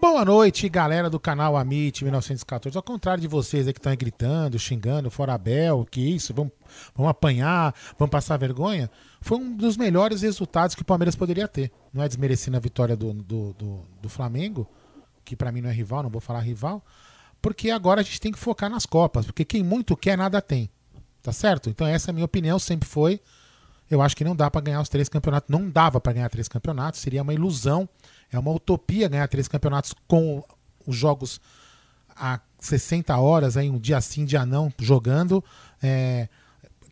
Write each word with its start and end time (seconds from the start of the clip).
Boa 0.00 0.24
noite, 0.24 0.68
galera 0.68 1.10
do 1.10 1.18
canal 1.18 1.56
Amit 1.56 2.04
1914. 2.04 2.76
Ao 2.76 2.82
contrário 2.84 3.20
de 3.20 3.26
vocês 3.26 3.66
aí 3.66 3.72
que 3.72 3.80
estão 3.80 3.96
gritando, 3.96 4.56
xingando, 4.56 5.10
fora 5.10 5.34
Abel, 5.34 5.84
que 5.90 6.00
isso, 6.00 6.32
vamos, 6.32 6.52
vamos 6.94 7.10
apanhar, 7.10 7.74
vamos 7.98 8.12
passar 8.12 8.36
vergonha. 8.36 8.88
Foi 9.20 9.38
um 9.38 9.56
dos 9.56 9.76
melhores 9.76 10.22
resultados 10.22 10.76
que 10.76 10.82
o 10.82 10.84
Palmeiras 10.84 11.16
poderia 11.16 11.48
ter. 11.48 11.72
Não 11.92 12.04
é 12.04 12.06
desmerecendo 12.06 12.56
a 12.56 12.60
vitória 12.60 12.96
do, 12.96 13.12
do, 13.12 13.52
do, 13.54 13.80
do 14.00 14.08
Flamengo, 14.08 14.68
que 15.24 15.34
para 15.34 15.50
mim 15.50 15.62
não 15.62 15.70
é 15.70 15.72
rival, 15.72 16.04
não 16.04 16.10
vou 16.10 16.20
falar 16.20 16.40
rival, 16.40 16.80
porque 17.42 17.68
agora 17.68 18.00
a 18.00 18.04
gente 18.04 18.20
tem 18.20 18.30
que 18.30 18.38
focar 18.38 18.70
nas 18.70 18.86
Copas, 18.86 19.26
porque 19.26 19.44
quem 19.44 19.64
muito 19.64 19.96
quer, 19.96 20.16
nada 20.16 20.40
tem. 20.40 20.70
Tá 21.20 21.32
certo? 21.32 21.68
Então 21.68 21.84
essa 21.84 22.10
é 22.10 22.12
a 22.12 22.14
minha 22.14 22.24
opinião, 22.24 22.56
sempre 22.60 22.88
foi. 22.88 23.20
Eu 23.90 24.00
acho 24.00 24.16
que 24.16 24.22
não 24.22 24.36
dá 24.36 24.48
para 24.48 24.60
ganhar 24.60 24.80
os 24.80 24.88
três 24.88 25.08
campeonatos. 25.08 25.50
Não 25.50 25.68
dava 25.68 26.00
para 26.00 26.12
ganhar 26.12 26.28
três 26.28 26.46
campeonatos, 26.46 27.00
seria 27.00 27.22
uma 27.22 27.34
ilusão 27.34 27.88
é 28.32 28.38
uma 28.38 28.50
utopia 28.50 29.08
ganhar 29.08 29.28
três 29.28 29.48
campeonatos 29.48 29.94
com 30.06 30.42
os 30.86 30.96
jogos 30.96 31.40
a 32.14 32.40
60 32.58 33.16
horas, 33.16 33.56
aí, 33.56 33.70
um 33.70 33.78
dia 33.78 34.00
sim, 34.00 34.24
dia 34.24 34.44
não, 34.44 34.72
jogando. 34.78 35.42
É, 35.82 36.28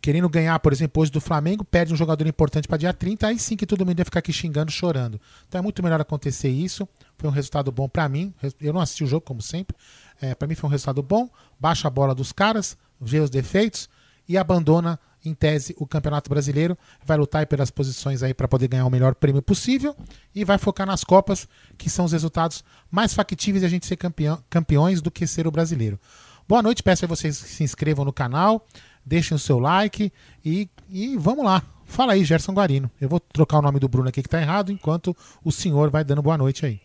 querendo 0.01 0.29
ganhar, 0.29 0.57
por 0.59 0.71
exemplo, 0.71 1.01
hoje 1.01 1.11
do 1.11 1.19
Flamengo, 1.19 1.65
perde 1.65 1.93
um 1.93 1.97
jogador 1.97 2.25
importante 2.27 2.67
para 2.67 2.77
dia 2.77 2.93
30, 2.93 3.27
aí 3.27 3.37
sim 3.37 3.57
que 3.57 3.65
todo 3.65 3.85
mundo 3.85 3.99
ia 3.99 4.05
ficar 4.05 4.19
aqui 4.19 4.31
xingando, 4.31 4.71
chorando. 4.71 5.19
Então 5.47 5.59
é 5.59 5.61
muito 5.61 5.83
melhor 5.83 5.99
acontecer 5.99 6.49
isso. 6.49 6.87
Foi 7.17 7.29
um 7.29 7.33
resultado 7.33 7.71
bom 7.71 7.89
para 7.89 8.07
mim. 8.07 8.33
Eu 8.61 8.71
não 8.71 8.79
assisti 8.79 9.03
o 9.03 9.07
jogo, 9.07 9.25
como 9.25 9.41
sempre. 9.41 9.75
É, 10.21 10.33
para 10.33 10.47
mim 10.47 10.55
foi 10.55 10.69
um 10.69 10.71
resultado 10.71 11.03
bom. 11.03 11.29
Baixa 11.59 11.87
a 11.87 11.91
bola 11.91 12.15
dos 12.15 12.31
caras, 12.31 12.77
vê 13.01 13.19
os 13.19 13.29
defeitos 13.29 13.89
e 14.27 14.37
abandona 14.37 14.99
em 15.27 15.33
tese, 15.33 15.75
o 15.77 15.85
Campeonato 15.85 16.29
Brasileiro, 16.29 16.77
vai 17.03 17.17
lutar 17.17 17.45
pelas 17.47 17.69
posições 17.69 18.23
aí 18.23 18.33
para 18.33 18.47
poder 18.47 18.67
ganhar 18.67 18.85
o 18.85 18.89
melhor 18.89 19.15
prêmio 19.15 19.41
possível 19.41 19.95
e 20.33 20.43
vai 20.43 20.57
focar 20.57 20.87
nas 20.87 21.03
Copas, 21.03 21.47
que 21.77 21.89
são 21.89 22.05
os 22.05 22.11
resultados 22.11 22.63
mais 22.89 23.13
factíveis 23.13 23.61
de 23.61 23.65
a 23.65 23.69
gente 23.69 23.85
ser 23.85 23.97
campeão, 23.97 24.41
campeões 24.49 25.01
do 25.01 25.11
que 25.11 25.27
ser 25.27 25.47
o 25.47 25.51
brasileiro. 25.51 25.99
Boa 26.47 26.61
noite, 26.61 26.81
peço 26.81 27.05
a 27.05 27.07
vocês 27.07 27.41
que 27.41 27.49
se 27.49 27.63
inscrevam 27.63 28.05
no 28.05 28.13
canal, 28.13 28.65
deixem 29.05 29.35
o 29.35 29.39
seu 29.39 29.59
like 29.59 30.11
e, 30.43 30.69
e 30.89 31.17
vamos 31.17 31.43
lá. 31.43 31.61
Fala 31.85 32.13
aí, 32.13 32.23
Gerson 32.23 32.53
Guarino. 32.53 32.91
Eu 32.99 33.09
vou 33.09 33.19
trocar 33.19 33.59
o 33.59 33.61
nome 33.61 33.79
do 33.79 33.87
Bruno 33.87 34.09
aqui 34.09 34.21
que 34.21 34.27
está 34.27 34.41
errado, 34.41 34.71
enquanto 34.71 35.15
o 35.43 35.51
senhor 35.51 35.89
vai 35.89 36.03
dando 36.03 36.21
boa 36.21 36.37
noite 36.37 36.65
aí. 36.65 36.81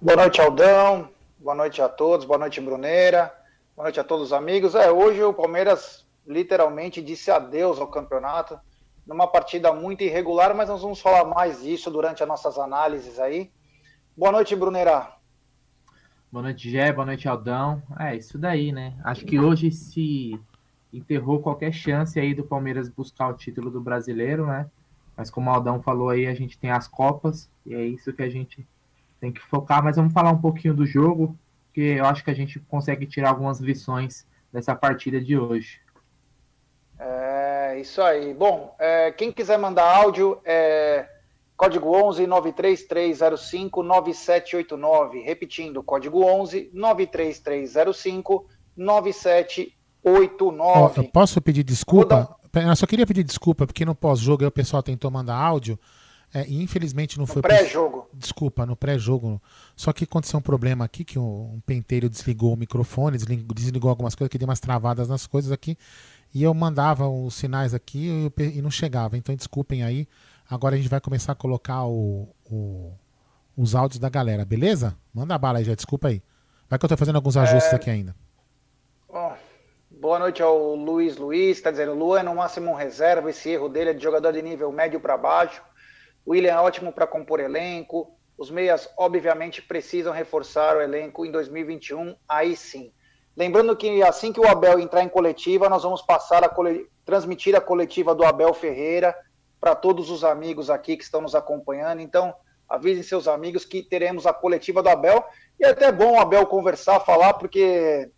Boa 0.00 0.16
noite, 0.16 0.40
Aldão. 0.40 1.10
Boa 1.38 1.54
noite 1.54 1.80
a 1.82 1.88
todos. 1.88 2.26
Boa 2.26 2.38
noite, 2.38 2.60
Bruneira. 2.60 3.32
Boa 3.76 3.84
noite 3.84 4.00
a 4.00 4.04
todos 4.04 4.26
os 4.26 4.32
amigos. 4.32 4.74
É, 4.74 4.90
hoje 4.90 5.22
o 5.22 5.32
Palmeiras 5.32 6.04
literalmente 6.28 7.00
disse 7.00 7.30
adeus 7.30 7.80
ao 7.80 7.88
campeonato, 7.88 8.60
numa 9.06 9.26
partida 9.26 9.72
muito 9.72 10.04
irregular, 10.04 10.54
mas 10.54 10.68
nós 10.68 10.82
vamos 10.82 11.00
falar 11.00 11.24
mais 11.24 11.62
disso 11.62 11.90
durante 11.90 12.22
as 12.22 12.28
nossas 12.28 12.58
análises 12.58 13.18
aí. 13.18 13.50
Boa 14.14 14.30
noite, 14.30 14.54
Brunerá. 14.54 15.16
Boa 16.30 16.42
noite, 16.42 16.70
Gé, 16.70 16.92
boa 16.92 17.06
noite, 17.06 17.26
Aldão. 17.26 17.82
É, 17.98 18.14
isso 18.14 18.36
daí, 18.36 18.70
né? 18.70 18.94
Acho 19.02 19.24
que 19.24 19.40
hoje 19.40 19.70
se 19.72 20.38
enterrou 20.92 21.40
qualquer 21.40 21.72
chance 21.72 22.20
aí 22.20 22.34
do 22.34 22.44
Palmeiras 22.44 22.90
buscar 22.90 23.28
o 23.28 23.34
título 23.34 23.70
do 23.70 23.80
brasileiro, 23.80 24.46
né? 24.46 24.70
Mas 25.16 25.30
como 25.30 25.50
o 25.50 25.54
Aldão 25.54 25.80
falou 25.80 26.10
aí, 26.10 26.26
a 26.26 26.34
gente 26.34 26.58
tem 26.58 26.70
as 26.70 26.86
Copas, 26.86 27.50
e 27.64 27.74
é 27.74 27.82
isso 27.82 28.12
que 28.12 28.22
a 28.22 28.28
gente 28.28 28.68
tem 29.18 29.32
que 29.32 29.40
focar. 29.40 29.82
Mas 29.82 29.96
vamos 29.96 30.12
falar 30.12 30.30
um 30.30 30.40
pouquinho 30.40 30.74
do 30.74 30.84
jogo, 30.84 31.34
que 31.72 31.80
eu 31.80 32.04
acho 32.04 32.22
que 32.22 32.30
a 32.30 32.34
gente 32.34 32.60
consegue 32.60 33.06
tirar 33.06 33.30
algumas 33.30 33.58
lições 33.58 34.26
dessa 34.52 34.74
partida 34.74 35.20
de 35.20 35.38
hoje. 35.38 35.80
É 36.98 37.78
isso 37.80 38.02
aí. 38.02 38.34
Bom, 38.34 38.74
é, 38.78 39.12
quem 39.12 39.30
quiser 39.30 39.58
mandar 39.58 39.84
áudio 39.84 40.40
é 40.44 41.06
código 41.56 41.94
11 41.94 42.26
93305 42.26 43.82
9789. 43.82 45.20
Repetindo, 45.20 45.82
código 45.82 46.24
11 46.24 46.70
93305 46.72 48.46
9789. 48.76 50.94
Oh, 50.96 51.00
eu 51.00 51.04
posso 51.10 51.40
pedir 51.40 51.62
desculpa? 51.62 52.36
Eu 52.54 52.76
só 52.76 52.86
queria 52.86 53.06
pedir 53.06 53.22
desculpa, 53.22 53.66
porque 53.66 53.84
no 53.84 53.94
pós-jogo 53.94 54.46
o 54.46 54.50
pessoal 54.50 54.82
tentou 54.82 55.10
mandar 55.10 55.36
áudio. 55.36 55.78
É, 56.34 56.46
e 56.46 56.62
infelizmente 56.62 57.16
não 57.16 57.22
no 57.22 57.32
foi. 57.32 57.40
pré-jogo. 57.40 58.06
Desculpa, 58.12 58.66
no 58.66 58.76
pré-jogo. 58.76 59.40
Só 59.74 59.94
que 59.94 60.04
aconteceu 60.04 60.38
um 60.38 60.42
problema 60.42 60.84
aqui 60.84 61.02
que 61.02 61.18
um, 61.18 61.54
um 61.54 61.60
penteiro 61.64 62.06
desligou 62.08 62.52
o 62.52 62.56
microfone, 62.56 63.16
desligou, 63.16 63.54
desligou 63.54 63.88
algumas 63.88 64.14
coisas, 64.14 64.30
que 64.30 64.36
deu 64.36 64.46
umas 64.46 64.60
travadas 64.60 65.08
nas 65.08 65.26
coisas 65.26 65.50
aqui 65.50 65.78
e 66.34 66.42
eu 66.42 66.52
mandava 66.52 67.08
os 67.08 67.34
sinais 67.34 67.74
aqui 67.74 68.30
e 68.38 68.62
não 68.62 68.70
chegava. 68.70 69.16
Então 69.16 69.34
desculpem 69.34 69.82
aí. 69.82 70.06
Agora 70.48 70.74
a 70.74 70.78
gente 70.78 70.88
vai 70.88 71.00
começar 71.00 71.32
a 71.32 71.34
colocar 71.34 71.84
o, 71.84 72.28
o, 72.50 72.92
os 73.56 73.74
áudios 73.74 73.98
da 73.98 74.08
galera, 74.08 74.44
beleza? 74.44 74.96
Manda 75.12 75.36
bala 75.38 75.58
aí 75.58 75.64
já, 75.64 75.74
desculpa 75.74 76.08
aí. 76.08 76.22
Vai 76.68 76.78
que 76.78 76.84
eu 76.84 76.88
tô 76.88 76.96
fazendo 76.96 77.16
alguns 77.16 77.36
ajustes 77.36 77.72
é... 77.72 77.76
aqui 77.76 77.90
ainda. 77.90 78.14
Bom, 79.10 79.36
boa 79.90 80.18
noite 80.18 80.42
ao 80.42 80.74
Luiz 80.74 81.16
Luiz, 81.16 81.56
está 81.56 81.70
dizendo, 81.70 81.94
Luan 81.94 82.20
é 82.20 82.22
no 82.22 82.34
máximo 82.34 82.70
um 82.70 82.74
reserva, 82.74 83.30
esse 83.30 83.50
erro 83.50 83.68
dele 83.68 83.90
é 83.90 83.94
de 83.94 84.02
jogador 84.02 84.32
de 84.32 84.42
nível 84.42 84.70
médio 84.70 85.00
para 85.00 85.16
baixo. 85.16 85.62
O 86.24 86.32
William 86.32 86.52
é 86.52 86.58
ótimo 86.58 86.92
para 86.92 87.06
compor 87.06 87.40
elenco. 87.40 88.14
Os 88.36 88.50
meias, 88.50 88.88
obviamente, 88.96 89.62
precisam 89.62 90.12
reforçar 90.12 90.76
o 90.76 90.80
elenco 90.80 91.24
em 91.24 91.32
2021, 91.32 92.14
aí 92.28 92.54
sim. 92.54 92.92
Lembrando 93.38 93.76
que 93.76 94.02
assim 94.02 94.32
que 94.32 94.40
o 94.40 94.48
Abel 94.48 94.80
entrar 94.80 95.04
em 95.04 95.08
coletiva, 95.08 95.68
nós 95.68 95.84
vamos 95.84 96.02
passar 96.02 96.42
a 96.42 96.52
transmitir 97.04 97.54
a 97.54 97.60
coletiva 97.60 98.12
do 98.12 98.24
Abel 98.24 98.52
Ferreira 98.52 99.14
para 99.60 99.76
todos 99.76 100.10
os 100.10 100.24
amigos 100.24 100.68
aqui 100.68 100.96
que 100.96 101.04
estão 101.04 101.20
nos 101.20 101.36
acompanhando. 101.36 102.00
Então, 102.00 102.34
avisem 102.68 103.04
seus 103.04 103.28
amigos 103.28 103.64
que 103.64 103.80
teremos 103.80 104.26
a 104.26 104.32
coletiva 104.32 104.82
do 104.82 104.88
Abel. 104.88 105.24
E 105.56 105.64
é 105.64 105.68
até 105.68 105.92
bom 105.92 106.16
o 106.16 106.20
Abel 106.20 106.44
conversar, 106.46 106.98
falar, 106.98 107.34
porque 107.34 108.10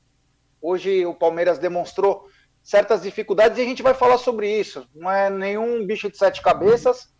hoje 0.59 1.05
o 1.05 1.13
Palmeiras 1.13 1.59
demonstrou 1.59 2.27
certas 2.63 3.03
dificuldades 3.03 3.59
e 3.59 3.61
a 3.61 3.67
gente 3.67 3.83
vai 3.83 3.93
falar 3.93 4.17
sobre 4.17 4.51
isso. 4.51 4.89
Não 4.95 5.11
é 5.11 5.29
nenhum 5.29 5.87
bicho 5.87 6.11
de 6.11 6.17
sete 6.17 6.41
cabeças, 6.41 7.13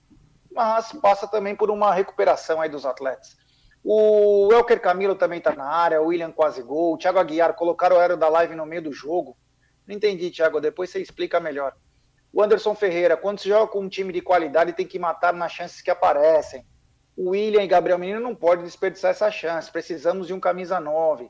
mas 0.51 0.91
passa 1.03 1.29
também 1.29 1.55
por 1.55 1.71
uma 1.71 1.93
recuperação 1.93 2.63
aí 2.63 2.71
dos 2.71 2.87
atletas. 2.87 3.37
O 3.83 4.53
Elker 4.53 4.81
Camilo 4.81 5.15
também 5.15 5.39
está 5.39 5.55
na 5.55 5.65
área, 5.65 6.03
o 6.03 6.07
William 6.07 6.31
quase 6.31 6.63
gol, 6.63 6.95
o 6.95 6.99
Thiago 6.99 7.19
Aguiar 7.19 7.55
colocaram 7.55 7.97
o 7.97 7.99
aero 7.99 8.17
da 8.17 8.29
live 8.29 8.55
no 8.55 8.67
meio 8.67 8.83
do 8.83 8.93
jogo. 8.93 9.37
Não 9.87 9.97
entendi, 9.97 10.31
Thiago, 10.31 10.61
depois 10.61 10.91
você 10.91 11.01
explica 11.01 11.41
melhor. 11.41 11.75
O 12.33 12.43
Anderson 12.43 12.75
Ferreira, 12.75 13.17
quando 13.17 13.41
se 13.41 13.49
joga 13.49 13.73
com 13.73 13.81
um 13.81 13.89
time 13.89 14.13
de 14.13 14.21
qualidade, 14.21 14.73
tem 14.73 14.87
que 14.87 14.99
matar 14.99 15.33
nas 15.33 15.51
chances 15.51 15.83
que 15.83 15.91
aparecem. 15.91 16.65
O 17.17 17.31
William 17.31 17.63
e 17.63 17.67
Gabriel 17.67 17.99
Menino 17.99 18.21
não 18.21 18.35
podem 18.35 18.65
desperdiçar 18.65 19.11
essa 19.11 19.31
chance. 19.31 19.71
Precisamos 19.71 20.29
de 20.29 20.33
um 20.33 20.39
camisa 20.39 20.79
9. 20.79 21.29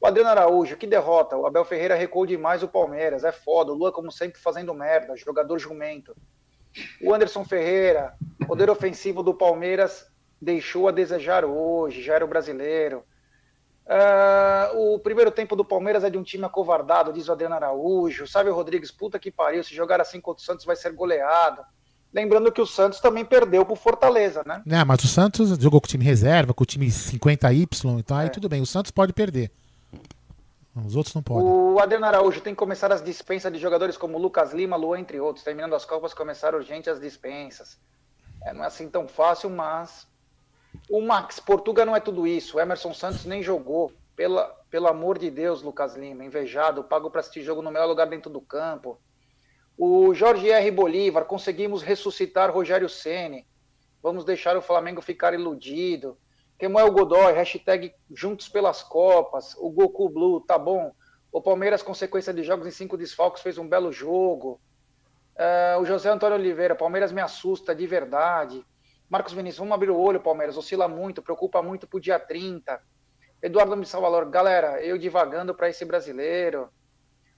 O 0.00 0.06
Adriano 0.06 0.30
Araújo, 0.30 0.76
que 0.76 0.86
derrota. 0.86 1.36
O 1.36 1.44
Abel 1.44 1.64
Ferreira 1.64 1.96
recuou 1.96 2.24
demais 2.24 2.62
o 2.62 2.68
Palmeiras. 2.68 3.24
É 3.24 3.32
foda. 3.32 3.72
O 3.72 3.74
Lua, 3.74 3.90
como 3.90 4.12
sempre, 4.12 4.40
fazendo 4.40 4.72
merda. 4.72 5.16
Jogador 5.16 5.58
jumento. 5.58 6.16
O 7.02 7.12
Anderson 7.12 7.44
Ferreira, 7.44 8.14
poder 8.46 8.70
ofensivo 8.70 9.24
do 9.24 9.34
Palmeiras 9.34 10.06
deixou 10.40 10.88
a 10.88 10.92
desejar 10.92 11.44
hoje, 11.44 12.02
já 12.02 12.14
era 12.14 12.24
o 12.24 12.28
brasileiro. 12.28 13.02
Uh, 13.86 14.94
o 14.94 14.98
primeiro 14.98 15.30
tempo 15.30 15.56
do 15.56 15.64
Palmeiras 15.64 16.04
é 16.04 16.10
de 16.10 16.18
um 16.18 16.22
time 16.22 16.44
acovardado, 16.44 17.12
diz 17.12 17.28
o 17.28 17.32
Adriano 17.32 17.54
Araújo. 17.54 18.26
Sabe 18.26 18.50
Rodrigues, 18.50 18.90
puta 18.90 19.18
que 19.18 19.30
pariu, 19.30 19.64
se 19.64 19.74
jogar 19.74 20.00
assim 20.00 20.20
contra 20.20 20.42
o 20.42 20.44
Santos 20.44 20.66
vai 20.66 20.76
ser 20.76 20.92
goleado. 20.92 21.62
Lembrando 22.12 22.52
que 22.52 22.60
o 22.60 22.66
Santos 22.66 23.00
também 23.00 23.24
perdeu 23.24 23.64
pro 23.64 23.76
Fortaleza, 23.76 24.42
né? 24.46 24.62
É, 24.66 24.84
mas 24.84 25.02
o 25.04 25.08
Santos 25.08 25.50
jogou 25.58 25.80
com 25.80 25.86
o 25.86 25.88
time 25.88 26.04
reserva, 26.04 26.54
com 26.54 26.62
o 26.62 26.66
time 26.66 26.86
50Y, 26.86 27.98
então 27.98 28.16
aí 28.16 28.26
é. 28.26 28.30
tudo 28.30 28.48
bem, 28.48 28.62
o 28.62 28.66
Santos 28.66 28.90
pode 28.90 29.12
perder. 29.12 29.50
Os 30.86 30.96
outros 30.96 31.14
não 31.14 31.22
podem. 31.22 31.44
O 31.44 31.78
Adriano 31.80 32.06
Araújo 32.06 32.40
tem 32.40 32.54
que 32.54 32.58
começar 32.58 32.92
as 32.92 33.02
dispensas 33.02 33.52
de 33.52 33.58
jogadores 33.58 33.96
como 33.96 34.18
Lucas 34.18 34.52
Lima, 34.52 34.76
Luan, 34.76 35.00
entre 35.00 35.18
outros. 35.18 35.44
Terminando 35.44 35.74
as 35.74 35.84
Copas, 35.84 36.14
começar 36.14 36.54
urgente 36.54 36.88
as 36.88 37.00
dispensas. 37.00 37.78
É, 38.44 38.52
não 38.52 38.62
é 38.62 38.66
assim 38.66 38.88
tão 38.88 39.08
fácil, 39.08 39.50
mas. 39.50 40.06
O 40.90 41.00
Max, 41.00 41.38
Portugal 41.38 41.84
não 41.84 41.96
é 41.96 42.00
tudo 42.00 42.26
isso. 42.26 42.56
O 42.56 42.60
Emerson 42.60 42.94
Santos 42.94 43.24
nem 43.24 43.42
jogou. 43.42 43.92
Pela, 44.16 44.44
pelo 44.68 44.88
amor 44.88 45.16
de 45.18 45.30
Deus, 45.30 45.62
Lucas 45.62 45.94
Lima. 45.94 46.24
Invejado, 46.24 46.82
pago 46.82 47.10
para 47.10 47.20
assistir 47.20 47.42
jogo 47.42 47.62
no 47.62 47.70
melhor 47.70 47.86
lugar 47.86 48.06
dentro 48.06 48.30
do 48.30 48.40
campo. 48.40 48.98
O 49.76 50.12
Jorge 50.12 50.50
R. 50.50 50.70
Bolívar, 50.72 51.24
conseguimos 51.24 51.82
ressuscitar 51.82 52.50
Rogério 52.50 52.88
Ceni. 52.88 53.46
Vamos 54.02 54.24
deixar 54.24 54.56
o 54.56 54.62
Flamengo 54.62 55.00
ficar 55.00 55.34
iludido. 55.34 56.18
Kemuel 56.58 56.90
Godoy, 56.90 57.32
hashtag 57.32 57.94
Juntos 58.10 58.48
pelas 58.48 58.82
Copas. 58.82 59.54
O 59.56 59.70
Goku 59.70 60.08
Blue, 60.08 60.40
tá 60.40 60.58
bom. 60.58 60.92
O 61.30 61.40
Palmeiras, 61.40 61.82
consequência 61.82 62.32
de 62.32 62.42
jogos 62.42 62.66
em 62.66 62.70
cinco 62.70 62.96
desfalques, 62.96 63.42
fez 63.42 63.58
um 63.58 63.68
belo 63.68 63.92
jogo. 63.92 64.60
Uh, 65.36 65.80
o 65.80 65.84
José 65.84 66.10
Antônio 66.10 66.36
Oliveira, 66.36 66.74
Palmeiras 66.74 67.12
me 67.12 67.20
assusta 67.20 67.72
de 67.72 67.86
verdade. 67.86 68.64
Marcos 69.08 69.32
Vinícius, 69.32 69.58
vamos 69.58 69.74
abrir 69.74 69.90
o 69.90 69.98
olho, 69.98 70.20
Palmeiras. 70.20 70.56
Oscila 70.56 70.86
muito, 70.86 71.22
preocupa 71.22 71.62
muito 71.62 71.86
pro 71.86 72.00
dia 72.00 72.18
30. 72.18 72.80
Eduardo 73.42 73.76
Missalvalor, 73.76 74.28
galera, 74.28 74.82
eu 74.82 74.98
divagando 74.98 75.54
para 75.54 75.70
esse 75.70 75.84
brasileiro. 75.84 76.68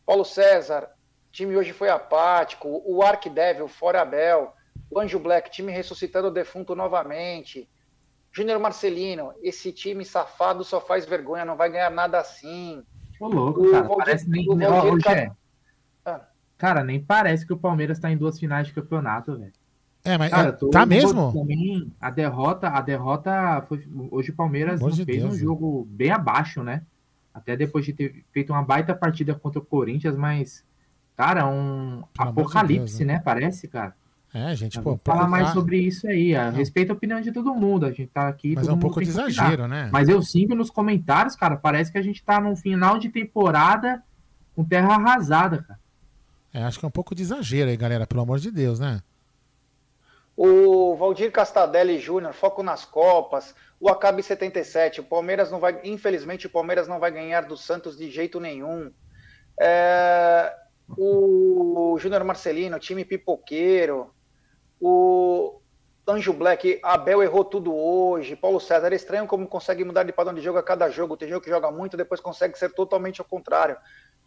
Paulo 0.04 0.24
César, 0.24 0.90
time 1.30 1.56
hoje 1.56 1.72
foi 1.72 1.88
apático. 1.88 2.82
O 2.84 3.02
Ark 3.02 3.28
Devil, 3.30 3.68
fora 3.68 4.02
Abel. 4.02 4.52
O 4.90 4.98
Anjo 4.98 5.20
Black, 5.20 5.50
time 5.50 5.70
ressuscitando 5.70 6.28
o 6.28 6.32
defunto 6.32 6.74
novamente. 6.74 7.68
Júnior 8.32 8.58
Marcelino, 8.58 9.32
esse 9.42 9.72
time 9.72 10.04
safado 10.04 10.64
só 10.64 10.80
faz 10.80 11.04
vergonha, 11.04 11.44
não 11.44 11.56
vai 11.56 11.70
ganhar 11.70 11.90
nada 11.90 12.18
assim. 12.18 12.82
Ô, 13.20 13.28
louco, 13.28 13.60
o 13.60 13.70
cara, 13.70 13.82
Valdir, 13.82 14.04
parece 14.04 14.28
nem... 14.28 14.46
Valdir, 14.46 15.32
ah. 16.04 16.20
Cara, 16.56 16.82
nem 16.82 17.00
parece 17.00 17.46
que 17.46 17.52
o 17.52 17.58
Palmeiras 17.58 17.98
tá 17.98 18.10
em 18.10 18.16
duas 18.16 18.38
finais 18.38 18.66
de 18.66 18.72
campeonato, 18.72 19.36
velho. 19.36 19.52
É, 20.04 20.16
mas 20.16 20.30
cara, 20.30 20.48
é, 20.48 20.70
tá 20.70 20.86
mesmo? 20.86 21.32
Também, 21.32 21.92
a 22.00 22.10
derrota, 22.10 22.68
a 22.68 22.80
derrota 22.80 23.62
foi 23.68 23.86
hoje 24.10 24.30
o 24.30 24.34
Palmeiras 24.34 24.80
fez 24.80 25.06
Deus, 25.06 25.34
um 25.34 25.36
jogo 25.36 25.86
bem 25.90 26.10
abaixo, 26.10 26.62
né? 26.62 26.82
Até 27.32 27.56
depois 27.56 27.84
de 27.84 27.92
ter 27.92 28.24
feito 28.32 28.52
uma 28.52 28.62
baita 28.62 28.94
partida 28.94 29.34
contra 29.34 29.58
o 29.58 29.64
Corinthians, 29.64 30.16
mas 30.16 30.64
cara, 31.16 31.46
um 31.46 32.02
Pelo 32.16 32.30
apocalipse, 32.30 32.92
de 32.92 32.98
Deus, 32.98 33.06
né? 33.06 33.14
né? 33.14 33.22
Parece, 33.22 33.68
cara. 33.68 33.94
É, 34.32 34.54
gente, 34.54 34.80
pô, 34.80 34.96
falar 35.04 35.28
mais 35.28 35.50
sobre 35.50 35.78
isso 35.78 36.06
aí. 36.06 36.36
A 36.36 36.50
respeito 36.50 36.90
à 36.90 36.92
opinião 36.94 37.20
de 37.20 37.32
todo 37.32 37.52
mundo. 37.52 37.84
A 37.84 37.90
gente 37.90 38.06
tá 38.06 38.28
aqui. 38.28 38.54
Mas 38.54 38.68
é 38.68 38.72
um 38.72 38.78
pouco 38.78 39.02
de 39.02 39.08
exagero, 39.08 39.66
né? 39.66 39.90
Mas 39.92 40.08
eu 40.08 40.22
sinto 40.22 40.54
nos 40.54 40.70
comentários, 40.70 41.34
cara, 41.34 41.56
parece 41.56 41.90
que 41.90 41.98
a 41.98 42.02
gente 42.02 42.22
tá 42.22 42.40
num 42.40 42.54
final 42.54 42.98
de 42.98 43.08
temporada 43.08 44.02
com 44.54 44.64
terra 44.64 44.94
arrasada, 44.94 45.62
cara. 45.62 45.80
É, 46.52 46.62
acho 46.64 46.78
que 46.78 46.84
é 46.84 46.88
um 46.88 46.92
pouco 46.92 47.14
de 47.14 47.22
exagero 47.22 47.70
aí, 47.70 47.76
galera, 47.76 48.06
pelo 48.06 48.22
amor 48.22 48.38
de 48.38 48.50
Deus, 48.50 48.78
né? 48.78 49.00
O 50.42 50.96
Valdir 50.96 51.30
Castadelli 51.30 51.98
Júnior, 51.98 52.32
foco 52.32 52.62
nas 52.62 52.82
Copas. 52.82 53.54
O 53.78 53.90
Acabe 53.90 54.22
77, 54.22 55.00
o 55.00 55.04
Palmeiras 55.04 55.50
não 55.50 55.60
vai. 55.60 55.78
Infelizmente, 55.84 56.46
o 56.46 56.50
Palmeiras 56.50 56.88
não 56.88 56.98
vai 56.98 57.10
ganhar 57.10 57.42
do 57.42 57.58
Santos 57.58 57.94
de 57.94 58.10
jeito 58.10 58.40
nenhum. 58.40 58.90
É, 59.60 60.50
o 60.96 61.94
Júnior 61.98 62.24
Marcelino, 62.24 62.78
time 62.78 63.04
pipoqueiro. 63.04 64.14
O 64.80 65.60
Anjo 66.08 66.32
Black, 66.32 66.80
Abel 66.82 67.22
errou 67.22 67.44
tudo 67.44 67.76
hoje. 67.76 68.34
Paulo 68.34 68.58
César, 68.58 68.90
é 68.94 68.96
estranho 68.96 69.26
como 69.26 69.46
consegue 69.46 69.84
mudar 69.84 70.04
de 70.04 70.12
padrão 70.14 70.32
de 70.32 70.40
jogo 70.40 70.58
a 70.58 70.62
cada 70.62 70.88
jogo. 70.88 71.18
Tem 71.18 71.28
jogo 71.28 71.44
que 71.44 71.50
joga 71.50 71.70
muito, 71.70 71.98
depois 71.98 72.18
consegue 72.18 72.58
ser 72.58 72.70
totalmente 72.70 73.20
ao 73.20 73.26
contrário. 73.26 73.76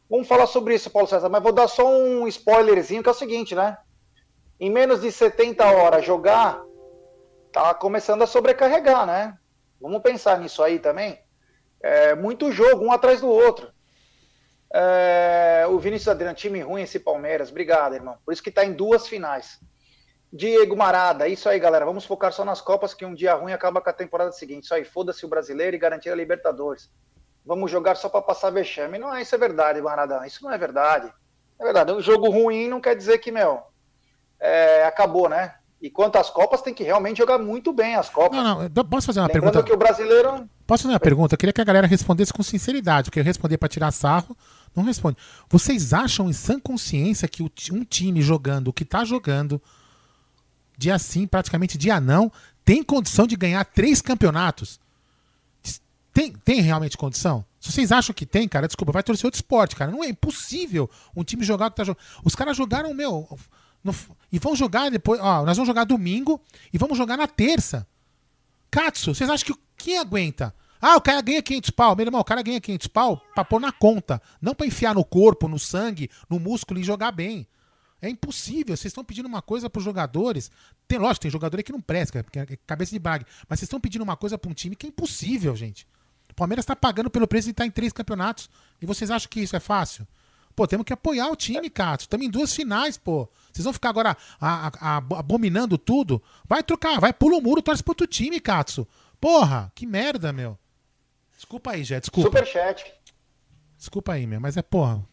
Vamos 0.08 0.28
falar 0.28 0.46
sobre 0.46 0.76
isso, 0.76 0.92
Paulo 0.92 1.08
César, 1.08 1.28
mas 1.28 1.42
vou 1.42 1.52
dar 1.52 1.68
só 1.68 1.92
um 1.92 2.28
spoilerzinho, 2.28 3.02
que 3.02 3.10
é 3.10 3.12
o 3.12 3.16
seguinte, 3.16 3.56
né? 3.56 3.80
Em 4.63 4.70
menos 4.70 5.01
de 5.01 5.12
70 5.12 5.62
horas 5.65 6.05
jogar, 6.05 6.63
tá 7.51 7.74
começando 7.74 8.22
a 8.22 8.25
sobrecarregar, 8.25 9.05
né? 9.05 9.38
Vamos 9.77 10.01
pensar 10.01 10.39
nisso 10.39 10.63
aí 10.63 10.79
também. 10.79 11.20
É 11.82 12.15
muito 12.15 12.50
jogo, 12.50 12.86
um 12.86 12.93
atrás 12.93 13.20
do 13.20 13.27
outro. 13.27 13.70
É, 14.74 15.65
o 15.67 15.77
Vinícius 15.79 16.08
Adriano, 16.08 16.34
time 16.34 16.62
ruim 16.62 16.84
esse 16.84 16.98
Palmeiras. 16.98 17.50
Obrigado, 17.51 17.96
irmão. 17.96 18.17
Por 18.25 18.32
isso 18.32 18.41
que 18.41 18.50
tá 18.50 18.63
em 18.63 18.72
duas 18.72 19.05
finais. 19.05 19.60
Diego 20.32 20.77
Marada, 20.77 21.27
isso 21.27 21.50
aí, 21.50 21.60
galera. 21.60 21.84
Vamos 21.84 22.05
focar 22.05 22.32
só 22.32 22.46
nas 22.46 22.62
Copas, 22.62 22.93
que 22.93 23.03
um 23.03 23.13
dia 23.13 23.34
ruim 23.34 23.51
acaba 23.51 23.82
com 23.82 23.89
a 23.89 23.93
temporada 23.93 24.32
seguinte. 24.32 24.63
Isso 24.63 24.74
aí, 24.74 24.86
foda-se 24.86 25.25
o 25.25 25.29
brasileiro 25.29 25.75
e 25.75 25.79
garantir 25.79 26.10
a 26.10 26.15
Libertadores. 26.15 26.89
Vamos 27.46 27.70
jogar 27.70 27.96
só 27.96 28.08
para 28.08 28.22
passar 28.22 28.50
vexame. 28.50 28.98
Não 28.98 29.13
é 29.13 29.24
isso 29.24 29.36
é 29.36 29.38
verdade, 29.38 29.82
Marada. 29.82 30.25
Isso 30.25 30.41
não 30.41 30.53
é 30.53 30.58
verdade. 30.58 31.13
É 31.60 31.63
verdade. 31.65 31.91
Um 31.91 32.00
jogo 32.00 32.29
ruim 32.29 32.70
não 32.70 32.79
quer 32.79 32.96
dizer 32.96 33.17
que, 33.17 33.29
meu, 33.29 33.73
é, 34.44 34.86
acabou, 34.86 35.30
né? 35.30 35.54
E 35.82 35.90
quanto 35.90 36.18
às 36.18 36.30
Copas, 36.30 36.62
tem 36.62 36.74
que 36.74 36.84
realmente 36.84 37.18
jogar 37.18 37.38
muito 37.40 37.72
bem 37.72 37.96
as 37.96 38.10
Copas. 38.10 38.38
Não, 38.38 38.70
não, 38.70 38.86
posso 38.86 39.08
fazer 39.08 39.22
uma 39.22 39.28
Lembrando 39.28 39.52
pergunta? 39.52 39.64
que 39.64 39.74
o 39.74 39.78
brasileiro. 39.78 40.50
Posso 40.68 40.84
fazer 40.84 40.94
uma 40.94 41.00
pergunta? 41.00 41.34
Eu 41.34 41.38
queria 41.38 41.54
que 41.54 41.62
a 41.62 41.64
galera 41.64 41.88
respondesse 41.88 42.32
com 42.32 42.44
sinceridade, 42.44 43.10
porque 43.10 43.20
eu 43.20 43.24
responder 43.24 43.58
para 43.58 43.70
tirar 43.70 43.92
sarro, 43.92 44.36
não 44.76 44.84
responde. 44.84 45.18
Vocês 45.50 45.94
acham 45.94 46.30
em 46.30 46.34
sã 46.34 46.60
consciência 46.60 47.28
que 47.28 47.42
um 47.72 47.84
time 47.84 48.22
jogando 48.22 48.68
o 48.70 48.74
que 48.74 48.86
tá 48.86 49.04
jogando, 49.06 49.62
dia 50.78 50.98
sim, 51.00 51.26
praticamente 51.26 51.78
dia 51.78 52.00
não, 52.00 52.32
tem 52.66 52.84
condição 52.84 53.26
de 53.26 53.36
ganhar 53.36 53.64
três 53.66 54.02
campeonatos? 54.02 54.80
Tem, 56.14 56.32
tem 56.32 56.62
realmente 56.62 56.98
condição? 56.98 57.44
Se 57.60 57.72
vocês 57.72 57.92
acham 57.92 58.14
que 58.14 58.26
tem, 58.26 58.48
cara, 58.48 58.68
desculpa, 58.68 58.92
vai 58.92 59.04
torcer 59.04 59.26
outro 59.26 59.38
esporte, 59.38 59.76
cara. 59.76 59.90
Não 59.92 60.04
é 60.04 60.10
impossível 60.10 60.90
um 61.16 61.24
time 61.24 61.44
jogar 61.44 61.68
o 61.68 61.72
que 61.72 61.78
tá 61.78 61.84
jogando. 61.84 62.04
Os 62.24 62.36
caras 62.36 62.56
jogaram, 62.56 62.94
meu. 62.94 63.28
No, 63.84 63.94
e 64.32 64.40
vão 64.40 64.56
jogar 64.56 64.90
depois. 64.90 65.20
Ó, 65.22 65.46
nós 65.46 65.58
vamos 65.58 65.68
jogar 65.68 65.84
domingo 65.84 66.42
e 66.72 66.78
vamos 66.78 66.98
jogar 66.98 67.18
na 67.18 67.28
terça. 67.28 67.88
Katsu, 68.72 69.13
vocês 69.13 69.30
acham 69.30 69.54
que 69.54 69.62
quem 69.78 69.98
aguenta? 69.98 70.56
Ah, 70.82 70.98
o 70.98 71.02
cara 71.02 71.22
ganha 71.22 71.42
500 71.42 71.70
pau. 71.70 71.96
Meu 71.96 72.06
irmão, 72.06 72.20
o 72.20 72.25
cara 72.25 72.42
ganha 72.42 72.60
500 72.60 72.88
pau 72.88 73.22
pra 73.34 73.46
pôr 73.46 73.60
na 73.62 73.72
conta. 73.72 74.22
Não 74.42 74.54
pra 74.54 74.68
enfiar 74.68 74.94
no 74.94 75.06
corpo, 75.06 75.48
no 75.48 75.58
sangue, 75.58 76.10
no 76.30 76.40
músculo 76.40 76.80
e 76.80 76.84
jogar 76.84 77.12
bem. 77.12 77.48
É 78.02 78.10
impossível. 78.10 78.75
Vocês 78.75 78.92
estão 78.92 79.04
pedindo 79.04 79.28
uma 79.28 79.42
coisa 79.42 79.70
para 79.70 79.80
os 79.80 79.86
jogadores. 79.86 80.52
Tem, 80.88 81.00
lógico, 81.00 81.22
tem 81.22 81.32
jogador 81.32 81.63
que 81.63 81.72
não 81.72 81.80
presta, 81.80 82.20
é 82.20 82.58
cabeça 82.68 82.92
de 82.92 83.00
bag. 83.00 83.25
Mas 83.48 83.60
vocês 83.60 83.68
estão 83.68 83.80
pedindo 83.80 84.02
uma 84.02 84.18
coisa 84.18 84.38
para 84.38 84.52
um 84.52 84.54
time 84.54 84.75
que 84.75 84.86
é 84.86 84.90
impossível, 84.90 85.56
gente. 85.56 85.88
O 86.30 86.34
Palmeiras 86.34 86.63
está 86.63 86.75
pagando 86.75 87.10
pelo 87.10 87.28
preço 87.28 87.46
de 87.46 87.52
estar 87.52 87.63
tá 87.63 87.68
em 87.68 87.72
três 87.72 87.94
campeonatos. 87.94 88.50
E 88.82 88.86
vocês 88.86 89.10
acham 89.10 89.30
que 89.30 89.40
isso 89.40 89.56
é 89.56 89.60
fácil? 89.62 90.06
Pô, 90.56 90.68
temos 90.68 90.86
que 90.86 90.94
apoiar 90.94 91.30
o 91.30 91.36
time, 91.36 91.70
Cato. 91.70 92.04
Estamos 92.04 92.26
em 92.26 92.30
duas 92.30 92.54
finais, 92.54 92.98
pô. 92.98 93.28
Vocês 93.52 93.64
vão 93.64 93.74
ficar 93.74 93.90
agora 93.90 94.16
a, 94.40 94.68
a, 94.68 94.72
a, 94.80 94.98
abominando 94.98 95.78
tudo? 95.78 96.22
Vai 96.46 96.64
trocar, 96.64 97.00
vai, 97.00 97.12
pula 97.12 97.38
o 97.38 97.42
muro, 97.42 97.62
torce 97.62 97.84
pro 97.84 97.92
outro 97.92 98.08
time, 98.08 98.40
Katsu. 98.40 98.88
Porra, 99.20 99.72
que 99.74 99.86
merda, 99.86 100.32
meu. 100.32 100.58
Desculpa 101.36 101.72
aí, 101.72 101.84
Jé, 101.84 102.00
desculpa. 102.00 102.30
Superchat. 102.30 102.94
Desculpa 103.78 104.14
aí, 104.14 104.28
meu, 104.28 104.40
mas 104.40 104.58
é, 104.58 104.62
porra. 104.62 105.04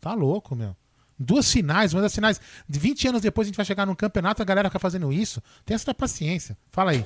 Tá 0.00 0.14
louco, 0.14 0.54
meu. 0.54 0.76
Duas 1.18 1.50
finais, 1.50 1.92
uma 1.92 2.02
das 2.02 2.14
finais. 2.14 2.40
20 2.68 3.08
anos 3.08 3.22
depois 3.22 3.46
a 3.46 3.48
gente 3.48 3.56
vai 3.56 3.66
chegar 3.66 3.86
num 3.86 3.94
campeonato, 3.94 4.40
a 4.40 4.44
galera 4.44 4.68
fica 4.68 4.78
fazendo 4.78 5.12
isso. 5.12 5.42
Tem 5.64 5.74
essa 5.74 5.92
paciência. 5.92 6.56
Fala 6.70 6.92
aí. 6.92 7.04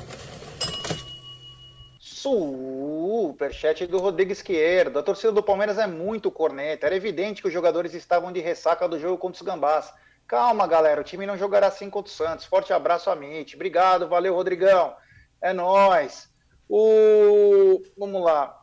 Superchat 2.22 3.84
do 3.88 3.98
Rodrigo 3.98 4.30
Esquerdo. 4.30 5.00
A 5.00 5.02
torcida 5.02 5.32
do 5.32 5.42
Palmeiras 5.42 5.76
é 5.76 5.88
muito 5.88 6.30
corneta. 6.30 6.86
Era 6.86 6.94
evidente 6.94 7.42
que 7.42 7.48
os 7.48 7.54
jogadores 7.54 7.94
estavam 7.94 8.30
de 8.30 8.38
ressaca 8.38 8.88
do 8.88 8.96
jogo 8.96 9.18
contra 9.18 9.42
os 9.42 9.42
Gambás. 9.42 9.92
Calma, 10.24 10.68
galera. 10.68 11.00
O 11.00 11.04
time 11.04 11.26
não 11.26 11.36
jogará 11.36 11.66
assim 11.66 11.90
contra 11.90 12.12
o 12.12 12.14
Santos. 12.14 12.46
Forte 12.46 12.72
abraço, 12.72 13.10
Amit. 13.10 13.56
Obrigado, 13.56 14.08
valeu, 14.08 14.36
Rodrigão. 14.36 14.94
É 15.40 15.52
nós. 15.52 16.32
O... 16.68 17.82
Vamos 17.98 18.22
lá. 18.22 18.56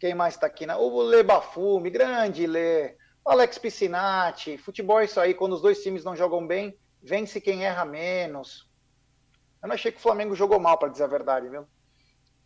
Quem 0.00 0.14
mais 0.14 0.32
está 0.32 0.46
aqui? 0.46 0.64
O 0.64 1.02
Lê 1.02 1.22
Bafume, 1.22 1.90
grande 1.90 2.46
Lê. 2.46 2.96
Alex 3.22 3.58
Piscinati, 3.58 4.56
futebol 4.56 5.00
é 5.00 5.04
isso 5.04 5.20
aí, 5.20 5.34
quando 5.34 5.52
os 5.52 5.60
dois 5.60 5.82
times 5.82 6.02
não 6.02 6.16
jogam 6.16 6.46
bem, 6.46 6.74
vence 7.02 7.38
quem 7.42 7.66
erra 7.66 7.84
menos. 7.84 8.66
Eu 9.62 9.68
não 9.68 9.74
achei 9.74 9.92
que 9.92 9.98
o 9.98 10.00
Flamengo 10.00 10.34
jogou 10.34 10.58
mal, 10.58 10.78
para 10.78 10.88
dizer 10.88 11.04
a 11.04 11.08
verdade, 11.08 11.46
viu? 11.50 11.68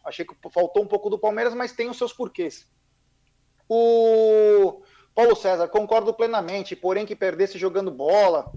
Achei 0.05 0.25
que 0.25 0.35
faltou 0.51 0.83
um 0.83 0.87
pouco 0.87 1.09
do 1.09 1.19
Palmeiras, 1.19 1.55
mas 1.55 1.73
tem 1.73 1.89
os 1.89 1.97
seus 1.97 2.13
porquês. 2.13 2.69
O 3.69 4.83
Paulo 5.15 5.37
César, 5.37 5.69
concordo 5.69 6.13
plenamente, 6.13 6.75
porém 6.75 7.07
que 7.07 7.17
perdesse 7.17 7.59
jogando 7.59 7.91
bola. 7.91 8.53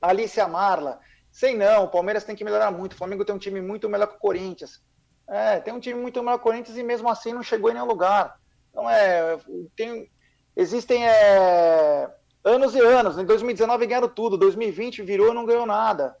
Alicia 0.00 0.46
Marla, 0.46 1.00
sei 1.30 1.56
não, 1.56 1.84
o 1.84 1.88
Palmeiras 1.88 2.24
tem 2.24 2.36
que 2.36 2.44
melhorar 2.44 2.70
muito. 2.70 2.92
O 2.92 2.96
Flamengo 2.96 3.24
tem 3.24 3.34
um 3.34 3.38
time 3.38 3.60
muito 3.60 3.88
melhor 3.88 4.08
que 4.08 4.16
o 4.16 4.20
Corinthians. 4.20 4.82
É, 5.26 5.60
tem 5.60 5.72
um 5.72 5.80
time 5.80 5.98
muito 5.98 6.22
melhor 6.22 6.38
que 6.38 6.42
o 6.42 6.50
Corinthians 6.50 6.76
e 6.76 6.82
mesmo 6.82 7.08
assim 7.08 7.32
não 7.32 7.42
chegou 7.42 7.70
em 7.70 7.74
nenhum 7.74 7.86
lugar. 7.86 8.38
Então 8.70 8.90
é, 8.90 9.38
tem, 9.76 10.10
Existem 10.56 11.06
é, 11.06 12.08
anos 12.44 12.74
e 12.74 12.80
anos. 12.80 13.18
Em 13.18 13.24
2019 13.24 13.86
ganharam 13.86 14.08
tudo, 14.08 14.38
2020 14.38 15.02
virou 15.02 15.30
e 15.30 15.34
não 15.34 15.44
ganhou 15.44 15.66
nada. 15.66 16.16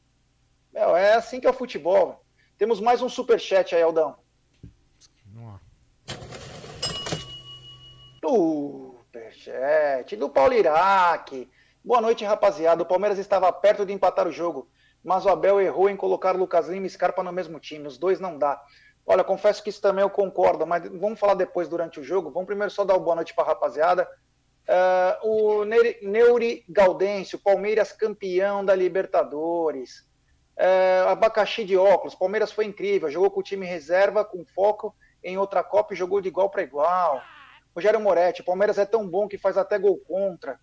Meu, 0.72 0.96
é 0.96 1.14
assim 1.14 1.40
que 1.40 1.46
é 1.46 1.50
o 1.50 1.54
futebol. 1.54 2.24
Temos 2.58 2.80
mais 2.80 3.00
um 3.00 3.08
super 3.08 3.38
chat 3.38 3.74
aí, 3.74 3.82
Aldão. 3.82 4.16
Superchat 8.26 10.16
do 10.16 10.30
Paulo 10.30 10.54
Iraque. 10.54 11.50
Boa 11.84 12.00
noite, 12.00 12.24
rapaziada. 12.24 12.82
O 12.82 12.86
Palmeiras 12.86 13.18
estava 13.18 13.52
perto 13.52 13.84
de 13.84 13.92
empatar 13.92 14.26
o 14.26 14.32
jogo, 14.32 14.66
mas 15.04 15.26
o 15.26 15.28
Abel 15.28 15.60
errou 15.60 15.90
em 15.90 15.96
colocar 15.96 16.34
Lucas 16.34 16.68
Lima 16.68 16.86
e 16.86 16.90
Scarpa 16.90 17.22
no 17.22 17.30
mesmo 17.30 17.60
time. 17.60 17.86
Os 17.86 17.98
dois 17.98 18.18
não 18.18 18.38
dá. 18.38 18.58
Olha, 19.06 19.22
confesso 19.22 19.62
que 19.62 19.68
isso 19.68 19.82
também 19.82 20.00
eu 20.00 20.08
concordo, 20.08 20.66
mas 20.66 20.88
vamos 20.88 21.20
falar 21.20 21.34
depois 21.34 21.68
durante 21.68 22.00
o 22.00 22.02
jogo. 22.02 22.30
Vamos 22.30 22.46
primeiro 22.46 22.70
só 22.70 22.82
dar 22.82 22.94
uma 22.94 23.04
boa 23.04 23.16
noite 23.16 23.34
para 23.34 23.44
a 23.44 23.48
rapaziada. 23.48 24.08
Uh, 24.66 25.28
o 25.28 25.64
Neuri 25.66 26.64
Gaudêncio, 26.66 27.38
Palmeiras 27.38 27.92
campeão 27.92 28.64
da 28.64 28.74
Libertadores. 28.74 30.08
Uh, 30.56 31.08
abacaxi 31.08 31.62
de 31.62 31.76
óculos, 31.76 32.14
Palmeiras 32.14 32.52
foi 32.52 32.64
incrível, 32.64 33.10
jogou 33.10 33.30
com 33.30 33.40
o 33.40 33.42
time 33.42 33.66
reserva, 33.66 34.24
com 34.24 34.46
foco 34.46 34.94
em 35.22 35.36
outra 35.36 35.62
Copa 35.62 35.92
e 35.92 35.96
jogou 35.96 36.22
de 36.22 36.28
igual 36.28 36.48
para 36.48 36.62
igual. 36.62 37.20
Rogério 37.74 38.00
Moretti, 38.00 38.42
Palmeiras 38.42 38.78
é 38.78 38.86
tão 38.86 39.08
bom 39.08 39.26
que 39.26 39.38
faz 39.38 39.56
até 39.56 39.78
gol 39.78 39.98
contra. 39.98 40.58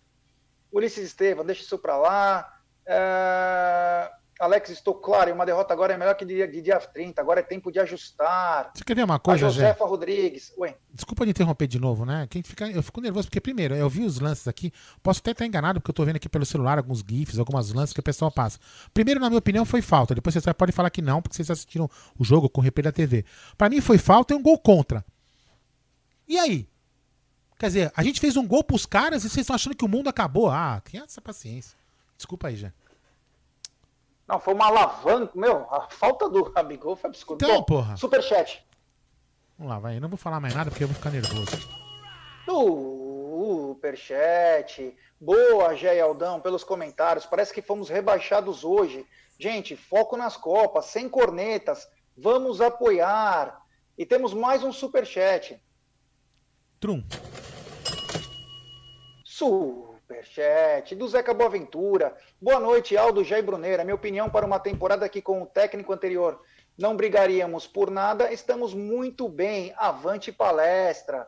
Ulisses 0.72 1.04
Estevam, 1.04 1.44
deixa 1.44 1.62
isso 1.62 1.78
para 1.78 1.96
lá. 1.96 2.54
Uh, 2.86 4.22
Alex, 4.42 4.70
estou 4.70 4.94
claro, 4.94 5.32
uma 5.32 5.46
derrota 5.46 5.72
agora 5.72 5.92
é 5.92 5.96
melhor 5.96 6.16
que 6.16 6.24
de, 6.24 6.44
de 6.48 6.62
dia 6.62 6.80
30, 6.80 7.20
agora 7.20 7.38
é 7.38 7.42
tempo 7.44 7.70
de 7.70 7.78
ajustar. 7.78 8.72
Você 8.74 8.82
quer 8.82 8.96
ver 8.96 9.04
uma 9.04 9.20
coisa, 9.20 9.46
a 9.46 9.50
Josefa 9.50 9.84
Zé? 9.84 9.88
Rodrigues. 9.88 10.52
Ué. 10.58 10.74
Desculpa 10.92 11.24
de 11.24 11.30
interromper 11.30 11.68
de 11.68 11.78
novo, 11.78 12.04
né? 12.04 12.26
Quem 12.28 12.42
fica, 12.42 12.68
eu 12.68 12.82
fico 12.82 13.00
nervoso, 13.00 13.28
porque 13.28 13.40
primeiro, 13.40 13.72
eu 13.76 13.88
vi 13.88 14.04
os 14.04 14.18
lances 14.18 14.48
aqui, 14.48 14.72
posso 15.00 15.20
até 15.20 15.30
estar 15.30 15.46
enganado, 15.46 15.80
porque 15.80 15.90
eu 15.90 15.92
estou 15.92 16.04
vendo 16.04 16.16
aqui 16.16 16.28
pelo 16.28 16.44
celular 16.44 16.76
alguns 16.76 17.04
GIFs, 17.08 17.38
algumas 17.38 17.72
lances 17.72 17.92
que 17.92 18.00
o 18.00 18.02
pessoal 18.02 18.32
passa. 18.32 18.58
Primeiro, 18.92 19.20
na 19.20 19.28
minha 19.28 19.38
opinião, 19.38 19.64
foi 19.64 19.80
falta. 19.80 20.12
Depois 20.12 20.34
você 20.34 20.52
pode 20.52 20.72
falar 20.72 20.90
que 20.90 21.02
não, 21.02 21.22
porque 21.22 21.36
vocês 21.36 21.48
assistiram 21.48 21.88
o 22.18 22.24
jogo 22.24 22.48
com 22.48 22.60
o 22.60 22.64
replay 22.64 22.82
da 22.82 22.90
TV. 22.90 23.24
Para 23.56 23.68
mim 23.68 23.80
foi 23.80 23.96
falta 23.96 24.34
e 24.34 24.36
um 24.36 24.42
gol 24.42 24.58
contra. 24.58 25.04
E 26.26 26.36
aí? 26.36 26.71
Quer 27.62 27.68
dizer, 27.68 27.92
a 27.96 28.02
gente 28.02 28.18
fez 28.18 28.36
um 28.36 28.44
gol 28.44 28.64
pros 28.64 28.84
caras 28.84 29.22
e 29.22 29.30
vocês 29.30 29.42
estão 29.42 29.54
achando 29.54 29.76
que 29.76 29.84
o 29.84 29.88
mundo 29.88 30.08
acabou. 30.08 30.50
Ah, 30.50 30.80
tem 30.80 31.00
essa 31.00 31.20
paciência. 31.20 31.78
Desculpa 32.16 32.48
aí, 32.48 32.56
já. 32.56 32.72
Não, 34.26 34.40
foi 34.40 34.52
uma 34.52 34.66
alavanca. 34.66 35.30
Meu, 35.38 35.72
a 35.72 35.88
falta 35.88 36.28
do 36.28 36.50
Gabigol 36.50 36.96
foi 36.96 37.10
absurda. 37.10 37.44
Então, 37.44 37.58
Bom, 37.58 37.62
porra. 37.62 37.96
Superchat. 37.96 38.66
Vamos 39.56 39.72
lá, 39.72 39.78
vai. 39.78 39.96
Eu 39.96 40.00
não 40.00 40.08
vou 40.08 40.18
falar 40.18 40.40
mais 40.40 40.52
nada 40.52 40.72
porque 40.72 40.82
eu 40.82 40.88
vou 40.88 40.96
ficar 40.96 41.10
nervoso. 41.10 41.56
Superchat. 42.44 44.98
Boa, 45.20 45.76
Gé 45.76 46.00
Aldão, 46.00 46.40
pelos 46.40 46.64
comentários. 46.64 47.26
Parece 47.26 47.54
que 47.54 47.62
fomos 47.62 47.88
rebaixados 47.88 48.64
hoje. 48.64 49.06
Gente, 49.38 49.76
foco 49.76 50.16
nas 50.16 50.36
Copas, 50.36 50.86
sem 50.86 51.08
cornetas. 51.08 51.88
Vamos 52.16 52.60
apoiar. 52.60 53.62
E 53.96 54.04
temos 54.04 54.34
mais 54.34 54.64
um 54.64 54.72
superchat. 54.72 55.62
Trum. 56.80 57.04
Su 59.42 59.96
Superchat 59.98 60.94
do 60.94 61.08
Zeca 61.08 61.34
Boaventura. 61.34 62.16
Boa 62.40 62.60
noite, 62.60 62.96
Aldo 62.96 63.24
Jair 63.24 63.44
Bruneira. 63.44 63.82
Minha 63.82 63.96
opinião 63.96 64.30
para 64.30 64.46
uma 64.46 64.60
temporada 64.60 65.08
que 65.08 65.20
com 65.20 65.42
o 65.42 65.46
técnico 65.46 65.92
anterior 65.92 66.40
não 66.78 66.96
brigaríamos 66.96 67.66
por 67.66 67.90
nada, 67.90 68.32
estamos 68.32 68.72
muito 68.72 69.28
bem. 69.28 69.74
Avante 69.76 70.30
palestra. 70.30 71.26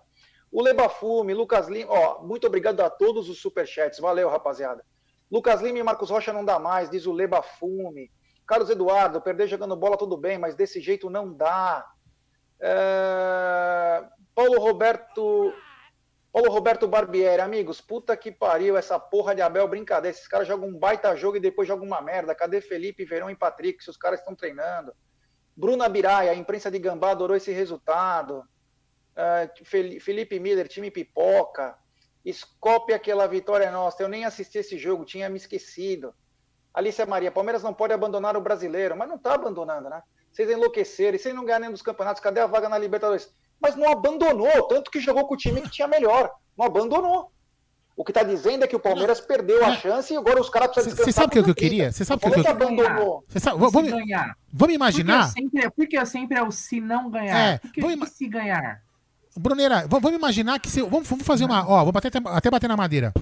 O 0.52 0.62
Lebafume, 0.62 1.34
Lucas 1.34 1.66
Lima. 1.66 1.90
Ó, 1.90 2.22
muito 2.22 2.46
obrigado 2.46 2.82
a 2.82 2.88
todos 2.88 3.28
os 3.28 3.40
superchats. 3.40 3.98
Valeu, 3.98 4.28
rapaziada. 4.28 4.84
Lucas 5.28 5.60
Lima 5.60 5.80
e 5.80 5.82
Marcos 5.82 6.08
Rocha 6.08 6.32
não 6.32 6.44
dá 6.44 6.56
mais, 6.60 6.88
diz 6.88 7.06
o 7.06 7.12
Lebafume. 7.12 8.12
Carlos 8.46 8.70
Eduardo, 8.70 9.20
perder 9.20 9.48
jogando 9.48 9.74
bola 9.74 9.98
tudo 9.98 10.16
bem, 10.16 10.38
mas 10.38 10.54
desse 10.54 10.80
jeito 10.80 11.10
não 11.10 11.32
dá. 11.32 11.84
É... 12.60 14.04
Paulo 14.36 14.60
Roberto 14.60 15.52
Paulo 16.34 16.50
Roberto 16.50 16.88
Barbieri, 16.88 17.40
amigos, 17.40 17.80
puta 17.80 18.16
que 18.16 18.32
pariu 18.32 18.76
essa 18.76 18.98
porra 18.98 19.36
de 19.36 19.40
Abel 19.40 19.68
brincadeira. 19.68 20.16
Esses 20.16 20.26
caras 20.26 20.48
jogam 20.48 20.68
um 20.68 20.76
baita 20.76 21.14
jogo 21.14 21.36
e 21.36 21.40
depois 21.40 21.68
jogam 21.68 21.86
uma 21.86 22.00
merda. 22.02 22.34
Cadê 22.34 22.60
Felipe, 22.60 23.04
Verão 23.04 23.30
e 23.30 23.36
Patrick 23.36 23.84
se 23.84 23.88
os 23.88 23.96
caras 23.96 24.18
estão 24.18 24.34
treinando? 24.34 24.92
Bruna 25.56 25.88
Biraia, 25.88 26.32
a 26.32 26.34
imprensa 26.34 26.72
de 26.72 26.78
Gambá 26.80 27.12
adorou 27.12 27.36
esse 27.36 27.52
resultado. 27.52 28.40
Uh, 29.16 30.00
Felipe 30.00 30.40
Miller, 30.40 30.66
time 30.66 30.90
pipoca. 30.90 31.78
Scope, 32.28 32.92
aquela 32.92 33.28
vitória 33.28 33.70
nossa. 33.70 34.02
Eu 34.02 34.08
nem 34.08 34.24
assisti 34.24 34.58
esse 34.58 34.76
jogo, 34.76 35.04
tinha 35.04 35.28
me 35.28 35.36
esquecido. 35.36 36.12
Alicia 36.74 37.06
Maria, 37.06 37.30
Palmeiras 37.30 37.62
não 37.62 37.72
pode 37.72 37.92
abandonar 37.92 38.36
o 38.36 38.40
brasileiro, 38.40 38.96
mas 38.96 39.08
não 39.08 39.18
tá 39.18 39.34
abandonando, 39.34 39.88
né? 39.88 40.02
Vocês 40.32 40.50
enlouqueceram, 40.50 41.14
e 41.14 41.18
vocês 41.20 41.32
não 41.32 41.44
ganham 41.44 41.70
dos 41.70 41.80
campeonatos, 41.80 42.20
cadê 42.20 42.40
a 42.40 42.46
vaga 42.48 42.68
na 42.68 42.76
Libertadores? 42.76 43.32
Mas 43.64 43.76
não 43.76 43.90
abandonou, 43.90 44.68
tanto 44.68 44.90
que 44.90 45.00
jogou 45.00 45.26
com 45.26 45.32
o 45.32 45.38
time 45.38 45.62
que 45.62 45.70
tinha 45.70 45.88
melhor. 45.88 46.30
Não 46.56 46.66
abandonou. 46.66 47.32
O 47.96 48.04
que 48.04 48.10
está 48.10 48.22
dizendo 48.22 48.62
é 48.62 48.66
que 48.66 48.76
o 48.76 48.80
Palmeiras 48.80 49.20
não. 49.20 49.26
perdeu 49.26 49.64
a 49.64 49.74
chance 49.76 50.12
e 50.12 50.16
agora 50.18 50.38
os 50.38 50.50
caras 50.50 50.68
precisam 50.68 50.96
descansar. 50.96 51.14
Você 51.14 51.20
sabe 51.20 51.40
o 51.40 51.44
que 51.44 51.50
eu 51.50 51.54
queria? 51.54 51.90
Você 51.90 52.04
sabe 52.04 52.18
o 52.18 52.20
que 52.20 52.26
eu 52.26 52.44
queria? 52.44 52.50
abandonou. 52.50 53.24
Sabe, 53.28 53.58
vamos, 53.58 53.90
ganhar. 53.90 54.36
vamos 54.52 54.74
imaginar. 54.74 55.32
Porque 55.32 55.40
eu, 55.40 55.42
sempre, 55.42 55.70
porque 55.70 56.06
sempre 56.06 56.38
é 56.38 56.42
o 56.42 56.50
se 56.50 56.78
não 56.78 57.08
ganhar. 57.08 57.38
É, 57.38 57.58
porque 57.58 57.80
vamos, 57.80 58.10
se 58.10 58.28
ganhar. 58.28 58.82
Bruneira, 59.34 59.86
vamos 59.88 60.12
imaginar 60.12 60.58
que 60.58 60.68
se, 60.68 60.82
vamos, 60.82 61.08
vamos 61.08 61.24
fazer 61.24 61.46
uma. 61.46 61.66
Ó, 61.66 61.78
vamos 61.84 61.96
até, 61.96 62.18
até 62.22 62.50
bater 62.50 62.68
na 62.68 62.76
madeira. 62.76 63.14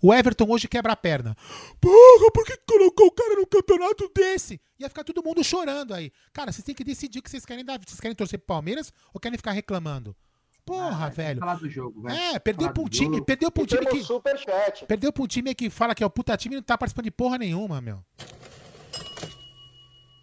O 0.00 0.14
Everton 0.14 0.48
hoje 0.48 0.68
quebra 0.68 0.92
a 0.92 0.96
perna. 0.96 1.36
Porra, 1.80 2.30
por 2.32 2.44
que 2.44 2.56
colocou 2.66 3.06
o 3.06 3.12
cara 3.12 3.34
num 3.34 3.44
campeonato 3.44 4.10
desse? 4.14 4.60
Ia 4.78 4.88
ficar 4.88 5.04
todo 5.04 5.22
mundo 5.22 5.42
chorando 5.42 5.92
aí. 5.92 6.12
Cara, 6.32 6.52
vocês 6.52 6.64
têm 6.64 6.74
que 6.74 6.84
decidir 6.84 7.18
o 7.18 7.22
que 7.22 7.30
vocês 7.30 7.44
querem 7.44 7.64
dar. 7.64 7.78
Vocês 7.78 8.00
querem 8.00 8.14
torcer 8.14 8.38
pro 8.38 8.46
Palmeiras 8.46 8.92
ou 9.12 9.20
querem 9.20 9.36
ficar 9.36 9.52
reclamando? 9.52 10.16
Porra, 10.64 11.06
ah, 11.06 11.08
velho. 11.08 11.40
Falar 11.40 11.56
do 11.56 11.68
jogo, 11.68 12.02
velho. 12.02 12.14
É, 12.14 12.38
perdeu 12.38 12.70
pra 12.70 12.82
um 12.82 12.88
time, 12.88 13.14
jogo. 13.14 13.24
perdeu 13.24 13.50
pra 13.50 13.62
um 13.62 13.66
time 13.66 13.86
que. 13.86 14.02
Superchat. 14.02 14.84
Perdeu 14.84 15.10
pra 15.10 15.22
um 15.22 15.26
time 15.26 15.54
que 15.54 15.70
fala 15.70 15.94
que 15.94 16.04
é 16.04 16.06
o 16.06 16.10
puta 16.10 16.36
time 16.36 16.56
e 16.56 16.58
não 16.58 16.62
tá 16.62 16.76
participando 16.76 17.04
de 17.04 17.10
porra 17.10 17.38
nenhuma, 17.38 17.80
meu. 17.80 18.04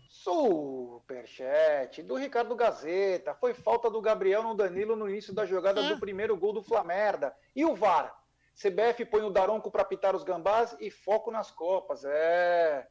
Superchat 0.08 2.04
do 2.04 2.16
Ricardo 2.16 2.56
Gazeta. 2.56 3.34
Foi 3.34 3.56
falta 3.56 3.90
do 3.90 4.00
Gabriel 4.00 4.44
no 4.44 4.56
Danilo 4.56 4.96
no 4.96 5.10
início 5.10 5.34
da 5.34 5.46
jogada 5.46 5.82
é. 5.82 5.90
do 5.90 6.00
primeiro 6.00 6.38
gol 6.38 6.54
do 6.54 6.62
Flamerda. 6.62 7.34
E 7.56 7.66
o 7.66 7.76
VAR? 7.76 8.16
CBF 8.56 9.06
põe 9.06 9.22
o 9.22 9.30
Daronco 9.30 9.70
para 9.70 9.84
pitar 9.84 10.16
os 10.16 10.24
gambás 10.24 10.76
e 10.80 10.90
foco 10.90 11.30
nas 11.30 11.52
Copas. 11.52 12.06
É. 12.06 12.88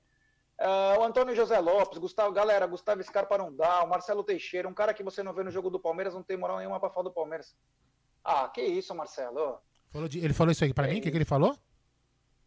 Uh, 0.60 1.00
o 1.00 1.04
Antônio 1.04 1.34
José 1.34 1.58
Lopes, 1.58 1.98
Gustavo, 1.98 2.32
galera, 2.32 2.66
Gustavo 2.66 3.02
Scarpa 3.02 3.36
não 3.36 3.52
dá, 3.54 3.82
o 3.82 3.88
Marcelo 3.88 4.22
Teixeira, 4.22 4.68
um 4.68 4.74
cara 4.74 4.94
que 4.94 5.02
você 5.02 5.20
não 5.22 5.32
vê 5.32 5.42
no 5.42 5.50
jogo 5.50 5.68
do 5.68 5.80
Palmeiras, 5.80 6.14
não 6.14 6.22
tem 6.22 6.36
moral 6.36 6.58
nenhuma 6.58 6.78
para 6.78 6.90
falar 6.90 7.04
do 7.04 7.12
Palmeiras. 7.12 7.56
Ah, 8.22 8.48
que 8.48 8.62
isso, 8.62 8.94
Marcelo. 8.94 9.58
Falou 9.90 10.08
de, 10.08 10.18
ele 10.18 10.32
falou 10.32 10.52
isso 10.52 10.62
aí 10.62 10.72
para 10.72 10.86
é, 10.86 10.92
mim? 10.92 10.98
O 10.98 11.02
que, 11.02 11.10
que 11.10 11.16
ele 11.16 11.24
falou? 11.24 11.56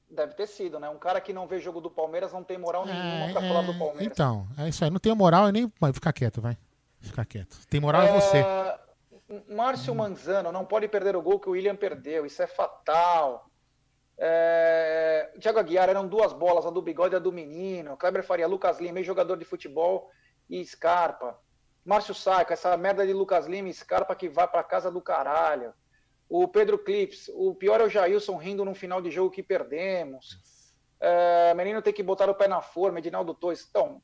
Deve 0.10 0.34
ter 0.36 0.48
sido, 0.48 0.80
né? 0.80 0.88
Um 0.90 0.98
cara 0.98 1.20
que 1.20 1.34
não 1.34 1.48
vê 1.48 1.60
jogo 1.60 1.82
do 1.82 1.92
Palmeiras 1.92 2.32
não 2.32 2.44
tem 2.44 2.58
moral 2.58 2.86
nenhuma 2.86 3.30
é, 3.30 3.34
pra 3.34 3.44
é, 3.44 3.48
falar 3.48 3.62
do 3.64 3.78
Palmeiras. 3.78 4.08
Então, 4.08 4.48
é 4.58 4.70
isso 4.70 4.84
aí. 4.86 4.90
Não 4.90 5.00
tenho 5.00 5.16
moral 5.16 5.50
e 5.50 5.52
nem. 5.52 5.72
Vai 5.80 5.92
ficar 5.92 6.14
quieto, 6.14 6.40
vai. 6.40 6.58
Fica 7.00 7.26
quieto. 7.26 7.58
Tem 7.68 7.80
moral 7.80 8.04
é, 8.04 8.10
é 8.10 8.14
você. 8.14 8.44
Márcio 9.50 9.94
Manzano 9.94 10.52
não 10.52 10.66
pode 10.66 10.88
perder 10.88 11.16
o 11.16 11.22
gol 11.22 11.40
que 11.40 11.50
o 11.50 11.52
William 11.52 11.76
perdeu, 11.76 12.26
isso 12.26 12.42
é 12.42 12.48
fatal. 12.48 13.50
É... 14.18 15.32
Thiago 15.40 15.60
Aguiar 15.60 15.90
eram 15.90 16.08
duas 16.08 16.34
bolas, 16.34 16.66
a 16.66 16.70
do 16.70 16.82
bigode 16.82 17.14
e 17.14 17.18
a 17.18 17.20
do 17.20 17.32
menino. 17.32 17.98
Kleber 17.98 18.24
Faria, 18.24 18.48
Lucas 18.48 18.80
Lima, 18.80 19.04
jogador 19.04 19.38
de 19.38 19.46
futebol 19.46 20.10
e 20.50 20.64
Scarpa. 20.66 21.38
Márcio 21.84 22.16
Saico, 22.16 22.52
essa 22.52 22.76
merda 22.76 23.06
de 23.06 23.14
Lucas 23.14 23.46
Lima 23.46 23.70
e 23.70 23.74
Scarpa 23.74 24.16
que 24.16 24.28
vai 24.28 24.48
para 24.48 24.64
casa 24.64 24.90
do 24.90 25.02
caralho. 25.02 25.74
O 26.30 26.48
Pedro 26.48 26.78
Clips, 26.78 27.30
o 27.34 27.54
pior 27.54 27.80
é 27.80 27.86
o 27.86 27.90
Jailson 27.90 28.38
rindo 28.38 28.66
no 28.66 28.76
final 28.76 29.02
de 29.02 29.12
jogo 29.12 29.32
que 29.32 29.44
perdemos. 29.44 30.40
É... 31.00 31.54
Menino 31.54 31.82
tem 31.82 31.94
que 31.94 32.04
botar 32.04 32.30
o 32.30 32.36
pé 32.36 32.48
na 32.48 32.62
forma, 32.62 33.00
Edinaldo 33.00 33.34
Torres. 33.34 33.68
Então, 33.70 34.02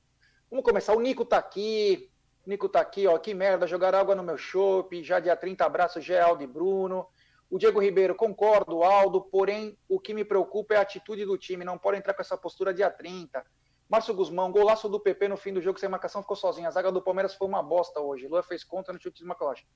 vamos 0.50 0.65
começar. 0.65 0.94
O 0.94 1.00
Nico 1.00 1.25
tá 1.25 1.38
aqui, 1.38 2.12
Nico 2.46 2.68
tá 2.68 2.82
aqui, 2.82 3.08
ó. 3.08 3.18
Que 3.18 3.34
merda, 3.34 3.66
jogar 3.66 3.96
água 3.96 4.16
no 4.16 4.24
meu 4.24 4.38
chope. 4.38 5.04
Já 5.04 5.20
dia 5.20 5.36
30, 5.36 5.66
abraço, 5.66 6.02
Geraldo 6.02 6.44
e 6.44 6.48
Bruno. 6.48 7.08
O 7.50 7.58
Diego 7.58 7.80
Ribeiro, 7.80 8.16
concordo, 8.16 8.84
Aldo, 8.84 9.22
porém 9.22 9.78
o 9.88 10.00
que 10.00 10.14
me 10.14 10.26
preocupa 10.26 10.74
é 10.74 10.78
a 10.78 10.82
atitude 10.82 11.24
do 11.24 11.38
time. 11.38 11.64
Não 11.64 11.78
pode 11.78 11.98
entrar 11.98 12.14
com 12.14 12.22
essa 12.22 12.38
postura 12.38 12.74
dia 12.74 12.90
30. 12.90 13.46
Márcio 13.88 14.14
Guzmão, 14.14 14.52
golaço 14.52 14.90
do 14.90 15.00
PP 15.00 15.28
no 15.28 15.38
fim 15.38 15.54
do 15.54 15.62
jogo 15.62 15.80
sem 15.80 15.88
marcação, 15.88 16.22
ficou 16.22 16.36
sozinho. 16.36 16.68
A 16.68 16.72
zaga 16.72 16.92
do 16.92 17.02
Palmeiras 17.02 17.36
foi 17.36 17.48
uma 17.48 17.62
bosta 17.62 18.00
hoje. 18.00 18.28
Lua 18.28 18.42
fez 18.42 18.64
conta 18.64 18.92
no 18.92 19.00
chute 19.00 19.20
de 19.20 19.26
Macaloche. 19.26 19.68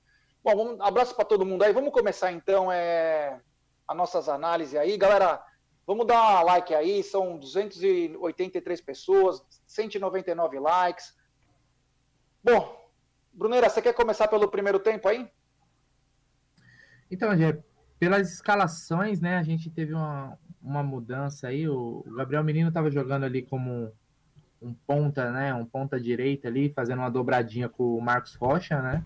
Bom, 0.42 0.56
vamos, 0.56 0.80
abraço 0.80 1.14
para 1.14 1.24
todo 1.24 1.46
mundo 1.46 1.62
aí. 1.62 1.72
Vamos 1.72 1.92
começar 1.92 2.32
então 2.32 2.70
é, 2.72 3.40
as 3.86 3.96
nossas 3.96 4.28
análises 4.28 4.74
aí. 4.74 4.96
Galera, 4.96 5.40
vamos 5.86 6.06
dar 6.06 6.42
like 6.42 6.74
aí. 6.74 7.02
São 7.04 7.38
283 7.38 8.80
pessoas, 8.80 9.40
199 9.66 10.58
likes. 10.58 11.14
Bom, 12.42 12.90
Brunera, 13.32 13.68
você 13.68 13.82
quer 13.82 13.94
começar 13.94 14.28
pelo 14.28 14.48
primeiro 14.48 14.78
tempo 14.78 15.08
aí? 15.08 15.28
Então, 17.10 17.36
Gê, 17.36 17.58
pelas 17.98 18.32
escalações, 18.32 19.20
né, 19.20 19.38
a 19.38 19.42
gente 19.42 19.70
teve 19.70 19.92
uma, 19.92 20.38
uma 20.62 20.82
mudança 20.82 21.48
aí. 21.48 21.68
O 21.68 22.04
Gabriel 22.16 22.44
Menino 22.44 22.68
estava 22.68 22.90
jogando 22.90 23.24
ali 23.24 23.42
como 23.42 23.92
um 24.60 24.72
ponta, 24.72 25.30
né, 25.30 25.54
um 25.54 25.64
ponta 25.64 26.00
direita 26.00 26.48
ali, 26.48 26.72
fazendo 26.72 27.00
uma 27.00 27.10
dobradinha 27.10 27.68
com 27.68 27.96
o 27.96 28.00
Marcos 28.00 28.34
Rocha, 28.34 28.80
né? 28.80 29.04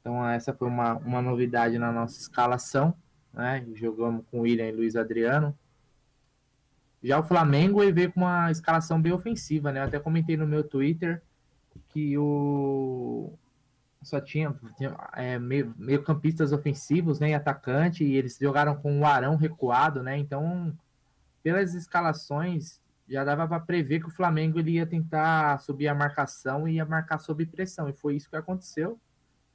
Então 0.00 0.26
essa 0.28 0.52
foi 0.52 0.68
uma, 0.68 0.94
uma 0.96 1.22
novidade 1.22 1.78
na 1.78 1.90
nossa 1.90 2.18
escalação, 2.18 2.94
né? 3.32 3.64
Jogamos 3.74 4.24
com 4.30 4.40
William 4.40 4.68
e 4.68 4.72
Luiz 4.72 4.96
Adriano. 4.96 5.56
Já 7.02 7.18
o 7.18 7.24
Flamengo 7.24 7.80
veio 7.92 8.12
com 8.12 8.20
uma 8.20 8.50
escalação 8.50 9.00
bem 9.00 9.12
ofensiva, 9.12 9.72
né? 9.72 9.80
Eu 9.80 9.84
até 9.84 9.98
comentei 9.98 10.36
no 10.36 10.46
meu 10.46 10.62
Twitter 10.62 11.22
que 11.88 12.16
o 12.18 13.32
só 14.02 14.20
tinha, 14.20 14.54
tinha 14.76 14.94
é, 15.14 15.38
meio, 15.38 15.74
meio, 15.78 16.02
campistas 16.02 16.52
ofensivos, 16.52 17.18
né, 17.18 17.34
atacante, 17.34 18.04
e 18.04 18.14
eles 18.16 18.36
jogaram 18.38 18.76
com 18.76 19.00
o 19.00 19.06
Arão 19.06 19.36
recuado, 19.36 20.02
né? 20.02 20.18
Então, 20.18 20.76
pelas 21.42 21.74
escalações, 21.74 22.80
já 23.08 23.24
dava 23.24 23.48
para 23.48 23.60
prever 23.60 24.00
que 24.00 24.08
o 24.08 24.14
Flamengo 24.14 24.58
ele 24.58 24.72
ia 24.72 24.86
tentar 24.86 25.58
subir 25.60 25.88
a 25.88 25.94
marcação 25.94 26.68
e 26.68 26.74
ia 26.74 26.84
marcar 26.84 27.18
sob 27.18 27.46
pressão, 27.46 27.88
e 27.88 27.94
foi 27.94 28.16
isso 28.16 28.28
que 28.28 28.36
aconteceu 28.36 29.00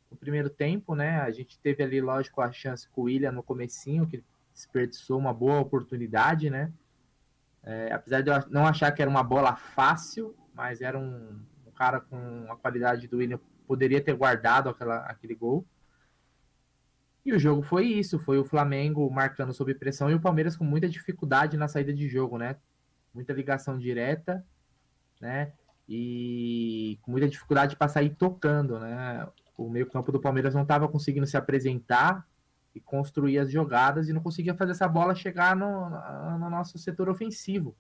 no 0.10 0.18
primeiro 0.18 0.50
tempo, 0.50 0.96
né? 0.96 1.22
A 1.22 1.30
gente 1.30 1.60
teve 1.60 1.84
ali, 1.84 2.02
lógico, 2.02 2.42
a 2.42 2.52
chance 2.52 2.90
com 2.90 3.02
o 3.02 3.04
William 3.06 3.32
no 3.32 3.44
comecinho, 3.44 4.08
que 4.08 4.24
desperdiçou 4.52 5.20
uma 5.20 5.34
boa 5.34 5.60
oportunidade, 5.60 6.50
né? 6.50 6.72
É, 7.64 7.94
apesar 7.94 8.22
de 8.22 8.32
eu 8.32 8.50
não 8.50 8.66
achar 8.66 8.92
que 8.92 9.02
era 9.02 9.12
uma 9.12 9.24
bola 9.24 9.56
fácil, 9.56 10.36
mas 10.56 10.82
era 10.82 10.98
um 10.98 11.40
cara 11.80 12.02
com 12.02 12.52
a 12.52 12.58
qualidade 12.58 13.08
do 13.08 13.18
William, 13.18 13.40
poderia 13.66 14.04
ter 14.04 14.14
guardado 14.14 14.68
aquela, 14.68 14.98
aquele 15.06 15.34
gol. 15.34 15.66
E 17.26 17.32
o 17.32 17.40
jogo 17.40 17.62
foi 17.62 17.86
isso, 17.86 18.20
foi 18.20 18.38
o 18.38 18.44
Flamengo 18.44 19.10
marcando 19.10 19.54
sob 19.54 19.74
pressão 19.76 20.12
e 20.12 20.14
o 20.14 20.20
Palmeiras 20.20 20.58
com 20.58 20.66
muita 20.66 20.90
dificuldade 20.90 21.56
na 21.56 21.70
saída 21.70 21.94
de 21.94 22.10
jogo, 22.10 22.38
né? 22.38 22.58
Muita 23.14 23.32
ligação 23.32 23.78
direta, 23.78 24.46
né? 25.22 25.54
E 25.88 27.00
com 27.02 27.12
muita 27.12 27.30
dificuldade 27.30 27.78
para 27.78 27.88
sair 27.88 28.10
tocando, 28.10 28.78
né? 28.78 29.26
O 29.58 29.70
meio-campo 29.70 30.12
do 30.12 30.20
Palmeiras 30.20 30.54
não 30.54 30.64
estava 30.64 30.88
conseguindo 30.90 31.28
se 31.28 31.38
apresentar 31.38 32.28
e 32.76 32.80
construir 32.82 33.40
as 33.40 33.50
jogadas 33.50 34.10
e 34.10 34.14
não 34.14 34.22
conseguia 34.22 34.54
fazer 34.54 34.72
essa 34.72 34.88
bola 34.88 35.16
chegar 35.16 35.56
no, 35.56 35.90
no 36.38 36.50
nosso 36.50 36.78
setor 36.78 37.10
ofensivo. 37.10 37.76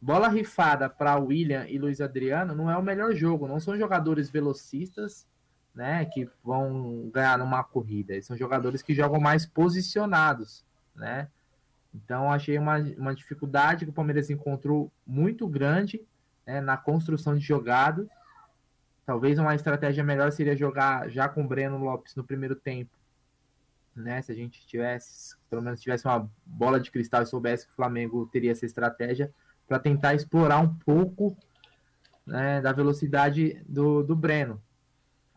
Bola 0.00 0.28
rifada 0.28 0.88
para 0.88 1.16
William 1.16 1.66
e 1.68 1.78
Luiz 1.78 2.00
Adriano 2.00 2.54
não 2.54 2.70
é 2.70 2.76
o 2.76 2.82
melhor 2.82 3.14
jogo, 3.14 3.48
não 3.48 3.58
são 3.58 3.76
jogadores 3.76 4.30
velocistas, 4.30 5.26
né, 5.74 6.04
que 6.04 6.28
vão 6.42 7.10
ganhar 7.12 7.38
numa 7.38 7.62
corrida. 7.62 8.20
São 8.22 8.36
jogadores 8.36 8.82
que 8.82 8.94
jogam 8.94 9.20
mais 9.20 9.44
posicionados, 9.46 10.64
né? 10.94 11.28
Então 11.94 12.30
achei 12.30 12.58
uma, 12.58 12.78
uma 12.96 13.14
dificuldade 13.14 13.84
que 13.84 13.90
o 13.90 13.94
Palmeiras 13.94 14.30
encontrou 14.30 14.92
muito 15.06 15.48
grande 15.48 16.06
né, 16.46 16.60
na 16.60 16.76
construção 16.76 17.36
de 17.36 17.44
jogadas. 17.44 18.06
Talvez 19.06 19.38
uma 19.38 19.54
estratégia 19.54 20.04
melhor 20.04 20.30
seria 20.30 20.56
jogar 20.56 21.08
já 21.08 21.28
com 21.28 21.42
o 21.42 21.48
Breno 21.48 21.78
Lopes 21.78 22.14
no 22.14 22.24
primeiro 22.24 22.54
tempo 22.54 22.98
né? 23.98 24.22
Se 24.22 24.32
a 24.32 24.34
gente 24.34 24.66
tivesse, 24.66 25.36
pelo 25.50 25.62
menos 25.62 25.80
tivesse 25.80 26.06
uma 26.06 26.30
bola 26.46 26.80
de 26.80 26.90
cristal 26.90 27.22
e 27.22 27.26
soubesse 27.26 27.66
que 27.66 27.72
o 27.72 27.76
Flamengo 27.76 28.26
teria 28.26 28.52
essa 28.52 28.64
estratégia 28.64 29.32
para 29.68 29.78
tentar 29.78 30.14
explorar 30.14 30.58
um 30.58 30.74
pouco 30.74 31.36
né, 32.26 32.60
da 32.60 32.72
velocidade 32.72 33.62
do, 33.68 34.02
do 34.02 34.16
Breno. 34.16 34.60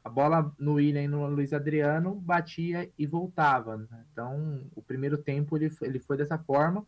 A 0.04 0.10
bola 0.10 0.52
no 0.58 0.76
William 0.76 1.04
e 1.04 1.08
no 1.08 1.28
Luiz 1.28 1.54
Adriano 1.54 2.15
batia 2.15 2.89
e 2.98 3.06
voltava. 3.06 3.78
Né? 3.78 4.06
Então, 4.12 4.63
o 4.74 4.82
primeiro 4.82 5.17
tempo 5.17 5.56
ele, 5.56 5.70
ele 5.82 6.00
foi 6.00 6.17
dessa 6.17 6.39
forma. 6.39 6.84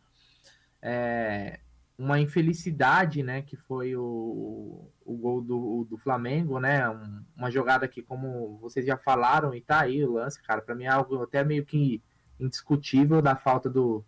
É, 0.82 1.60
uma 1.96 2.18
infelicidade, 2.18 3.22
né, 3.22 3.42
que 3.42 3.56
foi 3.56 3.94
o, 3.94 4.90
o 5.04 5.16
gol 5.16 5.40
do, 5.40 5.86
do 5.88 5.96
Flamengo, 5.96 6.58
né, 6.58 6.88
um, 6.90 7.24
uma 7.36 7.50
jogada 7.50 7.86
que, 7.86 8.02
como 8.02 8.58
vocês 8.58 8.84
já 8.84 8.96
falaram, 8.96 9.54
e 9.54 9.60
tá 9.60 9.82
aí 9.82 10.04
o 10.04 10.14
lance, 10.14 10.42
cara, 10.42 10.60
para 10.60 10.74
mim 10.74 10.84
é 10.84 10.88
algo 10.88 11.22
até 11.22 11.44
meio 11.44 11.64
que 11.64 12.02
indiscutível 12.38 13.22
da 13.22 13.36
falta 13.36 13.70
do, 13.70 14.04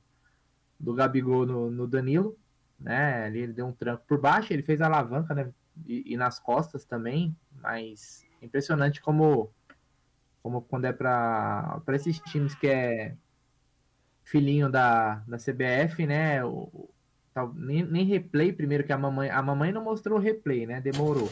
do 0.80 0.94
Gabigol 0.94 1.46
no, 1.46 1.70
no 1.70 1.86
Danilo, 1.86 2.36
né, 2.78 3.24
ali 3.24 3.40
ele 3.40 3.52
deu 3.52 3.66
um 3.66 3.72
tranco 3.72 4.04
por 4.06 4.20
baixo, 4.20 4.52
ele 4.52 4.62
fez 4.62 4.80
a 4.80 4.86
alavanca, 4.86 5.34
né, 5.34 5.50
e, 5.86 6.14
e 6.14 6.16
nas 6.16 6.38
costas 6.38 6.84
também, 6.84 7.36
mas 7.60 8.26
impressionante 8.40 9.00
como, 9.00 9.50
como 10.42 10.62
quando 10.62 10.84
é 10.84 10.92
para 10.92 11.82
esses 11.92 12.18
times 12.20 12.54
que 12.54 12.66
é 12.66 13.14
filhinho 14.24 14.70
da, 14.70 15.22
da 15.26 15.36
CBF, 15.36 16.06
né, 16.06 16.44
o, 16.44 16.90
Tal, 17.36 17.52
nem, 17.52 17.84
nem 17.84 18.06
replay 18.06 18.50
primeiro 18.50 18.82
que 18.82 18.94
a 18.94 18.96
mamãe. 18.96 19.28
A 19.28 19.42
mamãe 19.42 19.70
não 19.70 19.84
mostrou 19.84 20.18
o 20.18 20.20
replay, 20.20 20.64
né? 20.64 20.80
Demorou. 20.80 21.30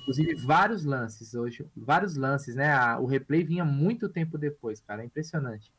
Inclusive, 0.00 0.34
vários 0.44 0.84
lances 0.84 1.32
hoje. 1.32 1.64
Vários 1.76 2.16
lances, 2.16 2.56
né? 2.56 2.72
A, 2.72 2.98
o 2.98 3.06
replay 3.06 3.44
vinha 3.44 3.64
muito 3.64 4.08
tempo 4.08 4.36
depois, 4.36 4.80
cara. 4.80 5.02
É 5.02 5.06
impressionante. 5.06 5.72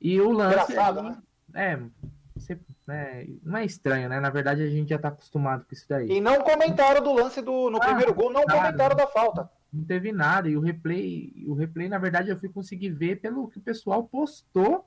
E 0.00 0.20
o 0.20 0.32
lance. 0.32 0.72
Engraçado, 0.72 1.00
né? 1.00 1.22
É, 1.54 1.80
você, 2.40 2.58
né, 2.86 3.26
não 3.42 3.58
é 3.58 3.64
estranho, 3.64 4.08
né? 4.08 4.20
Na 4.20 4.30
verdade, 4.30 4.62
a 4.62 4.68
gente 4.68 4.90
já 4.90 4.98
tá 4.98 5.08
acostumado 5.08 5.64
com 5.64 5.74
isso 5.74 5.86
daí. 5.88 6.10
E 6.10 6.20
não 6.20 6.42
comentaram 6.42 7.02
do 7.02 7.12
lance 7.12 7.40
do 7.40 7.70
no 7.70 7.78
ah, 7.78 7.86
primeiro 7.86 8.14
gol, 8.14 8.32
não 8.32 8.44
nada, 8.44 8.60
comentaram 8.60 8.96
da 8.96 9.06
falta. 9.06 9.50
Não 9.72 9.84
teve 9.84 10.12
nada. 10.12 10.48
E 10.48 10.56
o 10.56 10.60
replay, 10.60 11.44
o 11.46 11.54
replay, 11.54 11.88
na 11.88 11.98
verdade, 11.98 12.30
eu 12.30 12.38
fui 12.38 12.48
conseguir 12.48 12.90
ver 12.90 13.16
pelo 13.16 13.48
que 13.48 13.58
o 13.58 13.62
pessoal 13.62 14.04
postou 14.04 14.86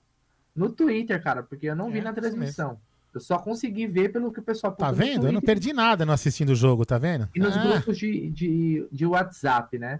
no 0.55 0.69
Twitter, 0.69 1.21
cara, 1.21 1.43
porque 1.43 1.67
eu 1.67 1.75
não 1.75 1.89
é, 1.89 1.91
vi 1.91 2.01
na 2.01 2.13
transmissão. 2.13 2.79
Eu 3.13 3.19
só 3.19 3.39
consegui 3.39 3.87
ver 3.87 4.09
pelo 4.09 4.31
que 4.31 4.39
o 4.39 4.43
pessoal 4.43 4.73
Tá 4.73 4.91
vendo? 4.91 5.27
Eu 5.27 5.31
não 5.31 5.41
perdi 5.41 5.73
nada 5.73 6.05
no 6.05 6.11
assistindo 6.11 6.49
o 6.49 6.55
jogo, 6.55 6.85
tá 6.85 6.97
vendo? 6.97 7.27
E 7.33 7.39
nos 7.39 7.57
ah. 7.57 7.63
grupos 7.63 7.97
de, 7.97 8.29
de, 8.29 8.87
de 8.91 9.05
WhatsApp, 9.05 9.77
né? 9.79 9.99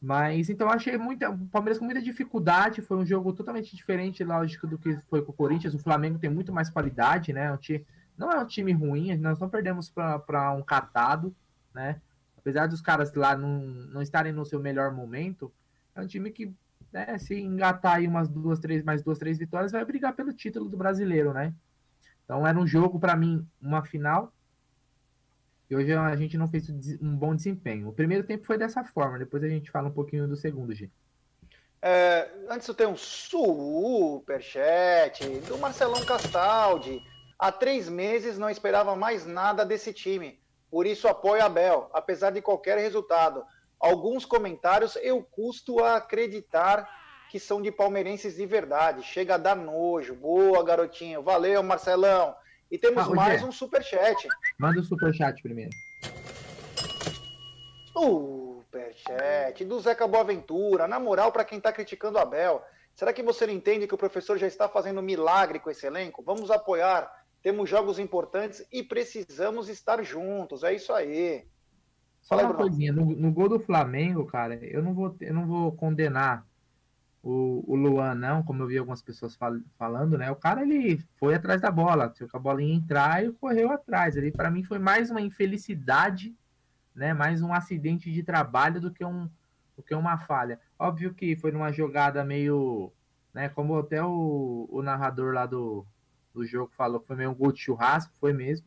Mas 0.00 0.50
então 0.50 0.68
achei 0.68 0.96
muita. 0.98 1.30
O 1.30 1.46
Palmeiras 1.48 1.78
com 1.78 1.84
muita 1.84 2.02
dificuldade. 2.02 2.82
Foi 2.82 2.96
um 2.96 3.06
jogo 3.06 3.32
totalmente 3.32 3.74
diferente, 3.74 4.22
lógico, 4.22 4.66
do 4.66 4.78
que 4.78 4.96
foi 5.08 5.22
com 5.22 5.32
o 5.32 5.34
Corinthians. 5.34 5.74
O 5.74 5.78
Flamengo 5.78 6.18
tem 6.18 6.30
muito 6.30 6.52
mais 6.52 6.68
qualidade, 6.68 7.32
né? 7.32 7.52
Um 7.52 7.56
time, 7.56 7.84
não 8.16 8.30
é 8.30 8.38
um 8.38 8.46
time 8.46 8.72
ruim, 8.72 9.16
nós 9.16 9.38
não 9.38 9.48
perdemos 9.48 9.90
para 9.90 10.52
um 10.52 10.62
catado, 10.62 11.34
né? 11.74 12.00
Apesar 12.36 12.66
dos 12.66 12.80
caras 12.80 13.12
lá 13.14 13.36
não, 13.36 13.58
não 13.58 14.02
estarem 14.02 14.32
no 14.32 14.44
seu 14.44 14.60
melhor 14.60 14.92
momento, 14.92 15.52
é 15.94 16.00
um 16.00 16.06
time 16.06 16.30
que, 16.30 16.54
né, 16.92 17.18
se 17.18 17.34
engatar 17.40 17.96
aí 17.96 18.06
umas 18.06 18.28
duas, 18.28 18.60
três, 18.60 18.84
mais 18.84 19.02
duas, 19.02 19.18
três 19.18 19.36
vitórias, 19.36 19.72
vai 19.72 19.84
brigar 19.84 20.14
pelo 20.14 20.32
título 20.32 20.68
do 20.68 20.76
brasileiro, 20.76 21.32
né? 21.32 21.52
Então 22.24 22.46
era 22.46 22.58
um 22.58 22.66
jogo, 22.66 23.00
para 23.00 23.16
mim, 23.16 23.46
uma 23.60 23.82
final. 23.84 24.32
E 25.68 25.74
hoje 25.74 25.92
a 25.92 26.14
gente 26.14 26.38
não 26.38 26.48
fez 26.48 26.70
um 27.00 27.16
bom 27.16 27.34
desempenho. 27.34 27.88
O 27.88 27.92
primeiro 27.92 28.24
tempo 28.24 28.46
foi 28.46 28.56
dessa 28.56 28.84
forma, 28.84 29.18
depois 29.18 29.42
a 29.42 29.48
gente 29.48 29.70
fala 29.70 29.88
um 29.88 29.92
pouquinho 29.92 30.28
do 30.28 30.36
segundo, 30.36 30.72
G. 30.72 30.88
É, 31.82 32.30
antes 32.48 32.66
eu 32.66 32.74
tenho 32.74 32.90
um 32.90 32.96
superchat 32.96 34.60
do 35.40 35.58
Marcelão 35.58 36.04
Castaldi. 36.04 37.02
Há 37.38 37.52
três 37.52 37.88
meses 37.88 38.38
não 38.38 38.48
esperava 38.48 38.96
mais 38.96 39.26
nada 39.26 39.64
desse 39.64 39.92
time. 39.92 40.40
Por 40.70 40.86
isso 40.86 41.08
apoio 41.08 41.44
Abel, 41.44 41.90
apesar 41.92 42.30
de 42.30 42.40
qualquer 42.40 42.78
resultado. 42.78 43.44
Alguns 43.78 44.24
comentários 44.24 44.96
eu 44.96 45.22
custo 45.22 45.82
a 45.84 45.96
acreditar 45.96 46.88
que 47.30 47.38
são 47.38 47.60
de 47.60 47.70
palmeirenses 47.70 48.36
de 48.36 48.46
verdade. 48.46 49.02
Chega 49.02 49.34
a 49.34 49.38
dar 49.38 49.56
nojo. 49.56 50.14
Boa, 50.14 50.64
garotinho. 50.64 51.22
Valeu, 51.22 51.62
Marcelão. 51.62 52.34
E 52.70 52.78
temos 52.78 53.04
ah, 53.04 53.14
mais 53.14 53.42
um 53.42 53.52
superchat. 53.52 54.28
Manda 54.58 54.80
o 54.80 54.84
superchat 54.84 55.40
primeiro. 55.42 55.70
Superchat 57.92 59.64
do 59.64 59.78
Zeca 59.80 60.06
Boaventura. 60.06 60.88
Na 60.88 60.98
moral, 60.98 61.30
para 61.30 61.44
quem 61.44 61.60
tá 61.60 61.72
criticando 61.72 62.18
o 62.18 62.20
Abel, 62.20 62.62
será 62.94 63.12
que 63.12 63.22
você 63.22 63.46
não 63.46 63.54
entende 63.54 63.86
que 63.86 63.94
o 63.94 63.98
professor 63.98 64.36
já 64.36 64.46
está 64.46 64.68
fazendo 64.68 65.00
milagre 65.00 65.60
com 65.60 65.70
esse 65.70 65.86
elenco? 65.86 66.22
Vamos 66.22 66.50
apoiar. 66.50 67.10
Temos 67.40 67.70
jogos 67.70 68.00
importantes 68.00 68.66
e 68.72 68.82
precisamos 68.82 69.68
estar 69.68 70.02
juntos. 70.02 70.64
É 70.64 70.74
isso 70.74 70.92
aí. 70.92 71.46
Só 72.20 72.34
Fala, 72.34 72.42
uma 72.42 72.54
Bruno. 72.54 72.68
coisinha, 72.68 72.92
no, 72.92 73.04
no, 73.04 73.30
gol 73.30 73.48
do 73.48 73.60
Flamengo, 73.60 74.26
cara, 74.26 74.56
eu 74.56 74.82
não 74.82 74.92
vou, 74.92 75.14
eu 75.20 75.32
não 75.32 75.46
vou 75.46 75.70
condenar 75.70 76.44
o, 77.28 77.64
o 77.66 77.74
Luan 77.74 78.14
não, 78.14 78.40
como 78.40 78.62
eu 78.62 78.68
vi 78.68 78.78
algumas 78.78 79.02
pessoas 79.02 79.34
fal 79.34 79.52
falando, 79.76 80.16
né? 80.16 80.30
O 80.30 80.36
cara 80.36 80.62
ele 80.62 80.98
foi 81.18 81.34
atrás 81.34 81.60
da 81.60 81.72
bola, 81.72 82.08
tinha 82.08 82.28
que 82.28 82.36
a 82.36 82.38
bola 82.38 82.62
ia 82.62 82.72
entrar 82.72 83.24
e 83.24 83.32
correu 83.32 83.72
atrás. 83.72 84.16
Ele 84.16 84.30
para 84.30 84.48
mim 84.48 84.62
foi 84.62 84.78
mais 84.78 85.10
uma 85.10 85.20
infelicidade, 85.20 86.32
né? 86.94 87.12
Mais 87.12 87.42
um 87.42 87.52
acidente 87.52 88.12
de 88.12 88.22
trabalho 88.22 88.80
do 88.80 88.92
que 88.92 89.04
um 89.04 89.28
do 89.76 89.82
que 89.82 89.92
uma 89.92 90.18
falha. 90.18 90.60
Óbvio 90.78 91.12
que 91.12 91.34
foi 91.34 91.50
numa 91.50 91.72
jogada 91.72 92.24
meio, 92.24 92.92
né? 93.34 93.48
Como 93.48 93.76
até 93.76 94.04
o, 94.04 94.68
o 94.70 94.80
narrador 94.80 95.34
lá 95.34 95.46
do, 95.46 95.84
do 96.32 96.46
jogo 96.46 96.70
falou, 96.76 97.00
foi 97.00 97.16
meio 97.16 97.30
um 97.30 97.34
gol 97.34 97.50
de 97.50 97.58
churrasco, 97.60 98.14
foi 98.20 98.32
mesmo, 98.32 98.64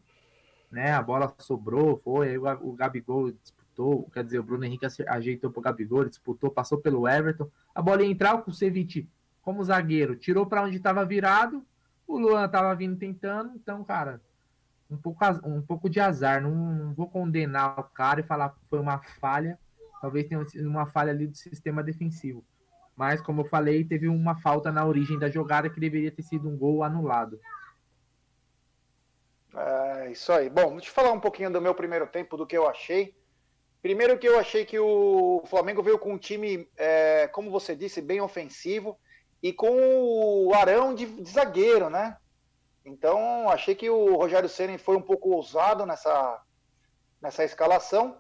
né? 0.69 0.91
A 0.91 1.01
bola 1.01 1.33
sobrou, 1.37 1.97
foi 2.03 2.31
aí 2.31 2.37
o, 2.37 2.43
o 2.61 2.73
Gabigol 2.73 3.31
disputou, 3.79 4.09
quer 4.13 4.23
dizer, 4.23 4.39
o 4.39 4.43
Bruno 4.43 4.65
Henrique 4.65 4.85
ajeitou 5.07 5.49
pro 5.49 5.61
Gabigol, 5.61 6.05
disputou, 6.05 6.51
passou 6.51 6.79
pelo 6.79 7.07
Everton, 7.07 7.49
a 7.73 7.81
bola 7.81 8.03
ia 8.03 8.11
entrar, 8.11 8.43
o 8.45 8.51
Cevic, 8.51 9.07
como 9.41 9.63
zagueiro, 9.63 10.15
tirou 10.15 10.45
para 10.45 10.63
onde 10.63 10.75
estava 10.75 11.05
virado, 11.05 11.65
o 12.05 12.17
Luan 12.17 12.45
estava 12.45 12.75
vindo 12.75 12.97
tentando, 12.97 13.53
então, 13.55 13.83
cara, 13.83 14.21
um 14.91 14.97
pouco, 14.97 15.23
um 15.45 15.61
pouco 15.61 15.89
de 15.89 15.99
azar, 15.99 16.41
não, 16.41 16.51
não, 16.51 16.93
vou 16.93 17.07
condenar 17.07 17.79
o 17.79 17.83
cara 17.83 18.19
e 18.19 18.23
falar 18.23 18.49
que 18.49 18.59
foi 18.69 18.79
uma 18.79 18.99
falha, 18.99 19.57
talvez 20.01 20.27
tenha 20.27 20.45
sido 20.45 20.67
uma 20.67 20.85
falha 20.85 21.11
ali 21.11 21.27
do 21.27 21.37
sistema 21.37 21.81
defensivo. 21.81 22.43
Mas, 22.95 23.21
como 23.21 23.41
eu 23.41 23.45
falei, 23.45 23.85
teve 23.85 24.09
uma 24.09 24.35
falta 24.35 24.73
na 24.73 24.85
origem 24.85 25.17
da 25.17 25.29
jogada 25.29 25.69
que 25.69 25.79
deveria 25.79 26.11
ter 26.11 26.23
sido 26.23 26.49
um 26.49 26.57
gol 26.57 26.83
anulado. 26.83 27.39
É, 29.55 30.11
isso 30.11 30.33
aí. 30.33 30.49
Bom, 30.49 30.71
deixa 30.73 30.89
eu 30.89 30.93
falar 30.93 31.13
um 31.13 31.19
pouquinho 31.19 31.49
do 31.49 31.61
meu 31.61 31.73
primeiro 31.73 32.05
tempo, 32.07 32.35
do 32.35 32.45
que 32.45 32.57
eu 32.57 32.67
achei. 32.67 33.15
Primeiro 33.81 34.17
que 34.17 34.27
eu 34.27 34.37
achei 34.37 34.65
que 34.65 34.77
o 34.77 35.41
Flamengo 35.45 35.81
veio 35.81 35.97
com 35.97 36.13
um 36.13 36.17
time, 36.17 36.69
é, 36.75 37.27
como 37.29 37.49
você 37.49 37.75
disse, 37.75 38.01
bem 38.01 38.19
ofensivo 38.19 38.99
e 39.41 39.53
com 39.53 39.69
o 39.69 40.53
Arão 40.53 40.93
de, 40.93 41.05
de 41.05 41.31
zagueiro, 41.31 41.89
né? 41.89 42.17
Então, 42.85 43.49
achei 43.49 43.75
que 43.75 43.89
o 43.89 44.15
Rogério 44.15 44.49
Ceni 44.49 44.77
foi 44.77 44.97
um 44.97 45.01
pouco 45.01 45.29
ousado 45.29 45.85
nessa, 45.85 46.41
nessa 47.21 47.43
escalação. 47.43 48.19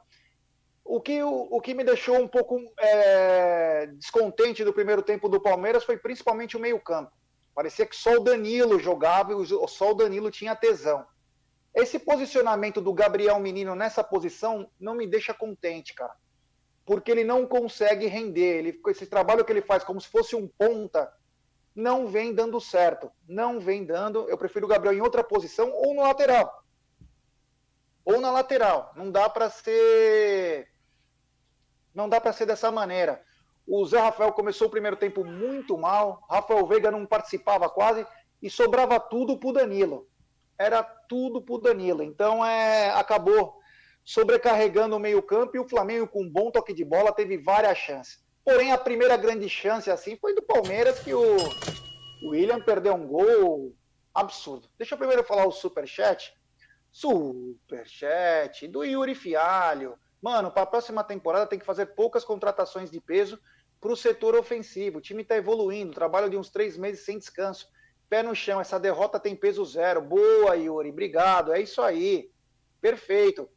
O 0.85 1.01
que, 1.01 1.21
o, 1.21 1.47
o 1.51 1.61
que 1.61 1.73
me 1.73 1.83
deixou 1.83 2.17
um 2.17 2.27
pouco 2.27 2.57
é, 2.79 3.87
descontente 3.97 4.63
do 4.63 4.73
primeiro 4.73 5.01
tempo 5.01 5.27
do 5.27 5.41
Palmeiras 5.41 5.83
foi 5.83 5.97
principalmente 5.97 6.55
o 6.55 6.59
meio-campo. 6.59 7.11
Parecia 7.53 7.85
que 7.85 7.95
só 7.95 8.13
o 8.13 8.23
Danilo 8.23 8.79
jogava 8.79 9.33
e 9.33 9.67
só 9.67 9.91
o 9.91 9.95
Danilo 9.95 10.31
tinha 10.31 10.55
tesão. 10.55 11.05
Esse 11.73 11.99
posicionamento 11.99 12.81
do 12.81 12.93
Gabriel 12.93 13.39
Menino 13.39 13.75
nessa 13.75 14.03
posição 14.03 14.69
não 14.79 14.95
me 14.95 15.05
deixa 15.05 15.33
contente, 15.33 15.93
cara. 15.93 16.15
Porque 16.85 17.11
ele 17.11 17.23
não 17.23 17.45
consegue 17.45 18.07
render. 18.07 18.57
Ele, 18.57 18.81
esse 18.87 19.05
trabalho 19.05 19.45
que 19.45 19.51
ele 19.51 19.61
faz 19.61 19.83
como 19.83 20.01
se 20.01 20.07
fosse 20.07 20.35
um 20.35 20.47
ponta, 20.47 21.11
não 21.75 22.07
vem 22.07 22.33
dando 22.33 22.59
certo. 22.59 23.11
Não 23.27 23.59
vem 23.59 23.85
dando. 23.85 24.27
Eu 24.27 24.37
prefiro 24.37 24.65
o 24.65 24.69
Gabriel 24.69 24.95
em 24.95 25.01
outra 25.01 25.23
posição 25.23 25.71
ou 25.71 25.93
no 25.93 26.01
lateral. 26.01 26.63
Ou 28.03 28.19
na 28.19 28.31
lateral. 28.31 28.91
Não 28.95 29.11
dá 29.11 29.29
para 29.29 29.49
ser. 29.49 30.67
Não 31.93 32.09
dá 32.09 32.19
para 32.19 32.33
ser 32.33 32.47
dessa 32.47 32.71
maneira. 32.71 33.23
O 33.67 33.85
Zé 33.85 33.99
Rafael 33.99 34.31
começou 34.31 34.67
o 34.67 34.71
primeiro 34.71 34.97
tempo 34.97 35.23
muito 35.23 35.77
mal. 35.77 36.25
Rafael 36.27 36.65
Veiga 36.65 36.89
não 36.89 37.05
participava 37.05 37.69
quase 37.69 38.05
e 38.41 38.49
sobrava 38.49 38.99
tudo 38.99 39.37
pro 39.37 39.53
Danilo 39.53 40.09
era 40.59 40.83
tudo 40.83 41.41
para 41.41 41.55
o 41.55 41.59
Danilo. 41.59 42.03
Então 42.03 42.45
é, 42.45 42.91
acabou 42.91 43.57
sobrecarregando 44.03 44.95
o 44.95 44.99
meio-campo 44.99 45.55
e 45.55 45.59
o 45.59 45.67
Flamengo, 45.67 46.07
com 46.07 46.23
um 46.23 46.29
bom 46.29 46.51
toque 46.51 46.73
de 46.73 46.83
bola, 46.83 47.13
teve 47.13 47.37
várias 47.37 47.77
chances. 47.77 48.19
Porém, 48.43 48.71
a 48.71 48.77
primeira 48.77 49.15
grande 49.15 49.47
chance 49.47 49.89
assim 49.89 50.17
foi 50.17 50.33
do 50.33 50.41
Palmeiras, 50.41 50.99
que 50.99 51.13
o, 51.13 51.37
William 52.23 52.59
perdeu 52.59 52.95
um 52.95 53.07
gol 53.07 53.75
absurdo. 54.13 54.67
Deixa 54.77 54.95
eu 54.95 54.97
primeiro 54.97 55.23
falar 55.23 55.45
o 55.45 55.51
superchat. 55.51 56.33
Superchat 56.91 58.67
do 58.67 58.83
Yuri 58.83 59.15
Fialho. 59.15 59.97
Mano, 60.21 60.51
para 60.51 60.63
a 60.63 60.67
próxima 60.67 61.03
temporada 61.03 61.47
tem 61.47 61.59
que 61.59 61.65
fazer 61.65 61.87
poucas 61.87 62.25
contratações 62.25 62.91
de 62.91 62.99
peso 62.99 63.39
para 63.79 63.91
o 63.91 63.95
setor 63.95 64.35
ofensivo. 64.35 64.97
O 64.97 65.01
time 65.01 65.21
está 65.21 65.37
evoluindo, 65.37 65.93
trabalho 65.93 66.29
de 66.29 66.35
uns 66.35 66.49
três 66.49 66.75
meses 66.75 67.05
sem 67.05 67.17
descanso 67.17 67.69
pé 68.09 68.23
no 68.23 68.35
chão, 68.35 68.59
essa 68.59 68.79
derrota 68.79 69.19
tem 69.19 69.35
peso 69.35 69.63
zero. 69.63 70.01
Boa, 70.01 70.55
Yuri, 70.55 70.89
obrigado. 70.89 71.53
É 71.53 71.61
isso 71.61 71.81
aí. 71.81 72.31
Perfeito. 72.81 73.47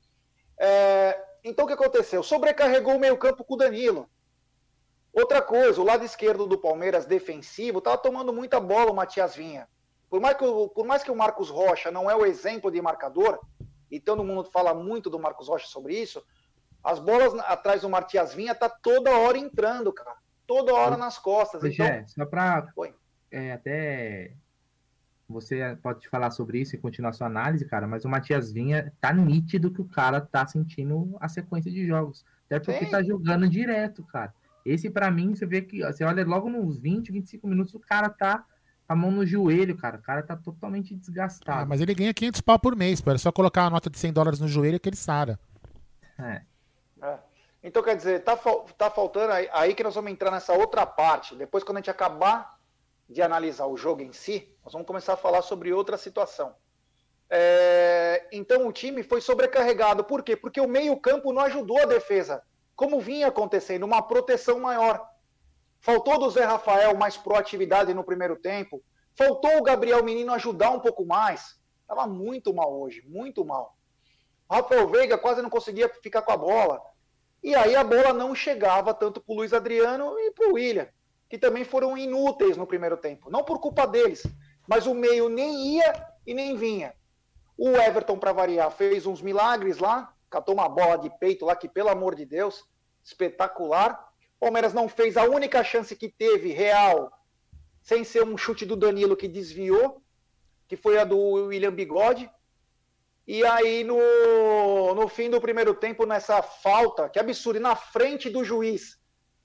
É, 0.59 1.19
então 1.43 1.65
o 1.65 1.69
que 1.69 1.75
aconteceu? 1.75 2.23
Sobrecarregou 2.23 2.97
o 2.97 3.01
meio-campo 3.01 3.43
com 3.45 3.55
o 3.55 3.57
Danilo. 3.57 4.09
Outra 5.13 5.43
coisa, 5.43 5.81
o 5.81 5.85
lado 5.85 6.05
esquerdo 6.05 6.47
do 6.47 6.59
Palmeiras 6.59 7.07
defensivo 7.07 7.79
estava 7.79 7.99
tomando 7.99 8.33
muita 8.33 8.61
bola 8.61 8.91
o 8.91 8.95
Matias 8.95 9.35
Vinha. 9.35 9.69
Por 10.09 10.21
mais, 10.21 10.37
que 10.37 10.45
o, 10.45 10.69
por 10.69 10.87
mais 10.87 11.03
que 11.03 11.11
o 11.11 11.17
Marcos 11.17 11.49
Rocha 11.49 11.91
não 11.91 12.11
é 12.11 12.15
o 12.15 12.25
exemplo 12.25 12.71
de 12.71 12.81
marcador, 12.81 13.41
e 13.91 13.99
todo 13.99 14.25
mundo 14.25 14.45
fala 14.51 14.75
muito 14.75 15.11
do 15.11 15.19
Marcos 15.19 15.49
Rocha 15.49 15.67
sobre 15.67 15.99
isso, 15.99 16.23
as 16.83 16.99
bolas 16.99 17.35
atrás 17.47 17.83
do 17.83 17.89
Matias 17.89 18.35
Vinha 18.35 18.55
tá 18.55 18.69
toda 18.69 19.17
hora 19.17 19.39
entrando, 19.39 19.93
cara. 19.93 20.17
Toda 20.47 20.75
hora 20.75 20.97
nas 20.97 21.19
costas. 21.19 21.63
Então... 21.65 21.87
É, 21.87 22.05
só 22.07 22.27
para 22.27 22.67
é, 23.31 23.53
até 23.53 24.35
você 25.33 25.77
pode 25.83 26.09
falar 26.09 26.31
sobre 26.31 26.61
isso 26.61 26.77
e 26.77 26.79
continuar 26.79 27.13
sua 27.13 27.27
análise, 27.27 27.65
cara, 27.65 27.87
mas 27.87 28.05
o 28.05 28.09
Matias 28.09 28.53
Vinha 28.53 28.93
tá 29.01 29.13
nítido 29.13 29.73
que 29.73 29.81
o 29.81 29.85
cara 29.85 30.21
tá 30.21 30.47
sentindo 30.47 31.17
a 31.21 31.29
sequência 31.29 31.71
de 31.71 31.87
jogos. 31.87 32.25
Até 32.47 32.61
porque 32.61 32.85
Sim. 32.85 32.91
tá 32.91 33.03
jogando 33.03 33.49
direto, 33.49 34.05
cara. 34.05 34.33
Esse, 34.65 34.91
para 34.91 35.11
mim, 35.11 35.35
você 35.35 35.47
vê 35.47 35.63
que 35.63 35.83
você 35.83 36.05
olha 36.05 36.25
logo 36.25 36.49
nos 36.49 36.79
20, 36.79 37.11
25 37.11 37.47
minutos, 37.49 37.75
o 37.75 37.81
cara 37.81 38.09
tá 38.09 38.45
a 38.89 38.95
mão 38.95 39.11
no 39.11 39.27
joelho, 39.27 39.77
cara. 39.77 39.97
O 39.97 40.03
cara 40.03 40.23
tá 40.23 40.37
totalmente 40.37 40.95
desgastado. 40.95 41.63
Ah, 41.63 41.67
mas 41.67 41.81
ele 41.81 41.95
ganha 41.95 42.15
500 42.15 42.41
pau 42.43 42.59
por 42.59 42.77
mês, 42.77 43.01
pô. 43.01 43.11
É 43.11 43.19
só 43.19 43.33
colocar 43.33 43.65
uma 43.65 43.71
nota 43.71 43.91
de 43.91 43.99
100 43.99 44.13
dólares 44.13 44.41
no 44.41 44.47
joelho 44.47 44.79
que 44.79 44.89
ele 44.89 44.97
sara. 44.97 45.39
É. 46.19 46.43
é. 47.03 47.19
Então, 47.65 47.83
quer 47.83 47.97
dizer, 47.97 48.21
tá, 48.21 48.37
tá 48.77 48.91
faltando 48.91 49.33
aí, 49.33 49.49
aí 49.53 49.75
que 49.75 49.83
nós 49.83 49.95
vamos 49.95 50.11
entrar 50.11 50.31
nessa 50.31 50.53
outra 50.53 50.85
parte. 50.85 51.35
Depois, 51.35 51.65
quando 51.65 51.79
a 51.79 51.81
gente 51.81 51.91
acabar 51.91 52.59
de 53.13 53.21
analisar 53.21 53.67
o 53.67 53.77
jogo 53.77 54.03
em 54.03 54.13
si, 54.13 54.57
nós 54.65 54.73
vamos 54.73 54.87
começar 54.87 55.13
a 55.13 55.19
falar 55.19 55.43
sobre 55.43 55.73
outra 55.73 55.99
situação. 55.99 56.55
É, 57.29 58.27
então 58.33 58.67
o 58.67 58.73
time 58.73 59.03
foi 59.03 59.21
sobrecarregado. 59.21 60.03
Por 60.03 60.23
quê? 60.23 60.35
Porque 60.35 60.61
o 60.61 60.69
meio-campo 60.69 61.33
não 61.33 61.43
ajudou 61.43 61.81
a 61.81 61.87
defesa, 61.87 62.43
como 62.75 63.01
vinha 63.01 63.29
acontecendo, 63.29 63.85
uma 63.85 64.03
proteção 64.03 64.59
maior. 64.59 65.07
Faltou 65.79 66.19
do 66.19 66.31
Zé 66.31 66.45
Rafael 66.45 66.97
mais 66.97 67.17
proatividade 67.17 67.93
no 67.93 68.05
primeiro 68.05 68.37
tempo. 68.37 68.83
Faltou 69.15 69.59
o 69.59 69.63
Gabriel 69.63 70.03
Menino 70.03 70.33
ajudar 70.33 70.71
um 70.71 70.81
pouco 70.81 71.05
mais. 71.05 71.61
Estava 71.83 72.07
muito 72.07 72.55
mal 72.55 72.73
hoje, 72.73 73.03
muito 73.07 73.45
mal. 73.45 73.77
Rafael 74.51 74.89
Veiga 74.89 75.19
quase 75.19 75.43
não 75.43 75.51
conseguia 75.51 75.89
ficar 76.03 76.23
com 76.23 76.33
a 76.33 76.37
bola. 76.37 76.81
E 77.43 77.55
aí 77.55 77.75
a 77.75 77.85
bola 77.85 78.13
não 78.13 78.35
chegava 78.35 78.95
tanto 78.95 79.21
para 79.21 79.33
o 79.33 79.37
Luiz 79.37 79.53
Adriano 79.53 80.19
e 80.19 80.31
para 80.31 80.49
o 80.49 80.55
William 80.55 80.89
que 81.33 81.39
também 81.39 81.65
foram 81.65 81.97
inúteis 81.97 82.59
no 82.59 82.67
primeiro 82.67 82.95
tempo. 82.95 83.31
Não 83.31 83.43
por 83.43 83.59
culpa 83.59 83.87
deles, 83.87 84.23
mas 84.69 84.87
o 84.87 84.93
meio 84.93 85.31
nem 85.31 85.77
ia 85.79 86.07
e 86.27 86.35
nem 86.35 86.55
vinha. 86.59 86.95
O 87.57 87.71
Everton, 87.71 88.19
para 88.19 88.35
variar, 88.35 88.71
fez 88.71 89.07
uns 89.07 89.23
milagres 89.23 89.79
lá, 89.79 90.13
catou 90.29 90.55
uma 90.55 90.69
bola 90.69 90.99
de 90.99 91.09
peito 91.19 91.47
lá, 91.47 91.57
que 91.57 91.71
pelo 91.71 91.89
amor 91.89 92.15
de 92.15 92.27
Deus, 92.27 92.69
espetacular. 93.03 94.13
O 94.37 94.41
Palmeiras 94.41 94.75
não 94.75 94.91
fez 94.91 95.17
a 95.17 95.25
única 95.25 95.65
chance 95.65 95.97
que 95.97 96.11
teve, 96.11 96.53
real, 96.53 97.11
sem 97.81 98.05
ser 98.05 98.25
um 98.25 98.37
chute 98.37 98.67
do 98.67 98.77
Danilo 98.77 99.17
que 99.17 99.27
desviou, 99.27 100.03
que 100.69 100.77
foi 100.77 100.99
a 100.99 101.05
do 101.05 101.19
William 101.47 101.73
Bigode. 101.73 102.31
E 103.27 103.43
aí, 103.43 103.85
no, 103.85 104.95
no 104.95 105.09
fim 105.09 105.31
do 105.31 105.41
primeiro 105.41 105.73
tempo, 105.73 106.05
nessa 106.05 106.43
falta, 106.43 107.09
que 107.09 107.19
absurdo, 107.19 107.59
na 107.59 107.75
frente 107.75 108.29
do 108.29 108.45
juiz, 108.45 109.01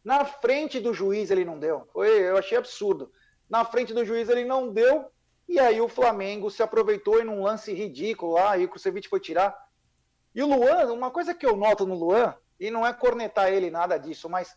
na 0.07 0.23
frente 0.23 0.79
do 0.79 0.93
juiz 0.93 1.29
ele 1.29 1.43
não 1.43 1.59
deu. 1.59 1.85
Foi, 1.91 2.07
eu 2.07 2.37
achei 2.37 2.57
absurdo. 2.57 3.11
Na 3.49 3.65
frente 3.65 3.93
do 3.93 4.05
juiz 4.05 4.29
ele 4.29 4.45
não 4.45 4.71
deu. 4.71 5.11
E 5.49 5.59
aí 5.59 5.81
o 5.81 5.89
Flamengo 5.89 6.49
se 6.49 6.63
aproveitou 6.63 7.21
em 7.21 7.27
um 7.27 7.43
lance 7.43 7.73
ridículo 7.73 8.35
lá, 8.35 8.57
e 8.57 8.63
o 8.63 8.69
Kusevich 8.69 9.09
foi 9.09 9.19
tirar. 9.19 9.53
E 10.33 10.41
o 10.41 10.47
Luan, 10.47 10.93
uma 10.93 11.11
coisa 11.11 11.33
que 11.33 11.45
eu 11.45 11.57
noto 11.57 11.85
no 11.85 11.93
Luan, 11.93 12.33
e 12.57 12.71
não 12.71 12.87
é 12.87 12.93
cornetar 12.93 13.51
ele 13.51 13.69
nada 13.69 13.97
disso, 13.97 14.29
mas 14.29 14.55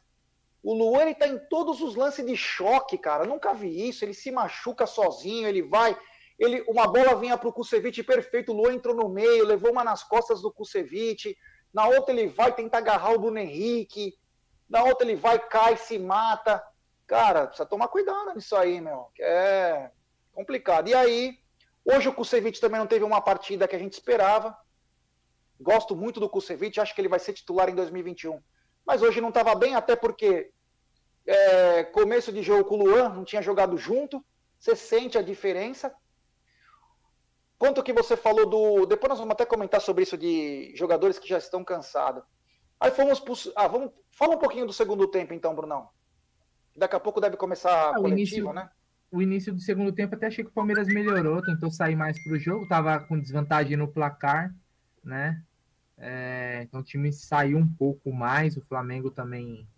o 0.63 0.73
Luan 0.73 1.03
ele 1.03 1.17
tá 1.17 1.27
em 1.27 1.41
todos 1.49 1.81
os 1.81 1.97
lances 1.97 2.25
de 2.25 2.37
choque, 2.37 2.97
cara. 2.97 3.27
nunca 3.27 3.53
vi 3.53 3.89
isso. 3.89 4.05
Ele 4.05 4.15
se 4.15 4.31
machuca 4.31 4.87
sozinho, 4.87 5.49
ele 5.49 5.63
vai. 5.63 5.99
Ele, 6.39 6.65
uma 6.69 6.87
bola 6.87 7.17
vinha 7.17 7.37
pro 7.37 7.53
Kusevich 7.53 8.05
perfeito, 8.05 8.53
o 8.53 8.57
Luan 8.57 8.75
entrou 8.75 8.95
no 8.95 9.09
meio, 9.09 9.45
levou 9.45 9.73
uma 9.73 9.83
nas 9.83 10.05
costas 10.05 10.41
do 10.41 10.53
Kusevich. 10.53 11.37
Na 11.75 11.89
outra 11.89 12.15
ele 12.15 12.29
vai 12.29 12.55
tentar 12.55 12.79
agarrar 12.79 13.15
o 13.15 13.19
Bruno 13.19 13.41
Henrique. 13.41 14.15
Na 14.71 14.85
outra 14.85 15.07
ele 15.07 15.17
vai, 15.17 15.39
cai, 15.39 15.77
se 15.77 15.99
mata. 15.99 16.65
Cara, 17.07 17.49
precisa 17.49 17.67
tomar 17.67 17.89
cuidado 17.89 18.33
nisso 18.35 18.57
aí, 18.57 18.81
meu. 18.81 19.11
É 19.19 19.91
complicado. 20.33 20.89
E 20.89 20.95
aí, 20.95 21.39
hoje 21.85 22.09
o 22.09 22.15
Kusevich 22.15 22.61
também 22.61 22.79
não 22.79 22.87
teve 22.87 23.05
uma 23.05 23.21
partida 23.21 23.67
que 23.67 23.77
a 23.77 23.79
gente 23.79 23.95
esperava. 23.95 24.57
Gosto 25.61 25.95
muito 25.95 26.21
do 26.21 26.31
Kusevich, 26.31 26.81
acho 26.81 26.95
que 26.95 27.01
ele 27.01 27.09
vai 27.09 27.19
ser 27.19 27.33
titular 27.33 27.69
em 27.69 27.75
2021. 27.75 28.41
Mas 28.87 29.03
hoje 29.03 29.21
não 29.21 29.29
estava 29.29 29.55
bem, 29.55 29.75
até 29.75 29.95
porque 29.95 30.51
é, 31.27 31.85
começo 31.85 32.33
de 32.33 32.43
jogo 32.43 32.65
com 32.65 32.77
o 32.77 32.85
Luan, 32.85 33.11
não 33.11 33.25
tinha 33.25 33.43
jogado 33.43 33.77
junto. 33.77 34.25
Você 34.59 34.75
sente 34.75 35.19
a 35.19 35.23
diferença. 35.23 35.93
Quanto 37.59 37.83
que 37.83 37.93
você 37.93 38.17
falou 38.17 38.47
do. 38.47 38.87
Depois 38.87 39.11
nós 39.11 39.19
vamos 39.19 39.33
até 39.33 39.45
comentar 39.45 39.81
sobre 39.81 40.05
isso 40.05 40.17
de 40.17 40.73
jogadores 40.75 41.19
que 41.19 41.29
já 41.29 41.37
estão 41.37 41.63
cansados. 41.63 42.23
Aí 42.81 42.91
fomos 42.91 43.21
pro... 43.21 43.35
Ah, 43.55 43.69
vamos... 43.69 43.93
Fala 44.11 44.35
um 44.35 44.39
pouquinho 44.39 44.67
do 44.67 44.73
segundo 44.73 45.07
tempo, 45.07 45.35
então, 45.35 45.55
Brunão. 45.55 45.89
Daqui 46.75 46.97
a 46.97 47.01
pouco 47.01 47.21
deve 47.21 47.37
começar 47.37 47.71
a 47.71 47.97
ah, 47.97 48.09
início, 48.09 48.53
né? 48.53 48.71
O 49.13 49.21
início 49.21 49.53
do 49.53 49.61
segundo 49.61 49.93
tempo 49.93 50.15
até 50.15 50.29
achei 50.29 50.45
que 50.45 50.51
o 50.51 50.55
Palmeiras 50.55 50.87
melhorou, 50.87 51.43
tentou 51.43 51.71
sair 51.71 51.97
mais 51.97 52.23
para 52.23 52.33
o 52.33 52.39
jogo, 52.39 52.69
tava 52.69 53.01
com 53.01 53.19
desvantagem 53.19 53.77
no 53.77 53.89
placar, 53.89 54.55
né? 55.05 55.43
É, 55.99 56.63
então 56.63 56.81
o 56.81 56.85
time 56.85 57.13
saiu 57.13 57.59
um 57.59 57.69
pouco 57.69 58.13
mais, 58.13 58.57
o 58.57 58.63
Flamengo 58.63 59.11
também 59.11 59.69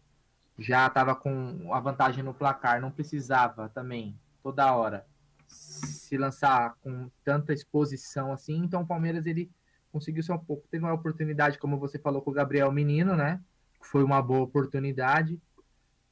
já 0.58 0.86
estava 0.86 1.16
com 1.16 1.72
a 1.72 1.80
vantagem 1.80 2.22
no 2.22 2.34
placar, 2.34 2.80
não 2.80 2.90
precisava 2.90 3.68
também 3.70 4.16
toda 4.42 4.72
hora 4.74 5.04
se 5.48 6.16
lançar 6.16 6.76
com 6.82 7.10
tanta 7.24 7.52
exposição 7.52 8.32
assim, 8.32 8.58
então 8.58 8.82
o 8.82 8.86
Palmeiras 8.86 9.26
ele 9.26 9.50
conseguiu 9.92 10.22
ser 10.22 10.32
um 10.32 10.38
pouco. 10.38 10.66
Teve 10.68 10.84
uma 10.84 10.94
oportunidade, 10.94 11.58
como 11.58 11.78
você 11.78 11.98
falou, 11.98 12.22
com 12.22 12.30
o 12.30 12.34
Gabriel 12.34 12.72
Menino, 12.72 13.14
né? 13.14 13.40
foi 13.86 14.02
uma 14.02 14.22
boa 14.22 14.40
oportunidade. 14.40 15.40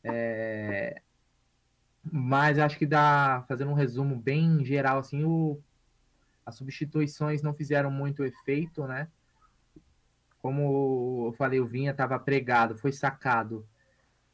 É, 0.02 1.00
mas 2.02 2.58
acho 2.58 2.78
que 2.78 2.86
dá, 2.86 3.44
fazendo 3.48 3.70
um 3.70 3.74
resumo 3.74 4.16
bem 4.16 4.64
geral, 4.64 4.98
assim, 4.98 5.24
o, 5.24 5.60
as 6.44 6.56
substituições 6.56 7.42
não 7.42 7.54
fizeram 7.54 7.90
muito 7.90 8.24
efeito, 8.24 8.86
né? 8.86 9.08
Como 10.38 11.26
eu 11.28 11.32
falei, 11.34 11.60
o 11.60 11.66
Vinha 11.66 11.90
estava 11.90 12.18
pregado, 12.18 12.78
foi 12.78 12.92
sacado 12.92 13.66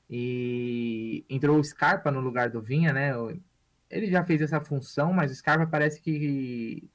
e 0.08 1.24
entrou 1.28 1.58
o 1.58 1.64
Scarpa 1.64 2.12
no 2.12 2.20
lugar 2.20 2.48
do 2.48 2.62
Vinha, 2.62 2.92
né? 2.92 3.10
Ele 3.90 4.08
já 4.08 4.24
fez 4.24 4.40
essa 4.40 4.60
função, 4.60 5.12
mas 5.12 5.32
o 5.32 5.34
Scarpa 5.34 5.66
parece 5.66 6.00
que 6.00 6.88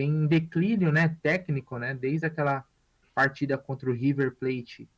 vem 0.00 0.10
em 0.10 0.26
declínio, 0.26 0.90
né? 0.90 1.14
Técnico, 1.22 1.78
né? 1.78 1.92
Desde 1.92 2.24
aquela 2.24 2.64
partida 3.14 3.58
contra 3.58 3.90
o 3.90 3.92
River 3.92 4.34
Plate 4.34 4.88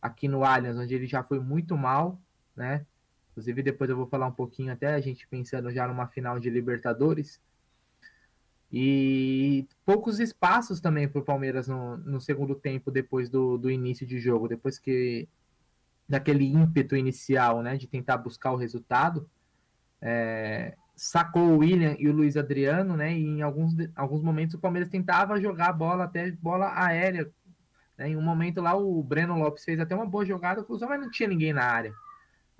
aqui 0.00 0.28
no 0.28 0.44
Allianz, 0.44 0.76
onde 0.76 0.94
ele 0.94 1.06
já 1.06 1.22
foi 1.22 1.40
muito 1.40 1.74
mal, 1.74 2.20
né? 2.54 2.84
Inclusive, 3.30 3.62
depois 3.62 3.88
eu 3.88 3.96
vou 3.96 4.06
falar 4.06 4.26
um 4.26 4.32
pouquinho 4.32 4.70
até 4.70 4.92
a 4.92 5.00
gente 5.00 5.26
pensando 5.26 5.70
já 5.70 5.88
numa 5.88 6.06
final 6.06 6.38
de 6.38 6.50
Libertadores. 6.50 7.40
E 8.70 9.66
poucos 9.86 10.20
espaços 10.20 10.80
também 10.80 11.08
para 11.08 11.20
o 11.20 11.24
Palmeiras 11.24 11.66
no, 11.66 11.96
no, 11.96 12.20
segundo 12.20 12.54
tempo, 12.54 12.90
depois 12.90 13.30
do, 13.30 13.56
do 13.56 13.70
início 13.70 14.06
de 14.06 14.18
jogo, 14.18 14.48
depois 14.48 14.78
que 14.78 15.26
daquele 16.06 16.44
ímpeto 16.44 16.94
inicial, 16.94 17.62
né, 17.62 17.78
de 17.78 17.86
tentar 17.86 18.18
buscar 18.18 18.52
o 18.52 18.56
resultado, 18.56 19.28
é, 20.00 20.76
sacou 20.94 21.42
o 21.42 21.58
William 21.58 21.96
e 21.98 22.08
o 22.08 22.12
Luiz 22.12 22.36
Adriano, 22.36 22.96
né, 22.96 23.12
e 23.12 23.24
em 23.24 23.42
alguns, 23.42 23.74
alguns 23.96 24.22
momentos 24.22 24.54
o 24.54 24.58
Palmeiras 24.58 24.90
tentava 24.90 25.40
jogar 25.40 25.68
a 25.68 25.72
bola, 25.72 26.04
até 26.04 26.30
bola 26.32 26.72
aérea. 26.74 27.30
Né, 27.98 28.10
em 28.10 28.16
um 28.16 28.22
momento 28.22 28.60
lá 28.60 28.76
o 28.76 29.02
Breno 29.02 29.38
Lopes 29.38 29.64
fez 29.64 29.80
até 29.80 29.94
uma 29.94 30.06
boa 30.06 30.24
jogada, 30.24 30.64
cruzou, 30.64 30.88
mas 30.88 31.00
não 31.00 31.10
tinha 31.10 31.28
ninguém 31.28 31.52
na 31.52 31.64
área 31.64 31.94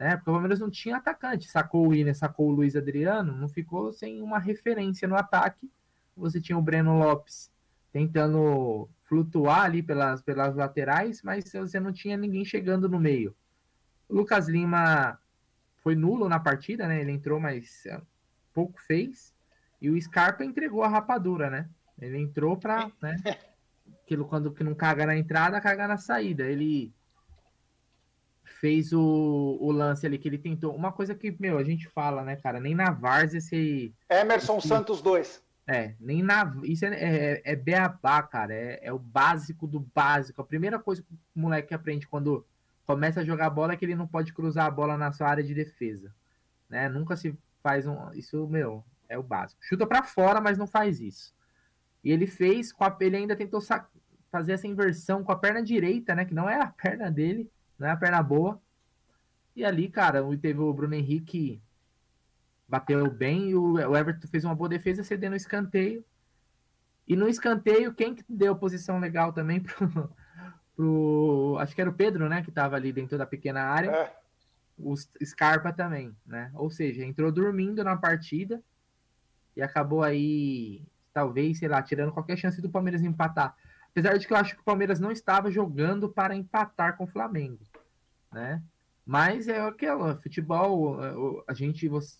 né? 0.02 0.16
Porque 0.16 0.30
o 0.30 0.32
Palmeiras 0.32 0.58
não 0.58 0.68
tinha 0.68 0.96
atacante, 0.96 1.48
sacou 1.48 1.86
o 1.86 1.90
William, 1.90 2.12
sacou 2.12 2.48
o 2.48 2.52
Luiz 2.52 2.74
Adriano, 2.74 3.36
não 3.36 3.48
ficou 3.48 3.92
sem 3.92 4.20
uma 4.20 4.38
referência 4.38 5.06
no 5.06 5.14
ataque. 5.14 5.70
Você 6.16 6.40
tinha 6.40 6.58
o 6.58 6.62
Breno 6.62 6.98
Lopes 6.98 7.52
tentando 7.92 8.88
flutuar 9.04 9.62
ali 9.62 9.80
pelas, 9.80 10.20
pelas 10.20 10.56
laterais, 10.56 11.22
mas 11.22 11.44
você 11.52 11.78
não 11.78 11.92
tinha 11.92 12.16
ninguém 12.16 12.44
chegando 12.44 12.88
no 12.88 12.98
meio. 12.98 13.32
O 14.08 14.16
Lucas 14.16 14.48
Lima 14.48 15.18
foi 15.76 15.94
nulo 15.94 16.28
na 16.28 16.40
partida, 16.40 16.88
né? 16.88 17.00
Ele 17.00 17.12
entrou, 17.12 17.38
mas 17.38 17.84
pouco 18.52 18.80
fez. 18.80 19.32
E 19.80 19.90
o 19.90 20.00
Scarpa 20.00 20.44
entregou 20.44 20.82
a 20.82 20.88
rapadura, 20.88 21.50
né? 21.50 21.68
Ele 22.00 22.18
entrou 22.18 22.56
para, 22.56 22.90
né? 23.00 23.16
Aquilo 24.04 24.24
quando 24.24 24.52
que 24.52 24.64
não 24.64 24.74
caga 24.74 25.06
na 25.06 25.16
entrada, 25.16 25.60
caga 25.60 25.88
na 25.88 25.96
saída. 25.96 26.44
Ele 26.44 26.92
fez 28.44 28.92
o, 28.92 29.58
o 29.60 29.72
lance 29.72 30.06
ali 30.06 30.18
que 30.18 30.28
ele 30.28 30.38
tentou. 30.38 30.74
Uma 30.74 30.92
coisa 30.92 31.14
que, 31.14 31.34
meu, 31.40 31.58
a 31.58 31.64
gente 31.64 31.88
fala, 31.88 32.22
né, 32.22 32.36
cara? 32.36 32.60
Nem 32.60 32.74
na 32.74 32.90
Várzea 32.90 33.38
esse. 33.38 33.92
Emerson 34.08 34.58
esse, 34.58 34.68
Santos 34.68 35.02
2. 35.02 35.42
É, 35.66 35.94
nem 35.98 36.22
na. 36.22 36.54
Isso 36.62 36.84
é, 36.84 36.88
é, 36.94 37.42
é 37.44 37.56
beabá, 37.56 38.22
cara. 38.22 38.54
É, 38.54 38.80
é 38.82 38.92
o 38.92 38.98
básico 38.98 39.66
do 39.66 39.80
básico. 39.80 40.40
A 40.40 40.44
primeira 40.44 40.78
coisa 40.78 41.02
que 41.02 41.12
o 41.12 41.40
moleque 41.40 41.74
aprende 41.74 42.06
quando 42.06 42.46
começa 42.84 43.20
a 43.20 43.24
jogar 43.24 43.50
bola 43.50 43.72
é 43.72 43.76
que 43.76 43.84
ele 43.84 43.96
não 43.96 44.06
pode 44.06 44.32
cruzar 44.32 44.66
a 44.66 44.70
bola 44.70 44.96
na 44.96 45.12
sua 45.12 45.28
área 45.28 45.42
de 45.42 45.54
defesa. 45.54 46.14
Né? 46.68 46.88
Nunca 46.88 47.16
se 47.16 47.36
faz 47.62 47.86
um. 47.86 48.12
Isso, 48.12 48.46
meu, 48.48 48.84
é 49.08 49.18
o 49.18 49.22
básico. 49.22 49.64
Chuta 49.64 49.86
para 49.86 50.02
fora, 50.02 50.40
mas 50.40 50.58
não 50.58 50.66
faz 50.66 51.00
isso. 51.00 51.34
E 52.02 52.10
ele 52.10 52.26
fez, 52.26 52.72
com 52.72 52.84
a, 52.84 52.96
ele 53.00 53.16
ainda 53.16 53.36
tentou 53.36 53.60
fazer 54.30 54.52
essa 54.52 54.66
inversão 54.66 55.22
com 55.22 55.32
a 55.32 55.36
perna 55.36 55.62
direita, 55.62 56.14
né? 56.14 56.24
Que 56.24 56.34
não 56.34 56.48
é 56.48 56.60
a 56.60 56.66
perna 56.66 57.10
dele 57.10 57.50
não 57.82 57.88
é 57.88 57.90
a 57.90 57.96
perna 57.96 58.22
boa. 58.22 58.60
E 59.56 59.64
ali, 59.64 59.88
cara, 59.88 60.22
teve 60.40 60.60
o 60.60 60.72
Bruno 60.72 60.94
Henrique 60.94 61.60
bateu 62.66 63.10
bem 63.10 63.50
e 63.50 63.54
o 63.54 63.76
Everton 63.94 64.28
fez 64.28 64.44
uma 64.44 64.54
boa 64.54 64.68
defesa 64.68 65.02
cedendo 65.02 65.34
o 65.34 65.36
escanteio. 65.36 66.04
E 67.06 67.16
no 67.16 67.28
escanteio, 67.28 67.92
quem 67.92 68.14
que 68.14 68.24
deu 68.28 68.56
posição 68.56 68.98
legal 68.98 69.32
também 69.32 69.60
pro, 69.60 70.08
pro 70.76 71.56
acho 71.58 71.74
que 71.74 71.80
era 71.80 71.90
o 71.90 71.94
Pedro, 71.94 72.28
né, 72.28 72.42
que 72.42 72.48
estava 72.48 72.76
ali 72.76 72.92
dentro 72.92 73.18
da 73.18 73.26
pequena 73.26 73.62
área. 73.62 73.90
É. 73.90 74.21
O 74.82 74.96
Scarpa 75.24 75.72
também, 75.72 76.14
né? 76.26 76.50
Ou 76.54 76.70
seja, 76.70 77.04
entrou 77.04 77.30
dormindo 77.30 77.84
na 77.84 77.96
partida 77.96 78.62
e 79.56 79.62
acabou 79.62 80.02
aí, 80.02 80.82
talvez, 81.12 81.58
sei 81.58 81.68
lá, 81.68 81.82
tirando 81.82 82.12
qualquer 82.12 82.36
chance 82.36 82.60
do 82.60 82.70
Palmeiras 82.70 83.02
empatar. 83.02 83.56
Apesar 83.90 84.16
de 84.16 84.26
que 84.26 84.32
eu 84.32 84.36
acho 84.36 84.54
que 84.54 84.60
o 84.60 84.64
Palmeiras 84.64 84.98
não 84.98 85.12
estava 85.12 85.50
jogando 85.50 86.08
para 86.08 86.34
empatar 86.34 86.96
com 86.96 87.04
o 87.04 87.06
Flamengo, 87.08 87.60
né? 88.32 88.62
Mas 89.04 89.48
é 89.48 89.60
aquela, 89.60 90.16
futebol, 90.16 91.02
é, 91.04 91.42
a 91.46 91.54
gente 91.54 91.88
você, 91.88 92.16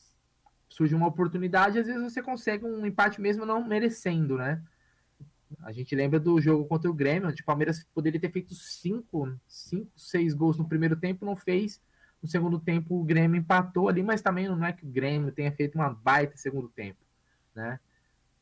surge 0.68 0.94
uma 0.94 1.06
oportunidade, 1.06 1.78
às 1.78 1.86
vezes 1.86 2.02
você 2.02 2.22
consegue 2.22 2.64
um 2.64 2.84
empate 2.86 3.20
mesmo 3.20 3.44
não 3.44 3.66
merecendo, 3.66 4.36
né? 4.36 4.62
A 5.60 5.70
gente 5.70 5.94
lembra 5.94 6.18
do 6.18 6.40
jogo 6.40 6.64
contra 6.64 6.90
o 6.90 6.94
Grêmio, 6.94 7.28
onde 7.28 7.42
o 7.42 7.44
Palmeiras 7.44 7.86
poderia 7.94 8.20
ter 8.20 8.30
feito 8.30 8.54
cinco, 8.54 9.38
cinco, 9.46 9.90
seis 9.96 10.32
gols 10.32 10.56
no 10.56 10.66
primeiro 10.66 10.96
tempo, 10.96 11.26
não 11.26 11.36
fez. 11.36 11.80
No 12.22 12.28
segundo 12.28 12.58
tempo 12.58 13.00
o 13.00 13.04
Grêmio 13.04 13.38
empatou 13.38 13.88
ali, 13.88 14.02
mas 14.02 14.22
também 14.22 14.48
não 14.48 14.64
é 14.64 14.72
que 14.72 14.84
o 14.84 14.88
Grêmio 14.88 15.32
tenha 15.32 15.50
feito 15.50 15.74
uma 15.74 15.90
baita 15.90 16.36
segundo 16.36 16.68
tempo, 16.68 17.00
né? 17.54 17.80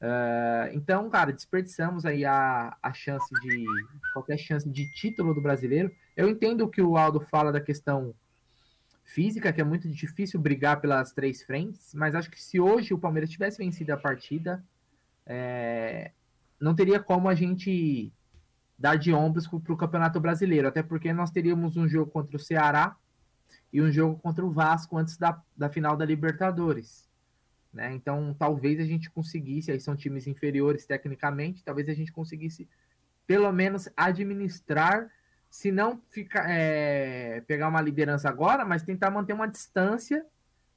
Uh, 0.01 0.73
então, 0.73 1.11
cara, 1.11 1.31
desperdiçamos 1.31 2.07
aí 2.07 2.25
a, 2.25 2.75
a 2.83 2.93
chance 2.93 3.29
de 3.43 3.65
qualquer 4.15 4.39
chance 4.39 4.69
de 4.69 4.91
título 4.95 5.35
do 5.35 5.43
brasileiro. 5.43 5.91
Eu 6.17 6.29
entendo 6.29 6.69
que 6.69 6.81
o 6.81 6.97
Aldo 6.97 7.21
fala 7.21 7.53
da 7.53 7.61
questão 7.61 8.15
física, 9.05 9.53
que 9.53 9.61
é 9.61 9.65
muito 9.65 9.89
difícil 9.89 10.41
brigar 10.41 10.81
pelas 10.81 11.13
três 11.13 11.43
frentes, 11.43 11.93
mas 11.95 12.15
acho 12.15 12.31
que 12.31 12.41
se 12.41 12.59
hoje 12.59 12.95
o 12.95 12.99
Palmeiras 12.99 13.29
tivesse 13.29 13.59
vencido 13.59 13.93
a 13.93 13.97
partida, 13.97 14.65
é, 15.27 16.13
não 16.59 16.75
teria 16.75 17.01
como 17.01 17.29
a 17.29 17.35
gente 17.35 18.13
dar 18.79 18.97
de 18.97 19.13
ombros 19.13 19.47
para 19.47 19.73
o 19.73 19.77
Campeonato 19.77 20.19
Brasileiro, 20.19 20.69
até 20.69 20.83
porque 20.83 21.13
nós 21.13 21.31
teríamos 21.31 21.77
um 21.77 21.87
jogo 21.87 22.11
contra 22.11 22.37
o 22.37 22.41
Ceará 22.41 22.97
e 23.73 23.81
um 23.81 23.91
jogo 23.91 24.19
contra 24.19 24.45
o 24.45 24.51
Vasco 24.51 24.97
antes 24.97 25.17
da, 25.17 25.41
da 25.57 25.69
final 25.69 25.97
da 25.97 26.05
Libertadores. 26.05 27.09
Né? 27.73 27.95
Então, 27.95 28.35
talvez 28.39 28.81
a 28.81 28.85
gente 28.85 29.11
conseguisse, 29.11 29.71
aí 29.71 29.81
são 29.81 29.95
times 29.95 30.27
inferiores 30.27 30.87
tecnicamente, 30.87 31.63
talvez 31.65 31.89
a 31.89 31.95
gente 31.95 32.13
conseguisse 32.13 32.69
pelo 33.27 33.53
menos 33.53 33.89
administrar, 33.97 35.09
se 35.49 35.71
não 35.71 36.01
ficar, 36.11 36.51
é, 36.51 37.41
pegar 37.43 37.69
uma 37.69 37.81
liderança 37.81 38.29
agora, 38.29 38.65
mas 38.65 38.83
tentar 38.83 39.11
manter 39.11 39.33
uma 39.33 39.47
distância 39.47 40.25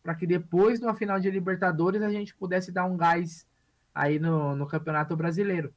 para 0.04 0.14
que 0.14 0.28
depois, 0.28 0.80
numa 0.80 0.94
final 0.94 1.20
de 1.20 1.32
Libertadores, 1.32 2.02
a 2.02 2.10
gente 2.10 2.36
pudesse 2.36 2.72
dar 2.72 2.86
um 2.86 2.98
gás 2.98 3.48
aí 3.96 4.20
no, 4.20 4.56
no 4.56 4.68
Campeonato 4.68 5.16
Brasileiro, 5.16 5.74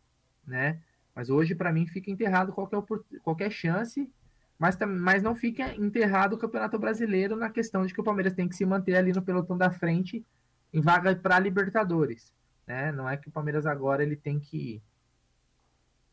né? 0.46 0.80
Mas 1.14 1.30
hoje, 1.30 1.54
para 1.54 1.72
mim, 1.72 1.86
fica 1.86 2.10
enterrado 2.10 2.52
qualquer, 2.52 2.82
qualquer 3.22 3.50
chance, 3.50 4.10
mas, 4.58 4.76
mas 4.86 5.22
não 5.22 5.34
fica 5.34 5.74
enterrado 5.74 6.34
o 6.34 6.38
Campeonato 6.38 6.78
Brasileiro 6.78 7.36
na 7.36 7.50
questão 7.50 7.84
de 7.84 7.92
que 7.92 8.00
o 8.00 8.04
Palmeiras 8.04 8.32
tem 8.32 8.48
que 8.48 8.56
se 8.56 8.64
manter 8.64 8.96
ali 8.96 9.12
no 9.12 9.22
pelotão 9.22 9.56
da 9.56 9.70
frente 9.70 10.24
em 10.72 10.80
vaga 10.80 11.14
para 11.14 11.38
Libertadores. 11.38 12.32
Né? 12.66 12.90
Não 12.92 13.08
é 13.08 13.16
que 13.16 13.28
o 13.28 13.30
Palmeiras 13.30 13.66
agora 13.66 14.02
ele 14.02 14.16
tem 14.16 14.40
que, 14.40 14.82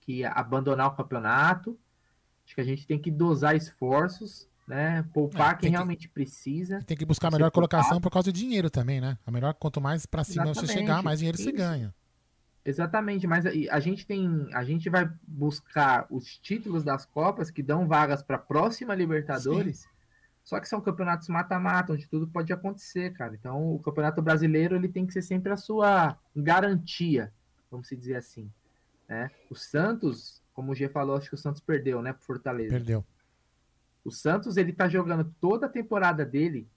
que 0.01 0.25
abandonar 0.25 0.87
o 0.87 0.95
campeonato. 0.95 1.79
Acho 2.45 2.55
que 2.55 2.61
a 2.61 2.65
gente 2.65 2.85
tem 2.85 2.99
que 2.99 3.09
dosar 3.09 3.55
esforços, 3.55 4.49
né? 4.67 5.03
Poupar 5.13 5.53
é, 5.53 5.55
quem 5.55 5.69
que, 5.69 5.75
realmente 5.75 6.09
precisa. 6.09 6.81
Tem 6.83 6.97
que 6.97 7.05
buscar 7.05 7.29
a 7.29 7.31
melhor 7.31 7.49
colocação 7.51 8.01
por 8.01 8.11
causa 8.11 8.29
do 8.29 8.35
dinheiro 8.35 8.69
também, 8.69 8.99
né? 8.99 9.17
A 9.25 9.31
melhor, 9.31 9.53
quanto 9.53 9.79
mais 9.79 10.05
para 10.05 10.25
cima 10.25 10.43
Exatamente. 10.43 10.67
você 10.67 10.79
chegar, 10.79 11.01
mais 11.01 11.19
dinheiro 11.19 11.37
Isso. 11.37 11.45
você 11.45 11.51
ganha. 11.53 11.95
Exatamente, 12.65 13.27
mas 13.27 13.45
a 13.45 13.79
gente 13.79 14.07
tem, 14.07 14.47
a 14.53 14.63
gente 14.63 14.89
vai 14.89 15.11
buscar 15.27 16.07
os 16.09 16.37
títulos 16.37 16.83
das 16.83 17.05
copas 17.05 17.51
que 17.51 17.61
dão 17.61 17.87
vagas 17.87 18.23
para 18.23 18.37
a 18.37 18.39
próxima 18.39 18.95
Libertadores. 18.95 19.79
Sim. 19.79 19.89
Só 20.43 20.59
que 20.59 20.67
são 20.67 20.81
campeonatos 20.81 21.27
mata-mata, 21.29 21.93
onde 21.93 22.07
tudo 22.07 22.27
pode 22.27 22.51
acontecer, 22.51 23.13
cara. 23.13 23.33
Então, 23.33 23.73
o 23.73 23.79
campeonato 23.79 24.21
brasileiro 24.21 24.75
ele 24.75 24.89
tem 24.89 25.05
que 25.05 25.13
ser 25.13 25.21
sempre 25.21 25.51
a 25.51 25.57
sua 25.57 26.17
garantia, 26.35 27.33
vamos 27.71 27.87
dizer 27.89 28.15
assim. 28.15 28.51
Né? 29.07 29.29
O 29.49 29.55
Santos, 29.55 30.41
como 30.53 30.71
o 30.71 30.75
G 30.75 30.87
falou, 30.89 31.17
acho 31.17 31.29
que 31.29 31.35
o 31.35 31.37
Santos 31.37 31.61
perdeu, 31.61 32.01
né, 32.01 32.13
pro 32.13 32.23
Fortaleza. 32.23 32.71
Perdeu. 32.71 33.05
O 34.03 34.11
Santos, 34.11 34.57
ele 34.57 34.73
tá 34.73 34.89
jogando 34.89 35.33
toda 35.39 35.65
a 35.65 35.69
temporada 35.69 36.25
dele, 36.25 36.67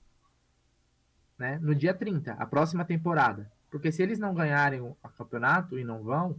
né, 1.37 1.59
no 1.61 1.75
dia 1.75 1.93
30, 1.93 2.33
a 2.33 2.47
próxima 2.47 2.85
temporada. 2.85 3.51
Porque 3.71 3.93
se 3.93 4.03
eles 4.03 4.19
não 4.19 4.35
ganharem 4.35 4.81
o 4.81 4.97
campeonato 5.17 5.79
e 5.79 5.85
não 5.85 6.03
vão, 6.03 6.39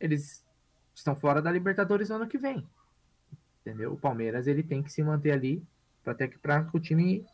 eles 0.00 0.44
estão 0.94 1.14
fora 1.14 1.40
da 1.40 1.50
Libertadores 1.50 2.08
no 2.08 2.16
ano 2.16 2.28
que 2.28 2.38
vem 2.38 2.66
entendeu? 3.68 3.92
O 3.92 3.98
Palmeiras 3.98 4.46
ele 4.46 4.62
tem 4.62 4.82
que 4.82 4.92
se 4.92 5.02
manter 5.02 5.32
ali 5.32 5.62
para 6.02 6.12
até 6.12 6.26
que 6.26 6.38
para 6.38 6.64
que 6.64 6.76
o 6.76 6.80
time 6.80 7.24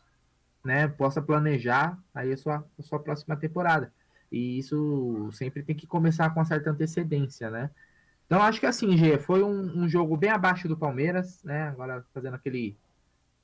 né, 0.63 0.87
possa 0.87 1.21
planejar 1.21 1.97
aí 2.13 2.33
a 2.33 2.37
sua, 2.37 2.65
a 2.77 2.83
sua 2.83 2.99
próxima 2.99 3.37
temporada. 3.37 3.91
E 4.31 4.59
isso 4.59 5.29
sempre 5.31 5.63
tem 5.63 5.75
que 5.75 5.87
começar 5.87 6.29
com 6.31 6.39
uma 6.39 6.45
certa 6.45 6.71
antecedência, 6.71 7.49
né? 7.49 7.69
Então 8.25 8.41
acho 8.41 8.59
que 8.59 8.65
assim, 8.65 8.97
Gê, 8.97 9.17
foi 9.19 9.43
um, 9.43 9.83
um, 9.83 9.87
jogo 9.87 10.17
bem 10.17 10.31
abaixo 10.31 10.67
do 10.67 10.75
Palmeiras, 10.75 11.43
né? 11.43 11.69
Agora 11.69 12.03
fazendo 12.13 12.33
aquele 12.33 12.75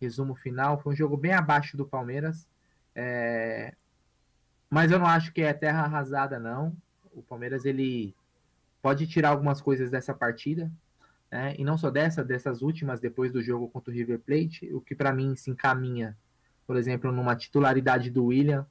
resumo 0.02 0.36
final, 0.36 0.82
foi 0.82 0.94
um 0.94 0.96
jogo 0.96 1.16
bem 1.16 1.34
abaixo 1.34 1.78
do 1.78 1.86
Palmeiras. 1.86 2.48
É... 2.96 3.74
Mas 4.72 4.90
eu 4.90 4.98
não 4.98 5.06
acho 5.06 5.34
que 5.34 5.42
é 5.42 5.52
terra 5.52 5.84
arrasada, 5.84 6.40
não. 6.40 6.74
O 7.12 7.22
Palmeiras 7.22 7.66
ele 7.66 8.16
pode 8.82 9.06
tirar 9.06 9.32
algumas 9.32 9.62
coisas 9.62 9.92
dessa 9.92 10.14
partida, 10.14 10.72
né? 11.30 11.54
E 11.58 11.66
não 11.66 11.78
só 11.78 11.92
dessa, 11.92 12.24
dessas 12.24 12.62
últimas 12.62 13.02
depois 13.02 13.34
do 13.34 13.44
jogo 13.44 13.68
contra 13.68 13.92
o 13.92 13.94
River 13.94 14.20
Plate, 14.20 14.74
o 14.74 14.80
que 14.80 14.96
para 14.96 15.12
mim 15.12 15.36
se 15.36 15.52
encaminha, 15.52 16.18
por 16.66 16.78
exemplo, 16.78 17.12
numa 17.12 17.36
titularidade 17.36 18.10
do 18.10 18.28
William, 18.28 18.66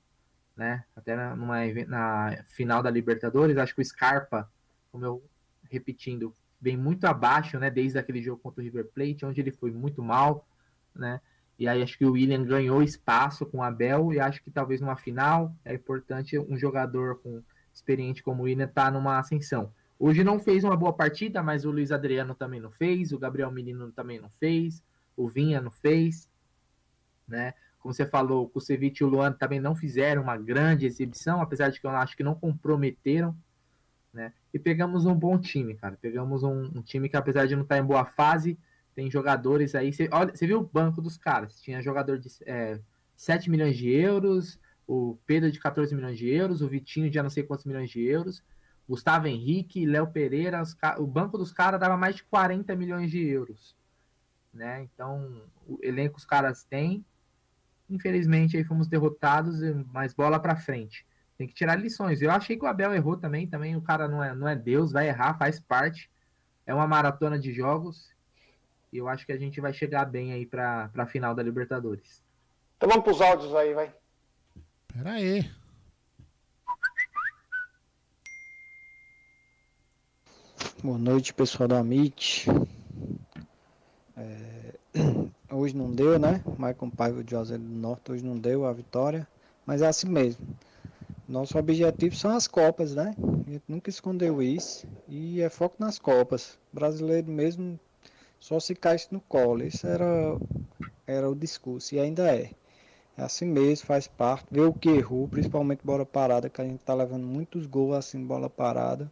né? 0.56 0.84
Até 0.96 1.14
numa, 1.36 1.58
na 1.86 2.44
final 2.46 2.82
da 2.82 2.90
Libertadores, 2.90 3.58
acho 3.58 3.74
que 3.74 3.82
o 3.82 3.84
Scarpa, 3.84 4.50
como 4.90 5.04
eu 5.04 5.22
repetindo, 5.70 6.34
vem 6.58 6.78
muito 6.78 7.04
abaixo, 7.04 7.58
né? 7.58 7.70
Desde 7.70 7.98
aquele 7.98 8.22
jogo 8.22 8.40
contra 8.40 8.62
o 8.62 8.64
River 8.64 8.86
Plate, 8.86 9.26
onde 9.26 9.38
ele 9.38 9.52
foi 9.52 9.70
muito 9.70 10.02
mal, 10.02 10.48
né? 10.96 11.20
E 11.60 11.68
aí 11.68 11.82
acho 11.82 11.98
que 11.98 12.06
o 12.06 12.12
William 12.12 12.42
ganhou 12.42 12.82
espaço 12.82 13.44
com 13.44 13.58
o 13.58 13.62
Abel 13.62 14.14
e 14.14 14.18
acho 14.18 14.42
que 14.42 14.50
talvez 14.50 14.80
numa 14.80 14.96
final 14.96 15.54
é 15.62 15.74
importante 15.74 16.38
um 16.38 16.56
jogador 16.56 17.20
com 17.20 17.42
experiente 17.70 18.22
como 18.22 18.40
o 18.40 18.44
William 18.46 18.66
tá 18.66 18.90
numa 18.90 19.18
ascensão. 19.18 19.70
Hoje 19.98 20.24
não 20.24 20.40
fez 20.40 20.64
uma 20.64 20.74
boa 20.74 20.94
partida, 20.94 21.42
mas 21.42 21.66
o 21.66 21.70
Luiz 21.70 21.92
Adriano 21.92 22.34
também 22.34 22.58
não 22.60 22.70
fez, 22.70 23.12
o 23.12 23.18
Gabriel 23.18 23.50
Menino 23.52 23.92
também 23.92 24.18
não 24.18 24.30
fez, 24.30 24.82
o 25.14 25.28
Vinha 25.28 25.60
não 25.60 25.70
fez, 25.70 26.30
né? 27.28 27.52
Como 27.78 27.92
você 27.92 28.06
falou, 28.06 28.46
o 28.46 28.48
Kusevich 28.48 29.02
e 29.02 29.04
o 29.04 29.08
Luan 29.08 29.30
também 29.30 29.60
não 29.60 29.76
fizeram 29.76 30.22
uma 30.22 30.38
grande 30.38 30.86
exibição, 30.86 31.42
apesar 31.42 31.68
de 31.68 31.78
que 31.78 31.86
eu 31.86 31.90
acho 31.90 32.16
que 32.16 32.22
não 32.24 32.34
comprometeram, 32.34 33.36
né? 34.14 34.32
E 34.54 34.58
pegamos 34.58 35.04
um 35.04 35.14
bom 35.14 35.38
time, 35.38 35.74
cara. 35.74 35.98
Pegamos 36.00 36.42
um, 36.42 36.70
um 36.74 36.80
time 36.80 37.06
que, 37.06 37.18
apesar 37.18 37.46
de 37.46 37.54
não 37.54 37.64
estar 37.64 37.76
em 37.76 37.84
boa 37.84 38.06
fase, 38.06 38.58
tem 39.00 39.10
jogadores 39.10 39.74
aí. 39.74 39.94
Você, 39.94 40.10
olha, 40.12 40.36
você 40.36 40.46
viu 40.46 40.60
o 40.60 40.70
banco 40.70 41.00
dos 41.00 41.16
caras? 41.16 41.58
Tinha 41.62 41.80
jogador 41.80 42.18
de 42.18 42.28
é, 42.44 42.78
7 43.16 43.50
milhões 43.50 43.74
de 43.74 43.88
euros, 43.88 44.60
o 44.86 45.16
Pedro 45.24 45.50
de 45.50 45.58
14 45.58 45.94
milhões 45.94 46.18
de 46.18 46.28
euros, 46.28 46.60
o 46.60 46.68
Vitinho 46.68 47.08
de 47.08 47.22
não 47.22 47.30
sei 47.30 47.42
quantos 47.42 47.64
milhões 47.64 47.88
de 47.88 48.02
euros. 48.02 48.44
Gustavo 48.86 49.26
Henrique, 49.26 49.86
Léo 49.86 50.08
Pereira, 50.08 50.62
o 50.98 51.06
banco 51.06 51.38
dos 51.38 51.50
caras 51.50 51.80
dava 51.80 51.96
mais 51.96 52.16
de 52.16 52.24
40 52.24 52.76
milhões 52.76 53.10
de 53.10 53.26
euros. 53.26 53.74
Né? 54.52 54.82
Então, 54.82 55.44
o 55.66 55.78
elenco 55.82 56.18
os 56.18 56.26
caras 56.26 56.62
têm. 56.64 57.02
Infelizmente, 57.88 58.58
aí 58.58 58.64
fomos 58.64 58.86
derrotados, 58.86 59.60
mas 59.94 60.12
bola 60.12 60.38
para 60.38 60.56
frente. 60.56 61.06
Tem 61.38 61.46
que 61.46 61.54
tirar 61.54 61.76
lições. 61.76 62.20
Eu 62.20 62.30
achei 62.30 62.54
que 62.54 62.64
o 62.66 62.68
Abel 62.68 62.92
errou 62.92 63.16
também. 63.16 63.46
Também 63.46 63.76
o 63.76 63.80
cara 63.80 64.06
não 64.06 64.22
é, 64.22 64.34
não 64.34 64.46
é 64.46 64.54
Deus, 64.54 64.92
vai 64.92 65.08
errar, 65.08 65.38
faz 65.38 65.58
parte. 65.58 66.10
É 66.66 66.74
uma 66.74 66.86
maratona 66.86 67.38
de 67.38 67.50
jogos. 67.50 68.10
E 68.92 68.98
eu 68.98 69.08
acho 69.08 69.24
que 69.24 69.32
a 69.32 69.38
gente 69.38 69.60
vai 69.60 69.72
chegar 69.72 70.04
bem 70.04 70.32
aí 70.32 70.44
para 70.44 70.90
a 70.96 71.06
final 71.06 71.34
da 71.34 71.42
Libertadores. 71.42 72.22
Então 72.76 72.88
vamos 72.88 73.04
para 73.04 73.12
os 73.12 73.20
áudios 73.20 73.54
aí, 73.54 73.72
vai. 73.72 73.94
Pera 74.92 75.12
aí. 75.12 75.48
Boa 80.82 80.98
noite, 80.98 81.34
pessoal 81.34 81.68
da 81.68 81.78
Amit. 81.78 82.46
É... 84.16 84.74
Hoje 85.52 85.76
não 85.76 85.94
deu, 85.94 86.18
né? 86.18 86.42
Maicon 86.58 86.88
Paiva 86.88 87.22
de 87.22 87.30
Juazeiro 87.32 87.62
do 87.62 87.68
Norte, 87.68 88.12
hoje 88.12 88.24
não 88.24 88.38
deu 88.38 88.64
a 88.64 88.72
vitória, 88.72 89.26
mas 89.66 89.82
é 89.82 89.88
assim 89.88 90.08
mesmo. 90.08 90.46
Nosso 91.28 91.58
objetivo 91.58 92.14
são 92.14 92.30
as 92.30 92.46
Copas, 92.46 92.94
né? 92.94 93.14
A 93.46 93.50
gente 93.50 93.64
nunca 93.68 93.90
escondeu 93.90 94.40
isso 94.40 94.86
e 95.08 95.40
é 95.40 95.48
foco 95.50 95.76
nas 95.78 95.98
Copas. 95.98 96.58
O 96.72 96.76
brasileiro 96.76 97.30
mesmo 97.30 97.78
só 98.40 98.58
se 98.58 98.74
cai 98.74 98.96
no 99.10 99.20
colo. 99.20 99.62
Esse 99.62 99.86
era, 99.86 100.36
era 101.06 101.30
o 101.30 101.34
discurso 101.34 101.94
e 101.94 102.00
ainda 102.00 102.34
é. 102.34 102.50
É 103.16 103.22
assim 103.22 103.46
mesmo, 103.46 103.86
faz 103.86 104.08
parte. 104.08 104.46
Ver 104.50 104.62
o 104.62 104.72
que 104.72 104.88
errou, 104.88 105.28
principalmente 105.28 105.84
bola 105.84 106.06
parada, 106.06 106.48
que 106.48 106.60
a 106.60 106.64
gente 106.64 106.82
tá 106.82 106.94
levando 106.94 107.26
muitos 107.26 107.66
gols 107.66 107.96
assim, 107.96 108.24
bola 108.24 108.50
parada 108.50 109.10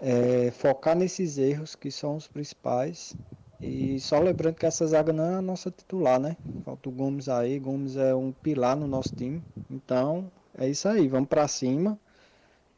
é, 0.00 0.50
focar 0.50 0.96
nesses 0.96 1.38
erros 1.38 1.74
que 1.74 1.90
são 1.90 2.16
os 2.16 2.26
principais. 2.26 3.14
E 3.60 3.98
só 4.00 4.18
lembrando 4.18 4.56
que 4.56 4.66
essa 4.66 4.86
zaga 4.86 5.12
não 5.12 5.24
é 5.24 5.34
a 5.36 5.42
nossa 5.42 5.70
titular, 5.70 6.20
né? 6.20 6.36
Falta 6.64 6.88
o 6.88 6.92
Gomes 6.92 7.28
aí. 7.28 7.58
Gomes 7.58 7.96
é 7.96 8.14
um 8.14 8.30
pilar 8.30 8.76
no 8.76 8.86
nosso 8.86 9.14
time. 9.14 9.42
Então, 9.70 10.30
é 10.58 10.68
isso 10.68 10.86
aí. 10.86 11.08
Vamos 11.08 11.28
para 11.28 11.48
cima. 11.48 11.98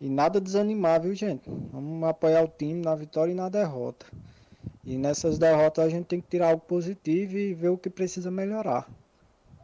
E 0.01 0.09
nada 0.09 0.41
desanimar, 0.41 1.01
viu, 1.01 1.15
gente? 1.15 1.49
Vamos 1.73 2.09
apoiar 2.09 2.45
o 2.45 2.49
time 2.49 2.81
na 2.83 2.95
vitória 2.95 3.33
e 3.33 3.35
na 3.35 3.49
derrota. 3.49 4.07
E 4.87 4.97
nessas 4.97 5.37
derrotas 5.37 5.85
a 5.85 5.89
gente 5.89 6.07
tem 6.07 6.21
que 6.21 6.29
tirar 6.29 6.51
algo 6.51 6.63
positivo 6.65 7.37
e 7.37 7.53
ver 7.53 7.71
o 7.71 7.77
que 7.77 7.91
precisa 7.91 8.31
melhorar. 8.31 8.89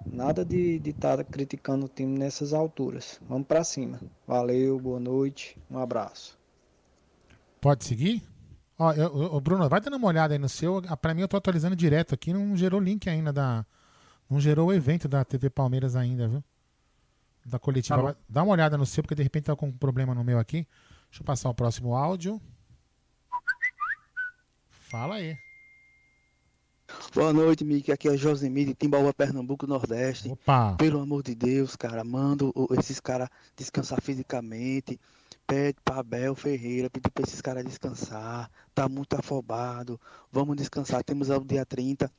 Nada 0.04 0.44
de 0.44 0.82
estar 0.84 1.18
tá 1.18 1.22
criticando 1.22 1.86
o 1.86 1.88
time 1.88 2.18
nessas 2.18 2.52
alturas. 2.52 3.20
Vamos 3.28 3.46
para 3.46 3.62
cima. 3.62 4.00
Valeu, 4.26 4.80
boa 4.80 4.98
noite, 4.98 5.56
um 5.70 5.78
abraço. 5.78 6.36
Pode 7.60 7.84
seguir? 7.84 8.20
Ó, 8.76 8.92
eu, 8.94 9.22
eu, 9.22 9.40
Bruno, 9.40 9.68
vai 9.68 9.80
dando 9.80 9.96
uma 9.96 10.08
olhada 10.08 10.34
aí 10.34 10.40
no 10.40 10.48
seu. 10.48 10.82
Ah, 10.88 10.96
pra 10.96 11.14
mim, 11.14 11.20
eu 11.20 11.28
tô 11.28 11.36
atualizando 11.36 11.76
direto 11.76 12.16
aqui. 12.16 12.32
Não 12.32 12.56
gerou 12.56 12.80
link 12.80 13.08
ainda 13.08 13.32
da. 13.32 13.64
Não 14.28 14.40
gerou 14.40 14.70
o 14.70 14.72
evento 14.72 15.06
da 15.06 15.24
TV 15.24 15.48
Palmeiras 15.48 15.94
ainda, 15.94 16.26
viu? 16.26 16.42
Da 17.46 17.60
coletiva. 17.60 18.14
Tá 18.14 18.20
Dá 18.28 18.42
uma 18.42 18.52
olhada 18.52 18.76
no 18.76 18.84
seu, 18.84 19.04
porque 19.04 19.14
de 19.14 19.22
repente 19.22 19.44
tá 19.44 19.54
com 19.54 19.68
um 19.68 19.72
problema 19.72 20.16
no 20.16 20.24
meu 20.24 20.40
aqui. 20.40 20.66
Deixa 21.08 21.22
eu 21.22 21.24
passar 21.24 21.48
o 21.48 21.54
próximo 21.54 21.94
áudio. 21.94 22.40
Fala 24.92 25.14
aí. 25.14 25.38
Boa 27.14 27.32
noite, 27.32 27.64
Mick. 27.64 27.90
Aqui 27.90 28.10
é 28.10 28.16
Josemir 28.18 28.66
de 28.66 28.74
Timbaúba, 28.74 29.14
Pernambuco, 29.14 29.66
Nordeste. 29.66 30.30
Opa. 30.30 30.74
Pelo 30.76 31.00
amor 31.00 31.22
de 31.22 31.34
Deus, 31.34 31.74
cara, 31.74 32.04
mando 32.04 32.52
esses 32.78 33.00
caras 33.00 33.30
descansar 33.56 34.02
fisicamente 34.02 35.00
pede 35.46 35.78
para 35.82 36.00
Abel 36.00 36.34
Ferreira, 36.34 36.90
pedir 36.90 37.10
para 37.10 37.24
esses 37.24 37.40
caras 37.40 37.64
descansar, 37.64 38.50
tá 38.74 38.86
muito 38.86 39.14
afobado, 39.14 39.98
vamos 40.30 40.56
descansar, 40.56 41.02
temos 41.02 41.30
o 41.30 41.40
dia 41.40 41.64
30, 41.64 42.10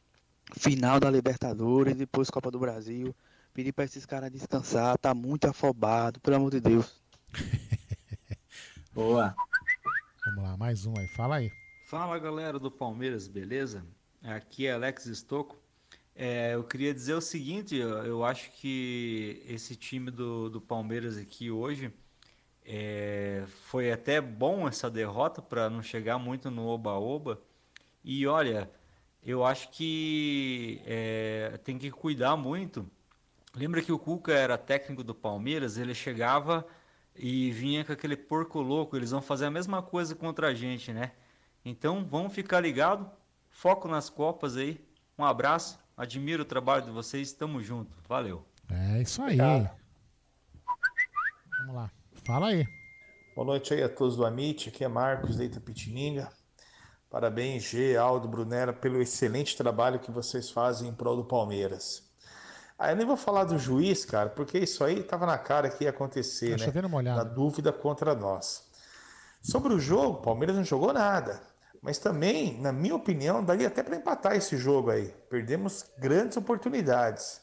final 0.57 0.99
da 0.99 1.11
Libertadores, 1.11 1.95
depois 1.95 2.30
Copa 2.30 2.49
do 2.49 2.59
Brasil, 2.59 3.15
pedir 3.53 3.71
para 3.71 3.86
esses 3.86 4.05
caras 4.05 4.32
descansar, 4.32 4.97
tá 4.97 5.13
muito 5.13 5.45
afobado, 5.45 6.19
pelo 6.19 6.38
amor 6.38 6.51
de 6.51 6.59
Deus. 6.59 6.99
Boa. 8.93 9.36
Vamos 10.26 10.43
lá, 10.43 10.57
mais 10.57 10.86
um 10.86 10.93
aí, 10.97 11.07
fala 11.07 11.36
aí. 11.36 11.62
Fala 11.93 12.17
galera 12.17 12.57
do 12.57 12.71
Palmeiras, 12.71 13.27
beleza? 13.27 13.85
Aqui 14.23 14.65
é 14.65 14.73
Alex 14.73 15.05
Estocco. 15.05 15.61
É, 16.15 16.55
eu 16.55 16.63
queria 16.63 16.91
dizer 16.91 17.13
o 17.13 17.21
seguinte, 17.21 17.75
eu 17.75 18.25
acho 18.25 18.49
que 18.53 19.43
esse 19.47 19.75
time 19.75 20.09
do, 20.09 20.49
do 20.49 20.59
Palmeiras 20.59 21.17
aqui 21.17 21.51
hoje 21.51 21.93
é, 22.65 23.43
foi 23.67 23.91
até 23.91 24.19
bom 24.19 24.67
essa 24.67 24.89
derrota 24.89 25.39
para 25.39 25.69
não 25.69 25.83
chegar 25.83 26.17
muito 26.17 26.49
no 26.49 26.65
oba-oba. 26.65 27.39
E 28.03 28.25
olha, 28.25 28.71
eu 29.21 29.45
acho 29.45 29.69
que 29.69 30.81
é, 30.87 31.59
tem 31.63 31.77
que 31.77 31.91
cuidar 31.91 32.35
muito. 32.35 32.89
Lembra 33.55 33.83
que 33.83 33.91
o 33.91 33.99
Cuca 33.99 34.33
era 34.33 34.57
técnico 34.57 35.03
do 35.03 35.13
Palmeiras? 35.13 35.77
Ele 35.77 35.93
chegava 35.93 36.65
e 37.15 37.51
vinha 37.51 37.85
com 37.85 37.93
aquele 37.93 38.17
porco 38.17 38.61
louco. 38.61 38.97
Eles 38.97 39.11
vão 39.11 39.21
fazer 39.21 39.45
a 39.45 39.51
mesma 39.51 39.83
coisa 39.83 40.15
contra 40.15 40.47
a 40.47 40.53
gente, 40.55 40.91
né? 40.91 41.11
Então 41.66 42.05
vamos 42.05 42.34
ficar 42.34 42.59
ligado. 42.59 43.09
Foco 43.49 43.88
nas 43.88 44.09
Copas 44.09 44.57
aí. 44.57 44.80
Um 45.18 45.24
abraço. 45.24 45.80
Admiro 45.95 46.43
o 46.43 46.45
trabalho 46.45 46.84
de 46.84 46.91
vocês. 46.91 47.32
Tamo 47.32 47.61
junto. 47.61 47.95
Valeu. 48.07 48.45
É 48.70 49.01
isso 49.01 49.22
aí. 49.22 49.38
Vamos 51.59 51.76
lá. 51.76 51.91
Fala 52.26 52.47
aí. 52.47 52.66
Boa 53.36 53.47
noite 53.47 53.74
aí 53.74 53.82
a 53.82 53.89
todos 53.89 54.16
do 54.16 54.26
Amit, 54.26 54.70
aqui 54.70 54.84
é 54.84 54.88
Marcos 54.88 55.38
Leita 55.38 55.59
Pitininga. 55.59 56.30
Parabéns, 57.09 57.64
G, 57.64 57.95
Aldo, 57.97 58.28
Brunera, 58.28 58.72
pelo 58.74 59.01
excelente 59.01 59.57
trabalho 59.57 59.99
que 59.99 60.11
vocês 60.11 60.51
fazem 60.51 60.89
em 60.89 60.93
prol 60.93 61.16
do 61.16 61.26
Palmeiras. 61.26 62.11
Ah, 62.78 62.91
eu 62.91 62.95
nem 62.95 63.05
vou 63.05 63.18
falar 63.18 63.45
do 63.45 63.57
juiz, 63.57 64.03
cara, 64.03 64.30
porque 64.30 64.59
isso 64.59 64.84
aí 64.84 64.99
estava 64.99 65.26
na 65.26 65.38
cara 65.38 65.70
que 65.70 65.84
ia 65.84 65.89
acontecer, 65.89 66.57
tá 66.59 66.66
né? 67.01 67.14
Na 67.16 67.24
dúvida 67.24 67.72
contra 67.72 68.14
nós. 68.14 68.70
Sobre 69.41 69.74
o 69.74 69.80
jogo, 69.80 70.20
o 70.20 70.22
Palmeiras 70.22 70.55
não 70.55 70.64
jogou 70.64 70.93
nada. 70.93 71.41
Mas 71.84 71.97
também, 71.97 72.57
na 72.61 72.71
minha 72.71 72.95
opinião, 72.95 73.43
daria 73.43 73.67
até 73.67 73.84
para 73.84 73.97
empatar 73.97 74.38
esse 74.38 74.55
jogo 74.55 74.89
aí. 74.89 75.13
Perdemos 75.29 75.86
grandes 75.99 76.38
oportunidades. 76.38 77.41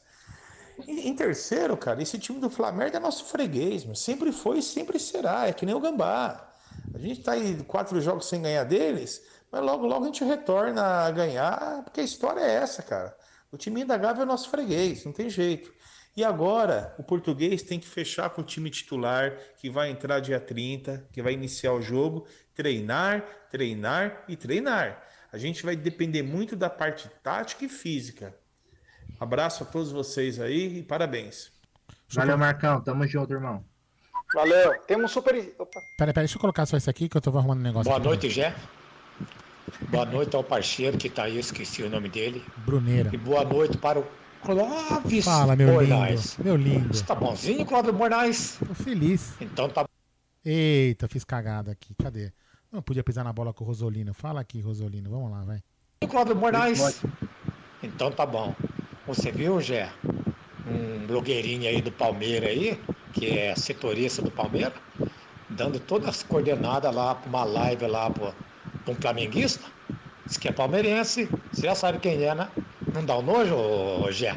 Em, 0.87 1.15
terceiro, 1.15 1.77
cara, 1.77 2.01
esse 2.01 2.17
time 2.17 2.39
do 2.39 2.49
Flamengo 2.49 2.97
é 2.97 2.99
nosso 2.99 3.25
freguês, 3.25 3.85
mas 3.85 3.99
sempre 3.99 4.31
foi 4.31 4.57
e 4.57 4.63
sempre 4.63 4.97
será. 4.97 5.47
É 5.47 5.53
que 5.53 5.63
nem 5.63 5.75
o 5.75 5.79
Gambá. 5.79 6.55
A 6.91 6.97
gente 6.97 7.21
tá 7.21 7.33
aí 7.33 7.55
quatro 7.67 8.01
jogos 8.01 8.27
sem 8.27 8.41
ganhar 8.41 8.63
deles, 8.63 9.21
mas 9.51 9.61
logo, 9.61 9.85
logo 9.85 10.05
a 10.05 10.07
gente 10.07 10.23
retorna 10.23 10.81
a 11.05 11.11
ganhar, 11.11 11.83
porque 11.83 12.01
a 12.01 12.03
história 12.03 12.41
é 12.41 12.55
essa, 12.55 12.81
cara. 12.81 13.15
O 13.51 13.57
time 13.57 13.85
da 13.85 13.95
Gávea 13.95 14.23
é 14.23 14.25
nosso 14.25 14.49
freguês, 14.49 15.05
não 15.05 15.11
tem 15.11 15.29
jeito. 15.29 15.71
E 16.15 16.23
agora 16.25 16.93
o 16.97 17.03
português 17.03 17.61
tem 17.61 17.79
que 17.79 17.87
fechar 17.87 18.29
com 18.31 18.41
o 18.41 18.45
time 18.45 18.69
titular, 18.69 19.37
que 19.57 19.69
vai 19.69 19.89
entrar 19.89 20.19
dia 20.19 20.39
30, 20.39 21.07
que 21.11 21.21
vai 21.21 21.33
iniciar 21.33 21.73
o 21.73 21.81
jogo, 21.81 22.25
treinar, 22.55 23.23
treinar 23.51 24.23
e 24.27 24.35
treinar. 24.35 25.01
A 25.31 25.37
gente 25.37 25.63
vai 25.63 25.75
depender 25.75 26.21
muito 26.23 26.55
da 26.55 26.69
parte 26.69 27.09
tática 27.23 27.65
e 27.65 27.69
física. 27.69 28.35
Abraço 29.19 29.63
a 29.63 29.65
todos 29.65 29.91
vocês 29.91 30.39
aí 30.39 30.79
e 30.79 30.83
parabéns. 30.83 31.51
Valeu, 32.13 32.37
Marcão. 32.37 32.81
Tamo 32.81 33.07
junto, 33.07 33.31
irmão. 33.33 33.63
Valeu. 34.33 34.73
Temos 34.87 35.11
super. 35.11 35.35
Opa. 35.57 35.79
Peraí, 35.97 36.13
peraí, 36.13 36.25
deixa 36.25 36.37
eu 36.37 36.41
colocar 36.41 36.65
só 36.65 36.77
isso 36.77 36.89
aqui 36.89 37.07
que 37.07 37.17
eu 37.17 37.21
tô 37.21 37.29
arrumando 37.37 37.59
um 37.59 37.63
negócio. 37.63 37.85
Boa 37.85 37.97
aqui. 37.97 38.07
noite, 38.07 38.29
Jé. 38.29 38.55
Boa 39.89 40.05
noite 40.05 40.35
ao 40.35 40.43
parceiro 40.43 40.97
que 40.97 41.09
tá 41.09 41.23
aí, 41.23 41.35
eu 41.35 41.39
esqueci 41.39 41.83
o 41.83 41.89
nome 41.89 42.09
dele. 42.09 42.43
Bruneira. 42.57 43.09
E 43.13 43.17
boa 43.17 43.43
noite 43.43 43.77
para 43.77 43.99
o 43.99 44.07
Clóvis 44.41 45.23
Fala, 45.23 45.55
meu 45.55 45.73
Moraes. 45.73 46.37
lindo. 46.37 46.43
Meu 46.43 46.55
lindo. 46.55 46.93
Você 46.93 47.03
tá 47.03 47.13
bonzinho, 47.15 47.65
Clóvis 47.65 47.93
Moraes? 47.93 48.57
Tô 48.67 48.73
feliz. 48.73 49.33
Então 49.39 49.69
tá 49.69 49.85
Eita, 50.43 51.07
fiz 51.07 51.23
cagada 51.23 51.71
aqui. 51.71 51.93
Cadê? 51.95 52.31
Não 52.71 52.81
podia 52.81 53.03
pisar 53.03 53.23
na 53.23 53.31
bola 53.31 53.53
com 53.53 53.63
o 53.63 53.67
Rosolino. 53.67 54.13
Fala 54.13 54.41
aqui, 54.41 54.59
Rosolino. 54.61 55.09
Vamos 55.09 55.31
lá, 55.31 55.43
vai. 55.43 55.61
bom, 56.01 56.07
Clóvis 56.07 56.35
Moraes. 56.35 57.03
Então 57.83 58.11
tá 58.11 58.25
bom. 58.25 58.55
Você 59.05 59.31
viu, 59.31 59.59
Jé? 59.59 59.91
Um 60.65 61.05
blogueirinho 61.05 61.67
aí 61.67 61.81
do 61.81 61.91
Palmeiras 61.91 62.49
aí, 62.49 62.79
que 63.13 63.37
é 63.37 63.55
setorista 63.55 64.21
do 64.21 64.31
Palmeiras, 64.31 64.73
dando 65.49 65.79
todas 65.79 66.09
as 66.09 66.23
coordenadas 66.23 66.93
lá 66.93 67.15
pra 67.15 67.29
uma 67.29 67.43
live 67.43 67.87
lá 67.87 68.09
pra, 68.09 68.33
pra 68.85 68.93
um 68.93 68.95
flamenguista. 68.95 69.65
Diz 70.25 70.37
que 70.37 70.47
é 70.47 70.51
palmeirense. 70.51 71.29
Você 71.51 71.63
já 71.63 71.75
sabe 71.75 71.99
quem 71.99 72.23
é, 72.23 72.33
né? 72.33 72.49
Não 72.93 73.03
dá 73.03 73.17
um 73.17 73.21
nojo, 73.21 74.11
Jé? 74.11 74.35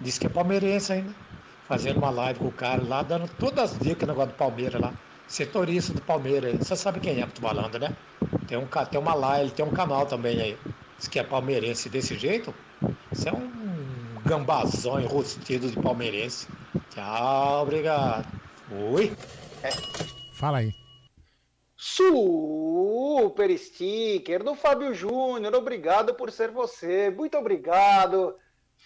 Diz 0.00 0.18
que 0.18 0.26
é 0.26 0.30
palmeirense 0.30 0.92
ainda. 0.92 1.14
Fazendo 1.68 1.98
uma 1.98 2.10
live 2.10 2.40
com 2.40 2.48
o 2.48 2.52
cara 2.52 2.82
lá, 2.82 3.02
dando 3.02 3.28
todas 3.38 3.72
as 3.72 3.78
dicas 3.78 4.08
no 4.08 4.14
negócio 4.14 4.32
do 4.32 4.36
Palmeiras 4.36 4.80
lá. 4.80 4.92
Setorista 5.30 5.94
do 5.94 6.02
Palmeiras. 6.02 6.58
Você 6.58 6.74
sabe 6.74 6.98
quem 6.98 7.12
é 7.12 7.14
que 7.14 7.22
eu 7.22 7.28
tô 7.28 7.40
falando, 7.40 7.78
né? 7.78 7.94
Tem, 8.48 8.58
um, 8.58 8.66
tem 8.66 8.98
uma 9.00 9.14
live, 9.14 9.44
ele 9.44 9.52
tem 9.52 9.64
um 9.64 9.70
canal 9.70 10.04
também 10.04 10.40
aí. 10.40 10.58
Diz 10.98 11.06
que 11.06 11.20
é 11.20 11.22
palmeirense 11.22 11.88
desse 11.88 12.18
jeito. 12.18 12.52
Você 13.12 13.28
é 13.28 13.32
um 13.32 13.48
gambazão 14.26 15.00
enrostido 15.00 15.70
de 15.70 15.80
palmeirense. 15.80 16.48
Tchau, 16.90 17.62
obrigado. 17.62 18.26
Oi. 18.92 19.12
Fala 20.34 20.58
aí. 20.58 20.74
Super 21.76 23.56
sticker 23.56 24.42
do 24.42 24.56
Fábio 24.56 24.92
Júnior. 24.92 25.54
Obrigado 25.54 26.12
por 26.14 26.32
ser 26.32 26.50
você. 26.50 27.08
Muito 27.08 27.38
obrigado, 27.38 28.34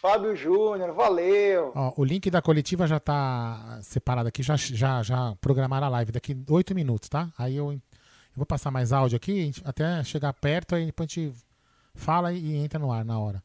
Fábio 0.04 0.36
Júnior. 0.36 0.92
Valeu. 0.92 1.72
Ó, 1.74 1.94
o 1.96 2.04
link 2.04 2.30
da 2.30 2.42
coletiva 2.42 2.86
já 2.86 3.00
tá 3.00 3.78
separado 3.80 4.28
aqui. 4.28 4.42
Já, 4.42 4.54
já, 4.54 5.02
já 5.02 5.34
programaram 5.40 5.86
a 5.86 5.88
live 5.88 6.12
daqui 6.12 6.36
oito 6.50 6.74
minutos, 6.74 7.08
tá? 7.08 7.32
Aí 7.38 7.56
eu, 7.56 7.72
eu 7.72 7.80
vou 8.36 8.44
passar 8.44 8.70
mais 8.70 8.92
áudio 8.92 9.16
aqui, 9.16 9.50
até 9.64 10.04
chegar 10.04 10.34
perto, 10.34 10.74
aí 10.74 10.84
depois 10.84 11.08
a 11.10 11.14
gente 11.14 11.34
fala 11.94 12.34
e 12.34 12.54
entra 12.54 12.78
no 12.78 12.92
ar 12.92 13.02
na 13.02 13.18
hora. 13.18 13.42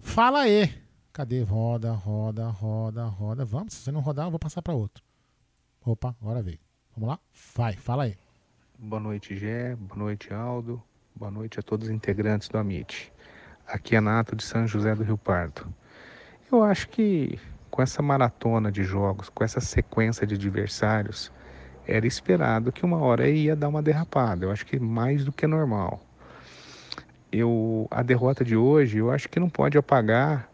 Fala 0.00 0.40
aí. 0.40 0.68
Cadê? 1.12 1.44
Roda, 1.44 1.92
roda, 1.92 2.48
roda, 2.48 3.04
roda. 3.04 3.44
Vamos, 3.44 3.74
se 3.74 3.84
você 3.84 3.92
não 3.92 4.00
rodar, 4.00 4.26
eu 4.26 4.30
vou 4.30 4.40
passar 4.40 4.62
para 4.62 4.74
outro. 4.74 5.04
Opa, 5.86 6.12
agora 6.20 6.42
veio. 6.42 6.58
Vamos 6.96 7.10
lá? 7.10 7.20
Vai, 7.54 7.74
fala 7.74 8.02
aí. 8.02 8.16
Boa 8.76 9.00
noite, 9.00 9.36
Gé. 9.36 9.76
Boa 9.76 9.96
noite, 9.96 10.34
Aldo. 10.34 10.82
Boa 11.14 11.30
noite 11.30 11.60
a 11.60 11.62
todos 11.62 11.86
os 11.86 11.94
integrantes 11.94 12.48
do 12.48 12.58
Amit. 12.58 13.12
Aqui 13.68 13.94
é 13.94 14.00
Nato 14.00 14.34
de 14.34 14.42
São 14.42 14.66
José 14.66 14.94
do 14.94 15.02
Rio 15.02 15.18
Pardo. 15.18 15.66
Eu 16.50 16.64
acho 16.64 16.88
que 16.88 17.38
com 17.70 17.82
essa 17.82 18.00
maratona 18.00 18.72
de 18.72 18.82
jogos, 18.82 19.28
com 19.28 19.44
essa 19.44 19.60
sequência 19.60 20.26
de 20.26 20.36
adversários, 20.36 21.30
era 21.86 22.06
esperado 22.06 22.72
que 22.72 22.82
uma 22.82 22.96
hora 22.96 23.28
ia 23.28 23.54
dar 23.54 23.68
uma 23.68 23.82
derrapada. 23.82 24.46
Eu 24.46 24.50
acho 24.50 24.64
que 24.64 24.80
mais 24.80 25.22
do 25.22 25.30
que 25.30 25.46
normal. 25.46 26.00
Eu, 27.30 27.86
a 27.90 28.02
derrota 28.02 28.42
de 28.42 28.56
hoje, 28.56 28.96
eu 28.96 29.10
acho 29.10 29.28
que 29.28 29.38
não 29.38 29.50
pode 29.50 29.76
apagar 29.76 30.48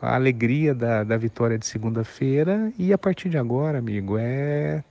a 0.00 0.14
alegria 0.14 0.74
da, 0.74 1.04
da 1.04 1.18
vitória 1.18 1.58
de 1.58 1.66
segunda-feira 1.66 2.72
e 2.78 2.90
a 2.90 2.96
partir 2.96 3.28
de 3.28 3.36
agora, 3.36 3.80
amigo, 3.80 4.16
é 4.16 4.82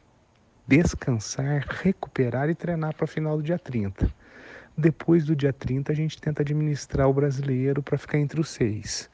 descansar, 0.67 1.65
recuperar 1.81 2.47
e 2.47 2.53
treinar 2.53 2.93
para 2.93 3.05
a 3.05 3.07
final 3.07 3.37
do 3.37 3.41
dia 3.41 3.57
30. 3.57 4.07
Depois 4.77 5.25
do 5.25 5.35
dia 5.35 5.53
30, 5.53 5.91
a 5.91 5.95
gente 5.95 6.19
tenta 6.19 6.41
administrar 6.41 7.07
o 7.07 7.13
brasileiro 7.13 7.81
para 7.81 7.97
ficar 7.97 8.17
entre 8.17 8.39
os 8.41 8.49
seis. 8.49 9.09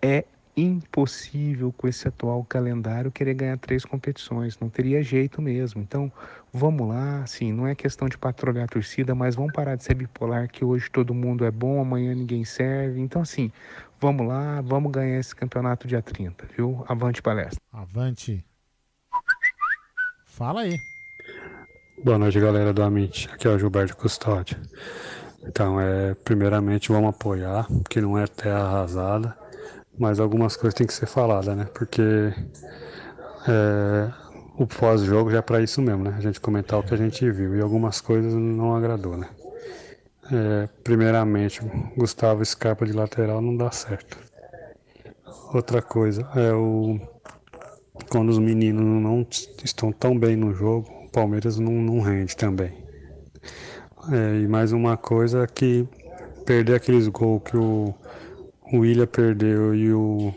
É 0.00 0.24
impossível 0.56 1.72
com 1.72 1.86
esse 1.86 2.06
atual 2.08 2.44
calendário 2.44 3.10
querer 3.10 3.34
ganhar 3.34 3.58
três 3.58 3.84
competições, 3.84 4.58
não 4.58 4.68
teria 4.68 5.02
jeito 5.02 5.40
mesmo. 5.40 5.80
Então, 5.80 6.12
vamos 6.52 6.88
lá, 6.88 7.22
assim, 7.22 7.52
não 7.52 7.66
é 7.66 7.74
questão 7.74 8.08
de 8.08 8.18
patrulhar 8.18 8.64
a 8.64 8.68
torcida, 8.68 9.14
mas 9.14 9.36
vamos 9.36 9.52
parar 9.52 9.76
de 9.76 9.84
ser 9.84 9.94
bipolar 9.94 10.48
que 10.50 10.64
hoje 10.64 10.90
todo 10.90 11.14
mundo 11.14 11.44
é 11.44 11.50
bom, 11.50 11.80
amanhã 11.80 12.14
ninguém 12.14 12.44
serve. 12.44 13.00
Então, 13.00 13.22
assim, 13.22 13.52
vamos 14.00 14.26
lá, 14.26 14.60
vamos 14.60 14.90
ganhar 14.90 15.18
esse 15.18 15.34
campeonato 15.34 15.86
dia 15.86 16.02
30, 16.02 16.46
viu? 16.56 16.84
Avante 16.88 17.22
palestra. 17.22 17.60
Avante. 17.72 18.44
Fala 20.24 20.62
aí. 20.62 20.76
Boa 22.02 22.16
noite, 22.16 22.40
galera 22.40 22.72
do 22.72 22.82
Amit. 22.82 23.28
Aqui 23.30 23.46
é 23.46 23.50
o 23.50 23.58
Gilberto 23.58 23.94
Custódio. 23.94 24.56
Então, 25.46 25.78
é, 25.78 26.14
primeiramente, 26.14 26.90
vamos 26.90 27.10
apoiar, 27.10 27.66
que 27.90 28.00
não 28.00 28.16
é 28.16 28.26
terra 28.26 28.60
arrasada, 28.60 29.36
mas 29.98 30.18
algumas 30.18 30.56
coisas 30.56 30.72
têm 30.72 30.86
que 30.86 30.94
ser 30.94 31.04
faladas, 31.04 31.54
né? 31.54 31.68
Porque 31.74 32.02
é, 33.46 34.10
o 34.56 34.66
pós-jogo 34.66 35.30
já 35.30 35.38
é 35.38 35.42
para 35.42 35.60
isso 35.60 35.82
mesmo, 35.82 36.04
né? 36.04 36.14
A 36.16 36.20
gente 36.22 36.40
comentar 36.40 36.78
o 36.78 36.82
que 36.82 36.94
a 36.94 36.96
gente 36.96 37.30
viu 37.30 37.54
e 37.54 37.60
algumas 37.60 38.00
coisas 38.00 38.32
não 38.32 38.74
agradou, 38.74 39.18
né? 39.18 39.28
É, 40.32 40.68
primeiramente, 40.82 41.60
Gustavo 41.98 42.42
Scarpa 42.42 42.86
de 42.86 42.94
lateral 42.94 43.42
não 43.42 43.54
dá 43.54 43.70
certo. 43.70 44.16
Outra 45.52 45.82
coisa 45.82 46.26
é 46.34 46.50
o 46.54 46.98
quando 48.08 48.30
os 48.30 48.38
meninos 48.38 48.82
não 48.82 49.26
estão 49.62 49.92
tão 49.92 50.18
bem 50.18 50.34
no 50.34 50.54
jogo, 50.54 50.99
Palmeiras 51.12 51.58
não, 51.58 51.72
não 51.72 52.00
rende 52.00 52.36
também. 52.36 52.72
É, 54.10 54.40
e 54.40 54.48
mais 54.48 54.72
uma 54.72 54.96
coisa 54.96 55.46
que 55.46 55.86
perder 56.46 56.74
aqueles 56.74 57.08
gols 57.08 57.42
que 57.44 57.56
o, 57.56 57.94
o 58.72 58.78
William 58.78 59.06
perdeu 59.06 59.74
e 59.74 59.92
o 59.92 60.32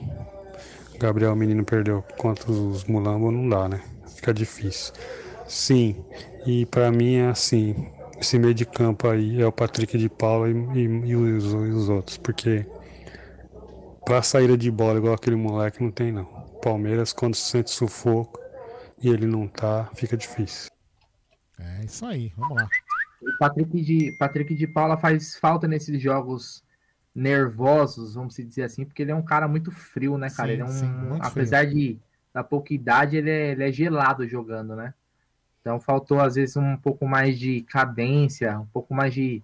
Gabriel 1.00 1.36
Menino 1.36 1.64
perdeu 1.64 2.04
contra 2.18 2.52
os 2.52 2.84
Mulambo 2.86 3.32
não 3.32 3.48
dá, 3.48 3.70
né? 3.70 3.82
Fica 4.16 4.34
difícil. 4.34 4.94
Sim, 5.48 6.04
e 6.46 6.66
para 6.66 6.92
mim 6.92 7.16
é 7.16 7.28
assim, 7.28 7.76
esse 8.20 8.40
meio 8.40 8.54
de 8.54 8.66
campo 8.66 9.08
aí 9.08 9.42
é 9.42 9.46
o 9.46 9.52
Patrick 9.52 9.98
de 9.98 10.10
Paula 10.10 10.50
e, 10.50 10.54
e, 10.54 10.82
e 10.82 11.16
os, 11.16 11.46
e 11.46 11.56
os 11.56 11.90
outros, 11.90 12.18
porque 12.18 12.66
pra 14.06 14.22
saída 14.22 14.58
de 14.58 14.70
bola 14.72 14.98
igual 14.98 15.14
aquele 15.14 15.36
moleque 15.36 15.82
não 15.82 15.92
tem 15.92 16.12
não. 16.12 16.26
Palmeiras 16.62 17.14
quando 17.14 17.36
sente 17.36 17.70
sufoco 17.70 18.43
e 19.04 19.10
ele 19.10 19.26
não 19.26 19.48
tá, 19.48 19.90
fica 19.94 20.16
difícil. 20.16 20.72
É 21.60 21.86
isso 21.86 22.06
aí, 22.06 22.32
vamos 22.38 22.56
lá. 22.56 22.70
O 23.22 23.38
Patrick 23.38 23.82
de, 23.82 24.12
Patrick 24.18 24.56
de 24.56 24.66
Paula 24.66 24.98
faz 24.98 25.36
falta 25.36 25.68
nesses 25.68 26.02
jogos 26.02 26.64
nervosos, 27.14 28.16
vamos 28.16 28.36
dizer 28.36 28.64
assim, 28.64 28.86
porque 28.86 29.02
ele 29.02 29.12
é 29.12 29.16
um 29.16 29.22
cara 29.22 29.48
muito 29.48 29.72
frio, 29.72 30.18
né, 30.18 30.30
cara? 30.30 30.48
Sim, 30.48 30.54
ele 30.54 30.62
é 30.62 30.66
um, 30.66 30.70
sim, 30.70 30.88
muito 30.88 31.26
apesar 31.26 31.66
de 31.66 32.00
da 32.34 32.44
pouca 32.44 32.74
idade, 32.74 33.18
ele 33.18 33.30
é, 33.30 33.52
ele 33.52 33.64
é 33.64 33.72
gelado 33.72 34.28
jogando, 34.28 34.76
né? 34.76 34.94
Então 35.62 35.80
faltou 35.80 36.20
às 36.20 36.36
vezes 36.36 36.58
um 36.58 36.76
pouco 36.76 37.06
mais 37.06 37.38
de 37.38 37.62
cadência, 37.62 38.60
um 38.60 38.66
pouco 38.66 38.94
mais 38.94 39.14
de, 39.14 39.42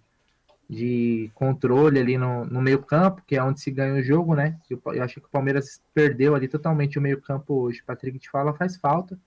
de 0.68 1.30
controle 1.36 1.99
ali 1.99 2.18
no, 2.18 2.45
no 2.45 2.62
meio 2.62 2.80
campo, 2.80 3.22
que 3.28 3.36
é 3.36 3.43
onde 3.43 3.62
se 3.62 3.70
ganha 3.70 3.93
o 3.93 4.01
jogo, 4.01 4.34
né? 4.34 4.57
Eu, 4.70 4.82
eu 4.88 5.03
acho 5.03 5.22
que 5.22 5.28
o 5.28 5.32
Palmeiras 5.32 5.80
perdeu 5.93 6.34
ali 6.34 6.47
totalmente 6.47 6.97
o 6.97 7.01
meio 7.01 7.22
campo 7.22 7.53
hoje. 7.53 7.84
Patrick 7.84 8.18
de 8.18 8.30
Fala 8.30 8.53
faz 8.53 8.76
falta. 8.76 9.18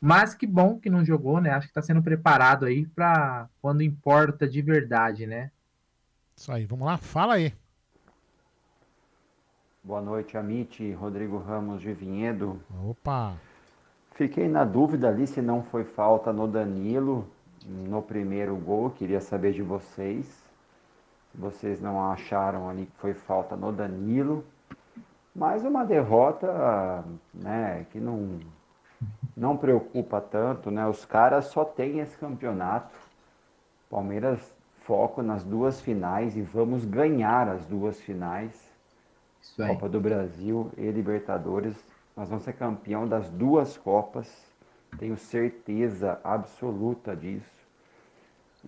Mas 0.00 0.34
que 0.34 0.46
bom 0.46 0.78
que 0.78 0.90
não 0.90 1.04
jogou, 1.04 1.40
né? 1.40 1.50
Acho 1.50 1.66
que 1.66 1.70
está 1.70 1.82
sendo 1.82 2.02
preparado 2.02 2.66
aí 2.66 2.86
para 2.86 3.48
quando 3.60 3.82
importa 3.82 4.46
de 4.46 4.60
verdade, 4.60 5.26
né? 5.26 5.50
Isso 6.36 6.52
aí, 6.52 6.66
vamos 6.66 6.86
lá? 6.86 6.98
Fala 6.98 7.34
aí. 7.34 7.54
Boa 9.82 10.00
noite, 10.00 10.36
Amit, 10.36 10.92
Rodrigo 10.94 11.38
Ramos 11.38 11.80
de 11.80 11.92
Vinhedo. 11.92 12.60
Opa! 12.88 13.34
Fiquei 14.12 14.48
na 14.48 14.64
dúvida 14.64 15.08
ali 15.08 15.26
se 15.26 15.42
não 15.42 15.62
foi 15.62 15.84
falta 15.84 16.32
no 16.32 16.48
Danilo 16.48 17.28
no 17.66 18.00
primeiro 18.02 18.56
gol. 18.56 18.90
Queria 18.90 19.20
saber 19.20 19.52
de 19.52 19.62
vocês. 19.62 20.26
Se 21.30 21.38
vocês 21.38 21.80
não 21.80 22.10
acharam 22.10 22.68
ali 22.68 22.86
que 22.86 22.96
foi 22.98 23.14
falta 23.14 23.56
no 23.56 23.72
Danilo. 23.72 24.44
Mas 25.34 25.64
uma 25.64 25.84
derrota, 25.84 27.04
né, 27.32 27.86
que 27.90 27.98
não 27.98 28.38
não 29.36 29.56
preocupa 29.56 30.20
tanto, 30.20 30.70
né? 30.70 30.86
Os 30.86 31.04
caras 31.04 31.46
só 31.46 31.64
têm 31.64 31.98
esse 32.00 32.16
campeonato. 32.16 32.94
Palmeiras 33.90 34.54
foco 34.84 35.22
nas 35.22 35.42
duas 35.42 35.80
finais 35.80 36.36
e 36.36 36.42
vamos 36.42 36.84
ganhar 36.84 37.48
as 37.48 37.64
duas 37.66 38.00
finais. 38.00 38.70
Isso 39.40 39.62
aí. 39.62 39.68
Copa 39.70 39.88
do 39.88 40.00
Brasil 40.00 40.70
e 40.76 40.90
Libertadores. 40.90 41.76
Nós 42.16 42.28
vamos 42.28 42.44
ser 42.44 42.52
campeão 42.52 43.08
das 43.08 43.28
duas 43.28 43.76
Copas, 43.76 44.28
tenho 44.98 45.16
certeza 45.16 46.20
absoluta 46.22 47.16
disso. 47.16 47.54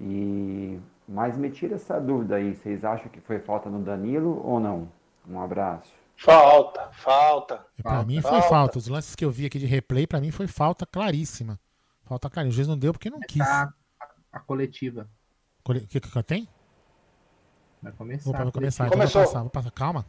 E 0.01 0.81
mas 1.09 1.37
me 1.37 1.51
tira 1.51 1.77
essa 1.77 2.01
dúvida 2.01 2.35
aí, 2.35 2.55
vocês 2.55 2.85
acham 2.85 3.09
que 3.09 3.21
foi 3.21 3.39
falta 3.39 3.71
no 3.71 3.79
Danilo 3.79 4.43
ou 4.45 4.59
não? 4.59 4.89
Um 5.29 5.41
abraço. 5.41 5.95
Falta, 6.17 6.91
falta. 6.93 7.67
Pra 7.83 8.05
mim 8.05 8.21
foi 8.21 8.43
falta. 8.43 8.79
Os 8.79 8.89
lances 8.89 9.14
que 9.14 9.25
eu 9.25 9.31
vi 9.31 9.47
aqui 9.47 9.59
de 9.59 9.67
replay, 9.67 10.07
pra 10.07 10.21
mim 10.21 10.31
foi 10.31 10.47
falta 10.47 10.87
claríssima. 10.87 11.61
Falta 12.05 12.31
claríssima. 12.31 12.53
O 12.53 12.57
juiz 12.57 12.69
não 12.69 12.79
deu 12.79 12.93
porque 12.93 13.11
não 13.11 13.21
quis. 13.21 13.45
Tá 13.45 13.73
a, 14.01 14.39
a 14.39 14.41
coletiva. 14.41 15.09
O 15.64 15.75
que, 15.75 16.01
que 16.01 16.23
tem? 16.23 16.49
Vai 17.83 17.93
começar. 17.93 18.31
Opa, 18.31 18.39
vai 18.39 18.49
a 18.49 18.53
começar. 18.53 18.87
Então 18.87 18.99
vou 18.99 19.09
passar, 19.09 19.41
vou 19.41 19.51
passar. 19.51 19.71
Calma. 19.71 20.07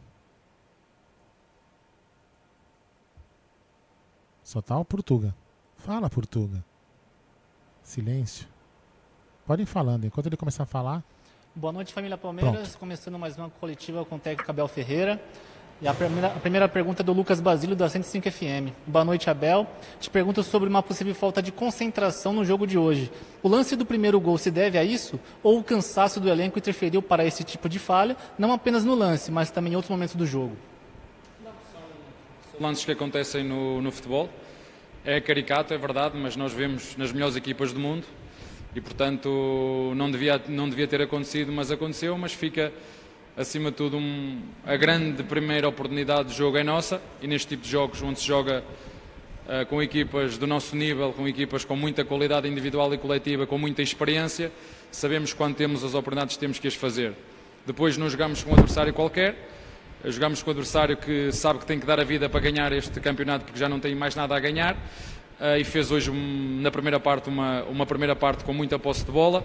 Só 4.42 4.62
tá 4.62 4.78
o 4.78 4.84
Portuga. 4.84 5.34
Fala, 5.76 6.08
Portuga. 6.08 6.64
Silêncio. 7.82 8.48
Podem 9.46 9.64
ir 9.64 9.66
falando. 9.66 10.04
Enquanto 10.04 10.26
ele 10.26 10.36
começar 10.36 10.62
a 10.62 10.66
falar. 10.66 11.04
Boa 11.54 11.72
noite, 11.72 11.92
família 11.92 12.16
Palmeiras. 12.16 12.74
Começando 12.76 13.18
mais 13.18 13.36
uma 13.36 13.50
coletiva 13.50 14.04
com 14.04 14.16
o 14.16 14.18
técnico 14.18 14.50
Abel 14.50 14.68
Ferreira. 14.68 15.22
E 15.80 15.86
a 15.86 15.94
primeira, 15.94 16.26
a 16.26 16.40
primeira 16.40 16.68
pergunta 16.68 17.02
é 17.02 17.04
do 17.04 17.12
Lucas 17.12 17.40
Basílio, 17.40 17.76
da 17.76 17.88
105 17.88 18.30
FM. 18.30 18.72
Boa 18.86 19.04
noite, 19.04 19.30
Abel. 19.30 19.66
Te 20.00 20.10
pergunto 20.10 20.42
sobre 20.42 20.68
uma 20.68 20.82
possível 20.82 21.14
falta 21.14 21.40
de 21.40 21.52
concentração 21.52 22.32
no 22.32 22.44
jogo 22.44 22.66
de 22.66 22.76
hoje. 22.76 23.12
O 23.42 23.48
lance 23.48 23.76
do 23.76 23.86
primeiro 23.86 24.20
gol 24.20 24.36
se 24.38 24.50
deve 24.50 24.76
a 24.76 24.82
isso? 24.82 25.20
Ou 25.42 25.58
o 25.58 25.62
cansaço 25.62 26.18
do 26.18 26.28
elenco 26.28 26.58
interferiu 26.58 27.00
para 27.00 27.24
esse 27.24 27.44
tipo 27.44 27.68
de 27.68 27.78
falha, 27.78 28.16
não 28.36 28.52
apenas 28.52 28.84
no 28.84 28.94
lance, 28.94 29.30
mas 29.30 29.50
também 29.50 29.72
em 29.72 29.76
outros 29.76 29.90
momentos 29.90 30.16
do 30.16 30.26
jogo? 30.26 30.56
lances 32.60 32.84
que 32.84 32.92
acontecem 32.92 33.44
no, 33.44 33.80
no 33.80 33.90
futebol. 33.90 34.28
É 35.04 35.20
caricato, 35.20 35.72
é 35.72 35.78
verdade, 35.78 36.18
mas 36.18 36.36
nós 36.36 36.52
vemos 36.52 36.96
nas 36.96 37.12
melhores 37.12 37.36
equipas 37.36 37.72
do 37.72 37.80
mundo 37.80 38.04
e, 38.74 38.80
portanto, 38.80 39.92
não 39.96 40.10
devia, 40.10 40.40
não 40.48 40.68
devia 40.68 40.86
ter 40.86 41.00
acontecido, 41.00 41.52
mas 41.52 41.70
aconteceu. 41.70 42.18
Mas 42.18 42.32
fica, 42.32 42.72
acima 43.38 43.70
de 43.70 43.76
tudo, 43.76 43.96
um, 43.96 44.42
a 44.66 44.76
grande 44.76 45.22
primeira 45.22 45.68
oportunidade 45.68 46.30
de 46.30 46.34
jogo 46.34 46.56
é 46.56 46.64
nossa 46.64 47.00
e 47.22 47.26
neste 47.28 47.48
tipo 47.48 47.62
de 47.62 47.70
jogos, 47.70 48.02
onde 48.02 48.18
se 48.18 48.26
joga 48.26 48.64
uh, 49.46 49.64
com 49.66 49.80
equipas 49.80 50.36
do 50.36 50.46
nosso 50.46 50.74
nível, 50.74 51.12
com 51.12 51.26
equipas 51.28 51.64
com 51.64 51.76
muita 51.76 52.04
qualidade 52.04 52.48
individual 52.48 52.92
e 52.92 52.98
coletiva, 52.98 53.46
com 53.46 53.56
muita 53.56 53.80
experiência, 53.80 54.50
sabemos 54.90 55.32
quando 55.32 55.54
temos 55.54 55.84
as 55.84 55.94
oportunidades 55.94 56.36
temos 56.36 56.58
que 56.58 56.66
as 56.66 56.74
fazer. 56.74 57.12
Depois 57.64 57.96
não 57.96 58.10
jogamos 58.10 58.42
com 58.42 58.50
um 58.50 58.54
adversário 58.54 58.92
qualquer, 58.92 59.36
Jogamos 60.04 60.44
com 60.44 60.50
o 60.50 60.52
adversário 60.52 60.96
que 60.96 61.32
sabe 61.32 61.58
que 61.58 61.66
tem 61.66 61.80
que 61.80 61.84
dar 61.84 61.98
a 61.98 62.04
vida 62.04 62.28
para 62.28 62.38
ganhar 62.38 62.70
este 62.72 63.00
campeonato 63.00 63.44
porque 63.44 63.58
já 63.58 63.68
não 63.68 63.80
tem 63.80 63.96
mais 63.96 64.14
nada 64.14 64.36
a 64.36 64.38
ganhar 64.38 64.74
uh, 64.74 65.58
e 65.58 65.64
fez 65.64 65.90
hoje 65.90 66.08
um, 66.08 66.60
na 66.60 66.70
primeira 66.70 67.00
parte 67.00 67.28
uma, 67.28 67.64
uma 67.64 67.84
primeira 67.84 68.14
parte 68.14 68.44
com 68.44 68.52
muita 68.52 68.78
posse 68.78 69.04
de 69.04 69.10
bola. 69.10 69.44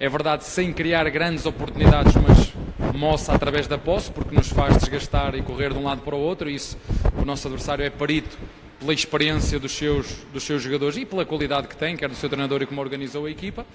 É 0.00 0.08
verdade, 0.08 0.42
sem 0.42 0.72
criar 0.72 1.08
grandes 1.10 1.46
oportunidades, 1.46 2.12
mas 2.16 2.52
moça 2.94 3.32
através 3.32 3.66
da 3.66 3.78
posse, 3.78 4.10
porque 4.10 4.34
nos 4.34 4.48
faz 4.48 4.78
desgastar 4.78 5.34
e 5.34 5.42
correr 5.42 5.72
de 5.72 5.78
um 5.78 5.84
lado 5.84 6.02
para 6.02 6.14
o 6.14 6.18
outro. 6.18 6.48
E 6.48 6.54
isso 6.54 6.76
o 7.20 7.24
nosso 7.24 7.46
adversário 7.46 7.84
é 7.84 7.90
perito 7.90 8.36
pela 8.78 8.94
experiência 8.94 9.58
dos 9.58 9.72
seus, 9.72 10.06
dos 10.32 10.42
seus 10.42 10.62
jogadores 10.62 10.96
e 10.96 11.04
pela 11.04 11.24
qualidade 11.24 11.68
que 11.68 11.76
tem, 11.76 11.96
quer 11.96 12.08
do 12.08 12.14
seu 12.14 12.28
treinador 12.28 12.62
e 12.62 12.66
como 12.66 12.80
organizou 12.80 13.26
a 13.26 13.30
equipa. 13.30 13.66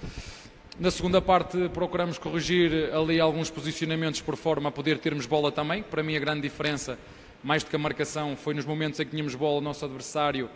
Na 0.78 0.90
segunda 0.90 1.20
parte 1.20 1.68
procuramos 1.68 2.18
corrigir 2.18 2.92
ali 2.92 3.20
alguns 3.20 3.48
posicionamentos 3.50 4.20
por 4.20 4.36
forma 4.36 4.70
a 4.70 4.72
poder 4.72 4.98
termos 4.98 5.26
bola 5.26 5.52
também. 5.52 5.82
Para 5.82 6.02
mim 6.02 6.16
a 6.16 6.20
grande 6.20 6.40
diferença, 6.40 6.98
mais 7.42 7.62
do 7.62 7.70
que 7.70 7.76
a 7.76 7.78
marcação, 7.78 8.36
foi 8.36 8.54
nos 8.54 8.64
momentos 8.64 8.98
em 8.98 9.04
que 9.04 9.10
tínhamos 9.10 9.34
bola, 9.34 9.58
o 9.58 9.60
nosso 9.60 9.84
adversário 9.84 10.50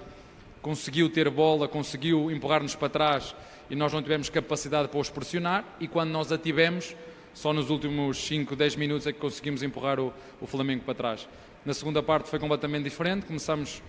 conseguiu 0.60 1.08
ter 1.08 1.30
bola, 1.30 1.68
conseguiu 1.68 2.30
empurrar-nos 2.30 2.74
para 2.74 2.88
trás 2.88 3.34
e 3.70 3.76
nós 3.76 3.92
não 3.92 4.02
tivemos 4.02 4.28
capacidade 4.28 4.88
para 4.88 4.98
os 4.98 5.08
pressionar 5.10 5.64
e 5.78 5.86
quando 5.86 6.10
nós 6.10 6.32
a 6.32 6.38
tivemos, 6.38 6.96
só 7.38 7.52
nos 7.52 7.70
últimos 7.70 8.18
5, 8.26 8.56
10 8.56 8.74
minutos 8.74 9.06
é 9.06 9.12
que 9.12 9.20
conseguimos 9.20 9.62
empurrar 9.62 10.00
o, 10.00 10.12
o 10.40 10.46
Flamengo 10.46 10.82
para 10.82 10.94
trás. 10.94 11.28
Na 11.64 11.72
segunda 11.72 12.02
parte 12.02 12.28
foi 12.28 12.40
completamente 12.40 12.82
diferente, 12.82 13.26
começamos 13.26 13.80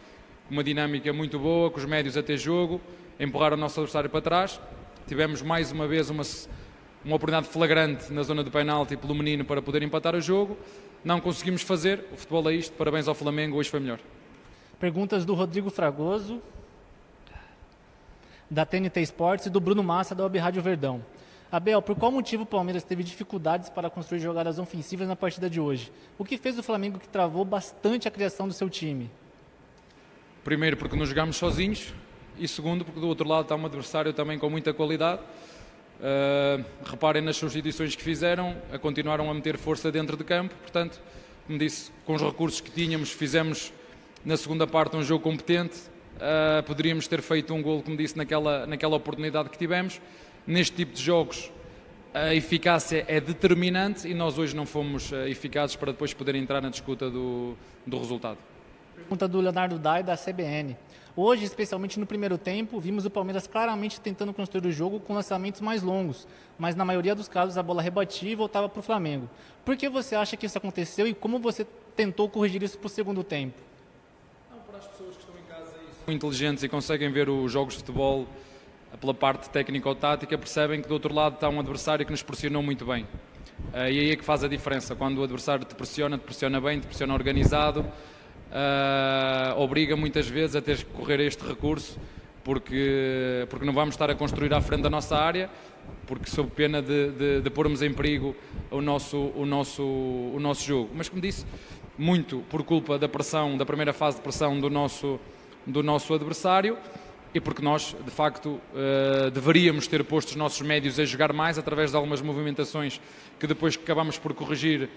com 0.48 0.54
uma 0.54 0.64
dinâmica 0.64 1.12
muito 1.12 1.40
boa, 1.40 1.72
com 1.72 1.80
os 1.80 1.86
médios 1.86 2.16
a 2.16 2.22
ter 2.22 2.38
jogo, 2.38 2.80
empurrar 3.20 3.52
o 3.54 3.58
nosso 3.58 3.80
adversário 3.80 4.10
para 4.10 4.22
trás 4.22 4.62
Tivemos 5.08 5.42
mais 5.42 5.72
uma 5.72 5.88
vez 5.88 6.12
uma, 6.12 6.22
uma 7.04 7.16
oportunidade 7.16 7.52
flagrante 7.52 8.14
na 8.14 8.22
zona 8.22 8.44
do 8.44 8.52
penalti 8.52 8.96
pelo 8.96 9.16
menino 9.16 9.44
para 9.44 9.60
poder 9.60 9.82
empatar 9.82 10.14
o 10.14 10.22
jogo. 10.22 10.56
Não 11.04 11.20
conseguimos 11.20 11.64
fazer. 11.64 12.06
O 12.14 12.16
futebol 12.16 12.48
é 12.48 12.54
isto. 12.54 12.74
Parabéns 12.74 13.08
ao 13.08 13.16
Flamengo. 13.16 13.58
Hoje 13.58 13.72
foi 13.72 13.80
melhor. 13.80 14.00
Perguntas 14.80 15.26
do 15.26 15.34
Rodrigo 15.34 15.72
Fragoso, 15.72 16.40
da 18.48 18.68
TNT 18.68 19.02
Esportes 19.02 19.48
e 19.48 19.50
do 19.50 19.60
Bruno 19.60 19.82
Massa, 19.82 20.14
da 20.14 20.22
Web 20.22 20.38
Rádio 20.38 20.62
Verdão. 20.62 21.04
Abel, 21.52 21.82
por 21.82 21.96
qual 21.96 22.12
motivo 22.12 22.44
o 22.44 22.46
Palmeiras 22.46 22.84
teve 22.84 23.04
dificuldades 23.04 23.70
para 23.70 23.90
construir 23.90 24.20
jogadas 24.20 24.60
ofensivas 24.60 25.08
na 25.08 25.16
partida 25.16 25.50
de 25.50 25.60
hoje? 25.60 25.92
O 26.18 26.24
que 26.24 26.38
fez 26.38 26.60
o 26.60 26.64
Flamengo 26.64 27.00
que 27.00 27.08
travou 27.08 27.44
bastante 27.44 28.08
a 28.08 28.12
criação 28.12 28.48
do 28.48 28.54
seu 28.54 28.70
time? 28.70 29.10
Primeiro, 30.44 30.78
porque 30.78 30.96
não 30.96 31.06
jogamos 31.08 31.38
sozinhos 31.38 31.92
e 32.38 32.48
segundo, 32.48 32.86
porque 32.86 33.00
do 33.00 33.08
outro 33.08 33.28
lado 33.28 33.44
está 33.44 33.56
um 33.56 33.66
adversário 33.66 34.14
também 34.14 34.38
com 34.38 34.48
muita 34.48 34.74
qualidade. 34.74 35.22
Uh, 36.00 36.64
reparem 36.86 37.22
nas 37.22 37.36
substituições 37.36 37.96
que 37.96 38.04
fizeram, 38.04 38.56
a 38.72 38.78
continuaram 38.78 39.30
a 39.30 39.34
meter 39.34 39.58
força 39.58 39.92
dentro 39.92 40.16
de 40.16 40.24
campo, 40.24 40.56
portanto, 40.56 41.02
como 41.48 41.58
disse, 41.58 41.92
com 42.06 42.14
os 42.14 42.22
recursos 42.22 42.62
que 42.62 42.70
tínhamos, 42.70 43.12
fizemos 43.12 43.74
na 44.24 44.38
segunda 44.38 44.68
parte 44.68 44.96
um 44.96 45.04
jogo 45.04 45.24
competente. 45.24 45.78
Uh, 46.16 46.62
poderíamos 46.64 47.08
ter 47.08 47.22
feito 47.22 47.54
um 47.54 47.62
gol, 47.62 47.82
como 47.82 47.98
disse, 47.98 48.16
naquela, 48.16 48.68
naquela 48.68 48.96
oportunidade 48.96 49.50
que 49.50 49.58
tivemos. 49.58 50.00
Neste 50.50 50.78
tipo 50.78 50.94
de 50.96 51.04
jogos, 51.04 51.52
a 52.12 52.34
eficácia 52.34 53.06
é 53.08 53.22
determinante 53.22 54.08
e 54.08 54.16
nós 54.16 54.40
hoje 54.40 54.56
não 54.56 54.66
fomos 54.66 55.12
uh, 55.12 55.28
eficazes 55.28 55.76
para 55.76 55.92
depois 55.92 56.12
poder 56.12 56.34
entrar 56.34 56.60
na 56.60 56.70
disputa 56.70 57.08
do, 57.08 57.56
do 57.86 58.00
resultado. 58.00 58.40
Pergunta 58.96 59.28
do 59.28 59.40
Leonardo 59.40 59.78
Dai, 59.78 60.02
da 60.02 60.18
CBN. 60.18 60.76
Hoje, 61.16 61.44
especialmente 61.44 62.00
no 62.00 62.08
primeiro 62.08 62.36
tempo, 62.36 62.80
vimos 62.80 63.06
o 63.06 63.12
Palmeiras 63.12 63.46
claramente 63.46 64.02
tentando 64.02 64.34
construir 64.34 64.66
o 64.66 64.72
jogo 64.72 65.00
com 65.00 65.14
lançamentos 65.14 65.62
mais 65.62 65.84
longos, 65.84 66.28
mas 66.58 66.76
na 66.76 66.84
maioria 66.84 67.14
dos 67.14 67.28
casos 67.28 67.56
a 67.56 67.62
bola 67.62 67.80
rebatia 67.80 68.32
e 68.32 68.36
voltava 68.36 68.68
para 68.68 68.80
o 68.80 68.82
Flamengo. 68.82 69.30
Por 69.64 69.78
que 69.78 69.88
você 69.88 70.16
acha 70.16 70.36
que 70.36 70.48
isso 70.48 70.58
aconteceu 70.58 71.08
e 71.08 71.14
como 71.14 71.38
você 71.38 71.64
tentou 71.96 72.28
corrigir 72.28 72.64
isso 72.64 72.80
para 72.80 72.88
o 72.88 72.90
segundo 72.90 73.24
tempo? 73.24 73.62
Não, 74.52 74.60
para 74.62 74.80
as 74.80 74.88
pessoas 74.88 75.16
que 75.16 75.22
estão 75.22 75.36
em 75.36 75.44
casa 75.48 75.76
e 75.78 76.06
são 76.06 76.12
inteligentes 76.12 76.64
e 76.64 76.68
conseguem 76.68 77.12
ver 77.12 77.30
os 77.30 77.52
jogos 77.52 77.76
de 77.76 77.82
futebol 77.82 78.26
pela 78.98 79.14
parte 79.14 79.50
técnica 79.50 79.88
ou 79.88 79.96
tática, 79.96 80.38
percebem 80.38 80.82
que 80.82 80.88
do 80.88 80.94
outro 80.94 81.14
lado 81.14 81.36
está 81.36 81.50
um 81.50 81.60
adversário 81.60 82.06
que 82.06 82.12
nos 82.12 82.24
pressionou 82.24 82.62
muito 82.62 82.86
bem. 82.86 83.04
Uh, 83.74 83.90
e 83.92 84.00
aí 84.00 84.12
é 84.12 84.16
que 84.16 84.24
faz 84.24 84.44
a 84.44 84.48
diferença. 84.48 84.96
Quando 84.96 85.20
o 85.20 85.24
adversário 85.24 85.66
te 85.66 85.76
pressiona, 85.76 86.18
te 86.18 86.24
pressiona 86.24 86.60
bem, 86.60 86.80
te 86.80 86.88
pressiona 86.88 87.14
organizado, 87.14 87.82
uh, 87.82 89.60
obriga 89.60 89.96
muitas 89.96 90.28
vezes 90.28 90.56
a 90.56 90.62
ter 90.62 90.78
que 90.78 90.86
correr 90.86 91.20
a 91.20 91.24
este 91.24 91.46
recurso, 91.46 92.00
porque, 92.44 93.46
porque 93.50 93.66
não 93.66 93.74
vamos 93.74 93.94
estar 93.94 94.10
a 94.10 94.16
construir 94.16 94.54
à 94.54 94.62
frente 94.62 94.82
da 94.82 94.90
nossa 94.90 95.16
área, 95.16 95.50
porque 96.08 96.30
sob 96.30 96.50
pena 96.52 96.82
de, 96.82 97.12
de, 97.12 97.42
de 97.42 97.50
pormos 97.50 97.82
em 97.82 97.94
perigo 97.94 98.36
o 98.72 98.82
nosso, 98.82 99.18
o, 99.36 99.46
nosso, 99.46 99.84
o 99.84 100.40
nosso 100.40 100.66
jogo. 100.66 100.90
Mas 100.96 101.10
como 101.10 101.22
disse, 101.22 101.46
muito 101.98 102.44
por 102.50 102.64
culpa 102.64 102.98
da 102.98 103.08
pressão, 103.08 103.58
da 103.58 103.66
primeira 103.66 103.94
fase 103.94 104.18
de 104.18 104.24
pressão 104.24 104.60
do 104.60 104.70
nosso, 104.70 105.20
do 105.68 105.84
nosso 105.84 106.14
adversário 106.14 106.78
e 107.34 107.40
porque 107.40 107.62
nós, 107.62 107.96
de 108.04 108.12
facto, 108.12 108.60
uh, 108.74 109.30
deveríamos 109.32 109.88
ter 109.88 110.04
posto 110.04 110.30
os 110.30 110.36
nossos 110.36 110.62
médios 110.62 111.00
a 111.00 111.06
jogar 111.06 111.32
mais 111.32 111.58
através 111.58 111.92
de 111.92 111.98
algumas 111.98 112.22
movimentações 112.22 113.00
que 113.40 113.46
depois 113.46 113.76
acabamos 113.76 114.18
por 114.18 114.34
corrigir 114.34 114.90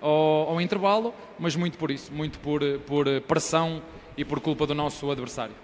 ao, 0.00 0.50
ao 0.50 0.60
intervalo, 0.60 1.14
mas 1.38 1.56
muito 1.56 1.76
por 1.76 1.90
isso, 1.90 2.12
muito 2.12 2.38
por, 2.38 2.62
por 2.86 3.06
pressão 3.22 3.82
e 4.16 4.24
por 4.24 4.40
culpa 4.40 4.66
do 4.66 4.74
nosso 4.74 5.10
adversário. 5.10 5.54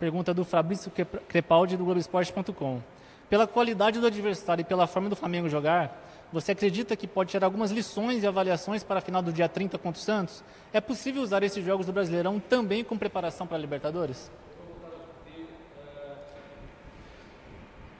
Pergunta 0.00 0.34
do 0.34 0.44
Fabrício 0.44 0.90
Crepaldi 1.28 1.76
do 1.76 1.84
Globoesporte.com. 1.84 2.80
Pela 3.28 3.46
qualidade 3.46 4.00
do 4.00 4.06
adversário 4.06 4.62
e 4.62 4.64
pela 4.64 4.86
forma 4.86 5.08
do 5.08 5.16
Flamengo 5.16 5.48
jogar, 5.48 6.02
você 6.32 6.52
acredita 6.52 6.96
que 6.96 7.06
pode 7.06 7.30
tirar 7.30 7.46
algumas 7.46 7.70
lições 7.70 8.22
e 8.22 8.26
avaliações 8.26 8.82
para 8.82 8.98
a 8.98 9.02
final 9.02 9.22
do 9.22 9.32
dia 9.32 9.48
30 9.48 9.78
contra 9.78 10.00
o 10.00 10.04
Santos? 10.04 10.42
É 10.72 10.80
possível 10.80 11.22
usar 11.22 11.42
esses 11.42 11.64
jogos 11.64 11.86
do 11.86 11.92
Brasileirão 11.92 12.40
também 12.40 12.82
com 12.82 12.96
preparação 12.96 13.46
para 13.46 13.56
a 13.56 13.60
Libertadores? 13.60 14.30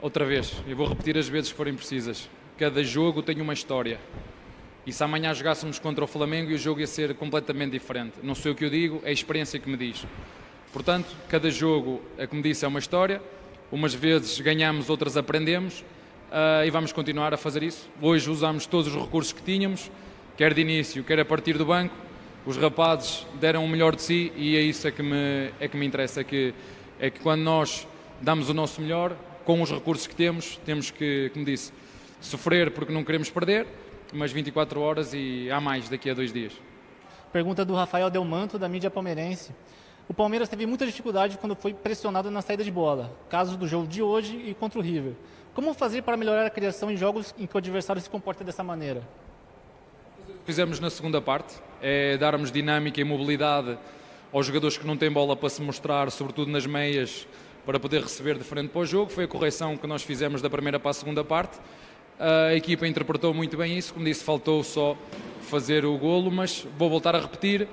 Outra 0.03 0.25
vez, 0.25 0.53
eu 0.67 0.75
vou 0.75 0.85
repetir 0.85 1.17
as 1.17 1.29
vezes 1.29 1.49
que 1.49 1.55
forem 1.55 1.73
precisas. 1.73 2.29
Cada 2.57 2.83
jogo 2.83 3.23
tem 3.23 3.39
uma 3.39 3.53
história. 3.53 3.97
E 4.85 4.91
se 4.91 5.01
amanhã 5.01 5.33
jogássemos 5.33 5.79
contra 5.79 6.03
o 6.03 6.07
Flamengo 6.07 6.51
e 6.51 6.55
o 6.55 6.57
jogo 6.57 6.81
ia 6.81 6.87
ser 6.87 7.15
completamente 7.15 7.71
diferente. 7.71 8.15
Não 8.21 8.35
sei 8.35 8.51
o 8.51 8.55
que 8.55 8.65
eu 8.65 8.69
digo, 8.69 9.01
é 9.05 9.11
a 9.11 9.13
experiência 9.13 9.57
que 9.57 9.69
me 9.69 9.77
diz. 9.77 10.05
Portanto, 10.73 11.07
cada 11.29 11.49
jogo, 11.49 12.01
é 12.17 12.27
como 12.27 12.41
disse, 12.41 12.65
é 12.65 12.67
uma 12.67 12.79
história. 12.79 13.21
Umas 13.71 13.93
vezes 13.93 14.37
ganhamos, 14.41 14.89
outras 14.89 15.15
aprendemos 15.15 15.79
uh, 15.79 16.65
e 16.67 16.69
vamos 16.69 16.91
continuar 16.91 17.33
a 17.33 17.37
fazer 17.37 17.63
isso. 17.63 17.89
Hoje 18.01 18.29
usamos 18.29 18.65
todos 18.65 18.93
os 18.93 19.01
recursos 19.01 19.31
que 19.31 19.41
tínhamos, 19.41 19.89
quer 20.35 20.53
de 20.53 20.59
início, 20.59 21.01
quer 21.05 21.21
a 21.21 21.25
partir 21.25 21.57
do 21.57 21.65
banco. 21.65 21.95
os 22.45 22.57
rapazes 22.57 23.25
deram 23.39 23.63
o 23.63 23.69
melhor 23.69 23.95
de 23.95 24.01
si 24.01 24.33
e 24.35 24.57
é 24.57 24.61
isso 24.61 24.85
é 24.85 24.91
que 24.91 25.01
me, 25.01 25.49
é 25.61 25.67
que 25.69 25.77
me 25.77 25.85
interessa, 25.85 26.19
é 26.19 26.23
que, 26.25 26.53
é 26.99 27.09
que 27.09 27.21
quando 27.21 27.41
nós 27.41 27.87
damos 28.19 28.49
o 28.49 28.53
nosso 28.53 28.81
melhor, 28.81 29.15
com 29.45 29.61
os 29.61 29.71
recursos 29.71 30.07
que 30.07 30.15
temos, 30.15 30.57
temos 30.65 30.91
que, 30.91 31.29
como 31.33 31.45
disse, 31.45 31.71
sofrer 32.21 32.71
porque 32.71 32.93
não 32.93 33.03
queremos 33.03 33.29
perder, 33.29 33.67
mas 34.13 34.31
24 34.31 34.79
horas 34.79 35.13
e 35.13 35.49
há 35.51 35.59
mais 35.59 35.89
daqui 35.89 36.09
a 36.09 36.13
dois 36.13 36.31
dias. 36.31 36.53
Pergunta 37.31 37.65
do 37.65 37.73
Rafael 37.73 38.09
Delmanto, 38.09 38.59
da 38.59 38.69
mídia 38.69 38.89
palmeirense. 38.89 39.51
O 40.07 40.13
Palmeiras 40.13 40.49
teve 40.49 40.65
muita 40.65 40.85
dificuldade 40.85 41.37
quando 41.37 41.55
foi 41.55 41.73
pressionado 41.73 42.29
na 42.29 42.41
saída 42.41 42.63
de 42.63 42.71
bola, 42.71 43.11
casos 43.29 43.55
do 43.55 43.67
jogo 43.67 43.87
de 43.87 44.01
hoje 44.01 44.35
e 44.45 44.53
contra 44.53 44.79
o 44.79 44.81
River. 44.81 45.13
Como 45.53 45.73
fazer 45.73 46.01
para 46.01 46.17
melhorar 46.17 46.45
a 46.45 46.49
criação 46.49 46.91
em 46.91 46.97
jogos 46.97 47.33
em 47.37 47.45
que 47.45 47.55
o 47.55 47.57
adversário 47.57 48.01
se 48.01 48.09
comporta 48.09 48.43
dessa 48.43 48.63
maneira? 48.63 49.01
Fizemos 50.45 50.79
na 50.79 50.89
segunda 50.89 51.21
parte, 51.21 51.55
é 51.81 52.17
darmos 52.17 52.51
dinâmica 52.51 52.99
e 52.99 53.03
mobilidade 53.03 53.77
aos 54.31 54.45
jogadores 54.45 54.77
que 54.77 54.85
não 54.85 54.97
têm 54.97 55.11
bola 55.11 55.35
para 55.35 55.49
se 55.49 55.61
mostrar, 55.61 56.11
sobretudo 56.11 56.51
nas 56.51 56.65
meias, 56.65 57.27
para 57.65 57.79
poder 57.79 58.01
receber 58.01 58.37
de 58.37 58.43
frente 58.43 58.69
para 58.69 58.81
o 58.81 58.85
jogo. 58.85 59.11
Foi 59.11 59.23
a 59.23 59.27
correção 59.27 59.77
que 59.77 59.87
nós 59.87 60.03
fizemos 60.03 60.41
da 60.41 60.49
primeira 60.49 60.79
para 60.79 60.91
a 60.91 60.93
segunda 60.93 61.23
parte. 61.23 61.57
A 62.19 62.53
equipa 62.53 62.87
interpretou 62.87 63.33
muito 63.33 63.57
bem 63.57 63.77
isso, 63.77 63.93
como 63.93 64.05
disse, 64.05 64.23
faltou 64.23 64.63
só 64.63 64.97
fazer 65.41 65.85
o 65.85 65.97
golo, 65.97 66.31
mas 66.31 66.65
vou 66.77 66.89
voltar 66.89 67.15
a 67.15 67.19
repetir: 67.19 67.67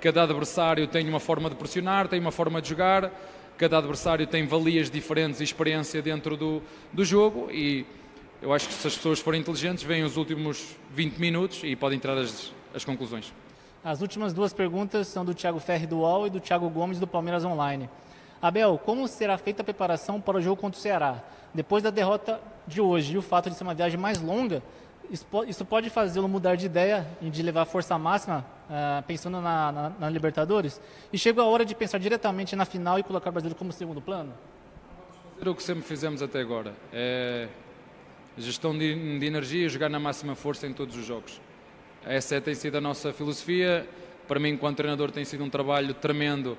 cada 0.00 0.22
adversário 0.22 0.86
tem 0.86 1.08
uma 1.08 1.20
forma 1.20 1.50
de 1.50 1.56
pressionar, 1.56 2.08
tem 2.08 2.20
uma 2.20 2.32
forma 2.32 2.62
de 2.62 2.68
jogar, 2.68 3.10
cada 3.58 3.78
adversário 3.78 4.26
tem 4.26 4.46
valias 4.46 4.90
diferentes 4.90 5.40
e 5.40 5.44
experiência 5.44 6.00
dentro 6.00 6.36
do, 6.36 6.62
do 6.92 7.04
jogo 7.04 7.50
e 7.50 7.84
eu 8.42 8.54
acho 8.54 8.68
que 8.68 8.74
se 8.74 8.86
as 8.86 8.96
pessoas 8.96 9.20
forem 9.20 9.40
inteligentes, 9.40 9.84
veem 9.84 10.02
os 10.02 10.16
últimos 10.16 10.74
20 10.92 11.18
minutos 11.18 11.60
e 11.62 11.76
podem 11.76 11.98
tirar 11.98 12.16
as, 12.16 12.52
as 12.74 12.84
conclusões. 12.84 13.32
As 13.84 14.00
últimas 14.00 14.32
duas 14.32 14.52
perguntas 14.52 15.08
são 15.08 15.24
do 15.24 15.34
Thiago 15.34 15.60
Ferri 15.60 15.86
do 15.86 15.98
UOL 15.98 16.26
e 16.26 16.30
do 16.30 16.40
Thiago 16.40 16.68
Gomes 16.70 16.98
do 16.98 17.06
Palmeiras 17.06 17.44
Online. 17.44 17.88
Abel, 18.40 18.80
como 18.84 19.06
será 19.06 19.36
feita 19.36 19.62
a 19.62 19.64
preparação 19.64 20.20
para 20.20 20.38
o 20.38 20.40
jogo 20.40 20.60
contra 20.60 20.78
o 20.78 20.82
Ceará? 20.82 21.22
Depois 21.52 21.82
da 21.82 21.90
derrota 21.90 22.40
de 22.66 22.80
hoje 22.80 23.14
e 23.14 23.18
o 23.18 23.22
fato 23.22 23.50
de 23.50 23.56
ser 23.56 23.64
uma 23.64 23.74
viagem 23.74 23.98
mais 23.98 24.20
longa, 24.20 24.62
isso 25.10 25.64
pode 25.64 25.90
fazê-lo 25.90 26.28
mudar 26.28 26.54
de 26.54 26.66
ideia 26.66 27.06
e 27.20 27.28
de 27.28 27.42
levar 27.42 27.64
força 27.64 27.98
máxima 27.98 28.46
uh, 28.68 29.02
pensando 29.02 29.40
na, 29.40 29.72
na, 29.72 29.92
na, 29.98 30.08
Libertadores? 30.08 30.80
E 31.12 31.18
chegou 31.18 31.42
a 31.42 31.46
hora 31.46 31.64
de 31.64 31.74
pensar 31.74 31.98
diretamente 31.98 32.54
na 32.54 32.64
final 32.64 32.98
e 32.98 33.02
colocar 33.02 33.30
o 33.30 33.32
Brasil 33.32 33.52
como 33.56 33.72
segundo 33.72 34.00
plano? 34.00 34.32
Fazer 35.36 35.50
o 35.50 35.54
que 35.54 35.62
sempre 35.62 35.82
fizemos 35.82 36.22
até 36.22 36.40
agora. 36.40 36.72
É 36.92 37.48
gestão 38.38 38.76
de, 38.76 39.18
de 39.18 39.26
energia 39.26 39.66
e 39.66 39.68
jogar 39.68 39.88
na 39.88 39.98
máxima 39.98 40.34
força 40.34 40.66
em 40.66 40.72
todos 40.72 40.96
os 40.96 41.04
jogos. 41.04 41.40
Essa 42.04 42.40
tem 42.40 42.54
sido 42.54 42.78
a 42.78 42.80
nossa 42.80 43.12
filosofia. 43.12 43.86
Para 44.28 44.38
mim, 44.38 44.50
enquanto 44.50 44.76
treinador, 44.76 45.10
tem 45.10 45.24
sido 45.24 45.42
um 45.42 45.50
trabalho 45.50 45.92
tremendo 45.92 46.56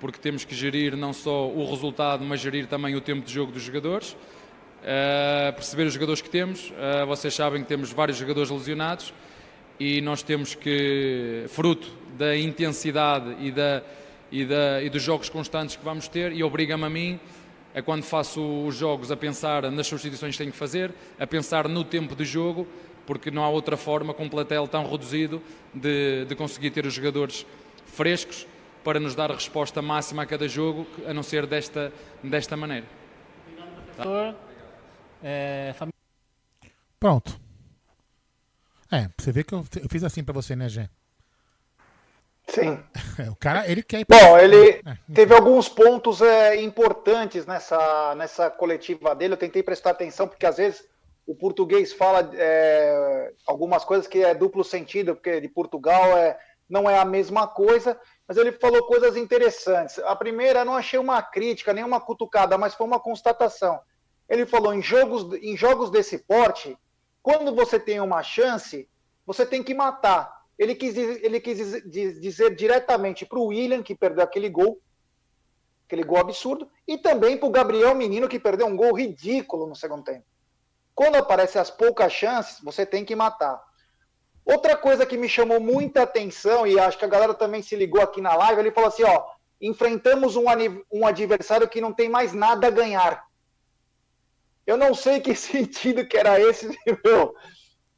porque 0.00 0.18
temos 0.18 0.44
que 0.44 0.54
gerir 0.54 0.96
não 0.96 1.12
só 1.12 1.46
o 1.46 1.70
resultado, 1.70 2.24
mas 2.24 2.40
gerir 2.40 2.66
também 2.66 2.96
o 2.96 3.00
tempo 3.00 3.24
de 3.24 3.32
jogo 3.32 3.52
dos 3.52 3.62
jogadores, 3.62 4.12
uh, 4.12 5.52
perceber 5.54 5.84
os 5.84 5.92
jogadores 5.92 6.22
que 6.22 6.30
temos. 6.30 6.70
Uh, 6.70 7.06
vocês 7.06 7.34
sabem 7.34 7.62
que 7.62 7.68
temos 7.68 7.92
vários 7.92 8.16
jogadores 8.16 8.50
lesionados 8.50 9.12
e 9.78 10.00
nós 10.00 10.22
temos 10.22 10.54
que, 10.54 11.44
fruto 11.48 11.88
da 12.16 12.36
intensidade 12.36 13.36
e, 13.40 13.50
da, 13.50 13.82
e, 14.32 14.44
da, 14.44 14.82
e 14.82 14.88
dos 14.88 15.02
jogos 15.02 15.28
constantes 15.28 15.76
que 15.76 15.84
vamos 15.84 16.08
ter, 16.08 16.32
e 16.32 16.42
obriga-me 16.42 16.84
a 16.84 16.90
mim, 16.90 17.20
a 17.74 17.82
quando 17.82 18.02
faço 18.02 18.66
os 18.66 18.74
jogos, 18.74 19.12
a 19.12 19.16
pensar 19.16 19.70
nas 19.70 19.86
substituições 19.86 20.34
que 20.34 20.38
tenho 20.38 20.52
que 20.52 20.58
fazer, 20.58 20.92
a 21.18 21.26
pensar 21.26 21.68
no 21.68 21.84
tempo 21.84 22.16
de 22.16 22.24
jogo, 22.24 22.66
porque 23.06 23.30
não 23.30 23.44
há 23.44 23.48
outra 23.48 23.76
forma, 23.76 24.14
com 24.14 24.24
um 24.24 24.28
plantel 24.28 24.66
tão 24.66 24.90
reduzido, 24.90 25.42
de, 25.74 26.24
de 26.24 26.34
conseguir 26.34 26.70
ter 26.70 26.86
os 26.86 26.94
jogadores 26.94 27.46
frescos 27.86 28.46
para 28.84 29.00
nos 29.00 29.14
dar 29.14 29.30
a 29.30 29.34
resposta 29.34 29.82
máxima 29.82 30.22
a 30.22 30.26
cada 30.26 30.48
jogo, 30.48 30.86
a 31.06 31.14
não 31.14 31.22
ser 31.22 31.46
desta, 31.46 31.92
desta 32.22 32.56
maneira. 32.56 32.86
Tá? 33.96 34.34
É, 35.22 35.74
Pronto. 36.98 37.38
É, 38.90 39.08
você 39.16 39.30
vê 39.32 39.44
que 39.44 39.54
eu, 39.54 39.64
eu 39.82 39.88
fiz 39.88 40.02
assim 40.02 40.24
para 40.24 40.34
você, 40.34 40.56
né, 40.56 40.68
Gê? 40.68 40.88
Sim. 42.48 42.82
o 43.30 43.36
cara, 43.36 43.70
ele 43.70 43.82
quer 43.82 44.00
ir 44.00 44.04
pra... 44.04 44.18
Bom, 44.18 44.38
ele 44.38 44.82
é. 44.84 44.96
teve 45.14 45.34
alguns 45.34 45.68
pontos 45.68 46.20
é, 46.20 46.60
importantes 46.60 47.46
nessa, 47.46 48.14
nessa 48.16 48.50
coletiva 48.50 49.14
dele. 49.14 49.34
Eu 49.34 49.38
tentei 49.38 49.62
prestar 49.62 49.90
atenção, 49.90 50.26
porque 50.26 50.44
às 50.44 50.56
vezes 50.56 50.84
o 51.26 51.34
português 51.34 51.92
fala 51.92 52.28
é, 52.34 53.32
algumas 53.46 53.84
coisas 53.84 54.08
que 54.08 54.24
é 54.24 54.34
duplo 54.34 54.64
sentido, 54.64 55.14
porque 55.14 55.40
de 55.40 55.48
Portugal 55.48 56.18
é, 56.18 56.36
não 56.68 56.90
é 56.90 56.98
a 56.98 57.04
mesma 57.04 57.46
coisa 57.46 57.98
mas 58.30 58.36
ele 58.36 58.52
falou 58.52 58.84
coisas 58.84 59.16
interessantes. 59.16 59.98
A 59.98 60.14
primeira, 60.14 60.64
não 60.64 60.76
achei 60.76 61.00
uma 61.00 61.20
crítica, 61.20 61.72
nem 61.72 61.82
uma 61.82 62.00
cutucada, 62.00 62.56
mas 62.56 62.76
foi 62.76 62.86
uma 62.86 63.00
constatação. 63.00 63.80
Ele 64.28 64.46
falou: 64.46 64.72
em 64.72 64.80
jogos, 64.80 65.36
em 65.42 65.56
jogos 65.56 65.90
desse 65.90 66.16
porte, 66.16 66.78
quando 67.20 67.52
você 67.52 67.80
tem 67.80 67.98
uma 67.98 68.22
chance, 68.22 68.88
você 69.26 69.44
tem 69.44 69.64
que 69.64 69.74
matar. 69.74 70.44
Ele 70.56 70.76
quis, 70.76 70.96
ele 70.96 71.40
quis 71.40 71.82
dizer 71.90 72.54
diretamente 72.54 73.26
para 73.26 73.40
o 73.40 73.46
William, 73.46 73.82
que 73.82 73.96
perdeu 73.96 74.22
aquele 74.22 74.48
gol, 74.48 74.80
aquele 75.88 76.04
gol 76.04 76.18
absurdo, 76.18 76.70
e 76.86 76.96
também 76.96 77.36
para 77.36 77.48
o 77.48 77.50
Gabriel 77.50 77.96
Menino, 77.96 78.28
que 78.28 78.38
perdeu 78.38 78.68
um 78.68 78.76
gol 78.76 78.94
ridículo 78.94 79.66
no 79.66 79.74
segundo 79.74 80.04
tempo. 80.04 80.24
Quando 80.94 81.16
aparecem 81.16 81.60
as 81.60 81.68
poucas 81.68 82.12
chances, 82.12 82.60
você 82.62 82.86
tem 82.86 83.04
que 83.04 83.16
matar. 83.16 83.60
Outra 84.50 84.76
coisa 84.76 85.06
que 85.06 85.16
me 85.16 85.28
chamou 85.28 85.60
muita 85.60 86.02
atenção, 86.02 86.66
e 86.66 86.76
acho 86.76 86.98
que 86.98 87.04
a 87.04 87.08
galera 87.08 87.32
também 87.32 87.62
se 87.62 87.76
ligou 87.76 88.02
aqui 88.02 88.20
na 88.20 88.34
live, 88.34 88.60
ele 88.60 88.72
falou 88.72 88.88
assim: 88.88 89.04
ó, 89.04 89.24
enfrentamos 89.60 90.34
um, 90.34 90.46
um 90.92 91.06
adversário 91.06 91.68
que 91.68 91.80
não 91.80 91.92
tem 91.92 92.08
mais 92.08 92.32
nada 92.32 92.66
a 92.66 92.70
ganhar. 92.70 93.24
Eu 94.66 94.76
não 94.76 94.92
sei 94.92 95.20
que 95.20 95.34
sentido 95.36 96.04
que 96.04 96.16
era 96.16 96.40
esse, 96.40 96.66
meu. 97.04 97.32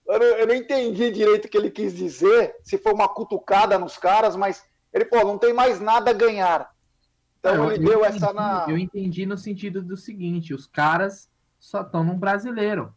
Eu 0.07 0.19
não, 0.19 0.27
eu 0.27 0.47
não 0.47 0.55
entendi 0.55 1.11
direito 1.11 1.47
o 1.47 1.49
que 1.49 1.57
ele 1.57 1.71
quis 1.71 1.95
dizer, 1.97 2.55
se 2.63 2.77
foi 2.77 2.93
uma 2.93 3.09
cutucada 3.09 3.79
nos 3.79 3.97
caras, 3.97 4.37
mas 4.37 4.63
ele 4.93 5.07
falou: 5.07 5.29
não 5.33 5.39
tem 5.39 5.55
mais 5.55 5.81
nada 5.81 6.11
a 6.11 6.15
ganhar. 6.15 6.71
Então 7.39 7.73
ele 7.73 7.87
deu 7.87 8.01
entendi, 8.01 8.17
essa 8.17 8.33
na. 8.35 8.67
Eu 8.69 8.77
entendi 8.77 9.25
no 9.25 9.39
sentido 9.39 9.81
do 9.81 9.97
seguinte: 9.97 10.53
os 10.53 10.67
caras 10.67 11.31
só 11.59 11.81
estão 11.81 12.05
no 12.05 12.15
brasileiro. 12.15 12.95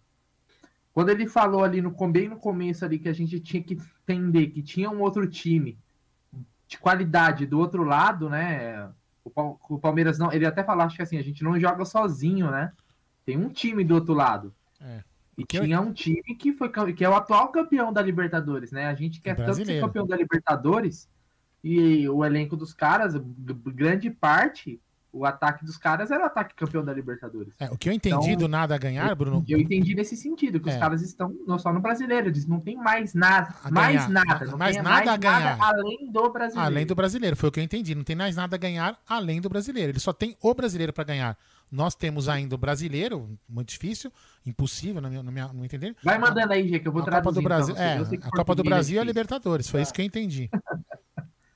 Quando 0.96 1.10
ele 1.10 1.28
falou 1.28 1.62
ali 1.62 1.82
no 1.82 1.92
bem 2.08 2.30
no 2.30 2.38
começo 2.38 2.86
ali 2.86 2.98
que 2.98 3.10
a 3.10 3.14
gente 3.14 3.38
tinha 3.42 3.62
que 3.62 3.78
entender 4.08 4.48
que 4.48 4.64
tinha 4.64 4.90
um 4.90 5.02
outro 5.02 5.28
time 5.28 5.78
de 6.70 6.78
qualidade 6.78 7.46
do 7.46 7.60
outro 7.60 7.84
lado, 7.84 8.30
né? 8.30 8.90
O 9.70 9.78
Palmeiras 9.78 10.18
não, 10.18 10.32
ele 10.32 10.46
até 10.46 10.64
falou 10.64 10.86
acho 10.86 10.96
que 10.96 11.02
assim, 11.02 11.18
a 11.18 11.22
gente 11.22 11.44
não 11.44 11.60
joga 11.60 11.84
sozinho, 11.84 12.50
né? 12.50 12.72
Tem 13.26 13.36
um 13.36 13.50
time 13.50 13.84
do 13.84 13.94
outro 13.94 14.14
lado. 14.14 14.56
É. 14.80 15.04
E 15.38 15.44
tinha 15.44 15.82
um 15.82 15.92
time 15.92 16.34
que 16.40 16.54
foi 16.54 16.72
que 16.94 17.04
é 17.04 17.10
o 17.10 17.16
atual 17.16 17.50
campeão 17.50 17.92
da 17.92 18.02
Libertadores, 18.02 18.72
né? 18.72 18.88
A 18.88 18.96
gente 18.96 19.20
quer 19.20 19.36
tanto 19.36 19.66
ser 19.66 19.82
campeão 19.82 20.08
da 20.08 20.16
Libertadores 20.16 21.10
e 21.62 22.08
o 22.08 22.24
elenco 22.24 22.56
dos 22.56 22.74
caras, 22.74 23.16
grande 23.18 24.10
parte 24.10 24.80
o 25.16 25.26
ataque 25.26 25.64
dos 25.64 25.78
caras 25.78 26.12
era 26.12 26.24
o 26.24 26.26
ataque 26.26 26.54
campeão 26.56 26.84
da 26.84 26.94
Libertadores. 26.94 27.54
É, 27.58 27.72
o 27.72 27.78
que 27.78 27.88
eu 27.88 27.94
entendi 27.94 28.32
então, 28.32 28.36
do 28.36 28.48
nada 28.50 28.76
a 28.76 28.78
ganhar, 28.78 29.16
Bruno. 29.16 29.46
Eu 29.48 29.58
entendi 29.58 29.96
nesse 29.96 30.18
sentido, 30.18 30.60
que 30.60 30.70
é. 30.70 30.74
os 30.74 30.78
caras 30.78 31.02
estão 31.02 31.34
não 31.48 31.58
só 31.58 31.72
no 31.72 31.80
brasileiro, 31.80 32.28
eles 32.28 32.46
não 32.46 32.60
tem 32.60 32.76
mais 32.76 33.14
nada, 33.14 33.56
mais 33.72 34.10
nada, 34.10 34.46
não 34.46 34.58
mais 34.58 34.76
nada 34.76 34.90
mais 34.90 35.08
a 35.08 35.18
ganhar. 35.18 35.58
Nada 35.58 35.80
além 35.80 36.12
do 36.12 36.30
brasileiro. 36.30 36.68
Além 36.68 36.86
do 36.86 36.96
brasileiro, 36.96 37.36
foi 37.38 37.48
o 37.48 37.52
que 37.52 37.62
eu 37.62 37.64
entendi. 37.64 37.96
Não 37.96 38.04
tem 38.04 38.16
mais 38.16 38.36
nada 38.36 38.58
a 38.58 38.60
ganhar 38.60 39.00
além 39.08 39.40
do 39.40 39.48
brasileiro. 39.48 39.92
Ele 39.92 40.00
só 40.00 40.12
tem 40.12 40.36
o 40.42 40.54
brasileiro 40.54 40.92
para 40.92 41.06
ganhar. 41.06 41.38
Nós 41.72 41.96
temos 41.96 42.28
ainda 42.28 42.56
o 42.56 42.58
brasileiro, 42.58 43.40
muito 43.48 43.70
difícil, 43.70 44.12
impossível, 44.46 45.02
no 45.02 45.10
meu, 45.10 45.24
no 45.24 45.32
meu, 45.32 45.54
no 45.54 45.64
entender. 45.64 45.96
Vai 46.04 46.18
mandando 46.18 46.52
aí, 46.52 46.68
Gê, 46.68 46.78
que 46.80 46.88
eu 46.88 46.92
vou 46.92 47.02
a 47.02 47.06
traduzir. 47.06 47.24
Copa 47.24 47.42
do 47.42 47.42
Brasil, 47.42 47.76
é, 47.78 47.98
a 48.22 48.32
Copa 48.32 48.56
do 48.56 48.64
Brasil 48.64 48.98
é 49.00 49.02
a 49.02 49.06
Libertadores, 49.06 49.70
foi 49.70 49.82
isso 49.82 49.94
que 49.94 50.02
eu 50.02 50.06
entendi. 50.06 50.50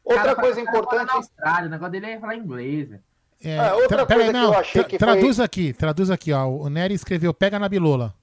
Outra 0.03 0.35
coisa 0.35 0.59
importante. 0.59 1.05
Na 1.05 1.13
Austrália, 1.13 1.67
o 1.67 1.69
negócio 1.69 1.91
dele 1.91 2.07
é 2.07 2.19
falar 2.19 2.35
inglês, 2.35 2.89
velho. 2.89 3.03
É, 3.43 3.57
ah, 3.57 3.75
outra 3.75 4.05
coisa 4.05 4.23
aí, 4.23 4.33
não, 4.33 4.49
que 4.49 4.55
eu 4.55 4.59
achei 4.59 4.83
que 4.83 4.97
traduz 4.97 5.37
foi... 5.37 5.45
aqui, 5.45 5.73
traduz 5.73 6.11
aqui, 6.11 6.33
ó. 6.33 6.45
O 6.45 6.69
Nery 6.69 6.93
escreveu 6.93 7.33
pega 7.33 7.59
na 7.59 7.69
bilola. 7.69 8.13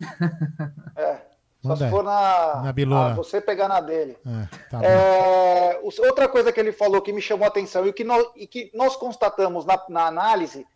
É. 0.96 1.32
Só 1.64 1.76
se 1.76 1.88
for 1.90 2.02
na, 2.02 2.60
na 2.64 2.72
bilola. 2.72 3.12
Ah, 3.12 3.14
você 3.14 3.40
pegar 3.40 3.68
na 3.68 3.80
dele. 3.80 4.16
É, 4.26 4.68
tá 4.68 4.84
é, 4.84 5.80
outra 5.80 6.28
coisa 6.28 6.52
que 6.52 6.58
ele 6.58 6.72
falou 6.72 7.00
que 7.00 7.12
me 7.12 7.22
chamou 7.22 7.44
a 7.44 7.48
atenção 7.48 7.86
e 7.86 7.92
que 7.92 8.02
nós, 8.02 8.26
e 8.34 8.48
que 8.48 8.70
nós 8.74 8.96
constatamos 8.96 9.64
na, 9.64 9.80
na 9.88 10.06
análise 10.06 10.66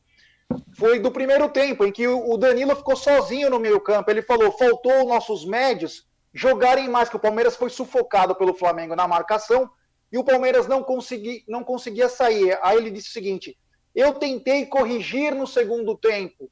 foi 0.78 1.00
do 1.00 1.10
primeiro 1.10 1.48
tempo, 1.48 1.84
em 1.84 1.90
que 1.90 2.06
o, 2.06 2.30
o 2.30 2.38
Danilo 2.38 2.76
ficou 2.76 2.94
sozinho 2.94 3.50
no 3.50 3.58
meio 3.58 3.80
campo. 3.80 4.08
Ele 4.08 4.22
falou, 4.22 4.52
faltou 4.52 5.08
nossos 5.08 5.44
médios 5.44 6.06
jogarem 6.32 6.88
mais, 6.88 7.08
que 7.08 7.16
o 7.16 7.20
Palmeiras 7.20 7.56
foi 7.56 7.70
sufocado 7.70 8.34
pelo 8.34 8.54
Flamengo 8.54 8.94
na 8.94 9.08
marcação 9.08 9.68
e 10.12 10.18
o 10.18 10.24
Palmeiras 10.24 10.68
não, 10.68 10.82
consegui, 10.82 11.42
não 11.48 11.64
conseguia 11.64 12.08
sair. 12.08 12.58
Aí 12.62 12.76
ele 12.76 12.90
disse 12.90 13.08
o 13.08 13.12
seguinte, 13.12 13.58
eu 13.96 14.12
tentei 14.12 14.66
corrigir 14.66 15.34
no 15.34 15.46
segundo 15.46 15.96
tempo. 15.96 16.50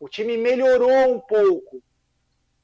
O 0.00 0.08
time 0.08 0.38
melhorou 0.38 1.14
um 1.14 1.20
pouco, 1.20 1.82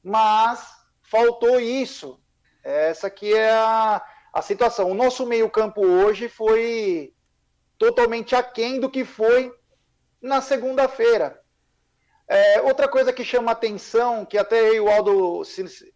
mas 0.02 0.74
faltou 1.02 1.60
isso. 1.60 2.18
Essa 2.64 3.08
aqui 3.08 3.34
é 3.34 3.50
a, 3.50 4.02
a 4.32 4.40
situação. 4.40 4.90
O 4.90 4.94
nosso 4.94 5.26
meio-campo 5.26 5.82
hoje 5.86 6.30
foi 6.30 7.12
totalmente 7.76 8.34
aquém 8.34 8.80
do 8.80 8.90
que 8.90 9.04
foi 9.04 9.54
na 10.20 10.40
segunda-feira. 10.40 11.38
É, 12.26 12.62
outra 12.62 12.88
coisa 12.88 13.12
que 13.12 13.24
chama 13.24 13.52
atenção, 13.52 14.24
que 14.24 14.38
até 14.38 14.60
eu 14.68 14.74
e 14.74 14.80
o 14.80 14.88
Aldo 14.88 15.42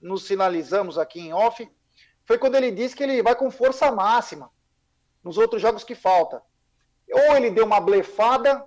nos 0.03 0.27
sinalizamos 0.27 0.99
aqui 0.99 1.21
em 1.21 1.33
off, 1.33 1.67
foi 2.27 2.37
quando 2.37 2.57
ele 2.57 2.71
disse 2.71 2.95
que 2.95 3.03
ele 3.03 3.23
vai 3.23 3.35
com 3.35 3.51
força 3.51 3.91
máxima 3.91 4.51
nos 5.23 5.39
outros 5.39 5.63
jogos 5.63 5.85
que 5.85 5.95
falta. 5.95 6.43
Ou 7.11 7.37
ele 7.37 7.51
deu 7.51 7.65
uma 7.65 7.81
blefada, 7.81 8.67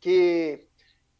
que 0.00 0.66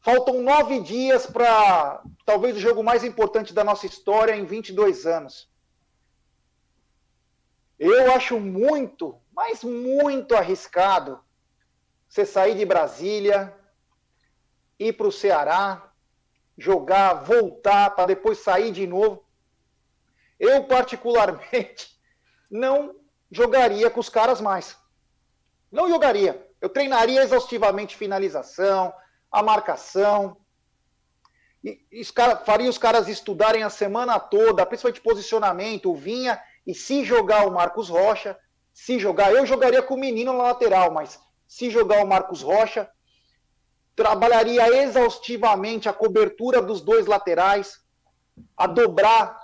faltam 0.00 0.42
nove 0.42 0.80
dias 0.80 1.26
para 1.26 2.02
talvez 2.26 2.56
o 2.56 2.60
jogo 2.60 2.82
mais 2.82 3.04
importante 3.04 3.54
da 3.54 3.64
nossa 3.64 3.86
história 3.86 4.36
em 4.36 4.44
22 4.44 5.06
anos. 5.06 5.50
Eu 7.78 8.12
acho 8.12 8.38
muito, 8.38 9.20
mas 9.32 9.64
muito 9.64 10.36
arriscado 10.36 11.20
você 12.08 12.24
sair 12.24 12.56
de 12.56 12.64
Brasília, 12.64 13.52
ir 14.78 14.92
para 14.92 15.08
o 15.08 15.12
Ceará, 15.12 15.92
jogar, 16.56 17.14
voltar, 17.24 17.90
para 17.90 18.06
depois 18.06 18.38
sair 18.38 18.70
de 18.70 18.86
novo. 18.86 19.26
Eu, 20.38 20.64
particularmente, 20.64 21.98
não 22.48 22.94
jogaria 23.30 23.90
com 23.90 23.98
os 23.98 24.08
caras 24.08 24.40
mais. 24.40 24.78
Não 25.74 25.88
jogaria. 25.88 26.40
Eu 26.60 26.68
treinaria 26.68 27.20
exaustivamente 27.20 27.96
finalização, 27.96 28.94
a 29.30 29.42
marcação. 29.42 30.36
E, 31.64 31.84
e 31.90 32.04
cara, 32.06 32.36
faria 32.36 32.70
os 32.70 32.78
caras 32.78 33.08
estudarem 33.08 33.64
a 33.64 33.68
semana 33.68 34.20
toda, 34.20 34.64
principalmente 34.64 35.00
posicionamento, 35.00 35.90
o 35.90 35.96
Vinha, 35.96 36.40
e 36.64 36.72
se 36.72 37.04
jogar 37.04 37.44
o 37.44 37.50
Marcos 37.50 37.88
Rocha, 37.88 38.38
se 38.72 39.00
jogar, 39.00 39.32
eu 39.32 39.44
jogaria 39.44 39.82
com 39.82 39.94
o 39.94 39.98
menino 39.98 40.32
na 40.32 40.44
lateral, 40.44 40.92
mas 40.92 41.18
se 41.48 41.68
jogar 41.70 42.04
o 42.04 42.06
Marcos 42.06 42.40
Rocha, 42.40 42.88
trabalharia 43.96 44.84
exaustivamente 44.84 45.88
a 45.88 45.92
cobertura 45.92 46.62
dos 46.62 46.80
dois 46.80 47.06
laterais, 47.06 47.80
a 48.56 48.68
dobrar, 48.68 49.36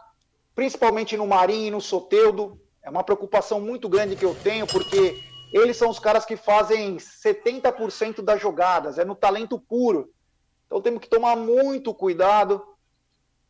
principalmente 0.55 1.16
no 1.16 1.26
Marinho 1.26 1.66
e 1.66 1.70
no 1.72 1.81
Soteudo. 1.81 2.61
É 2.85 2.89
uma 2.89 3.03
preocupação 3.03 3.61
muito 3.61 3.89
grande 3.89 4.14
que 4.14 4.24
eu 4.24 4.35
tenho, 4.35 4.66
porque 4.66 5.28
eles 5.53 5.76
são 5.76 5.90
os 5.90 5.98
caras 5.98 6.24
que 6.24 6.36
fazem 6.36 6.96
70% 6.96 8.22
das 8.22 8.40
jogadas, 8.40 8.98
é 8.98 9.05
no 9.05 9.14
talento 9.14 9.59
puro. 9.59 10.12
Então 10.66 10.80
temos 10.80 11.01
que 11.01 11.09
tomar 11.09 11.36
muito 11.36 11.92
cuidado. 11.92 12.64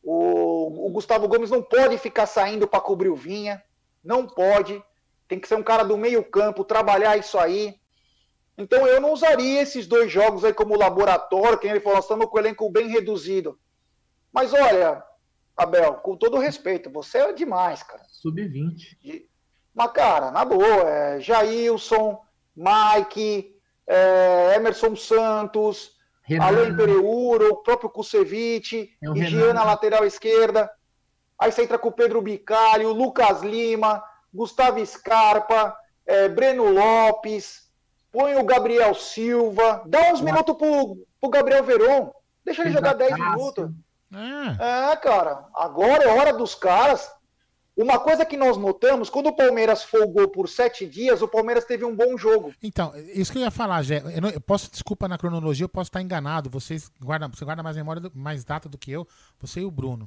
O, 0.03 0.87
o 0.87 0.91
Gustavo 0.91 1.29
Gomes 1.29 1.51
não 1.51 1.63
pode 1.63 1.99
ficar 1.99 2.27
saindo 2.27 2.67
para 2.67 2.81
cobrir 2.81 3.11
o 3.11 3.17
Vinha, 3.17 3.63
não 4.03 4.27
pode. 4.27 4.83
Tem 5.29 5.39
que 5.39 5.47
ser 5.47 5.57
um 5.57 5.63
cara 5.63 5.83
do 5.83 5.97
meio-campo, 5.97 6.65
trabalhar 6.65 7.17
isso 7.19 7.39
aí. 7.39 7.79
Então 8.57 8.87
eu 8.87 9.01
não 9.01 9.13
usaria 9.13 9.61
esses 9.61 9.87
dois 9.87 10.11
jogos 10.11 10.45
aí 10.45 10.53
como 10.53 10.79
laboratório, 10.79 11.59
quem 11.59 11.71
ele 11.71 11.81
falou, 11.81 11.97
nós 11.97 12.05
estamos 12.05 12.27
com 12.27 12.37
o 12.37 12.41
elenco 12.41 12.71
bem 12.71 12.89
reduzido. 12.89 13.59
Mas 14.33 14.53
olha, 14.55 15.03
Abel, 15.57 15.95
com 15.97 16.17
todo 16.17 16.39
respeito, 16.39 16.91
você 16.91 17.19
é 17.19 17.33
demais, 17.33 17.83
cara. 17.83 18.05
Sub-20. 18.09 19.29
Mas, 19.75 19.93
cara, 19.93 20.31
na 20.31 20.45
boa, 20.45 20.89
é 20.89 21.21
Jailson, 21.21 22.21
Mike, 22.57 23.55
é, 23.87 24.55
Emerson 24.57 24.97
Santos, 24.97 25.93
Renan. 26.23 26.45
Alain 26.45 26.77
Pereuro, 26.77 27.53
o 27.53 27.57
próprio 27.57 27.91
Kusevich, 27.91 28.91
é 29.03 29.53
na 29.53 29.65
lateral 29.65 30.05
esquerda. 30.05 30.71
Aí 31.39 31.51
você 31.51 31.63
entra 31.63 31.79
com 31.79 31.89
o 31.89 31.93
Pedro 31.93 32.21
Bicalho, 32.21 32.93
Lucas 32.93 33.43
Lima, 33.43 34.03
Gustavo 34.33 34.85
Scarpa, 34.85 35.75
é, 36.07 36.29
Breno 36.29 36.71
Lopes, 36.71 37.71
põe 38.13 38.37
o 38.37 38.45
Gabriel 38.45 38.95
Silva, 38.95 39.83
dá 39.87 40.13
uns 40.13 40.21
minutos 40.21 40.57
pro, 40.57 41.07
pro 41.21 41.31
Gabriel 41.31 41.65
Veron, 41.65 42.13
deixa 42.45 42.63
ele 42.63 42.73
jogar 42.73 42.95
10 42.95 43.15
minutos. 43.15 43.71
É. 44.13 44.93
é, 44.93 44.97
cara, 44.97 45.47
agora 45.55 46.05
é 46.05 46.19
hora 46.19 46.33
dos 46.33 46.55
caras. 46.55 47.11
Uma 47.81 47.99
coisa 47.99 48.27
que 48.27 48.37
nós 48.37 48.59
notamos, 48.59 49.09
quando 49.09 49.29
o 49.29 49.33
Palmeiras 49.33 49.83
folgou 49.83 50.29
por 50.29 50.47
sete 50.51 50.87
dias, 50.87 51.23
o 51.23 51.29
Palmeiras 51.29 51.65
teve 51.65 51.83
um 51.83 51.97
bom 51.97 52.15
jogo. 52.19 52.53
Então, 52.63 52.93
isso 53.15 53.33
que 53.33 53.39
eu 53.39 53.43
ia 53.43 53.51
falar, 53.51 53.83
Gé. 53.83 54.03
Eu, 54.05 54.29
eu, 54.29 54.41
posso, 54.41 54.71
desculpa 54.71 55.09
na 55.09 55.17
cronologia, 55.17 55.65
eu 55.65 55.69
posso 55.69 55.89
estar 55.89 56.03
enganado. 56.03 56.51
Vocês 56.51 56.93
guardam, 57.03 57.31
você 57.31 57.43
guarda 57.43 57.63
mais 57.63 57.77
memória, 57.77 58.03
mais 58.15 58.45
data 58.45 58.69
do 58.69 58.77
que 58.77 58.91
eu, 58.91 59.09
você 59.41 59.61
e 59.61 59.65
o 59.65 59.71
Bruno. 59.71 60.07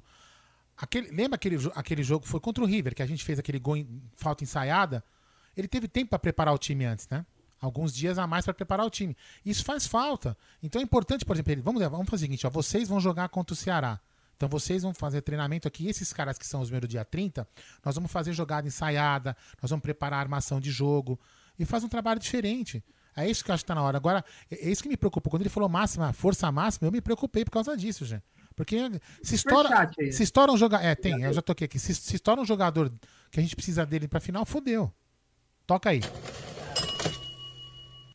Aquele, 0.77 1.09
lembra 1.09 1.33
aquele, 1.33 1.57
aquele 1.73 2.03
jogo 2.03 2.27
foi 2.27 2.39
contra 2.39 2.63
o 2.63 2.67
River, 2.67 2.93
que 2.93 3.01
a 3.01 3.07
gente 3.07 3.23
fez 3.23 3.39
aquele 3.39 3.57
gol 3.57 3.75
em 3.75 4.03
falta 4.17 4.43
ensaiada? 4.43 5.03
Ele 5.57 5.67
teve 5.67 5.87
tempo 5.87 6.11
para 6.11 6.19
preparar 6.19 6.53
o 6.53 6.59
time 6.59 6.85
antes, 6.85 7.09
né? 7.09 7.25
Alguns 7.59 7.91
dias 7.91 8.19
a 8.19 8.27
mais 8.27 8.45
para 8.45 8.53
preparar 8.53 8.85
o 8.85 8.89
time. 8.91 9.17
Isso 9.43 9.65
faz 9.65 9.87
falta. 9.87 10.37
Então 10.61 10.79
é 10.79 10.83
importante, 10.83 11.25
por 11.25 11.35
exemplo, 11.35 11.63
vamos, 11.63 11.81
vamos 11.81 12.07
fazer 12.07 12.25
o 12.25 12.27
seguinte: 12.27 12.45
ó, 12.45 12.51
vocês 12.51 12.87
vão 12.87 12.99
jogar 12.99 13.29
contra 13.29 13.55
o 13.55 13.57
Ceará. 13.57 13.99
Então 14.35 14.49
vocês 14.49 14.83
vão 14.83 14.93
fazer 14.93 15.21
treinamento 15.21 15.67
aqui. 15.67 15.87
Esses 15.87 16.11
caras 16.11 16.37
que 16.37 16.45
são 16.45 16.61
os 16.61 16.69
meus 16.69 16.81
do 16.81 16.87
dia 16.87 17.05
30, 17.05 17.47
nós 17.83 17.95
vamos 17.95 18.11
fazer 18.11 18.33
jogada 18.33 18.67
ensaiada, 18.67 19.35
nós 19.61 19.69
vamos 19.69 19.83
preparar 19.83 20.19
a 20.19 20.21
armação 20.21 20.59
de 20.59 20.71
jogo 20.71 21.19
e 21.57 21.65
faz 21.65 21.83
um 21.83 21.89
trabalho 21.89 22.19
diferente. 22.19 22.83
É 23.15 23.29
isso 23.29 23.43
que 23.43 23.51
eu 23.51 23.53
acho 23.53 23.63
que 23.63 23.67
tá 23.67 23.75
na 23.75 23.83
hora. 23.83 23.97
Agora, 23.97 24.25
é, 24.49 24.67
é 24.67 24.69
isso 24.69 24.81
que 24.81 24.89
me 24.89 24.97
preocupou. 24.97 25.29
Quando 25.29 25.43
ele 25.43 25.49
falou 25.49 25.69
máxima, 25.69 26.11
força 26.13 26.51
máxima, 26.51 26.87
eu 26.87 26.91
me 26.91 27.01
preocupei 27.01 27.45
por 27.45 27.51
causa 27.51 27.77
disso, 27.77 28.05
gente. 28.05 28.23
Porque 28.55 28.77
se 29.23 29.35
estoura, 29.35 29.89
se 30.11 30.23
estoura 30.23 30.51
um 30.51 30.57
jogador. 30.57 30.85
É, 30.85 30.95
tem, 30.95 31.23
eu 31.23 31.33
já 31.33 31.41
toquei 31.41 31.65
aqui. 31.65 31.79
Se, 31.79 31.93
se 31.93 32.15
estoura 32.15 32.41
um 32.41 32.45
jogador 32.45 32.91
que 33.31 33.39
a 33.39 33.43
gente 33.43 33.55
precisa 33.55 33.85
dele 33.85 34.07
pra 34.07 34.19
final, 34.19 34.45
fodeu. 34.45 34.91
Toca 35.65 35.89
aí. 35.89 36.01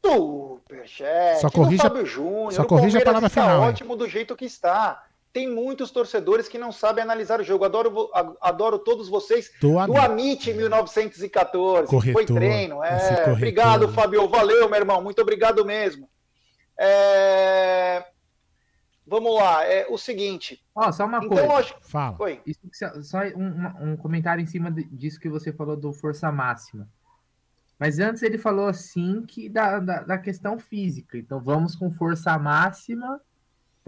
Superchat. 0.04 1.40
Só 1.40 1.50
corrija, 1.50 2.04
Júnior, 2.04 2.52
só 2.52 2.64
corrija 2.64 2.98
a 2.98 3.04
palavra 3.04 3.28
final. 3.28 3.60
ótimo 3.62 3.96
do 3.96 4.08
jeito 4.08 4.36
que 4.36 4.44
está. 4.44 5.04
Tem 5.38 5.48
muitos 5.48 5.92
torcedores 5.92 6.48
que 6.48 6.58
não 6.58 6.72
sabem 6.72 7.04
analisar 7.04 7.40
o 7.40 7.44
jogo. 7.44 7.64
Adoro, 7.64 8.10
adoro 8.40 8.76
todos 8.76 9.08
vocês. 9.08 9.52
Do, 9.60 9.86
do 9.86 9.96
Amit 9.96 10.52
1914. 10.52 11.86
Corretor, 11.86 12.12
foi 12.12 12.26
treino. 12.26 12.82
É, 12.82 13.30
obrigado, 13.30 13.88
Fabio. 13.90 14.28
Valeu, 14.28 14.68
meu 14.68 14.80
irmão. 14.80 15.00
Muito 15.00 15.22
obrigado 15.22 15.64
mesmo. 15.64 16.10
É... 16.76 18.04
Vamos 19.06 19.32
lá, 19.36 19.64
é 19.64 19.86
o 19.88 19.96
seguinte. 19.96 20.60
Ó, 20.74 20.88
oh, 20.88 20.92
só 20.92 21.06
uma 21.06 21.18
então, 21.18 21.28
coisa. 21.28 21.52
Acho... 21.52 21.76
Fala. 21.82 22.16
Oi. 22.18 22.40
Isso, 22.44 22.60
só 23.04 23.20
um, 23.36 23.92
um, 23.92 23.96
comentário 23.96 24.42
em 24.42 24.46
cima 24.46 24.72
disso 24.72 25.20
que 25.20 25.28
você 25.28 25.52
falou 25.52 25.76
do 25.76 25.92
força 25.92 26.32
máxima. 26.32 26.88
Mas 27.78 28.00
antes 28.00 28.24
ele 28.24 28.38
falou 28.38 28.66
assim 28.66 29.22
que 29.24 29.48
da, 29.48 29.78
da, 29.78 30.02
da, 30.02 30.18
questão 30.18 30.58
física. 30.58 31.16
Então 31.16 31.40
vamos 31.40 31.76
com 31.76 31.92
força 31.92 32.36
máxima. 32.36 33.20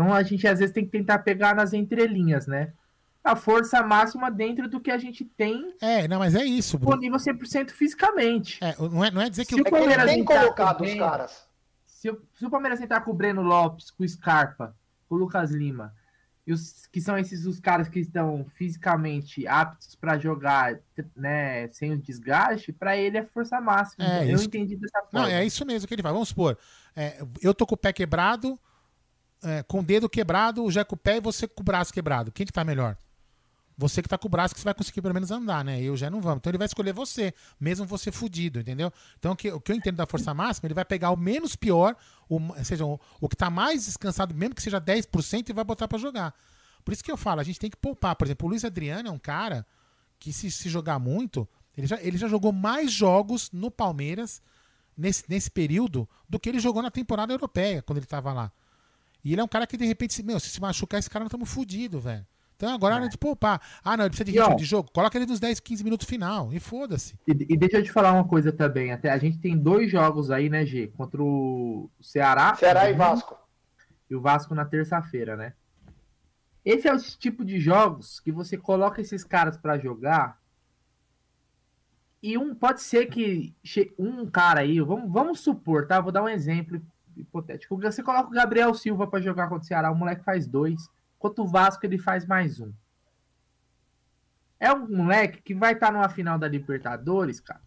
Então 0.01 0.15
a 0.15 0.23
gente 0.23 0.49
às 0.49 0.59
vezes 0.59 0.73
tem 0.73 0.83
que 0.83 0.91
tentar 0.91 1.19
pegar 1.19 1.55
nas 1.55 1.75
entrelinhas, 1.75 2.47
né? 2.47 2.73
A 3.23 3.37
força 3.37 3.83
máxima 3.83 4.31
dentro 4.31 4.67
do 4.67 4.81
que 4.81 4.91
a 4.91 4.97
gente 4.97 5.27
tem. 5.27 5.75
É, 5.79 6.09
não, 6.09 6.19
mas 6.19 6.35
é 6.35 6.43
isso. 6.43 6.79
Disponível 6.79 7.19
100% 7.19 7.71
fisicamente. 7.71 8.59
É, 8.65 8.75
não, 8.79 9.05
é, 9.05 9.11
não 9.11 9.21
é 9.21 9.29
dizer 9.29 9.45
que 9.45 9.55
se 9.55 9.61
o, 9.61 9.65
Palmeiras 9.65 10.07
tem 10.07 10.25
colocado 10.25 10.83
os 10.83 10.95
caras. 10.95 11.47
Se 11.87 12.09
o, 12.09 12.19
se 12.33 12.47
o 12.47 12.51
Palmeiras 12.51 12.81
entrar 12.81 13.03
com 13.03 13.11
o 13.11 13.15
Breno 13.15 13.43
Lopes, 13.43 13.91
com 13.91 14.03
o 14.03 14.09
Scarpa, 14.09 14.75
o 15.07 15.17
Lucas 15.17 15.51
Lima, 15.51 15.95
e 16.47 16.53
os 16.55 16.87
que 16.87 16.99
são 16.99 17.19
esses 17.19 17.45
os 17.45 17.61
caras 17.61 17.87
que 17.87 18.01
estão 18.01 18.47
fisicamente 18.55 19.47
aptos 19.47 19.95
para 19.95 20.19
jogar, 20.19 20.81
né, 21.15 21.69
sem 21.69 21.93
o 21.93 21.99
desgaste, 21.99 22.73
para 22.73 22.97
ele 22.97 23.19
é 23.19 23.23
força 23.23 23.61
máxima. 23.61 24.03
É, 24.03 24.25
eu 24.25 24.37
isso... 24.37 24.47
entendi 24.47 24.77
dessa 24.77 25.03
forma. 25.03 25.29
Não, 25.29 25.35
é 25.35 25.45
isso 25.45 25.67
mesmo 25.67 25.87
que 25.87 25.93
ele 25.93 26.03
fala. 26.03 26.15
Vamos 26.15 26.31
supor, 26.31 26.57
é, 26.97 27.23
eu 27.43 27.53
tô 27.53 27.67
com 27.67 27.75
o 27.75 27.79
pé 27.79 27.93
quebrado, 27.93 28.59
é, 29.43 29.62
com 29.62 29.80
o 29.80 29.82
dedo 29.82 30.09
quebrado, 30.09 30.64
o 30.64 30.70
Jé 30.70 30.84
com 30.84 30.95
o 30.95 30.99
pé 30.99 31.16
e 31.16 31.20
você 31.20 31.47
com 31.49 31.62
o 31.62 31.64
braço 31.64 31.93
quebrado. 31.93 32.32
Quem 32.32 32.47
que 32.47 32.53
tá 32.53 32.64
melhor? 32.64 32.97
Você 33.76 34.03
que 34.03 34.09
tá 34.09 34.18
com 34.18 34.28
o 34.28 34.30
braço 34.30 34.55
que 34.55 34.61
você 34.61 34.64
vai 34.64 34.74
conseguir 34.74 35.01
pelo 35.01 35.14
menos 35.14 35.30
andar, 35.30 35.64
né? 35.64 35.80
Eu 35.80 35.97
já 35.97 36.11
não 36.11 36.20
vamos. 36.20 36.38
Então 36.38 36.51
ele 36.51 36.59
vai 36.59 36.66
escolher 36.66 36.93
você, 36.93 37.32
mesmo 37.59 37.86
você 37.86 38.12
fudido, 38.12 38.61
entendeu? 38.61 38.93
Então 39.18 39.32
o 39.32 39.36
que, 39.36 39.51
o 39.51 39.59
que 39.59 39.72
eu 39.72 39.76
entendo 39.76 39.97
da 39.97 40.07
força 40.07 40.34
máxima, 40.34 40.66
ele 40.66 40.74
vai 40.74 40.84
pegar 40.84 41.11
o 41.11 41.16
menos 41.16 41.57
pior, 41.57 41.97
o, 42.28 42.38
seja, 42.62 42.84
o, 42.84 43.01
o 43.18 43.28
que 43.28 43.36
tá 43.36 43.49
mais 43.49 43.86
descansado, 43.86 44.34
mesmo 44.34 44.55
que 44.55 44.62
seja 44.62 44.78
10%, 44.78 45.49
e 45.49 45.53
vai 45.55 45.64
botar 45.64 45.88
para 45.88 45.99
jogar. 45.99 46.34
Por 46.84 46.93
isso 46.93 47.03
que 47.03 47.11
eu 47.11 47.16
falo, 47.16 47.41
a 47.41 47.45
gente 47.45 47.59
tem 47.59 47.70
que 47.70 47.76
poupar. 47.76 48.16
Por 48.16 48.26
exemplo, 48.26 48.47
o 48.47 48.51
Luiz 48.51 48.64
Adriano 48.64 49.09
é 49.09 49.12
um 49.12 49.18
cara 49.18 49.66
que, 50.18 50.30
se, 50.30 50.51
se 50.51 50.68
jogar 50.68 50.99
muito, 50.99 51.49
ele 51.76 51.86
já, 51.86 51.99
ele 52.03 52.18
já 52.18 52.28
jogou 52.28 52.53
mais 52.53 52.93
jogos 52.93 53.51
no 53.51 53.70
Palmeiras 53.70 54.43
nesse, 54.97 55.24
nesse 55.26 55.51
período 55.51 56.07
do 56.28 56.38
que 56.38 56.51
ele 56.51 56.61
jogou 56.61 56.82
na 56.82 56.91
temporada 56.91 57.32
europeia, 57.32 57.80
quando 57.80 57.97
ele 57.97 58.07
tava 58.07 58.32
lá. 58.32 58.53
E 59.25 59.33
ele 59.33 59.41
é 59.41 59.45
um 59.45 59.49
cara 59.49 59.66
que, 59.66 59.77
de 59.77 59.85
repente, 59.85 60.23
meu, 60.23 60.41
se 60.41 60.49
se 60.49 60.61
machucar, 60.61 60.99
esse 60.99 61.11
cara 61.11 61.25
nós 61.25 61.29
estamos 61.29 61.53
fodidos, 61.53 62.03
velho. 62.03 62.27
Então 62.61 62.75
agora 62.75 62.95
é 62.97 62.99
hora 62.99 63.09
de 63.09 63.16
poupar. 63.16 63.59
Ah, 63.83 63.97
não, 63.97 64.05
ele 64.05 64.11
precisa 64.11 64.31
de 64.31 64.39
ritmo 64.39 64.57
de 64.57 64.66
jogo. 64.66 64.91
Coloca 64.93 65.16
ele 65.16 65.25
nos 65.25 65.41
10, 65.41 65.61
15 65.61 65.83
minutos 65.83 66.07
final. 66.07 66.53
E 66.53 66.61
foda-se. 66.61 67.18
E, 67.27 67.31
e, 67.31 67.57
deixa 67.57 67.79
eu 67.79 67.83
te 67.83 67.91
falar 67.91 68.12
uma 68.12 68.29
coisa 68.29 68.53
também. 68.53 68.93
Até 68.93 69.11
a 69.11 69.16
gente 69.16 69.39
tem 69.39 69.57
dois 69.57 69.91
jogos 69.91 70.31
aí, 70.31 70.51
né, 70.51 70.66
G? 70.66 70.89
Contra 70.89 71.23
o 71.23 71.89
Ceará. 72.03 72.55
Ceará 72.57 72.91
e 72.91 72.93
Vasco. 72.93 73.35
E 74.11 74.14
o 74.14 74.21
Vasco 74.21 74.55
na 74.55 74.66
terça-feira, 74.66 75.39
né? 75.39 75.55
Esse 76.62 76.87
é 76.87 76.95
o 76.95 76.99
tipo 76.99 77.47
de 77.47 77.59
jogos 77.59 78.21
que 78.21 78.31
você 78.31 78.59
coloca 78.59 79.01
esses 79.01 79.25
caras 79.25 79.57
para 79.57 79.79
jogar 79.79 80.39
E 82.23 82.37
um 82.37 82.55
pode 82.55 82.83
ser 82.83 83.07
que 83.07 83.55
um 83.99 84.27
cara 84.27 84.61
aí, 84.61 84.81
vamos, 84.81 85.11
vamos 85.11 85.41
supor, 85.41 85.87
tá? 85.87 85.99
Vou 85.99 86.12
dar 86.12 86.23
um 86.23 86.29
exemplo 86.29 86.79
hipotético. 87.21 87.77
Você 87.77 88.03
coloca 88.03 88.29
o 88.29 88.33
Gabriel 88.33 88.75
Silva 88.75 89.07
para 89.07 89.21
jogar 89.21 89.49
contra 89.49 89.64
o 89.64 89.66
Ceará, 89.66 89.91
o 89.91 89.97
moleque 89.97 90.25
faz 90.25 90.47
dois. 90.47 90.89
Contra 91.18 91.43
o 91.43 91.47
Vasco, 91.47 91.85
ele 91.85 91.99
faz 91.99 92.27
mais 92.27 92.61
um. 92.61 92.73
É 94.59 94.73
um 94.73 94.89
moleque 94.89 95.43
que 95.43 95.55
vai 95.55 95.73
estar 95.73 95.93
numa 95.93 96.09
final 96.09 96.39
da 96.39 96.49
Libertadores, 96.49 97.41
cara. 97.41 97.61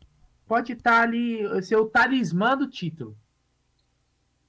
Pode 0.47 0.73
estar 0.73 1.01
ali, 1.01 1.41
ser 1.63 1.75
o 1.75 1.85
talismã 1.85 2.57
do 2.57 2.67
título. 2.67 3.17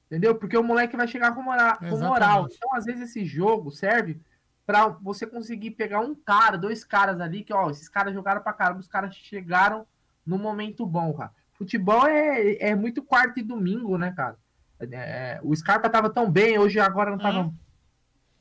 Entendeu? 0.06 0.34
Porque 0.34 0.56
o 0.56 0.62
moleque 0.62 0.96
vai 0.96 1.08
chegar 1.08 1.34
com 1.34 1.42
moral. 1.42 1.78
Com 1.78 1.98
moral. 1.98 2.48
Então, 2.50 2.74
às 2.74 2.84
vezes, 2.84 3.10
esse 3.10 3.24
jogo 3.24 3.70
serve 3.70 4.20
para 4.66 4.88
você 4.88 5.26
conseguir 5.26 5.72
pegar 5.72 6.00
um 6.00 6.14
cara, 6.14 6.56
dois 6.56 6.84
caras 6.84 7.20
ali, 7.20 7.42
que, 7.42 7.52
ó, 7.52 7.70
esses 7.70 7.88
caras 7.88 8.14
jogaram 8.14 8.42
pra 8.42 8.52
caramba, 8.52 8.80
os 8.80 8.88
caras 8.88 9.14
chegaram 9.14 9.86
no 10.24 10.38
momento 10.38 10.86
bom, 10.86 11.12
cara. 11.12 11.32
Futebol 11.52 12.06
é, 12.06 12.56
é 12.56 12.74
muito 12.74 13.02
quarto 13.02 13.38
e 13.38 13.42
domingo, 13.42 13.96
né, 13.98 14.12
cara? 14.12 14.38
É, 14.92 15.40
o 15.42 15.54
Scarpa 15.54 15.88
tava 15.88 16.10
tão 16.10 16.30
bem, 16.30 16.58
hoje 16.58 16.78
agora 16.80 17.10
não 17.10 17.18
tava. 17.18 17.52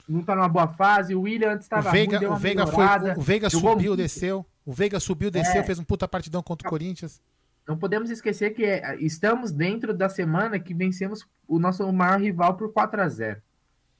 Não 0.08 0.22
tá 0.22 0.36
numa 0.36 0.50
boa 0.50 0.68
fase. 0.68 1.16
O 1.16 1.22
William 1.22 1.54
antes 1.54 1.68
O 1.68 1.70
tava 1.70 1.92
Veiga, 1.92 2.18
ruim, 2.18 2.20
deu 2.28 2.34
o 2.34 2.36
Veiga, 2.38 2.68
foi, 2.68 2.86
o 3.18 3.22
Veiga 3.22 3.50
subiu, 3.50 3.72
muito. 3.92 3.96
desceu. 3.98 4.46
O 4.66 4.74
Veiga 4.74 5.00
subiu, 5.00 5.32
desceu, 5.32 5.62
É. 5.62 5.64
fez 5.64 5.80
um 5.80 5.84
puta 5.84 6.08
partidão 6.08 6.42
contra 6.44 6.68
o 6.68 6.70
Corinthians. 6.70 7.22
Não 7.68 7.78
podemos 7.78 8.10
esquecer 8.10 8.54
que 8.54 8.66
é, 8.66 8.98
estamos 9.00 9.52
dentro 9.52 9.94
da 9.94 10.10
semana 10.10 10.60
que 10.60 10.74
vencemos 10.74 11.26
o 11.48 11.58
nosso 11.60 11.90
maior 11.94 12.20
rival 12.20 12.56
por 12.56 12.72
4 12.74 13.02
a 13.02 13.08
0 13.08 13.42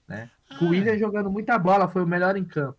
né? 0.08 0.30
Com 0.60 0.66
o 0.66 0.70
William 0.70 0.98
jogando 0.98 1.32
muita 1.32 1.58
bola, 1.58 1.88
foi 1.88 2.04
o 2.04 2.08
melhor 2.08 2.36
em 2.36 2.44
campo. 2.44 2.78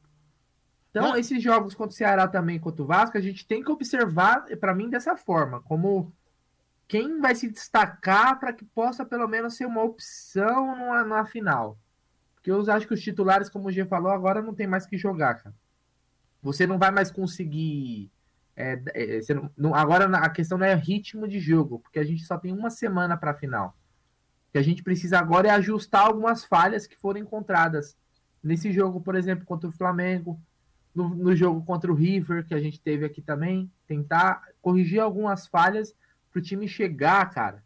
Então, 0.90 1.16
esses 1.16 1.42
jogos 1.42 1.74
contra 1.74 1.92
o 1.92 1.96
Ceará 1.96 2.28
também, 2.28 2.58
contra 2.58 2.82
o 2.82 2.86
Vasco, 2.86 3.16
a 3.18 3.20
gente 3.20 3.46
tem 3.46 3.64
que 3.64 3.72
observar, 3.72 4.44
para 4.60 4.74
mim, 4.74 4.88
dessa 4.90 5.16
forma, 5.16 5.60
como 5.62 6.12
quem 6.94 7.18
vai 7.20 7.34
se 7.34 7.50
destacar 7.50 8.38
para 8.38 8.52
que 8.52 8.64
possa 8.64 9.04
pelo 9.04 9.26
menos 9.26 9.56
ser 9.56 9.66
uma 9.66 9.82
opção 9.82 10.76
numa, 10.76 11.02
na 11.02 11.26
final. 11.26 11.76
Porque 12.36 12.52
eu 12.52 12.70
acho 12.70 12.86
que 12.86 12.94
os 12.94 13.02
titulares, 13.02 13.48
como 13.48 13.66
o 13.66 13.72
G 13.72 13.84
falou, 13.84 14.12
agora 14.12 14.40
não 14.40 14.54
tem 14.54 14.68
mais 14.68 14.86
que 14.86 14.96
jogar, 14.96 15.42
cara. 15.42 15.52
Você 16.40 16.68
não 16.68 16.78
vai 16.78 16.92
mais 16.92 17.10
conseguir. 17.10 18.12
é, 18.54 18.80
é, 18.94 19.34
não- 19.34 19.50
não- 19.56 19.74
agora 19.74 20.06
a 20.18 20.30
questão 20.30 20.56
não 20.56 20.66
é 20.66 20.72
ritmo 20.76 21.26
de 21.26 21.40
jogo, 21.40 21.80
porque 21.80 21.98
a 21.98 22.04
gente 22.04 22.22
só 22.22 22.38
tem 22.38 22.52
uma 22.52 22.70
semana 22.70 23.16
para 23.16 23.32
a 23.32 23.34
final. 23.34 23.76
O 24.48 24.52
que 24.52 24.58
a 24.58 24.62
gente 24.62 24.80
precisa 24.80 25.18
agora 25.18 25.48
é 25.48 25.50
ajustar 25.50 26.06
algumas 26.06 26.44
falhas 26.44 26.86
que 26.86 26.94
foram 26.96 27.18
encontradas 27.18 27.96
nesse 28.40 28.70
jogo, 28.70 29.00
por 29.00 29.16
exemplo, 29.16 29.44
contra 29.44 29.68
o 29.68 29.72
Flamengo, 29.72 30.40
no, 30.94 31.08
no 31.08 31.34
jogo 31.34 31.60
contra 31.64 31.90
o 31.90 31.94
River, 31.96 32.46
que 32.46 32.54
a 32.54 32.60
gente 32.60 32.80
teve 32.80 33.04
aqui 33.04 33.20
também, 33.20 33.68
tentar 33.84 34.44
corrigir 34.62 35.00
algumas 35.00 35.48
falhas 35.48 35.92
para 36.34 36.40
o 36.40 36.42
time 36.42 36.66
chegar, 36.66 37.30
cara, 37.30 37.62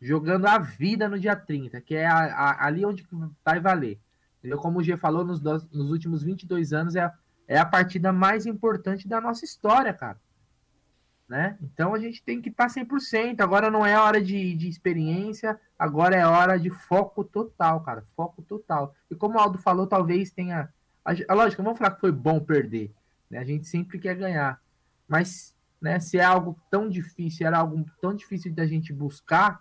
jogando 0.00 0.46
a 0.46 0.56
vida 0.58 1.06
no 1.06 1.20
dia 1.20 1.36
30, 1.36 1.82
que 1.82 1.94
é 1.94 2.06
a- 2.06 2.34
a- 2.34 2.66
ali 2.66 2.84
onde 2.84 3.06
vai 3.44 3.60
valer. 3.60 3.98
Entendeu? 4.38 4.58
Como 4.58 4.78
o 4.78 4.82
G 4.82 4.96
falou, 4.96 5.22
nos, 5.22 5.38
dos- 5.38 5.68
nos 5.70 5.90
últimos 5.90 6.22
22 6.22 6.72
anos 6.72 6.96
é, 6.96 7.00
a- 7.00 7.12
é 7.46 7.58
a 7.58 7.66
partida 7.66 8.12
mais 8.12 8.46
importante 8.46 9.06
da 9.06 9.20
nossa 9.20 9.44
história, 9.44 9.92
cara. 9.92 10.18
Né? 11.28 11.58
Então 11.60 11.92
a 11.92 11.98
gente 11.98 12.22
tem 12.22 12.40
que 12.40 12.48
estar 12.48 12.68
100%. 12.70 13.40
Agora 13.40 13.68
não 13.70 13.84
é 13.84 13.98
hora 13.98 14.22
de, 14.22 14.54
de 14.54 14.68
experiência, 14.68 15.60
agora 15.78 16.14
é 16.16 16.24
hora 16.24 16.56
de 16.58 16.70
foco 16.70 17.24
total, 17.24 17.80
cara. 17.82 18.04
Foco 18.16 18.40
total. 18.42 18.94
E 19.10 19.14
como 19.16 19.36
o 19.36 19.40
Aldo 19.40 19.58
falou, 19.58 19.86
talvez 19.86 20.30
tenha. 20.30 20.72
A, 21.04 21.10
a 21.28 21.34
lógica, 21.34 21.62
vamos 21.62 21.78
falar 21.78 21.90
que 21.90 22.00
foi 22.00 22.12
bom 22.12 22.38
perder. 22.40 22.94
Né? 23.28 23.38
A 23.38 23.44
gente 23.44 23.66
sempre 23.66 23.98
quer 23.98 24.14
ganhar. 24.14 24.60
Mas 25.08 25.55
né, 25.80 26.00
se 26.00 26.18
é 26.18 26.24
algo 26.24 26.56
tão 26.70 26.88
difícil, 26.88 27.46
era 27.46 27.58
algo 27.58 27.84
tão 28.00 28.14
difícil 28.14 28.52
da 28.54 28.66
gente 28.66 28.92
buscar, 28.92 29.60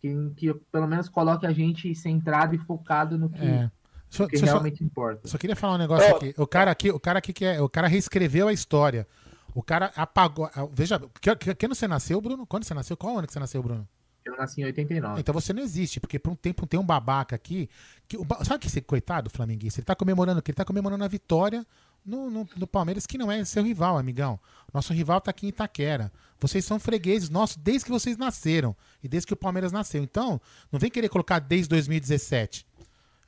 que, 0.00 0.30
que 0.36 0.54
pelo 0.70 0.86
menos 0.86 1.08
coloque 1.08 1.46
a 1.46 1.52
gente 1.52 1.94
centrado 1.94 2.54
e 2.54 2.58
focado 2.58 3.16
no 3.18 3.28
que, 3.30 3.44
É. 3.44 3.70
Só- 4.08 4.24
no 4.24 4.28
que 4.28 4.36
só- 4.38 4.46
só- 4.46 4.52
realmente 4.52 4.84
importa. 4.84 5.26
Só 5.28 5.38
queria 5.38 5.56
falar 5.56 5.74
um 5.74 5.78
negócio 5.78 6.12
Ó. 6.12 6.16
aqui. 6.16 6.34
O 6.36 6.46
cara 6.46 6.70
aqui, 6.70 6.90
o 6.90 7.00
cara 7.00 7.18
aqui 7.18 7.32
que 7.32 7.44
é, 7.44 7.60
o 7.60 7.68
cara 7.68 7.86
reescreveu 7.88 8.48
a 8.48 8.52
história. 8.52 9.06
O 9.54 9.62
cara 9.62 9.92
apagou. 9.96 10.50
Veja, 10.72 10.98
que, 11.20 11.34
que, 11.36 11.54
que 11.54 11.66
ano 11.66 11.74
você 11.74 11.86
nasceu, 11.86 12.20
Bruno? 12.20 12.46
Quando 12.46 12.64
você 12.64 12.72
nasceu? 12.74 12.96
Qual 12.96 13.18
ano 13.18 13.26
que 13.26 13.32
você 13.32 13.38
nasceu, 13.40 13.62
Bruno? 13.62 13.86
Eu 14.24 14.36
nasci 14.36 14.60
em 14.60 14.64
89. 14.64 15.20
Então 15.20 15.32
você 15.34 15.52
não 15.52 15.62
existe, 15.62 15.98
porque 16.00 16.18
por 16.18 16.30
um 16.30 16.36
tempo 16.36 16.66
tem 16.66 16.78
um 16.78 16.84
babaca 16.86 17.34
aqui. 17.36 17.68
Que, 18.06 18.16
sabe 18.44 18.60
que 18.60 18.68
esse 18.68 18.80
coitado 18.80 19.28
flamenguista? 19.28 19.80
Ele 19.80 19.84
tá 19.84 19.94
comemorando 19.96 20.38
o 20.38 20.42
quê? 20.42 20.52
Ele 20.52 20.56
tá 20.56 20.64
comemorando 20.64 21.04
a 21.04 21.08
vitória 21.08 21.66
no, 22.04 22.30
no, 22.30 22.48
no 22.56 22.66
Palmeiras, 22.66 23.06
que 23.06 23.18
não 23.18 23.30
é 23.30 23.44
seu 23.44 23.62
rival, 23.62 23.96
amigão. 23.96 24.38
Nosso 24.72 24.92
rival 24.92 25.20
tá 25.20 25.30
aqui 25.30 25.46
em 25.46 25.48
Itaquera. 25.50 26.12
Vocês 26.40 26.64
são 26.64 26.80
fregueses 26.80 27.30
nossos 27.30 27.56
desde 27.56 27.84
que 27.84 27.90
vocês 27.90 28.16
nasceram. 28.16 28.74
E 29.02 29.08
desde 29.08 29.26
que 29.26 29.32
o 29.32 29.36
Palmeiras 29.36 29.70
nasceu. 29.70 30.02
Então, 30.02 30.40
não 30.70 30.80
vem 30.80 30.90
querer 30.90 31.08
colocar 31.08 31.38
desde 31.38 31.68
2017. 31.68 32.66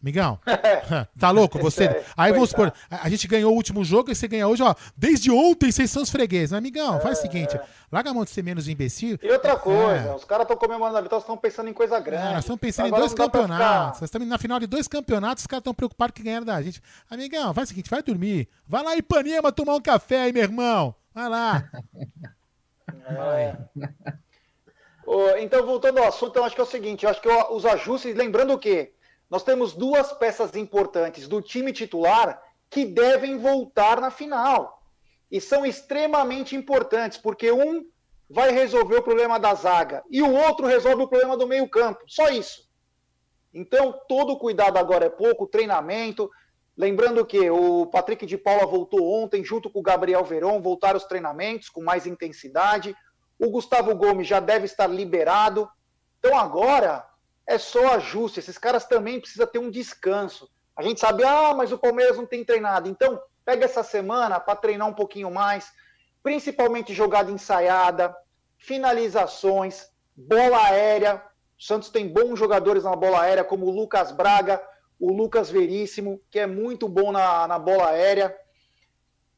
Amigão, 0.05 0.38
tá 1.18 1.30
louco 1.30 1.59
você? 1.59 1.84
É, 1.84 2.05
Aí 2.14 2.30
vamos 2.30 2.50
supor, 2.50 2.70
a 2.90 3.09
gente 3.09 3.26
ganhou 3.26 3.50
o 3.50 3.57
último 3.57 3.82
jogo 3.82 4.11
e 4.11 4.14
você 4.14 4.28
ganha 4.28 4.46
hoje, 4.46 4.62
ó. 4.62 4.74
Desde 4.94 5.30
ontem 5.30 5.72
vocês 5.72 5.90
são 5.90 6.02
os 6.02 6.11
fregueses. 6.11 6.52
Amigão, 6.52 7.00
faz 7.00 7.18
o 7.18 7.22
seguinte: 7.22 7.59
larga 7.90 8.11
a 8.11 8.12
mão 8.14 8.22
de 8.22 8.28
ser 8.28 8.42
menos 8.42 8.68
imbecil. 8.68 9.18
E 9.22 9.30
outra 9.30 9.57
coisa, 9.57 10.11
É. 10.11 10.14
os 10.14 10.22
caras 10.26 10.44
estão 10.44 10.59
comemorando 10.59 10.98
a 10.98 11.00
vitória, 11.00 11.22
estão 11.22 11.38
pensando 11.38 11.70
em 11.70 11.72
coisa 11.72 11.98
grande. 12.00 12.22
Ah, 12.22 12.32
nós 12.32 12.40
estamos 12.40 12.61
pensando 12.61 12.86
Agora 12.88 13.02
em 13.02 13.07
dois 13.07 13.14
campeonatos. 13.14 14.00
Nós 14.02 14.09
estamos 14.09 14.28
na 14.28 14.36
final 14.36 14.61
de 14.61 14.66
dois 14.66 14.86
campeonatos, 14.86 15.44
os 15.44 15.46
caras 15.46 15.62
estão 15.62 15.72
preocupados 15.72 16.12
que 16.14 16.22
ganharam 16.22 16.44
da 16.44 16.61
gente. 16.61 16.82
Amigão, 17.11 17.55
faz 17.55 17.68
o 17.68 17.70
seguinte, 17.70 17.88
vai 17.88 18.02
dormir. 18.02 18.46
Vai 18.68 18.82
lá 18.84 18.94
em 18.94 18.98
Ipanema 18.98 19.50
tomar 19.52 19.74
um 19.74 19.80
café 19.80 20.24
aí, 20.24 20.34
meu 20.34 20.42
irmão. 20.42 20.94
Vai 21.14 21.30
lá. 21.30 21.64
É. 23.07 23.57
Então, 25.40 25.64
voltando 25.66 25.98
ao 25.98 26.09
assunto, 26.09 26.36
eu 26.36 26.44
acho 26.44 26.55
que 26.55 26.61
é 26.61 26.64
o 26.64 26.66
seguinte, 26.66 27.05
eu 27.05 27.11
acho 27.11 27.20
que 27.20 27.28
o- 27.28 27.55
os 27.57 27.66
ajustes, 27.66 28.14
lembrando 28.16 28.59
que 28.59 28.90
nós 29.30 29.42
temos 29.42 29.72
duas 29.72 30.12
peças 30.12 30.54
importantes 30.54 31.26
do 31.26 31.40
time 31.40 31.72
titular 31.72 32.40
que 32.70 32.84
devem 32.84 33.38
voltar 33.38 34.00
na 34.00 34.10
final. 34.10 34.82
E 35.30 35.40
são 35.40 35.64
extremamente 35.64 36.54
importantes, 36.54 37.18
porque 37.18 37.50
um 37.50 37.84
vai 38.28 38.50
resolver 38.50 38.96
o 38.96 39.02
problema 39.02 39.38
da 39.38 39.54
zaga 39.54 40.02
e 40.10 40.22
o 40.22 40.32
outro 40.32 40.66
resolve 40.66 41.02
o 41.02 41.08
problema 41.08 41.36
do 41.36 41.46
meio-campo. 41.46 42.00
Só 42.06 42.28
isso. 42.28 42.68
Então, 43.52 43.98
todo 44.08 44.38
cuidado 44.38 44.78
agora 44.78 45.06
é 45.06 45.10
pouco, 45.10 45.46
treinamento. 45.46 46.30
Lembrando 46.76 47.24
que 47.24 47.48
o 47.50 47.86
Patrick 47.86 48.26
de 48.26 48.36
Paula 48.36 48.66
voltou 48.66 49.22
ontem, 49.22 49.44
junto 49.44 49.70
com 49.70 49.78
o 49.78 49.82
Gabriel 49.82 50.24
Veron, 50.24 50.60
voltaram 50.60 50.96
os 50.96 51.04
treinamentos 51.04 51.68
com 51.68 51.82
mais 51.82 52.06
intensidade. 52.06 52.96
O 53.38 53.48
Gustavo 53.50 53.94
Gomes 53.94 54.26
já 54.26 54.40
deve 54.40 54.64
estar 54.64 54.88
liberado. 54.88 55.68
Então, 56.18 56.36
agora 56.36 57.06
é 57.47 57.59
só 57.59 57.95
ajuste. 57.95 58.40
Esses 58.40 58.59
caras 58.59 58.84
também 58.84 59.20
precisam 59.20 59.47
ter 59.47 59.59
um 59.59 59.70
descanso. 59.70 60.51
A 60.76 60.82
gente 60.82 61.01
sabe, 61.01 61.24
ah, 61.24 61.55
mas 61.55 61.72
o 61.72 61.78
Palmeiras 61.78 62.16
não 62.16 62.26
tem 62.26 62.45
treinado. 62.45 62.88
Então, 62.88 63.20
pega 63.45 63.64
essa 63.64 63.82
semana 63.82 64.40
para 64.40 64.57
treinar 64.57 64.88
um 64.88 64.95
pouquinho 64.95 65.30
mais, 65.30 65.72
principalmente 66.22 66.95
jogada 66.95 67.30
ensaiada, 67.30 68.14
finalizações, 68.59 69.86
bola 70.16 70.64
aérea. 70.64 71.22
O 71.59 71.62
Santos 71.62 71.90
tem 71.90 72.09
bons 72.09 72.38
jogadores 72.38 72.84
na 72.84 72.97
bola 72.97 73.22
aérea, 73.22 73.45
como 73.45 73.66
o 73.66 73.70
Lucas 73.70 74.11
Braga, 74.11 74.61
o 74.99 75.12
Lucas 75.12 75.51
Veríssimo, 75.51 76.20
que 76.30 76.38
é 76.38 76.47
muito 76.47 76.88
bom 76.88 77.12
na, 77.12 77.47
na 77.47 77.59
bola 77.59 77.90
aérea. 77.90 78.34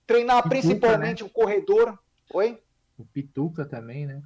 Treinar 0.06 0.48
principalmente 0.48 1.24
o 1.24 1.28
corredor. 1.28 1.98
Oi? 2.32 2.62
O 2.96 3.04
Pituca 3.04 3.64
também, 3.64 4.06
né? 4.06 4.22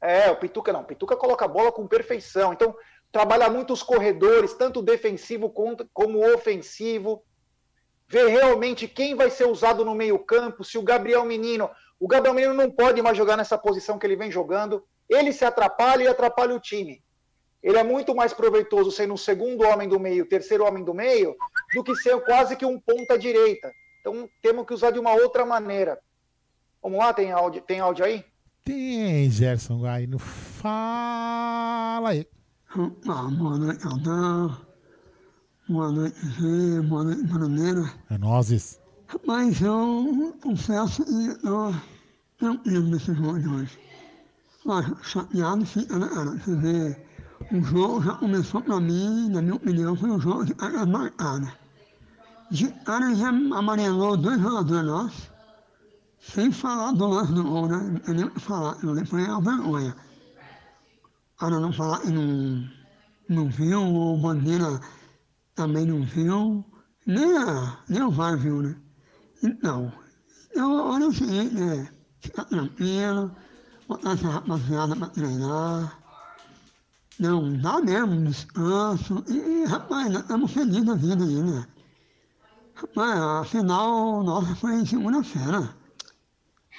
É, 0.00 0.30
o 0.30 0.36
Pituca 0.36 0.72
não. 0.72 0.82
O 0.82 0.84
Pituca 0.84 1.16
coloca 1.16 1.44
a 1.44 1.48
bola 1.48 1.72
com 1.72 1.86
perfeição. 1.86 2.52
Então, 2.52 2.76
trabalha 3.14 3.48
muito 3.48 3.72
os 3.72 3.80
corredores, 3.80 4.54
tanto 4.54 4.82
defensivo 4.82 5.48
como 5.92 6.34
ofensivo. 6.34 7.22
Ver 8.08 8.26
realmente 8.26 8.88
quem 8.88 9.14
vai 9.14 9.30
ser 9.30 9.46
usado 9.46 9.84
no 9.84 9.94
meio-campo. 9.94 10.64
Se 10.64 10.76
o 10.76 10.82
Gabriel 10.82 11.24
Menino. 11.24 11.70
O 12.00 12.08
Gabriel 12.08 12.34
Menino 12.34 12.54
não 12.54 12.68
pode 12.68 13.00
mais 13.00 13.16
jogar 13.16 13.36
nessa 13.36 13.56
posição 13.56 14.00
que 14.00 14.04
ele 14.06 14.16
vem 14.16 14.32
jogando. 14.32 14.84
Ele 15.08 15.32
se 15.32 15.44
atrapalha 15.44 16.02
e 16.02 16.08
atrapalha 16.08 16.56
o 16.56 16.60
time. 16.60 17.04
Ele 17.62 17.78
é 17.78 17.84
muito 17.84 18.16
mais 18.16 18.32
proveitoso 18.32 18.90
sendo 18.90 19.14
um 19.14 19.16
segundo 19.16 19.62
homem 19.62 19.88
do 19.88 20.00
meio, 20.00 20.28
terceiro 20.28 20.64
homem 20.64 20.82
do 20.82 20.92
meio, 20.92 21.36
do 21.72 21.84
que 21.84 21.94
ser 21.94 22.20
quase 22.22 22.56
que 22.56 22.66
um 22.66 22.80
ponta 22.80 23.16
direita. 23.16 23.70
Então 24.00 24.28
temos 24.42 24.66
que 24.66 24.74
usar 24.74 24.90
de 24.90 24.98
uma 24.98 25.12
outra 25.12 25.46
maneira. 25.46 26.00
Vamos 26.82 26.98
lá, 26.98 27.14
tem 27.14 27.30
áudio, 27.30 27.62
tem 27.62 27.78
áudio 27.78 28.04
aí? 28.04 28.24
Tem, 28.64 29.30
Gerson 29.30 29.80
Guaino. 29.80 30.18
Fala 30.18 32.10
aí. 32.10 32.33
Ah, 32.76 33.30
boa 33.30 33.56
noite, 33.56 33.86
Aldão. 33.86 34.56
Boa 35.68 35.92
noite, 35.92 36.16
Gê. 36.30 36.80
Boa 36.80 37.04
noite, 37.04 37.22
Bruneira. 37.22 37.88
É 38.10 38.18
nozes. 38.18 38.80
Mas 39.24 39.60
eu 39.60 40.36
confesso 40.42 41.04
que 41.04 41.12
estou 41.28 41.72
tranquilo 42.36 42.88
nesse 42.88 43.14
jogo 43.14 43.38
de 43.38 43.48
hoje. 43.48 43.78
Lógico, 44.64 45.06
chateado 45.06 45.64
fica, 45.64 45.96
né, 45.96 46.08
cara? 46.08 46.32
Você 46.32 46.56
vê, 46.56 47.06
o 47.52 47.62
jogo 47.62 48.02
já 48.02 48.14
começou 48.14 48.60
pra 48.60 48.80
mim, 48.80 49.28
na 49.28 49.40
minha 49.40 49.54
opinião, 49.54 49.94
foi 49.94 50.10
um 50.10 50.18
jogo 50.18 50.44
de 50.44 50.54
carga 50.54 50.84
marcada. 50.84 51.52
De 52.50 52.66
cara 52.84 53.14
já 53.14 53.28
amarelou 53.28 54.16
dois 54.16 54.40
jogadores 54.40 54.84
nossos, 54.84 55.30
sem 56.18 56.50
falar 56.50 56.90
do 56.90 57.06
lance 57.06 57.32
do 57.32 57.44
gol, 57.44 57.68
né? 57.68 58.00
Eu 58.08 58.14
nem 58.14 58.28
falar, 58.30 58.76
eu 58.82 58.94
nem 58.96 59.04
falei 59.04 59.26
a 59.26 59.38
vergonha. 59.38 59.94
Para 61.38 61.58
não 61.58 61.72
falar 61.72 62.00
que 62.00 62.10
não, 62.10 62.68
não 63.28 63.48
viu, 63.48 63.82
ou 63.82 64.18
Bandeira 64.18 64.80
também 65.54 65.84
não 65.86 66.02
viu, 66.02 66.64
nem, 67.06 67.28
nem 67.88 68.02
o 68.02 68.10
VAR 68.10 68.36
viu, 68.38 68.62
né? 68.62 68.76
Então, 69.42 69.92
eu 70.54 70.70
olho 70.70 71.08
o 71.08 71.12
seguinte, 71.12 71.54
né? 71.54 71.88
Fica 72.20 72.44
tranquilo, 72.44 73.34
botar 73.88 74.12
essa 74.12 74.28
rapaziada 74.28 74.96
para 74.96 75.08
treinar. 75.08 75.98
Não, 77.18 77.56
dá 77.58 77.80
mesmo 77.80 78.24
descanso. 78.24 79.24
E, 79.28 79.64
rapaz, 79.66 80.10
nós 80.12 80.22
estamos 80.22 80.50
felizes 80.50 80.84
da 80.84 80.94
vida 80.94 81.24
aí, 81.24 81.42
né? 81.42 81.66
Rapaz, 82.74 83.20
a 83.20 83.44
final 83.44 84.22
nossa 84.22 84.54
foi 84.56 84.74
em 84.74 84.86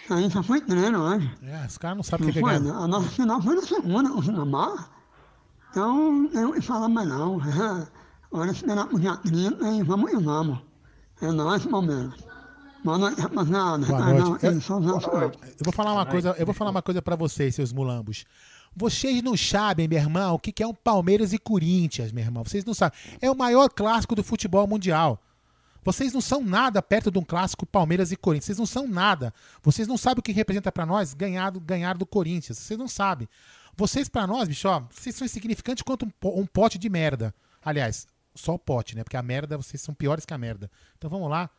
segunda-feira. 0.05 0.25
Aí 0.25 0.31
só 0.31 0.43
foi 0.43 0.61
treino 0.61 1.01
hoje. 1.01 1.31
É, 1.43 1.65
os 1.65 1.77
caras 1.77 1.97
não 1.97 2.03
sabem 2.03 2.29
o 2.29 2.33
que 2.33 2.39
é. 2.39 2.41
A 2.43 2.87
nossa 2.87 3.09
final 3.09 3.41
foi 3.41 3.55
na 3.55 3.61
segunda, 3.61 4.13
o 4.13 4.23
Sinamar. 4.23 4.89
Então, 5.71 6.29
eu 6.33 6.49
não 6.49 6.61
falar 6.61 6.87
mais 6.87 7.07
não. 7.07 7.41
Agora 8.31 8.51
esperar 8.51 8.87
pro 8.87 8.99
dia 8.99 9.15
30 9.17 9.69
e 9.71 9.83
vamos 9.83 10.11
e 10.11 10.17
vamos. 10.17 10.59
É 11.21 11.31
nóis, 11.31 11.65
Palmeiras. 11.65 12.13
Boa 12.83 12.97
noite, 12.97 13.19
rapaziada. 13.19 13.85
Boa 13.85 14.13
noite. 14.13 14.45
Eu, 14.45 14.51
eu 14.51 15.63
vou 15.63 15.73
falar 15.73 15.93
uma 15.93 16.05
coisa, 16.05 16.35
eu 16.37 16.45
vou 16.45 16.53
falar 16.53 16.71
uma 16.71 16.81
coisa 16.81 17.01
para 17.01 17.15
vocês, 17.15 17.55
seus 17.55 17.73
mulambos. 17.73 18.25
Vocês 18.75 19.23
não 19.23 19.37
sabem, 19.37 19.87
meu 19.87 19.97
irmão, 19.97 20.35
o 20.35 20.39
que 20.39 20.51
que 20.51 20.61
é 20.61 20.67
um 20.67 20.73
Palmeiras 20.73 21.31
e 21.31 21.37
Corinthians, 21.37 22.11
meu 22.11 22.23
irmão. 22.23 22.43
Vocês 22.43 22.65
não 22.65 22.73
sabem. 22.73 22.97
É 23.21 23.31
o 23.31 23.35
maior 23.35 23.69
clássico 23.69 24.15
do 24.15 24.23
futebol 24.23 24.67
mundial. 24.67 25.19
Vocês 25.85 26.11
não 26.11 26.19
são 26.19 26.43
nada 26.43 26.81
perto 26.81 27.11
de 27.11 27.19
um 27.19 27.23
clássico 27.23 27.65
Palmeiras 27.65 28.11
e 28.11 28.17
Corinthians. 28.17 28.45
Vocês 28.45 28.57
não 28.57 28.65
são 28.65 28.87
nada. 28.87 29.31
Vocês 29.61 29.87
não 29.87 29.97
sabem 29.97 30.19
o 30.19 30.23
que 30.23 30.31
representa 30.31 30.71
para 30.71 30.85
nós 30.85 31.13
ganhar 31.13 31.51
do, 31.51 31.59
ganhar 31.61 31.95
do 31.95 32.05
Corinthians. 32.07 32.57
Vocês 32.57 32.77
não 32.79 32.87
sabem. 32.87 33.29
Vocês, 33.77 34.09
para 34.09 34.25
nós, 34.25 34.47
bicho, 34.47 34.67
ó, 34.67 34.81
vocês 34.89 35.15
são 35.15 35.25
insignificantes 35.25 35.83
quanto 35.83 36.05
um, 36.05 36.09
po- 36.09 36.39
um 36.39 36.45
pote 36.45 36.79
de 36.79 36.89
merda. 36.89 37.33
Aliás, 37.63 38.07
só 38.33 38.55
o 38.55 38.59
pote, 38.59 38.95
né? 38.95 39.03
Porque 39.03 39.15
a 39.15 39.21
merda, 39.21 39.57
vocês 39.57 39.79
são 39.81 39.93
piores 39.93 40.25
que 40.25 40.33
a 40.33 40.37
merda. 40.37 40.71
Então 40.97 41.09
vamos 41.09 41.29
lá. 41.29 41.49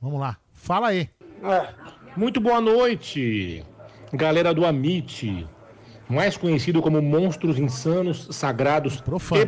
Vamos 0.00 0.18
lá. 0.18 0.36
Fala 0.52 0.88
aí. 0.88 1.08
Muito 2.16 2.40
boa 2.40 2.60
noite, 2.60 3.64
galera 4.12 4.52
do 4.52 4.66
Amit, 4.66 5.46
mais 6.08 6.36
conhecido 6.36 6.82
como 6.82 7.00
Monstros 7.00 7.58
Insanos, 7.58 8.26
Sagrados 8.32 8.96
e 8.96 9.02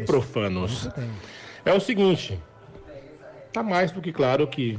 Profanos. 0.07 0.89
É 1.65 1.73
o 1.73 1.81
seguinte, 1.81 2.41
tá 3.53 3.63
mais 3.63 3.91
do 3.93 4.01
que 4.01 4.13
claro 4.13 4.47
que 4.47 4.79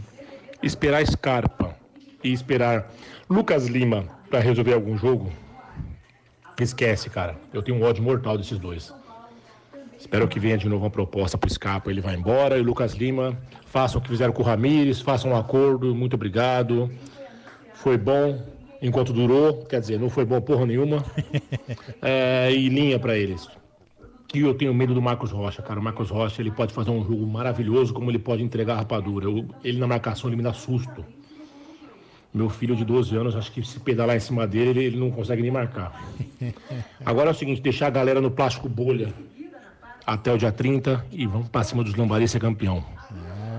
esperar 0.64 1.06
Scarpa 1.06 1.76
e 2.24 2.32
esperar 2.32 2.92
Lucas 3.30 3.68
Lima 3.68 4.06
para 4.30 4.40
resolver 4.40 4.74
algum 4.74 4.98
jogo, 4.98 5.32
esquece, 6.60 7.10
cara. 7.10 7.36
Eu 7.54 7.62
tenho 7.62 7.78
um 7.78 7.84
ódio 7.84 8.04
mortal 8.04 8.38
desses 8.38 8.58
dois. 8.58 8.94
Espero 9.98 10.28
que 10.28 10.40
venha 10.40 10.58
de 10.58 10.68
novo 10.68 10.86
uma 10.86 10.90
proposta 10.90 11.38
pro 11.38 11.50
Scarpa, 11.50 11.92
ele 11.92 12.02
vai 12.02 12.16
embora 12.16 12.58
e 12.58 12.62
o 12.62 12.64
Lucas 12.64 12.94
Lima 12.94 13.38
façam 13.68 14.00
o 14.00 14.04
que 14.04 14.10
fizeram 14.10 14.34
com 14.34 14.42
o 14.42 14.46
Ramires, 14.46 15.00
façam 15.00 15.32
um 15.32 15.36
acordo, 15.36 15.94
muito 15.94 16.16
obrigado. 16.16 16.90
Foi 17.74 17.98
bom 17.98 18.44
enquanto 18.82 19.14
durou, 19.14 19.64
quer 19.66 19.80
dizer, 19.80 20.00
não 20.00 20.10
foi 20.10 20.26
bom 20.26 20.42
porra 20.42 20.66
nenhuma. 20.66 21.04
É, 22.04 22.52
e 22.52 22.68
linha 22.68 22.98
pra 22.98 23.16
eles. 23.16 23.48
E 24.34 24.40
eu 24.40 24.54
tenho 24.54 24.74
medo 24.74 24.94
do 24.94 25.02
Marcos 25.02 25.32
Rocha, 25.32 25.62
cara. 25.62 25.80
O 25.80 25.84
Marcos 25.84 26.10
Rocha 26.10 26.42
ele 26.42 26.52
pode 26.52 26.74
fazer 26.74 26.90
um 26.90 27.04
jogo 27.04 27.26
maravilhoso, 27.28 27.94
como 27.94 28.10
ele 28.10 28.20
pode 28.20 28.42
entregar 28.42 28.74
a 28.76 28.78
rapadura. 28.78 29.26
Eu- 29.26 29.46
ele 29.64 29.78
na 29.78 29.88
marcação 29.88 30.30
ele 30.30 30.38
me 30.38 30.44
dá 30.44 30.54
susto. 30.54 31.04
Meu 32.34 32.50
filho 32.50 32.74
de 32.76 32.86
12 32.86 33.14
anos, 33.16 33.36
acho 33.36 33.52
que 33.52 33.62
se 33.62 33.78
pedalar 33.82 34.16
em 34.16 34.20
cima 34.22 34.48
dele, 34.48 34.70
ele, 34.70 34.84
ele 34.86 34.98
não 34.98 35.12
consegue 35.12 35.42
nem 35.42 35.52
marcar. 35.52 36.02
Agora 37.06 37.30
é 37.30 37.32
o 37.32 37.36
seguinte, 37.36 37.62
deixar 37.62 37.88
a 37.88 37.90
galera 37.90 38.22
no 38.22 38.32
plástico 38.32 38.70
bolha 38.70 39.14
até 40.08 40.32
o 40.34 40.38
dia 40.38 40.52
30 40.52 41.06
e 41.12 41.26
vamos 41.28 41.50
pra 41.50 41.64
cima 41.64 41.84
dos 41.84 41.94
Lambari 41.96 42.26
ser 42.28 42.40
campeão. 42.40 42.84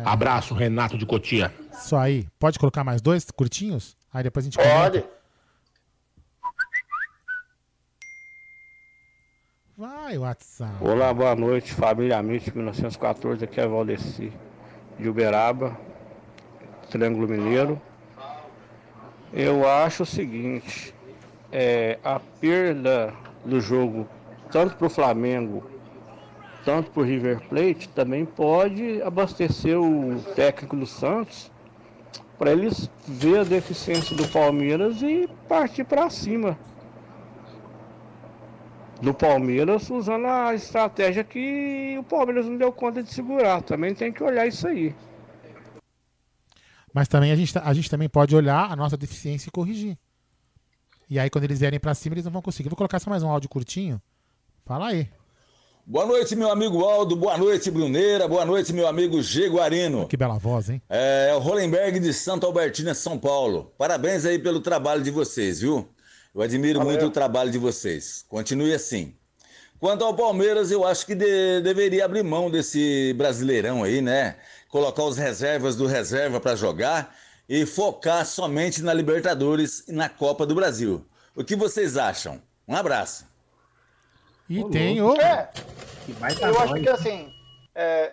Abraço, 0.06 0.54
Renato 0.54 0.96
de 0.96 1.04
Cotia. 1.04 1.52
Isso 1.72 1.94
aí. 1.94 2.26
Pode 2.38 2.58
colocar 2.58 2.82
mais 2.82 3.00
dois 3.02 3.30
curtinhos? 3.30 3.94
Aí 4.12 4.22
depois 4.22 4.44
a 4.44 4.46
gente 4.46 4.56
Pode. 4.56 5.00
comenta. 5.02 5.21
Vai, 9.76 10.18
WhatsApp. 10.18 10.74
Olá, 10.82 11.14
boa 11.14 11.34
noite, 11.34 11.72
família 11.72 12.18
Amit 12.18 12.54
1914, 12.54 13.42
aqui 13.42 13.58
é 13.58 13.66
Valdeci 13.66 14.30
de 14.98 15.08
Uberaba, 15.08 15.78
Triângulo 16.90 17.26
Mineiro. 17.26 17.80
Eu 19.32 19.66
acho 19.66 20.02
o 20.02 20.06
seguinte, 20.06 20.94
é, 21.50 21.98
a 22.04 22.20
perda 22.20 23.14
do 23.46 23.62
jogo, 23.62 24.06
tanto 24.50 24.76
para 24.76 24.86
o 24.88 24.90
Flamengo, 24.90 25.64
tanto 26.66 26.90
para 26.90 27.00
o 27.00 27.06
River 27.06 27.40
Plate, 27.48 27.88
também 27.88 28.26
pode 28.26 29.00
abastecer 29.00 29.80
o 29.80 30.20
técnico 30.34 30.76
do 30.76 30.86
Santos 30.86 31.50
para 32.38 32.52
eles 32.52 32.90
ver 33.08 33.38
a 33.38 33.44
deficiência 33.44 34.14
do 34.14 34.28
Palmeiras 34.28 35.00
e 35.00 35.26
partir 35.48 35.84
para 35.84 36.10
cima 36.10 36.58
do 39.02 39.12
Palmeiras 39.12 39.90
usando 39.90 40.26
a 40.26 40.54
estratégia 40.54 41.24
que 41.24 41.96
o 41.98 42.04
Palmeiras 42.04 42.46
não 42.46 42.56
deu 42.56 42.72
conta 42.72 43.02
de 43.02 43.12
segurar. 43.12 43.60
Também 43.60 43.94
tem 43.94 44.12
que 44.12 44.22
olhar 44.22 44.46
isso 44.46 44.66
aí. 44.66 44.94
Mas 46.94 47.08
também 47.08 47.32
a 47.32 47.36
gente, 47.36 47.58
a 47.58 47.74
gente 47.74 47.90
também 47.90 48.08
pode 48.08 48.36
olhar 48.36 48.70
a 48.70 48.76
nossa 48.76 48.96
deficiência 48.96 49.48
e 49.48 49.52
corrigir. 49.52 49.98
E 51.10 51.18
aí, 51.18 51.28
quando 51.28 51.44
eles 51.44 51.58
vierem 51.58 51.80
pra 51.80 51.94
cima, 51.94 52.14
eles 52.14 52.24
não 52.24 52.32
vão 52.32 52.40
conseguir. 52.40 52.68
Vou 52.68 52.76
colocar 52.76 53.00
só 53.00 53.10
mais 53.10 53.22
um 53.22 53.28
áudio 53.28 53.50
curtinho. 53.50 54.00
Fala 54.64 54.88
aí. 54.88 55.08
Boa 55.84 56.06
noite, 56.06 56.36
meu 56.36 56.50
amigo 56.50 56.84
Aldo. 56.84 57.16
Boa 57.16 57.36
noite, 57.36 57.70
Bruneira. 57.70 58.28
Boa 58.28 58.46
noite, 58.46 58.72
meu 58.72 58.86
amigo 58.86 59.20
G. 59.20 59.48
Guarino. 59.48 60.06
Que 60.06 60.16
bela 60.16 60.38
voz, 60.38 60.70
hein? 60.70 60.80
É, 60.88 61.30
é 61.30 61.34
o 61.34 61.40
Hollenberg 61.40 61.98
de 61.98 62.14
Santo 62.14 62.46
Albertina, 62.46 62.94
São 62.94 63.18
Paulo. 63.18 63.72
Parabéns 63.76 64.24
aí 64.24 64.38
pelo 64.38 64.60
trabalho 64.60 65.02
de 65.02 65.10
vocês, 65.10 65.60
viu? 65.60 65.88
Eu 66.34 66.40
admiro 66.42 66.78
Valeu. 66.78 66.92
muito 66.92 67.06
o 67.06 67.10
trabalho 67.10 67.50
de 67.50 67.58
vocês. 67.58 68.24
Continue 68.28 68.72
assim. 68.72 69.14
Quanto 69.78 70.04
ao 70.04 70.14
Palmeiras, 70.14 70.70
eu 70.70 70.86
acho 70.86 71.04
que 71.04 71.14
de- 71.14 71.60
deveria 71.60 72.04
abrir 72.04 72.22
mão 72.22 72.50
desse 72.50 73.12
brasileirão 73.14 73.82
aí, 73.82 74.00
né? 74.00 74.36
Colocar 74.68 75.02
os 75.02 75.16
reservas 75.18 75.76
do 75.76 75.86
reserva 75.86 76.40
para 76.40 76.54
jogar 76.56 77.14
e 77.48 77.66
focar 77.66 78.24
somente 78.24 78.80
na 78.82 78.94
Libertadores 78.94 79.86
e 79.88 79.92
na 79.92 80.08
Copa 80.08 80.46
do 80.46 80.54
Brasil. 80.54 81.04
O 81.34 81.42
que 81.44 81.56
vocês 81.56 81.96
acham? 81.96 82.40
Um 82.66 82.76
abraço. 82.76 83.26
E 84.48 84.64
tem 84.70 85.02
o. 85.02 85.14
É, 85.20 85.50
eu 86.40 86.58
acho 86.60 86.74
que 86.74 86.88
assim. 86.88 87.32
é, 87.74 88.12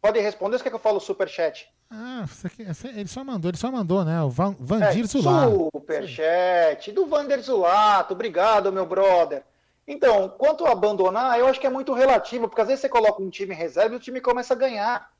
pode 0.00 0.18
responder 0.20 0.56
ou 0.56 0.62
quer 0.62 0.70
que 0.70 0.76
eu 0.76 0.80
fale 0.80 0.96
o 0.96 1.00
superchat? 1.00 1.68
Ah, 1.90 2.24
aqui- 2.44 2.62
essa- 2.64 2.88
ele 2.88 3.06
só 3.08 3.22
mandou, 3.22 3.48
ele 3.48 3.56
só 3.58 3.70
mandou, 3.70 4.04
né? 4.04 4.20
O 4.22 4.28
Van, 4.28 4.50
É, 4.52 4.56
Vandir 4.58 5.06
Zular. 5.06 5.48
Superchat 5.72 6.90
do 6.92 7.06
Vander 7.06 7.40
Zulato, 7.40 8.12
obrigado, 8.14 8.72
meu 8.72 8.84
brother. 8.86 9.44
Então, 9.86 10.28
quanto 10.28 10.66
a 10.66 10.72
abandonar, 10.72 11.38
eu 11.38 11.46
acho 11.46 11.60
que 11.60 11.66
é 11.66 11.70
muito 11.70 11.92
relativo, 11.94 12.48
porque 12.48 12.60
às 12.60 12.66
vezes 12.66 12.80
você 12.80 12.88
coloca 12.88 13.22
um 13.22 13.30
time 13.30 13.54
em 13.54 13.56
reserva 13.58 13.94
e 13.94 13.98
o 13.98 14.00
time 14.00 14.20
começa 14.20 14.52
a 14.52 14.56
ganhar. 14.56 15.10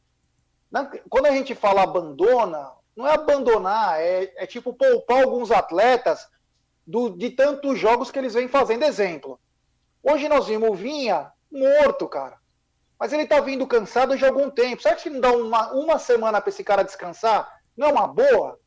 Quando 1.09 1.27
a 1.27 1.31
gente 1.31 1.55
fala 1.55 1.83
abandona, 1.85 2.71
não 2.97 3.07
é 3.07 3.15
abandonar, 3.15 4.01
é, 4.01 4.33
é 4.37 4.47
tipo 4.47 4.73
poupar 4.73 5.23
alguns 5.23 5.53
atletas 5.53 6.29
do- 6.85 7.11
de 7.11 7.31
tantos 7.31 7.79
jogos 7.79 8.11
que 8.11 8.19
eles 8.19 8.35
vêm 8.35 8.49
fazendo. 8.49 8.83
Exemplo, 8.83 9.39
hoje 10.03 10.29
nós 10.29 10.49
vimos 10.49 10.69
o 10.71 10.75
Vinha 10.75 11.31
morto, 11.51 12.09
cara. 12.09 12.37
Mas 12.99 13.13
ele 13.13 13.27
tá 13.27 13.41
vindo 13.41 13.67
cansado 13.67 14.15
há 14.15 14.27
algum 14.27 14.51
tempo. 14.51 14.83
Será 14.83 14.97
que 14.97 15.11
não 15.11 15.21
dá 15.21 15.33
uma, 15.33 15.73
uma 15.73 15.99
semana 15.99 16.41
para 16.41 16.49
esse 16.49 16.65
cara 16.65 16.83
descansar? 16.83 17.61
Não 17.77 17.89
é 17.89 17.93
uma 17.93 18.07
boa? 18.07 18.59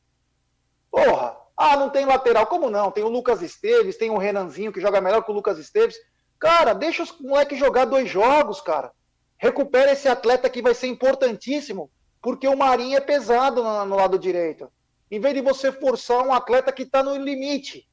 Porra! 0.91 1.37
Ah, 1.57 1.75
não 1.75 1.89
tem 1.89 2.05
lateral. 2.05 2.47
Como 2.47 2.69
não? 2.69 2.91
Tem 2.91 3.03
o 3.03 3.09
Lucas 3.09 3.41
Esteves, 3.41 3.97
tem 3.97 4.09
o 4.09 4.17
Renanzinho 4.17 4.71
que 4.71 4.79
joga 4.79 5.01
melhor 5.01 5.23
que 5.23 5.31
o 5.31 5.33
Lucas 5.33 5.57
Esteves. 5.57 5.97
Cara, 6.39 6.73
deixa 6.73 7.03
os 7.03 7.19
moleques 7.19 7.59
jogar 7.59 7.85
dois 7.85 8.09
jogos, 8.09 8.61
cara. 8.61 8.93
Recupera 9.37 9.91
esse 9.91 10.07
atleta 10.07 10.49
que 10.49 10.61
vai 10.61 10.73
ser 10.73 10.87
importantíssimo, 10.87 11.91
porque 12.21 12.47
o 12.47 12.57
Marinho 12.57 12.95
é 12.95 13.01
pesado 13.01 13.61
no, 13.61 13.85
no 13.85 13.95
lado 13.95 14.17
direito. 14.17 14.71
Em 15.11 15.19
vez 15.19 15.33
de 15.33 15.41
você 15.41 15.71
forçar 15.71 16.25
um 16.25 16.33
atleta 16.33 16.71
que 16.71 16.83
está 16.83 17.03
no 17.03 17.15
limite. 17.17 17.89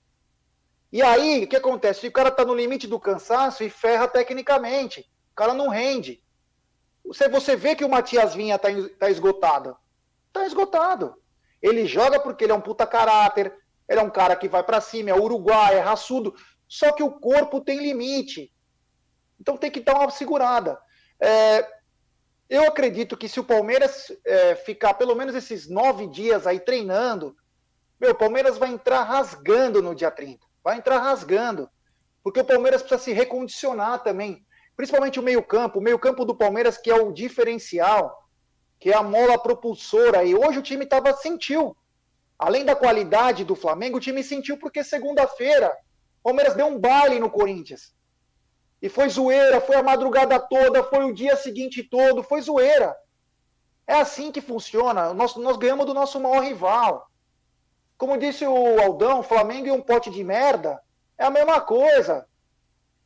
E 0.93 1.03
aí, 1.03 1.45
o 1.45 1.49
que 1.49 1.57
acontece? 1.57 2.07
O 2.07 2.13
cara 2.13 2.29
está 2.29 2.45
no 2.45 2.55
limite 2.55 2.87
do 2.87 3.01
cansaço 3.01 3.65
e 3.65 3.71
ferra 3.71 4.07
tecnicamente, 4.07 5.01
o 5.33 5.35
cara 5.35 5.53
não 5.53 5.69
rende. 5.69 6.23
Você, 7.07 7.29
você 7.29 7.57
vê 7.57 7.75
que 7.75 7.85
o 7.85 7.89
Matias 7.89 8.35
Vinha 8.35 8.57
está 8.57 8.69
tá 8.99 9.11
esgotado. 9.11 9.77
Está 10.29 10.47
esgotado. 10.47 11.15
Ele 11.63 11.87
joga 11.87 12.21
porque 12.21 12.45
ele 12.45 12.53
é 12.53 12.55
um 12.55 12.61
puta 12.61 12.87
caráter, 12.87 13.53
ele 13.89 14.01
é 14.01 14.03
um 14.03 14.11
cara 14.11 14.37
que 14.37 14.49
vai 14.49 14.63
pra 14.63 14.81
cima, 14.81 15.11
é 15.11 15.15
uruguai, 15.15 15.77
é 15.77 15.81
raçudo. 15.81 16.35
Só 16.69 16.93
que 16.93 17.03
o 17.03 17.13
corpo 17.13 17.61
tem 17.61 17.79
limite. 17.79 18.53
Então 19.41 19.57
tem 19.57 19.71
que 19.71 19.81
dar 19.81 19.95
uma 19.95 20.11
segurada. 20.11 20.79
É, 21.21 21.67
eu 22.49 22.65
acredito 22.65 23.17
que 23.17 23.29
se 23.29 23.41
o 23.41 23.45
Palmeiras 23.45 24.13
é, 24.25 24.55
ficar 24.55 24.95
pelo 24.95 25.15
menos 25.15 25.35
esses 25.35 25.69
nove 25.69 26.07
dias 26.07 26.47
aí 26.47 26.61
treinando, 26.61 27.37
Meu, 27.99 28.13
o 28.13 28.15
Palmeiras 28.15 28.59
vai 28.59 28.71
entrar 28.71 29.03
rasgando 29.03 29.83
no 29.83 29.95
dia 29.95 30.11
30. 30.11 30.47
Vai 30.63 30.77
entrar 30.77 30.99
rasgando. 30.99 31.69
Porque 32.23 32.41
o 32.41 32.45
Palmeiras 32.45 32.83
precisa 32.83 33.03
se 33.03 33.13
recondicionar 33.13 34.03
também. 34.03 34.46
Principalmente 34.77 35.19
o 35.19 35.23
meio-campo. 35.23 35.79
O 35.79 35.83
meio-campo 35.83 36.25
do 36.25 36.35
Palmeiras, 36.35 36.77
que 36.77 36.91
é 36.91 36.95
o 36.95 37.13
diferencial, 37.13 38.29
que 38.79 38.91
é 38.91 38.95
a 38.95 39.03
mola 39.03 39.39
propulsora. 39.39 40.23
E 40.25 40.35
hoje 40.35 40.59
o 40.59 40.63
time 40.63 40.85
tava, 40.87 41.15
sentiu. 41.15 41.77
Além 42.39 42.65
da 42.65 42.77
qualidade 42.77 43.45
do 43.45 43.57
Flamengo, 43.57 43.97
o 43.97 44.01
time 44.01 44.23
sentiu 44.23 44.59
porque 44.59 44.85
segunda-feira 44.85 45.75
o 46.21 46.29
Palmeiras 46.29 46.55
deu 46.55 46.67
um 46.67 46.79
baile 46.79 47.19
no 47.19 47.31
Corinthians. 47.31 47.95
E 48.83 48.89
foi 48.89 49.09
zoeira, 49.09 49.61
foi 49.61 49.77
a 49.77 49.83
madrugada 49.83 50.39
toda, 50.39 50.83
foi 50.85 51.05
o 51.05 51.15
dia 51.15 51.37
seguinte 51.37 51.83
todo, 51.83 52.23
foi 52.23 52.43
zoeira. 52.43 52.95
É 53.87 53.95
assim 53.95 54.31
que 54.31 54.41
funciona. 54.41 55.15
Nós, 55.15 55.37
nós 55.37 55.57
ganhamos 55.57 55.87
do 55.87 55.95
nosso 55.95 56.21
maior 56.21 56.43
rival. 56.43 57.09
Como 57.97 58.19
disse 58.19 58.45
o 58.45 58.81
Aldão, 58.83 59.23
Flamengo 59.23 59.69
e 59.69 59.73
um 59.73 59.81
pote 59.81 60.11
de 60.11 60.23
merda 60.23 60.79
é 61.17 61.25
a 61.25 61.31
mesma 61.31 61.61
coisa. 61.61 62.27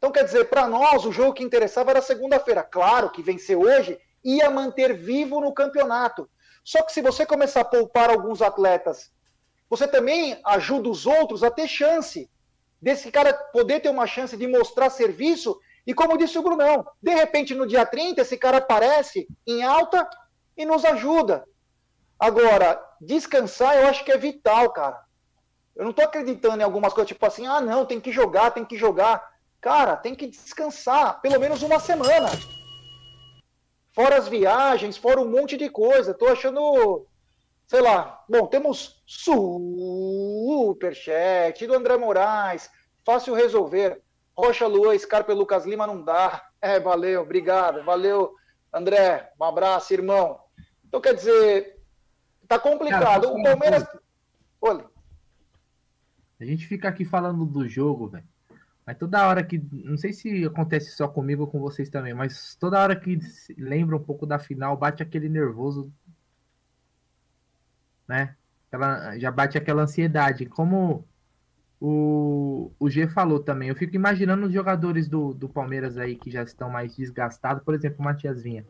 Então, 0.00 0.10
quer 0.10 0.24
dizer, 0.24 0.46
para 0.46 0.66
nós, 0.66 1.04
o 1.04 1.12
jogo 1.12 1.34
que 1.34 1.44
interessava 1.44 1.90
era 1.90 2.00
segunda-feira. 2.00 2.62
Claro 2.62 3.10
que 3.10 3.22
vencer 3.22 3.54
hoje 3.54 4.00
ia 4.24 4.48
manter 4.48 4.94
vivo 4.94 5.42
no 5.42 5.52
campeonato. 5.52 6.26
Só 6.64 6.82
que 6.82 6.90
se 6.90 7.02
você 7.02 7.26
começar 7.26 7.60
a 7.60 7.66
poupar 7.66 8.08
alguns 8.08 8.40
atletas, 8.40 9.12
você 9.68 9.86
também 9.86 10.40
ajuda 10.42 10.88
os 10.88 11.04
outros 11.04 11.44
a 11.44 11.50
ter 11.50 11.68
chance. 11.68 12.30
Desse 12.80 13.10
cara 13.10 13.34
poder 13.52 13.80
ter 13.80 13.90
uma 13.90 14.06
chance 14.06 14.34
de 14.38 14.46
mostrar 14.46 14.88
serviço. 14.88 15.60
E 15.86 15.92
como 15.92 16.16
disse 16.16 16.38
o 16.38 16.42
Brunão, 16.42 16.86
de 17.02 17.14
repente 17.14 17.54
no 17.54 17.66
dia 17.66 17.84
30, 17.84 18.22
esse 18.22 18.38
cara 18.38 18.56
aparece 18.56 19.28
em 19.46 19.62
alta 19.62 20.08
e 20.56 20.64
nos 20.64 20.82
ajuda. 20.82 21.44
Agora, 22.18 22.82
descansar 23.02 23.76
eu 23.76 23.86
acho 23.86 24.02
que 24.02 24.12
é 24.12 24.16
vital, 24.16 24.70
cara. 24.72 24.98
Eu 25.76 25.84
não 25.84 25.92
tô 25.92 26.00
acreditando 26.00 26.62
em 26.62 26.64
algumas 26.64 26.94
coisas, 26.94 27.08
tipo 27.08 27.26
assim, 27.26 27.46
ah, 27.46 27.60
não, 27.60 27.84
tem 27.84 28.00
que 28.00 28.10
jogar, 28.10 28.50
tem 28.50 28.64
que 28.64 28.78
jogar. 28.78 29.29
Cara, 29.60 29.96
tem 29.96 30.14
que 30.14 30.26
descansar 30.26 31.20
pelo 31.20 31.38
menos 31.38 31.62
uma 31.62 31.78
semana. 31.78 32.30
Fora 33.92 34.16
as 34.16 34.26
viagens, 34.28 34.96
fora 34.96 35.20
um 35.20 35.28
monte 35.28 35.58
de 35.58 35.68
coisa. 35.68 36.14
Tô 36.14 36.26
achando, 36.28 37.06
sei 37.66 37.82
lá. 37.82 38.24
Bom, 38.28 38.46
temos 38.46 39.02
superchat 39.06 40.56
do 41.66 41.74
André 41.74 41.96
Moraes. 41.98 42.70
Fácil 43.04 43.34
resolver. 43.34 44.00
Rocha 44.36 44.66
Luan, 44.66 44.96
Scarpa 44.98 45.32
e 45.32 45.34
Lucas 45.34 45.66
Lima 45.66 45.86
não 45.86 46.02
dá. 46.02 46.46
É, 46.62 46.78
valeu, 46.78 47.22
obrigado. 47.22 47.82
Valeu, 47.82 48.34
André. 48.70 49.32
Um 49.40 49.44
abraço, 49.44 49.94
irmão. 49.94 50.38
Então, 50.86 51.00
quer 51.00 51.14
dizer, 51.14 51.80
tá 52.46 52.58
complicado. 52.58 53.02
Cara, 53.02 53.28
o 53.30 53.42
Palmeiras. 53.42 53.86
Olha. 54.60 54.84
A 56.38 56.44
gente 56.44 56.66
fica 56.66 56.86
aqui 56.86 57.02
falando 57.02 57.46
do 57.46 57.66
jogo, 57.66 58.08
velho. 58.08 58.28
Mas 58.86 58.96
toda 58.96 59.26
hora 59.26 59.42
que. 59.42 59.58
Não 59.72 59.96
sei 59.96 60.12
se 60.12 60.44
acontece 60.44 60.90
só 60.92 61.06
comigo 61.08 61.42
ou 61.42 61.48
com 61.48 61.60
vocês 61.60 61.88
também, 61.88 62.14
mas 62.14 62.54
toda 62.56 62.80
hora 62.80 62.96
que 62.96 63.18
lembra 63.56 63.96
um 63.96 64.02
pouco 64.02 64.26
da 64.26 64.38
final, 64.38 64.76
bate 64.76 65.02
aquele 65.02 65.28
nervoso. 65.28 65.92
Né? 68.08 68.34
Aquela, 68.68 69.18
já 69.18 69.30
bate 69.30 69.56
aquela 69.56 69.82
ansiedade. 69.82 70.46
Como 70.46 71.04
o, 71.80 72.72
o 72.78 72.90
G 72.90 73.08
falou 73.08 73.40
também, 73.40 73.68
eu 73.68 73.76
fico 73.76 73.96
imaginando 73.96 74.46
os 74.46 74.52
jogadores 74.52 75.08
do, 75.08 75.32
do 75.32 75.48
Palmeiras 75.48 75.96
aí 75.96 76.16
que 76.16 76.30
já 76.30 76.42
estão 76.42 76.68
mais 76.68 76.94
desgastados, 76.94 77.62
por 77.64 77.74
exemplo, 77.74 78.00
o 78.00 78.04
Matias 78.04 78.42
Vinha. 78.42 78.66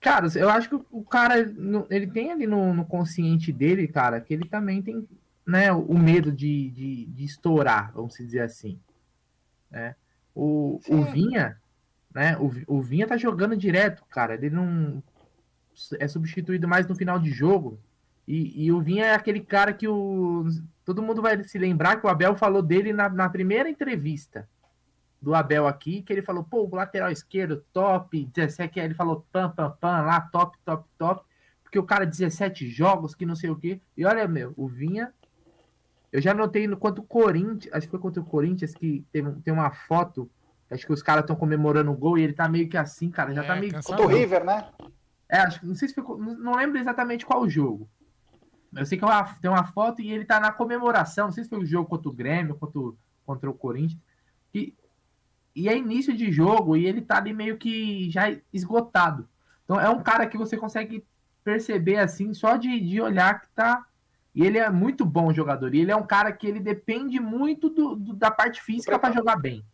Cara, 0.00 0.26
eu 0.36 0.50
acho 0.50 0.68
que 0.68 0.74
o 0.90 1.02
cara, 1.02 1.38
ele 1.88 2.06
tem 2.06 2.30
ali 2.30 2.46
no, 2.46 2.74
no 2.74 2.84
consciente 2.84 3.50
dele, 3.50 3.88
cara, 3.88 4.20
que 4.20 4.34
ele 4.34 4.46
também 4.46 4.82
tem 4.82 5.08
né, 5.46 5.72
o 5.72 5.96
medo 5.96 6.30
de, 6.30 6.70
de, 6.70 7.06
de 7.06 7.24
estourar, 7.24 7.90
vamos 7.94 8.14
dizer 8.14 8.40
assim. 8.40 8.78
Né? 9.74 9.96
O, 10.32 10.80
o 10.88 11.02
Vinha, 11.02 11.58
né, 12.14 12.36
o, 12.38 12.52
o 12.68 12.80
Vinha 12.80 13.08
tá 13.08 13.16
jogando 13.16 13.56
direto, 13.56 14.04
cara, 14.04 14.34
ele 14.34 14.48
não 14.48 15.02
é 15.98 16.06
substituído 16.06 16.68
mais 16.68 16.86
no 16.86 16.94
final 16.94 17.18
de 17.18 17.30
jogo. 17.30 17.80
E, 18.26 18.64
e 18.64 18.72
o 18.72 18.80
Vinha 18.80 19.06
é 19.06 19.14
aquele 19.14 19.40
cara 19.40 19.72
que 19.72 19.88
o, 19.88 20.46
todo 20.84 21.02
mundo 21.02 21.20
vai 21.20 21.42
se 21.42 21.58
lembrar 21.58 22.00
que 22.00 22.06
o 22.06 22.08
Abel 22.08 22.36
falou 22.36 22.62
dele 22.62 22.92
na, 22.92 23.08
na 23.08 23.28
primeira 23.28 23.68
entrevista 23.68 24.48
do 25.20 25.34
Abel 25.34 25.66
aqui, 25.66 26.02
que 26.02 26.12
ele 26.12 26.22
falou, 26.22 26.44
pô, 26.44 26.68
lateral 26.72 27.10
esquerdo, 27.10 27.64
top, 27.72 28.24
17, 28.26 28.78
ele 28.78 28.94
falou 28.94 29.26
pam, 29.32 29.50
pam, 29.50 29.70
pam, 29.80 30.02
lá, 30.02 30.20
top, 30.20 30.56
top, 30.64 30.88
top, 30.96 31.24
porque 31.62 31.78
o 31.78 31.84
cara 31.84 32.06
17 32.06 32.68
jogos, 32.68 33.14
que 33.14 33.26
não 33.26 33.34
sei 33.34 33.50
o 33.50 33.56
quê. 33.56 33.80
E 33.96 34.04
olha, 34.04 34.28
meu, 34.28 34.52
o 34.56 34.68
Vinha, 34.68 35.12
eu 36.14 36.20
já 36.20 36.32
notei 36.32 36.68
no 36.68 36.76
quanto 36.76 37.00
o 37.00 37.04
Corinthians, 37.04 37.74
acho 37.74 37.86
que 37.86 37.90
foi 37.90 37.98
contra 37.98 38.22
o 38.22 38.24
Corinthians, 38.24 38.72
que 38.72 39.04
tem, 39.12 39.30
tem 39.40 39.52
uma 39.52 39.70
foto, 39.70 40.30
acho 40.70 40.86
que 40.86 40.92
os 40.92 41.02
caras 41.02 41.24
estão 41.24 41.34
comemorando 41.34 41.90
o 41.90 41.96
gol 41.96 42.16
e 42.16 42.22
ele 42.22 42.32
tá 42.32 42.48
meio 42.48 42.68
que 42.68 42.76
assim, 42.76 43.10
cara, 43.10 43.34
já 43.34 43.42
é, 43.42 43.46
tá 43.46 43.56
meio... 43.56 43.72
Contra 43.82 44.02
o 44.02 44.06
River, 44.06 44.44
né? 44.44 44.68
É, 45.28 45.38
acho 45.38 45.58
que, 45.58 45.66
não 45.66 45.74
sei 45.74 45.88
se 45.88 45.94
foi, 45.94 46.04
não 46.16 46.54
lembro 46.54 46.78
exatamente 46.78 47.26
qual 47.26 47.42
o 47.42 47.50
jogo. 47.50 47.88
Eu 48.76 48.86
sei 48.86 48.96
que 48.96 49.04
é 49.04 49.08
tem 49.40 49.50
uma 49.50 49.64
foto 49.64 50.00
e 50.00 50.12
ele 50.12 50.24
tá 50.24 50.38
na 50.38 50.52
comemoração, 50.52 51.26
não 51.26 51.32
sei 51.32 51.42
se 51.42 51.50
foi 51.50 51.58
o 51.58 51.66
jogo 51.66 51.88
contra 51.88 52.08
o 52.08 52.12
Grêmio, 52.12 52.54
contra 52.54 52.78
o, 52.78 52.96
contra 53.26 53.50
o 53.50 53.54
Corinthians, 53.54 54.00
e 54.54 54.72
e 55.54 55.68
é 55.68 55.76
início 55.76 56.14
de 56.16 56.32
jogo 56.32 56.76
e 56.76 56.84
ele 56.84 57.00
tá 57.00 57.18
ali 57.18 57.32
meio 57.32 57.56
que 57.56 58.10
já 58.10 58.24
esgotado. 58.52 59.28
Então 59.64 59.80
é 59.80 59.88
um 59.88 60.02
cara 60.02 60.26
que 60.26 60.36
você 60.36 60.56
consegue 60.56 61.04
perceber 61.44 61.98
assim, 61.98 62.34
só 62.34 62.56
de, 62.56 62.80
de 62.80 63.00
olhar 63.00 63.40
que 63.40 63.48
tá. 63.50 63.84
E 64.34 64.44
ele 64.44 64.58
é 64.58 64.68
muito 64.68 65.04
bom 65.04 65.32
jogador. 65.32 65.74
E 65.74 65.80
ele 65.80 65.92
é 65.92 65.96
um 65.96 66.06
cara 66.06 66.32
que 66.32 66.46
ele 66.46 66.58
depende 66.58 67.20
muito 67.20 67.70
do, 67.70 67.94
do 67.94 68.12
da 68.12 68.30
parte 68.30 68.60
física 68.60 68.98
para 68.98 69.14
jogar 69.14 69.36
bem. 69.36 69.64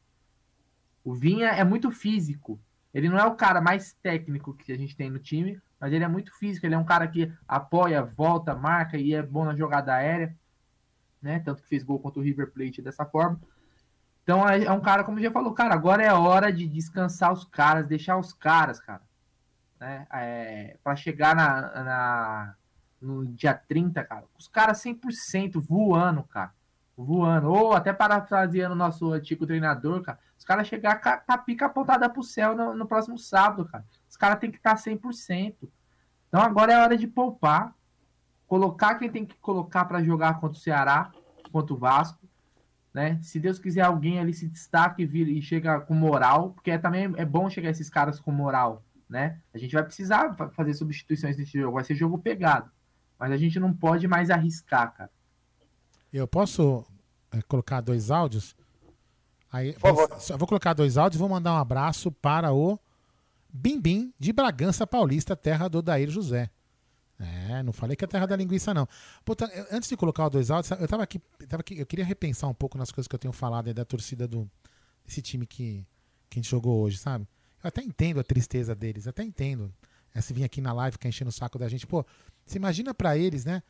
O 1.03 1.15
Vinha 1.15 1.49
é 1.49 1.65
muito 1.65 1.91
físico. 1.91 2.61
Ele 2.93 3.09
não 3.09 3.19
é 3.19 3.25
o 3.25 3.37
cara 3.37 3.61
mais 3.61 3.95
técnico 4.03 4.53
que 4.53 4.73
a 4.73 4.77
gente 4.77 4.97
tem 4.97 5.09
no 5.09 5.19
time, 5.19 5.61
mas 5.81 5.93
ele 5.93 6.05
é 6.05 6.09
muito 6.09 6.37
físico. 6.37 6.67
Ele 6.67 6.75
é 6.75 6.79
um 6.79 6.85
cara 6.85 7.09
que 7.09 7.33
apoia, 7.49 8.03
volta, 8.03 8.55
marca 8.55 8.99
e 8.99 9.15
é 9.15 9.23
bom 9.23 9.45
na 9.45 9.57
jogada 9.57 9.95
aérea. 9.95 10.37
Né? 11.23 11.39
Tanto 11.41 11.63
que 11.63 11.69
fez 11.69 11.83
gol 11.83 11.99
contra 11.99 12.21
o 12.21 12.23
River 12.23 12.51
Plate 12.51 12.83
dessa 12.83 13.07
forma. 13.07 13.41
Então 14.23 14.47
é, 14.47 14.65
é 14.65 14.73
um 14.73 14.81
cara, 14.81 15.03
como 15.05 15.21
já 15.21 15.31
falou, 15.31 15.55
cara, 15.55 15.75
agora 15.75 16.03
é 16.03 16.13
hora 16.13 16.53
de 16.53 16.67
descansar 16.67 17.33
os 17.33 17.45
caras, 17.45 17.87
deixar 17.87 18.19
os 18.19 18.33
caras, 18.33 18.79
cara. 18.79 19.03
Né? 19.79 20.07
É, 20.13 20.77
para 20.85 20.95
chegar 20.95 21.35
na, 21.35 21.83
na, 21.83 22.55
no 23.01 23.27
dia 23.27 23.55
30, 23.55 24.05
cara, 24.05 24.25
os 24.39 24.47
caras 24.49 24.83
100% 24.83 25.61
voando, 25.61 26.23
cara. 26.25 26.53
Voando. 26.97 27.51
Ou 27.51 27.73
até 27.73 27.93
parafraseando 27.93 28.75
o 28.75 28.79
nosso 28.79 29.13
antigo 29.13 29.47
treinador, 29.47 30.03
cara. 30.03 30.19
Os 30.39 30.45
caras 30.45 30.67
chegar 30.67 31.01
com 31.01 31.33
a 31.33 31.39
pica 31.39 31.67
apontada 31.67 32.09
pro 32.11 32.23
céu 32.23 32.55
no, 32.55 32.75
no 32.75 32.87
próximo 32.87 33.17
sábado, 33.19 33.65
cara. 33.65 33.85
Os 34.09 34.17
caras 34.17 34.39
têm 34.39 34.51
que 34.51 34.59
estar 34.59 34.75
tá 34.75 34.83
100%. 34.83 35.55
Então 36.29 36.41
agora 36.41 36.73
é 36.73 36.79
hora 36.79 36.97
de 36.97 37.07
poupar. 37.07 37.75
Colocar 38.47 38.97
quem 38.97 39.09
tem 39.09 39.25
que 39.25 39.37
colocar 39.37 39.85
para 39.85 40.03
jogar 40.03 40.41
contra 40.41 40.59
o 40.59 40.61
Ceará, 40.61 41.11
contra 41.53 41.73
o 41.73 41.79
Vasco 41.79 42.21
né? 42.93 43.19
Se 43.23 43.39
Deus 43.39 43.59
quiser 43.59 43.83
alguém 43.83 44.19
ali 44.19 44.35
se 44.35 44.47
destaque 44.47 45.03
e, 45.05 45.39
e 45.39 45.43
chega 45.43 45.81
com 45.81 45.95
moral, 45.95 46.51
porque 46.51 46.73
é, 46.73 46.79
também 46.79 47.13
é 47.17 47.25
bom 47.25 47.49
chegar 47.49 47.71
esses 47.71 47.89
caras 47.89 48.21
com 48.21 48.33
moral, 48.33 48.85
né? 49.09 49.39
A 49.55 49.59
gente 49.59 49.73
vai 49.73 49.85
precisar 49.85 50.35
fazer 50.53 50.75
substituições 50.75 51.37
nesse 51.37 51.59
jogo, 51.59 51.75
vai 51.75 51.85
ser 51.85 51.95
jogo 51.95 52.19
pegado, 52.19 52.71
mas 53.21 53.31
a 53.31 53.37
gente 53.37 53.61
não 53.61 53.73
pode 53.73 54.09
mais 54.09 54.31
arriscar, 54.31 54.95
cara. 54.95 55.11
Eu 56.11 56.27
posso 56.27 56.85
é, 57.31 57.43
colocar 57.43 57.83
dois 57.83 58.11
áudios? 58.11 58.57
Aí, 59.53 59.77
eu 60.31 60.39
vou 60.39 60.49
colocar 60.49 60.73
dois 60.73 60.97
áudios 60.97 61.17
e 61.17 61.21
vou 61.21 61.29
mandar 61.29 61.53
um 61.53 61.59
abraço 61.59 62.11
para 62.11 62.53
o 62.53 62.79
Bimbim 63.53 64.15
de 64.19 64.33
Bragança 64.33 64.87
Paulista, 64.87 65.37
terra 65.37 65.69
do 65.69 65.83
Daír 65.83 66.09
José. 66.09 66.51
É, 67.19 67.63
não 67.63 67.73
falei 67.73 67.95
que 67.95 68.05
é 68.05 68.09
terra 68.09 68.27
da 68.27 68.35
linguiça, 68.35 68.73
não. 68.73 68.89
Puta, 69.25 69.45
eu, 69.47 69.67
antes 69.71 69.89
de 69.89 69.97
colocar 69.97 70.25
o 70.27 70.31
dois 70.31 70.51
áudios, 70.51 70.71
eu 70.81 70.89
tava 70.89 71.03
aqui, 71.03 71.19
tava 71.47 71.61
aqui, 71.61 71.79
eu 71.79 71.85
queria 71.85 72.05
repensar 72.05 72.49
um 72.49 72.55
pouco 72.55 72.79
nas 72.79 72.91
coisas 72.91 73.07
que 73.07 73.15
eu 73.15 73.19
tenho 73.19 73.33
falado 73.33 73.69
aí 73.69 73.75
da 73.75 73.85
torcida 73.85 74.27
do 74.27 74.51
desse 75.05 75.21
time 75.21 75.47
que, 75.47 75.87
que 76.31 76.39
a 76.39 76.41
gente 76.41 76.51
jogou 76.51 76.81
hoje, 76.81 76.97
sabe? 76.97 77.29
Eu 77.63 77.69
até 77.69 77.83
entendo 77.83 78.21
a 78.21 78.25
tristeza 78.25 78.75
deles, 78.75 79.07
até 79.07 79.23
entendo. 79.23 79.71
Essa 80.15 80.35
vir 80.35 80.45
aqui 80.45 80.61
na 80.61 80.73
live 80.73 80.93
ficar 80.93 81.09
enchendo 81.09 81.29
o 81.29 81.33
saco 81.33 81.59
da 81.59 81.69
gente. 81.69 81.87
Pô, 81.87 82.05
você 82.45 82.59
imagina 82.59 82.93
para 82.93 83.17
eles, 83.17 83.45
né? 83.45 83.63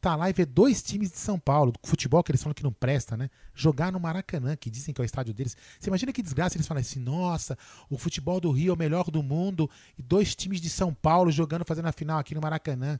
tá 0.00 0.16
lá 0.16 0.30
e 0.30 0.32
ver 0.32 0.46
dois 0.46 0.82
times 0.82 1.10
de 1.10 1.18
São 1.18 1.38
Paulo, 1.38 1.72
do 1.72 1.78
futebol 1.84 2.22
que 2.22 2.30
eles 2.30 2.42
falam 2.42 2.54
que 2.54 2.62
não 2.62 2.72
presta, 2.72 3.16
né? 3.16 3.28
Jogar 3.54 3.92
no 3.92 4.00
Maracanã, 4.00 4.56
que 4.56 4.70
dizem 4.70 4.94
que 4.94 5.00
é 5.00 5.02
o 5.02 5.04
estádio 5.04 5.34
deles. 5.34 5.56
Você 5.78 5.90
imagina 5.90 6.12
que 6.12 6.22
desgraça 6.22 6.56
eles 6.56 6.66
falam 6.66 6.80
assim: 6.80 6.98
nossa, 6.98 7.56
o 7.88 7.98
futebol 7.98 8.40
do 8.40 8.50
Rio 8.50 8.70
é 8.70 8.74
o 8.74 8.78
melhor 8.78 9.10
do 9.10 9.22
mundo 9.22 9.68
e 9.98 10.02
dois 10.02 10.34
times 10.34 10.60
de 10.60 10.70
São 10.70 10.94
Paulo 10.94 11.30
jogando, 11.30 11.64
fazendo 11.64 11.86
a 11.86 11.92
final 11.92 12.18
aqui 12.18 12.34
no 12.34 12.40
Maracanã. 12.40 12.98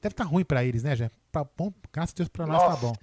Deve 0.00 0.14
estar 0.14 0.24
tá 0.24 0.30
ruim 0.30 0.44
para 0.44 0.64
eles, 0.64 0.82
né, 0.82 0.96
Jé? 0.96 1.10
Pra, 1.30 1.46
bom, 1.56 1.72
graças 1.92 2.12
a 2.12 2.16
Deus 2.16 2.28
pra 2.28 2.44
nós 2.44 2.58
tá 2.58 2.68
nossa. 2.68 2.80
tá 2.80 2.86
bom. 2.88 2.94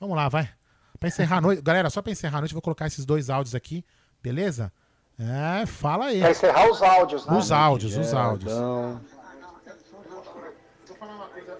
Vamos 0.00 0.16
lá, 0.16 0.28
vai. 0.28 0.50
Pra 0.98 1.08
encerrar 1.08 1.36
a 1.36 1.40
noite. 1.40 1.62
Galera, 1.62 1.88
só 1.90 2.02
pra 2.02 2.10
encerrar 2.10 2.38
a 2.38 2.40
noite, 2.40 2.52
eu 2.52 2.56
vou 2.56 2.62
colocar 2.62 2.88
esses 2.88 3.04
dois 3.04 3.30
áudios 3.30 3.54
aqui, 3.54 3.84
beleza? 4.20 4.72
É, 5.18 5.64
fala 5.66 6.06
aí. 6.06 6.20
Pra 6.20 6.30
encerrar 6.30 6.70
os 6.70 6.82
áudios, 6.82 7.26
né? 7.26 7.36
Os 7.36 7.52
áudios, 7.52 7.96
os 7.96 8.14
áudios. 8.14 8.52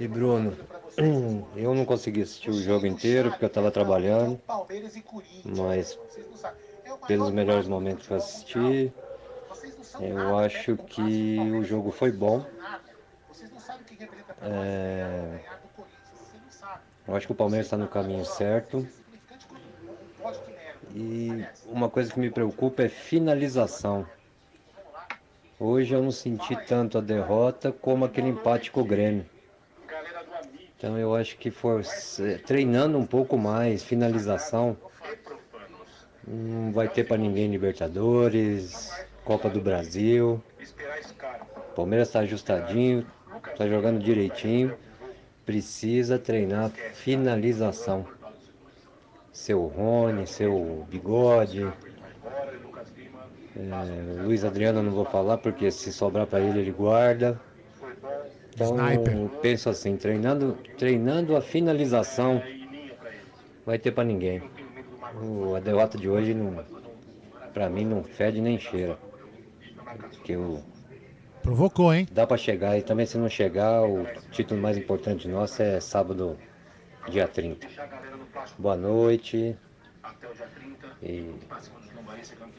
E 0.00 0.08
Bruno, 0.08 0.56
eu 1.54 1.74
não 1.74 1.84
consegui 1.84 2.22
assistir 2.22 2.50
o 2.50 2.60
jogo 2.60 2.86
inteiro 2.86 3.30
porque 3.30 3.44
eu 3.44 3.48
estava 3.48 3.70
trabalhando, 3.70 4.40
mas 5.44 5.98
pelos 7.06 7.30
melhores 7.30 7.68
momentos 7.68 8.06
que 8.06 8.12
eu 8.12 8.16
assisti, 8.16 8.92
eu 10.00 10.38
acho 10.38 10.76
que 10.76 11.38
o 11.38 11.64
jogo 11.64 11.92
foi 11.92 12.10
bom. 12.10 12.44
É... 14.42 15.40
Eu 17.06 17.14
acho 17.14 17.26
que 17.26 17.32
o 17.32 17.36
Palmeiras 17.36 17.66
está 17.66 17.76
no 17.76 17.86
caminho 17.86 18.24
certo. 18.24 18.86
E 20.94 21.44
uma 21.66 21.90
coisa 21.90 22.12
que 22.12 22.20
me 22.20 22.30
preocupa 22.30 22.84
é 22.84 22.88
finalização. 22.88 24.06
Hoje 25.58 25.92
eu 25.92 26.00
não 26.00 26.12
senti 26.12 26.54
tanto 26.66 26.98
a 26.98 27.00
derrota 27.00 27.72
como 27.72 28.04
aquele 28.04 28.28
empate 28.28 28.70
com 28.70 28.80
o 28.80 28.84
Grêmio. 28.84 29.26
Então 30.76 30.96
eu 30.96 31.12
acho 31.14 31.36
que 31.36 31.50
for 31.50 31.82
treinando 32.46 32.96
um 32.96 33.06
pouco 33.06 33.36
mais, 33.36 33.82
finalização, 33.82 34.76
não 36.26 36.70
vai 36.70 36.88
ter 36.88 37.04
para 37.04 37.16
ninguém 37.16 37.50
Libertadores, 37.50 38.92
Copa 39.24 39.50
do 39.50 39.60
Brasil. 39.60 40.40
Palmeiras 41.74 42.08
está 42.08 42.20
ajustadinho, 42.20 43.04
está 43.50 43.66
jogando 43.66 43.98
direitinho. 43.98 44.76
Precisa 45.44 46.18
treinar 46.20 46.70
finalização. 46.70 48.06
Seu 49.34 49.66
Rony, 49.66 50.28
seu 50.28 50.86
Bigode. 50.88 51.66
É, 53.56 54.22
Luiz 54.22 54.44
Adriano 54.44 54.80
não 54.80 54.92
vou 54.92 55.04
falar 55.04 55.38
porque 55.38 55.72
se 55.72 55.92
sobrar 55.92 56.24
para 56.24 56.40
ele 56.40 56.60
ele 56.60 56.70
guarda. 56.70 57.38
Então 58.54 58.76
Sniper. 58.76 59.16
eu 59.16 59.28
penso 59.42 59.68
assim, 59.68 59.96
treinando, 59.96 60.56
treinando 60.78 61.36
a 61.36 61.40
finalização 61.40 62.40
vai 63.66 63.76
ter 63.76 63.90
para 63.90 64.04
ninguém. 64.04 64.40
O, 65.20 65.56
a 65.56 65.60
derrota 65.60 65.98
de 65.98 66.08
hoje 66.08 66.32
não, 66.32 66.64
para 67.52 67.68
mim 67.68 67.84
não 67.84 68.04
fede 68.04 68.40
nem 68.40 68.56
cheira. 68.56 68.96
Que 70.22 70.36
o 70.36 70.62
Provocou, 71.42 71.92
hein? 71.92 72.06
Dá 72.10 72.24
para 72.24 72.36
chegar 72.36 72.78
e 72.78 72.82
também 72.82 73.04
se 73.04 73.18
não 73.18 73.28
chegar, 73.28 73.82
o 73.82 74.06
título 74.30 74.62
mais 74.62 74.78
importante 74.78 75.28
nosso 75.28 75.60
é 75.60 75.80
sábado, 75.80 76.38
dia 77.10 77.26
30. 77.28 77.66
Boa 78.58 78.76
noite. 78.76 79.56
E 81.02 81.30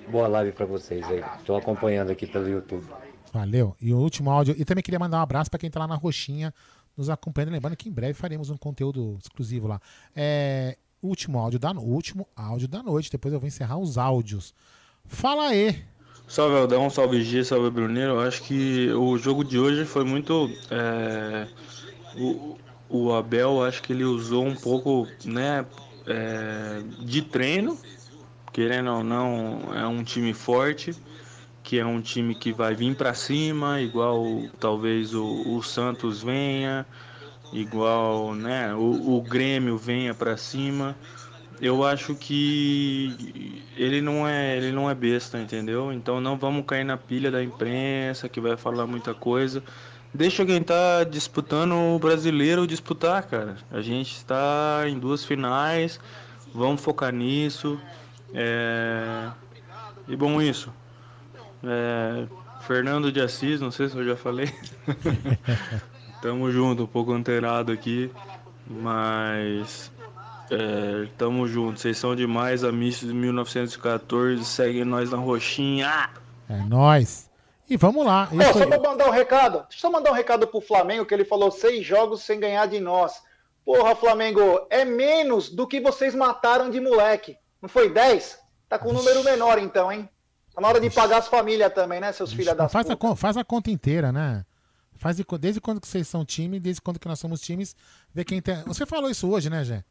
boa 0.10 0.28
live 0.28 0.52
para 0.52 0.66
vocês 0.66 1.04
aí. 1.06 1.24
Estou 1.40 1.58
acompanhando 1.58 2.12
aqui 2.12 2.28
pelo 2.28 2.48
YouTube. 2.48 2.86
Valeu. 3.34 3.76
E 3.82 3.94
o 3.94 3.98
último 3.98 4.30
áudio. 4.30 4.56
E 4.58 4.64
também 4.64 4.84
queria 4.84 5.00
mandar 5.00 5.18
um 5.18 5.22
abraço 5.22 5.50
para 5.50 5.60
quem 5.60 5.70
tá 5.70 5.80
lá 5.80 5.88
na 5.88 5.96
Roxinha 5.96 6.54
nos 6.96 7.10
acompanhando. 7.10 7.52
Lembrando 7.52 7.76
que 7.76 7.90
em 7.90 7.92
breve 7.92 8.14
faremos 8.14 8.50
um 8.50 8.58
conteúdo 8.58 9.18
exclusivo 9.22 9.68
lá. 9.68 9.82
É, 10.16 10.78
último 11.02 11.40
áudio 11.40 11.60
da, 11.60 11.72
último 11.72 12.28
áudio 12.36 12.68
da 12.68 12.82
noite. 12.82 13.12
Depois 13.12 13.34
eu 13.34 13.40
vou 13.40 13.48
encerrar 13.48 13.78
os 13.78 13.98
áudios. 13.98 14.54
Fala 15.06 15.48
aí. 15.50 15.84
Salve 16.28 16.58
Aldão, 16.58 16.90
salve 16.90 17.24
G, 17.24 17.44
salve 17.44 17.70
Bruneiro. 17.70 18.14
Eu 18.14 18.22
acho 18.22 18.42
que 18.44 18.90
o 18.94 19.18
jogo 19.18 19.44
de 19.44 19.60
hoje 19.60 19.86
foi 19.86 20.04
muito. 20.04 20.50
É, 20.72 21.48
o, 22.18 22.58
o 22.90 23.14
Abel, 23.14 23.64
acho 23.64 23.82
que 23.82 23.94
ele 23.94 24.04
usou 24.04 24.46
um 24.46 24.56
pouco 24.56 25.08
né, 25.24 25.66
é, 26.06 26.82
de 27.00 27.22
treino. 27.22 27.78
Querendo 28.52 28.90
ou 28.90 29.04
não, 29.04 29.74
é 29.74 29.86
um 29.86 30.04
time 30.04 30.34
forte 30.34 30.96
que 31.66 31.80
é 31.80 31.86
um 31.86 32.00
time 32.00 32.36
que 32.36 32.54
vai 32.54 32.76
vir 32.76 32.96
para 32.96 33.16
cima, 33.16 33.82
igual 33.82 34.24
talvez 34.60 35.16
o, 35.16 35.26
o, 35.26 35.64
Santos 35.64 36.22
venha, 36.22 36.86
igual 37.52 38.36
né, 38.36 38.74
o, 38.76 39.18
o 39.18 39.22
Grêmio 39.22 39.76
venha 39.76 40.14
para 40.14 40.38
cima. 40.38 40.96
Eu 41.60 41.84
acho 41.84 42.14
que 42.14 43.64
ele 43.76 44.00
não 44.00 44.28
é 44.28 44.56
ele 44.58 44.72
não 44.72 44.88
é 44.90 44.94
besta, 44.94 45.40
entendeu? 45.40 45.92
Então 45.92 46.22
não 46.22 46.38
vamos 46.38 46.66
cair 46.68 46.84
na 46.84 46.98
pilha 46.98 47.32
da 47.32 47.44
imprensa 47.44 48.30
que 48.30 48.40
vai 48.40 48.56
falar 48.56 48.86
muita 48.86 49.16
coisa. 49.16 49.64
Deixa 50.16 50.46
quem 50.46 50.64
tá 50.64 51.04
disputando 51.04 51.74
o 51.74 52.00
brasileiro 52.00 52.66
disputar, 52.66 53.24
cara. 53.24 53.58
A 53.70 53.82
gente 53.82 54.16
está 54.16 54.84
em 54.88 54.98
duas 54.98 55.26
finais, 55.26 56.00
vamos 56.54 56.82
focar 56.82 57.12
nisso. 57.12 57.78
É... 58.34 59.30
E 60.08 60.16
bom 60.16 60.42
isso. 60.42 60.72
É, 61.62 62.28
Fernando 62.62 63.12
de 63.12 63.20
Assis, 63.20 63.60
não 63.60 63.72
sei 63.72 63.90
se 63.90 63.98
eu 63.98 64.06
já 64.06 64.16
falei. 64.16 64.50
tamo 66.22 66.50
junto, 66.50 66.84
um 66.84 66.88
pouco 66.88 67.12
antenado 67.12 67.74
aqui, 67.74 68.10
mas 68.66 69.92
é, 70.50 71.08
tamo 71.18 71.46
junto. 71.46 71.78
Vocês 71.78 71.98
são 71.98 72.16
demais, 72.16 72.64
amigos 72.64 73.02
de 73.02 73.14
1914, 73.14 74.46
seguem 74.46 74.86
nós 74.86 75.12
na 75.12 75.18
roxinha. 75.18 76.10
É 76.48 76.58
nós. 76.64 77.30
E 77.70 77.78
vamos 77.78 78.06
lá. 78.06 78.30
Só 78.54 78.66
pra 78.66 78.80
mandar 78.80 79.08
um 79.08 79.12
recado. 79.12 79.60
Deixa 79.70 79.78
eu 79.78 79.80
só 79.80 79.92
mandar 79.92 80.12
um 80.12 80.16
recado 80.16 80.48
pro 80.48 80.62
Flamengo, 80.62 81.06
que 81.06 81.14
ele 81.14 81.26
falou 81.26 81.52
seis 81.52 81.86
jogos 81.86 82.22
sem 82.22 82.40
ganhar 82.40 82.68
de 82.68 82.80
nós. 82.80 83.22
Porra, 83.66 83.96
Flamengo, 83.96 84.68
é 84.70 84.86
menos 84.86 85.50
do 85.50 85.68
que 85.68 85.82
vocês 85.82 86.14
mataram 86.14 86.70
de 86.70 86.80
moleque. 86.80 87.38
Não 87.60 87.68
foi 87.68 87.90
10? 87.90 88.38
Tá 88.70 88.78
com 88.78 88.90
um 88.90 88.94
número 88.94 89.24
menor 89.24 89.58
então, 89.58 89.92
hein? 89.92 90.08
Tá 90.54 90.62
na 90.62 90.68
hora 90.68 90.80
de 90.80 90.90
pagar 90.90 91.18
as 91.18 91.28
famílias 91.28 91.74
também, 91.74 92.00
né, 92.00 92.12
seus 92.14 92.32
filhos 92.32 92.56
da 92.56 92.70
faz 92.70 92.88
a, 92.90 93.16
faz 93.16 93.36
a 93.36 93.44
conta 93.44 93.72
inteira, 93.72 94.12
né? 94.12 94.46
Faz 94.94 95.18
de, 95.18 95.26
desde 95.40 95.60
quando 95.60 95.82
que 95.82 95.88
vocês 95.88 96.08
são 96.08 96.24
time, 96.24 96.60
desde 96.60 96.82
quando 96.82 97.00
que 97.00 97.08
nós 97.08 97.20
somos 97.20 97.42
times, 97.42 97.76
ver 98.14 98.24
quem 98.24 98.42
tem. 98.42 98.64
Você 98.64 98.86
falou 98.86 99.10
isso 99.10 99.30
hoje, 99.30 99.50
né, 99.50 99.64
Gé? 99.64 99.84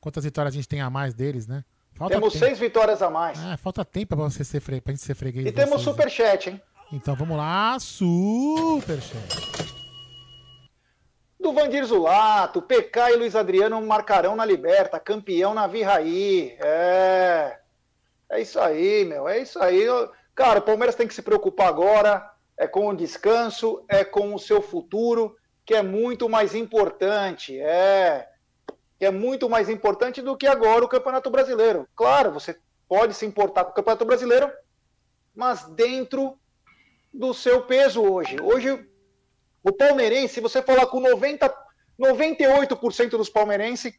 Quantas 0.00 0.24
vitórias 0.24 0.54
a 0.54 0.56
gente 0.56 0.68
tem 0.68 0.80
a 0.80 0.90
mais 0.90 1.14
deles, 1.14 1.46
né? 1.46 1.64
Falta 1.94 2.14
temos 2.14 2.32
tempo. 2.32 2.44
seis 2.44 2.58
vitórias 2.58 3.02
a 3.02 3.10
mais. 3.10 3.38
Ah, 3.38 3.56
falta 3.56 3.84
tempo 3.84 4.16
pra, 4.16 4.24
você 4.24 4.44
ser 4.44 4.60
fre... 4.60 4.80
pra 4.80 4.92
gente 4.92 5.02
ser 5.02 5.14
freguês. 5.14 5.46
E 5.46 5.52
temos 5.52 5.82
vocês, 5.82 5.84
superchat, 5.84 6.50
hein? 6.50 6.62
Então 6.92 7.14
vamos 7.14 7.36
lá, 7.36 7.78
superchat. 7.78 9.14
Do 11.38 11.52
Vandir 11.52 11.84
Zulato, 11.84 12.60
PK 12.60 13.12
e 13.12 13.16
Luiz 13.16 13.36
Adriano 13.36 13.80
marcarão 13.80 14.34
na 14.34 14.44
Liberta, 14.44 14.98
campeão 14.98 15.54
na 15.54 15.68
Virraí. 15.68 16.56
É. 16.60 17.58
É 18.28 18.40
isso 18.40 18.58
aí, 18.58 19.04
meu. 19.04 19.28
É 19.28 19.38
isso 19.38 19.58
aí. 19.60 19.86
Cara, 20.34 20.58
o 20.58 20.62
Palmeiras 20.62 20.96
tem 20.96 21.06
que 21.06 21.14
se 21.14 21.22
preocupar 21.22 21.68
agora. 21.68 22.28
É 22.58 22.66
com 22.66 22.88
o 22.88 22.96
descanso, 22.96 23.84
é 23.88 24.04
com 24.04 24.34
o 24.34 24.38
seu 24.38 24.60
futuro, 24.60 25.36
que 25.64 25.74
é 25.74 25.82
muito 25.82 26.28
mais 26.28 26.54
importante. 26.56 27.58
É. 27.58 28.28
Que 28.98 29.06
é 29.06 29.10
muito 29.10 29.48
mais 29.48 29.68
importante 29.68 30.20
do 30.20 30.36
que 30.36 30.46
agora 30.46 30.84
o 30.84 30.88
Campeonato 30.88 31.30
Brasileiro. 31.30 31.88
Claro, 31.94 32.32
você 32.32 32.58
pode 32.88 33.14
se 33.14 33.24
importar 33.24 33.64
com 33.64 33.70
o 33.70 33.74
Campeonato 33.74 34.04
Brasileiro, 34.04 34.50
mas 35.34 35.64
dentro 35.70 36.36
do 37.12 37.34
seu 37.34 37.62
peso 37.62 38.02
hoje. 38.02 38.36
Hoje, 38.40 38.86
o 39.62 39.72
palmeirense, 39.72 40.34
se 40.34 40.40
você 40.40 40.62
falar 40.62 40.86
com 40.86 41.00
90, 41.00 41.52
98% 41.98 43.10
dos 43.10 43.28
palmeirenses, 43.28 43.92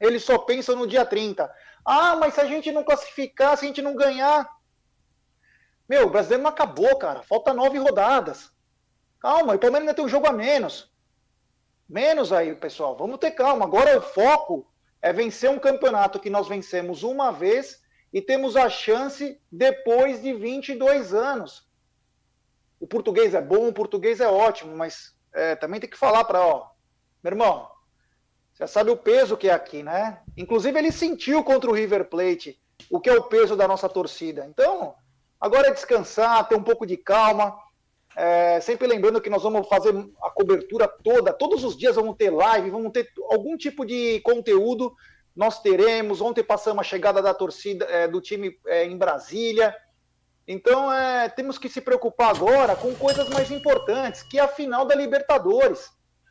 eles 0.00 0.24
só 0.24 0.38
pensam 0.38 0.76
no 0.76 0.86
dia 0.86 1.04
30. 1.04 1.52
Ah, 1.84 2.16
mas 2.16 2.34
se 2.34 2.40
a 2.40 2.46
gente 2.46 2.72
não 2.72 2.82
classificar, 2.82 3.56
se 3.56 3.64
a 3.64 3.68
gente 3.68 3.82
não 3.82 3.94
ganhar. 3.94 4.48
Meu, 5.88 6.06
o 6.06 6.10
brasileiro 6.10 6.42
não 6.42 6.50
acabou, 6.50 6.96
cara. 6.96 7.22
Falta 7.22 7.52
nove 7.52 7.78
rodadas. 7.78 8.50
Calma, 9.20 9.54
o 9.54 9.58
Palmeiras 9.58 9.80
ainda 9.80 9.94
tem 9.94 10.04
um 10.04 10.08
jogo 10.08 10.26
a 10.26 10.32
menos. 10.32 10.92
Menos 11.88 12.32
aí, 12.32 12.54
pessoal. 12.54 12.96
Vamos 12.96 13.18
ter 13.18 13.32
calma. 13.32 13.64
Agora 13.64 13.98
o 13.98 14.02
foco 14.02 14.66
é 15.00 15.12
vencer 15.12 15.50
um 15.50 15.58
campeonato 15.58 16.18
que 16.18 16.30
nós 16.30 16.48
vencemos 16.48 17.02
uma 17.02 17.30
vez 17.30 17.82
e 18.12 18.22
temos 18.22 18.56
a 18.56 18.70
chance 18.70 19.40
depois 19.52 20.22
de 20.22 20.32
22 20.32 21.12
anos. 21.12 21.63
O 22.84 22.86
português 22.86 23.32
é 23.32 23.40
bom, 23.40 23.68
o 23.68 23.72
português 23.72 24.20
é 24.20 24.28
ótimo, 24.28 24.76
mas 24.76 25.14
é, 25.32 25.56
também 25.56 25.80
tem 25.80 25.88
que 25.88 25.96
falar 25.96 26.22
para, 26.24 26.46
ó, 26.46 26.66
meu 27.22 27.32
irmão, 27.32 27.66
você 28.52 28.66
sabe 28.66 28.90
o 28.90 28.96
peso 28.96 29.38
que 29.38 29.48
é 29.48 29.54
aqui, 29.54 29.82
né? 29.82 30.20
Inclusive, 30.36 30.78
ele 30.78 30.92
sentiu 30.92 31.42
contra 31.42 31.70
o 31.70 31.72
River 31.72 32.10
Plate 32.10 32.60
o 32.90 33.00
que 33.00 33.08
é 33.08 33.14
o 33.14 33.22
peso 33.22 33.56
da 33.56 33.66
nossa 33.66 33.88
torcida. 33.88 34.44
Então, 34.46 34.94
agora 35.40 35.68
é 35.68 35.72
descansar, 35.72 36.46
ter 36.46 36.56
um 36.56 36.62
pouco 36.62 36.84
de 36.84 36.98
calma. 36.98 37.58
É, 38.14 38.60
sempre 38.60 38.86
lembrando 38.86 39.18
que 39.18 39.30
nós 39.30 39.42
vamos 39.42 39.66
fazer 39.66 39.94
a 40.22 40.28
cobertura 40.28 40.86
toda, 40.86 41.32
todos 41.32 41.64
os 41.64 41.78
dias 41.78 41.96
vamos 41.96 42.16
ter 42.16 42.28
live, 42.28 42.68
vamos 42.68 42.92
ter 42.92 43.10
algum 43.30 43.56
tipo 43.56 43.86
de 43.86 44.20
conteúdo. 44.20 44.94
Nós 45.34 45.62
teremos. 45.62 46.20
Ontem 46.20 46.44
passamos 46.44 46.82
a 46.82 46.84
chegada 46.84 47.22
da 47.22 47.32
torcida 47.32 47.86
é, 47.86 48.06
do 48.06 48.20
time 48.20 48.58
é, 48.66 48.84
em 48.84 48.98
Brasília. 48.98 49.74
Então, 50.46 50.92
é, 50.92 51.28
temos 51.28 51.56
que 51.56 51.68
se 51.68 51.80
preocupar 51.80 52.30
agora 52.30 52.76
com 52.76 52.94
coisas 52.94 53.28
mais 53.30 53.50
importantes, 53.50 54.22
que 54.22 54.38
é 54.38 54.42
a 54.42 54.48
final 54.48 54.84
da 54.84 54.94
Libertadores. 54.94 55.90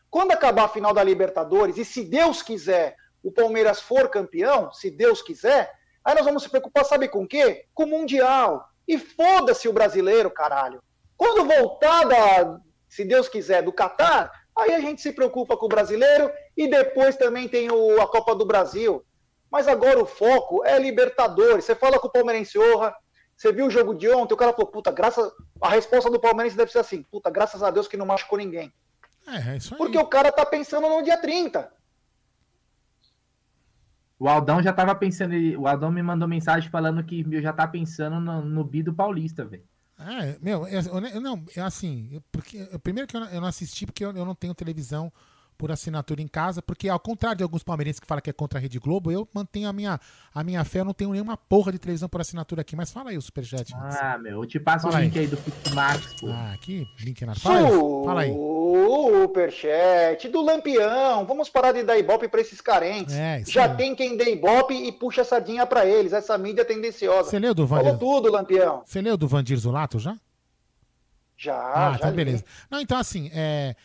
Quando 0.09 0.31
acabar 0.31 0.65
a 0.65 0.69
final 0.69 0.93
da 0.93 1.03
Libertadores, 1.03 1.77
e 1.77 1.85
se 1.85 2.03
Deus 2.03 2.41
quiser, 2.41 2.95
o 3.23 3.31
Palmeiras 3.31 3.81
for 3.81 4.09
campeão, 4.09 4.71
se 4.71 4.91
Deus 4.91 5.21
quiser, 5.21 5.71
aí 6.03 6.13
nós 6.13 6.25
vamos 6.25 6.43
se 6.43 6.49
preocupar, 6.49 6.85
sabe 6.85 7.07
com 7.07 7.23
o 7.23 7.27
quê? 7.27 7.65
Com 7.73 7.83
o 7.83 7.87
Mundial. 7.87 8.69
E 8.87 8.97
foda-se 8.97 9.67
o 9.67 9.73
brasileiro, 9.73 10.29
caralho. 10.29 10.83
Quando 11.17 11.47
voltar 11.47 12.03
da, 12.05 12.59
se 12.87 13.03
Deus 13.03 13.27
quiser, 13.27 13.63
do 13.63 13.71
Catar, 13.71 14.31
Aí 14.55 14.73
a 14.73 14.79
gente 14.79 15.01
se 15.01 15.11
preocupa 15.11 15.57
com 15.57 15.65
o 15.65 15.69
brasileiro 15.69 16.31
e 16.55 16.67
depois 16.67 17.15
também 17.15 17.47
tem 17.47 17.71
o, 17.71 18.01
a 18.01 18.07
Copa 18.07 18.35
do 18.35 18.45
Brasil. 18.45 19.03
Mas 19.51 19.67
agora 19.67 20.01
o 20.01 20.05
foco 20.05 20.63
é 20.63 20.77
Libertadores. 20.77 21.65
Você 21.65 21.75
fala 21.75 21.99
com 21.99 22.07
o 22.07 22.11
Palmeirense 22.11 22.57
honra, 22.59 22.95
você 23.43 23.51
viu 23.51 23.67
o 23.67 23.69
jogo 23.69 23.93
de 23.93 24.09
ontem, 24.09 24.33
o 24.33 24.37
cara 24.37 24.53
falou, 24.53 24.71
puta, 24.71 24.89
graças. 24.89 25.29
A 25.61 25.69
resposta 25.69 26.09
do 26.09 26.19
Palmeirense 26.19 26.55
deve 26.55 26.71
ser 26.71 26.79
assim, 26.79 27.03
puta, 27.03 27.29
graças 27.29 27.61
a 27.61 27.69
Deus 27.69 27.89
que 27.89 27.97
não 27.97 28.05
machucou 28.05 28.37
ninguém. 28.37 28.71
É, 29.27 29.51
é 29.51 29.57
isso 29.57 29.73
aí. 29.73 29.77
Porque 29.77 29.97
o 29.97 30.07
cara 30.07 30.31
tá 30.31 30.45
pensando 30.45 30.87
no 30.87 31.03
dia 31.03 31.17
30. 31.17 31.69
O 34.17 34.29
Aldão 34.29 34.63
já 34.63 34.71
tava 34.71 34.95
pensando, 34.95 35.33
o 35.59 35.67
Aldão 35.67 35.91
me 35.91 36.01
mandou 36.01 36.25
mensagem 36.25 36.69
falando 36.69 37.03
que 37.03 37.21
meu, 37.25 37.41
já 37.41 37.51
tá 37.51 37.67
pensando 37.67 38.17
no, 38.17 38.41
no 38.41 38.63
bi 38.63 38.81
do 38.81 38.93
Paulista, 38.93 39.43
velho. 39.43 39.63
É, 39.99 40.37
meu, 40.41 40.65
eu, 40.65 40.81
eu, 40.81 41.21
não, 41.21 41.43
é 41.55 41.61
assim, 41.61 42.09
eu, 42.13 42.23
porque, 42.31 42.65
primeiro 42.81 43.07
que 43.07 43.15
eu 43.17 43.21
não, 43.21 43.29
eu 43.29 43.41
não 43.41 43.47
assisti 43.47 43.85
porque 43.85 44.05
eu, 44.05 44.11
eu 44.15 44.25
não 44.25 44.33
tenho 44.33 44.55
televisão 44.55 45.11
por 45.63 45.71
assinatura 45.71 46.21
em 46.21 46.27
casa, 46.27 46.61
porque 46.61 46.89
ao 46.89 46.99
contrário 46.99 47.37
de 47.37 47.43
alguns 47.43 47.63
palmeirenses 47.63 47.97
que 47.97 48.05
falam 48.05 48.21
que 48.21 48.29
é 48.29 48.33
contra 48.33 48.59
a 48.59 48.61
Rede 48.61 48.77
Globo, 48.79 49.09
eu 49.13 49.25
mantenho 49.33 49.69
a 49.69 49.71
minha, 49.71 49.97
a 50.35 50.43
minha 50.43 50.61
fé, 50.65 50.81
eu 50.81 50.83
não 50.83 50.93
tenho 50.93 51.11
nenhuma 51.11 51.37
porra 51.37 51.71
de 51.71 51.79
televisão 51.79 52.09
por 52.09 52.19
assinatura 52.19 52.59
aqui, 52.59 52.75
mas 52.75 52.91
fala 52.91 53.11
aí 53.11 53.17
o 53.17 53.21
superchat. 53.21 53.73
Ah, 53.73 54.17
meu, 54.21 54.41
eu 54.41 54.45
te 54.45 54.59
passo 54.59 54.87
fala 54.87 54.99
o 54.99 55.01
link 55.01 55.17
aí, 55.17 55.23
aí 55.23 55.27
do 55.31 55.37
Fitmax, 55.37 56.19
pô. 56.19 56.27
Ah, 56.27 56.51
aqui, 56.51 56.85
link 56.99 57.25
na 57.25 57.33
fala, 57.33 57.69
fala 58.03 58.21
aí. 58.23 58.33
Superchat 59.21 60.27
do 60.27 60.41
Lampião, 60.41 61.25
vamos 61.25 61.47
parar 61.47 61.71
de 61.71 61.83
dar 61.83 61.97
ibope 61.97 62.27
pra 62.27 62.41
esses 62.41 62.59
carentes. 62.59 63.15
É, 63.15 63.41
Já 63.47 63.63
é. 63.63 63.73
tem 63.73 63.95
quem 63.95 64.17
dê 64.17 64.33
ibope 64.33 64.73
e 64.73 64.91
puxa 64.91 65.21
a 65.21 65.25
sardinha 65.25 65.65
pra 65.65 65.85
eles, 65.85 66.11
essa 66.11 66.37
mídia 66.37 66.65
tendenciosa. 66.65 67.29
Você 67.29 67.39
leu 67.39 67.53
do 67.53 67.65
Vandir? 67.65 67.85
Falou 67.85 67.97
tudo, 67.97 68.29
Lampião. 68.29 68.83
Você 68.85 69.01
leu 69.01 69.15
do 69.15 69.29
Vandir 69.29 69.57
Zulato 69.57 69.97
já? 69.97 70.17
Já, 71.37 71.55
ah, 71.55 71.93
já 71.93 71.99
tá 71.99 72.11
beleza. 72.11 72.43
Não, 72.69 72.81
então 72.81 72.97
assim, 72.97 73.31
é, 73.33 73.75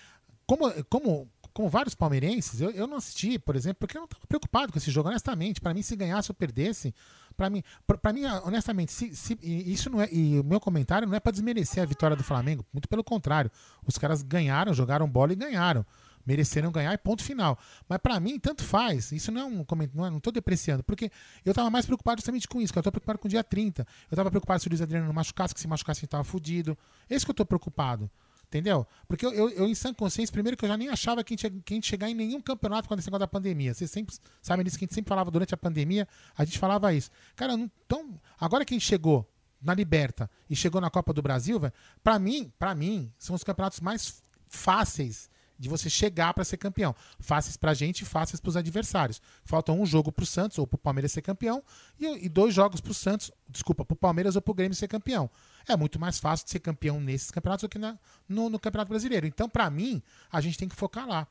como, 0.49 0.73
como 0.89 1.29
com 1.59 1.69
vários 1.69 1.93
palmeirenses, 1.93 2.61
eu, 2.61 2.71
eu 2.71 2.87
não 2.87 2.99
assisti, 2.99 3.37
por 3.37 3.57
exemplo, 3.57 3.79
porque 3.81 3.97
eu 3.97 4.03
não 4.03 4.05
estava 4.05 4.25
preocupado 4.29 4.73
com 4.73 4.79
esse 4.79 4.93
jogo, 4.93 5.09
honestamente. 5.09 5.61
Para 5.61 5.75
mim, 5.75 5.83
se 5.83 5.97
ganhasse 5.97 6.31
ou 6.31 6.35
perdesse, 6.37 6.95
para 7.37 7.51
mim, 7.51 7.65
para 8.01 8.13
mim, 8.13 8.27
honestamente, 8.45 8.93
se, 8.93 9.13
se, 9.17 9.37
isso 9.43 9.91
não 9.91 10.01
é. 10.01 10.09
E 10.13 10.39
o 10.39 10.45
meu 10.45 10.61
comentário 10.61 11.09
não 11.09 11.17
é 11.17 11.19
para 11.19 11.33
desmerecer 11.33 11.83
a 11.83 11.87
vitória 11.87 12.17
do 12.17 12.23
Flamengo, 12.23 12.65
muito 12.73 12.89
pelo 12.89 13.03
contrário. 13.03 13.51
Os 13.85 13.99
caras 13.99 14.23
ganharam, 14.23 14.73
jogaram 14.73 15.11
bola 15.11 15.33
e 15.33 15.35
ganharam. 15.35 15.85
Mereceram 16.25 16.71
ganhar 16.71 16.95
e 16.95 16.99
ponto 16.99 17.25
final. 17.25 17.59
Mas 17.89 17.99
para 17.99 18.21
mim, 18.21 18.39
tanto 18.39 18.63
faz. 18.63 19.11
Isso 19.11 19.33
não 19.33 19.41
é 19.41 19.45
um 19.45 19.65
comentário, 19.65 20.13
não, 20.13 20.19
estou 20.19 20.33
depreciando, 20.33 20.85
porque 20.85 21.11
eu 21.45 21.51
estava 21.51 21.69
mais 21.71 21.87
preocupado 21.87 22.21
justamente 22.21 22.47
com 22.47 22.61
isso, 22.61 22.73
que 22.73 22.79
eu 22.79 22.83
estou 22.83 22.93
preocupado 22.93 23.19
com 23.19 23.27
o 23.27 23.29
dia 23.29 23.43
30. 23.43 23.83
Eu 23.83 24.15
estava 24.15 24.31
preocupado 24.31 24.61
se 24.61 24.69
o 24.69 24.71
Luiz 24.71 24.81
Adriano 24.81 25.07
não 25.09 25.13
machucasse, 25.13 25.53
que 25.53 25.61
se 25.61 25.67
machucasse 25.67 25.99
a 25.99 26.03
gente 26.03 26.11
tava 26.11 26.23
fudido. 26.23 26.79
Esse 27.11 27.27
que 27.27 27.31
eu 27.31 27.33
estou 27.33 27.47
preocupado. 27.47 28.09
Entendeu? 28.49 28.87
Porque 29.07 29.27
eu, 29.27 29.33
eu, 29.33 29.51
eu, 29.51 29.67
em 29.67 29.75
sã 29.75 29.93
consciência, 29.93 30.33
primeiro 30.33 30.57
que 30.57 30.65
eu 30.65 30.69
já 30.69 30.77
nem 30.77 30.89
achava 30.89 31.23
que 31.23 31.35
a 31.35 31.37
gente, 31.37 31.63
que 31.63 31.75
a 31.75 31.77
gente 31.77 31.87
chegar 31.87 32.09
em 32.09 32.15
nenhum 32.15 32.41
campeonato 32.41 32.89
quando 32.89 33.01
esse 33.01 33.09
negócio 33.09 33.21
da 33.21 33.29
pandemia. 33.29 33.75
Vocês 33.75 33.91
sempre 33.91 34.17
sabem 34.41 34.65
disso 34.65 34.79
que 34.79 34.85
a 34.85 34.87
gente 34.87 34.95
sempre 34.95 35.11
falava 35.11 35.31
durante 35.31 35.53
a 35.53 35.57
pandemia, 35.57 36.09
a 36.35 36.47
gente 36.47 36.59
falava 36.59 36.95
isso. 36.95 37.11
Cara, 37.37 37.59
não, 37.59 37.71
então, 37.85 38.19
agora 38.41 38.65
que 38.65 38.73
a 38.73 38.77
gente 38.77 38.87
chegou 38.87 39.31
na 39.61 39.75
Liberta 39.75 40.31
e 40.49 40.57
chegou 40.57 40.81
na 40.81 40.89
Copa 40.89 41.13
do 41.13 41.21
Brasil, 41.21 41.61
velho, 41.61 41.73
pra 42.03 42.19
mim, 42.19 42.51
para 42.59 42.75
mim, 42.75 43.13
são 43.19 43.37
os 43.37 43.45
campeonatos 43.45 43.81
mais 43.81 44.23
fáceis 44.49 45.29
de 45.59 45.69
você 45.69 45.91
chegar 45.91 46.33
para 46.33 46.45
ser 46.45 46.57
campeão. 46.57 46.95
Fáceis 47.19 47.57
pra 47.57 47.75
gente 47.75 48.03
e 48.03 48.05
fáceis 48.05 48.41
pros 48.41 48.57
adversários. 48.57 49.21
Falta 49.45 49.73
um 49.73 49.85
jogo 49.85 50.13
pro 50.13 50.25
Santos 50.25 50.59
ou 50.59 50.67
pro 50.67 50.79
Palmeiras 50.79 51.13
ser 51.13 51.23
campeão 51.23 51.63
e, 51.99 52.27
e 52.27 52.29
dois 52.29 52.55
jogos 52.55 52.81
pro 52.81 52.95
Santos, 52.95 53.31
desculpa, 53.49 53.85
pro 53.85 53.97
Palmeiras 53.97 54.37
ou 54.37 54.43
pro 54.43 54.55
Grêmio 54.55 54.75
ser 54.75 54.89
campeão. 54.89 55.29
É 55.69 55.77
muito 55.77 55.99
mais 55.99 56.19
fácil 56.19 56.47
de 56.47 56.53
ser 56.53 56.61
campeão 56.61 57.01
nesses 57.01 57.31
campeonatos 57.31 57.63
do 57.63 57.69
que 57.69 57.79
na, 57.79 57.99
no, 58.29 58.49
no 58.49 58.59
Campeonato 58.59 58.89
Brasileiro. 58.91 59.27
Então, 59.27 59.49
para 59.49 59.69
mim, 59.69 60.03
a 60.31 60.41
gente 60.41 60.57
tem 60.57 60.69
que 60.69 60.77
focar 60.77 61.07
lá. 61.07 61.27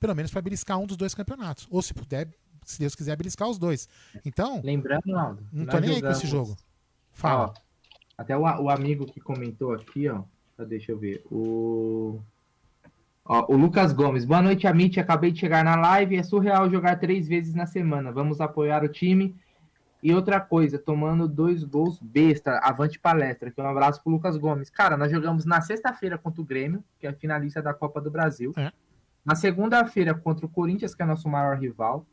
Pelo 0.00 0.14
menos 0.14 0.30
para 0.30 0.42
beliscar 0.42 0.78
um 0.78 0.86
dos 0.86 0.96
dois 0.96 1.14
campeonatos. 1.14 1.66
Ou 1.70 1.80
se 1.80 1.94
puder, 1.94 2.28
se 2.64 2.78
Deus 2.78 2.94
quiser, 2.94 3.16
beliscar 3.16 3.48
os 3.48 3.58
dois. 3.58 3.88
Então. 4.24 4.60
Lembrando, 4.62 5.16
Aldo. 5.16 5.46
Não 5.52 5.66
tô 5.66 5.78
nem 5.78 5.90
aí 5.90 6.02
com 6.02 6.10
esse 6.10 6.26
jogo. 6.26 6.56
Fala. 7.12 7.46
Ó, 7.48 7.54
até 8.16 8.36
o, 8.36 8.42
o 8.42 8.70
amigo 8.70 9.06
que 9.06 9.20
comentou 9.20 9.72
aqui, 9.72 10.08
ó. 10.08 10.22
Deixa 10.64 10.92
eu 10.92 10.98
ver. 10.98 11.24
O. 11.30 12.20
Ó, 13.30 13.44
o 13.52 13.56
Lucas 13.58 13.92
Gomes, 13.92 14.24
boa 14.24 14.40
noite, 14.40 14.66
Amit. 14.66 14.98
Acabei 14.98 15.30
de 15.30 15.38
chegar 15.38 15.62
na 15.62 15.76
live. 15.76 16.16
É 16.16 16.22
surreal 16.22 16.70
jogar 16.70 16.98
três 16.98 17.28
vezes 17.28 17.54
na 17.54 17.66
semana. 17.66 18.10
Vamos 18.10 18.40
apoiar 18.40 18.82
o 18.82 18.88
time. 18.88 19.36
E 20.02 20.14
outra 20.14 20.40
coisa, 20.40 20.78
tomando 20.78 21.28
dois 21.28 21.62
gols 21.62 22.00
besta, 22.00 22.58
avante 22.62 22.98
palestra. 22.98 23.50
Que 23.50 23.60
um 23.60 23.68
abraço 23.68 24.02
pro 24.02 24.10
Lucas 24.10 24.38
Gomes. 24.38 24.70
Cara, 24.70 24.96
nós 24.96 25.12
jogamos 25.12 25.44
na 25.44 25.60
sexta-feira 25.60 26.16
contra 26.16 26.40
o 26.40 26.44
Grêmio, 26.44 26.82
que 26.98 27.06
é 27.06 27.12
finalista 27.12 27.60
da 27.60 27.74
Copa 27.74 28.00
do 28.00 28.10
Brasil. 28.10 28.54
É. 28.56 28.72
Na 29.22 29.34
segunda-feira 29.34 30.14
contra 30.14 30.46
o 30.46 30.48
Corinthians, 30.48 30.94
que 30.94 31.02
é 31.02 31.04
nosso 31.04 31.28
maior 31.28 31.58
rival. 31.58 32.06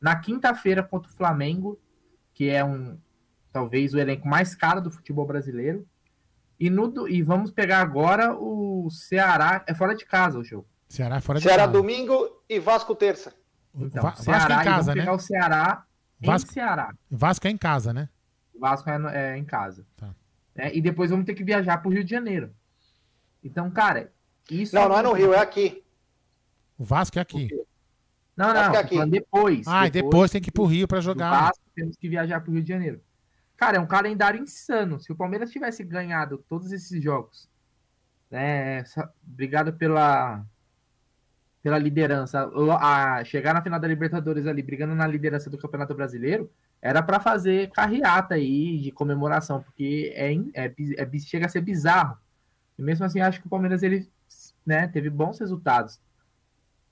Na 0.00 0.14
quinta-feira 0.14 0.80
contra 0.80 1.10
o 1.10 1.14
Flamengo, 1.14 1.76
que 2.32 2.48
é 2.48 2.64
um 2.64 2.96
talvez 3.52 3.94
o 3.94 3.98
elenco 3.98 4.28
mais 4.28 4.54
caro 4.54 4.80
do 4.80 4.92
futebol 4.92 5.26
brasileiro. 5.26 5.84
E, 6.62 6.70
no, 6.70 7.08
e 7.08 7.22
vamos 7.22 7.50
pegar 7.50 7.80
agora 7.80 8.36
o 8.38 8.88
Ceará. 8.88 9.64
É 9.66 9.74
fora 9.74 9.96
de 9.96 10.06
casa 10.06 10.38
o 10.38 10.44
jogo. 10.44 10.64
Ceará 10.88 11.16
é 11.16 11.20
fora 11.20 11.40
de 11.40 11.44
Ceará 11.44 11.64
casa. 11.64 11.72
domingo 11.72 12.40
e 12.48 12.60
Vasco 12.60 12.94
terça. 12.94 13.34
Então, 13.74 14.00
Va 14.00 14.14
Ceará, 14.14 14.38
Vasco 14.38 14.52
em 14.52 14.64
casa, 14.64 14.70
vamos 14.70 14.86
né? 14.86 14.94
pegar 14.94 15.12
o 15.12 15.18
Ceará 15.18 15.84
Vasco, 16.20 16.50
em 16.50 16.52
Ceará. 16.52 16.94
Vasco 17.10 17.48
é 17.48 17.50
em 17.50 17.56
casa, 17.56 17.92
né? 17.92 18.08
Vasco 18.56 18.88
é, 18.88 19.32
é 19.32 19.36
em 19.36 19.44
casa. 19.44 19.84
Tá. 19.96 20.14
É, 20.54 20.72
e 20.76 20.80
depois 20.80 21.10
vamos 21.10 21.26
ter 21.26 21.34
que 21.34 21.42
viajar 21.42 21.78
para 21.78 21.88
o 21.88 21.92
Rio 21.92 22.04
de 22.04 22.10
Janeiro. 22.12 22.54
Então, 23.42 23.68
cara, 23.68 24.12
isso. 24.48 24.72
Não, 24.76 24.88
não 24.88 24.98
é 24.98 25.02
no 25.02 25.12
Rio, 25.14 25.34
é 25.34 25.40
aqui. 25.40 25.82
O 26.78 26.84
Vasco 26.84 27.18
é 27.18 27.22
aqui. 27.22 27.48
Não, 28.36 28.54
não, 28.54 28.72
é 28.72 28.78
aqui. 28.78 29.04
depois. 29.06 29.66
Ah, 29.66 29.88
depois, 29.88 29.90
depois 29.90 30.30
tem 30.30 30.40
que 30.40 30.50
ir 30.50 30.52
pro 30.52 30.66
Rio 30.66 30.86
para 30.86 31.00
jogar. 31.00 31.46
Vasco 31.46 31.64
temos 31.74 31.96
que 31.96 32.08
viajar 32.08 32.40
para 32.40 32.50
o 32.50 32.54
Rio 32.54 32.62
de 32.62 32.68
Janeiro. 32.68 33.00
Cara, 33.62 33.76
é 33.76 33.80
um 33.80 33.86
calendário 33.86 34.42
insano. 34.42 34.98
Se 34.98 35.12
o 35.12 35.14
Palmeiras 35.14 35.52
tivesse 35.52 35.84
ganhado 35.84 36.44
todos 36.48 36.72
esses 36.72 37.00
jogos, 37.00 37.48
né, 38.28 38.82
obrigado 39.24 39.72
pela 39.74 40.44
pela 41.62 41.78
liderança, 41.78 42.50
a 42.80 43.22
chegar 43.22 43.54
na 43.54 43.62
final 43.62 43.78
da 43.78 43.86
Libertadores 43.86 44.48
ali, 44.48 44.64
brigando 44.64 44.96
na 44.96 45.06
liderança 45.06 45.48
do 45.48 45.56
Campeonato 45.56 45.94
Brasileiro, 45.94 46.50
era 46.82 47.00
para 47.04 47.20
fazer 47.20 47.70
carreata 47.70 48.34
aí 48.34 48.80
de 48.80 48.90
comemoração, 48.90 49.62
porque 49.62 50.12
é, 50.16 50.34
é, 50.54 50.74
é, 50.98 51.18
chega 51.20 51.46
a 51.46 51.48
ser 51.48 51.60
bizarro. 51.60 52.18
E 52.76 52.82
mesmo 52.82 53.06
assim, 53.06 53.20
acho 53.20 53.40
que 53.40 53.46
o 53.46 53.50
Palmeiras 53.50 53.84
ele, 53.84 54.10
né, 54.66 54.88
teve 54.88 55.08
bons 55.08 55.38
resultados. 55.38 56.00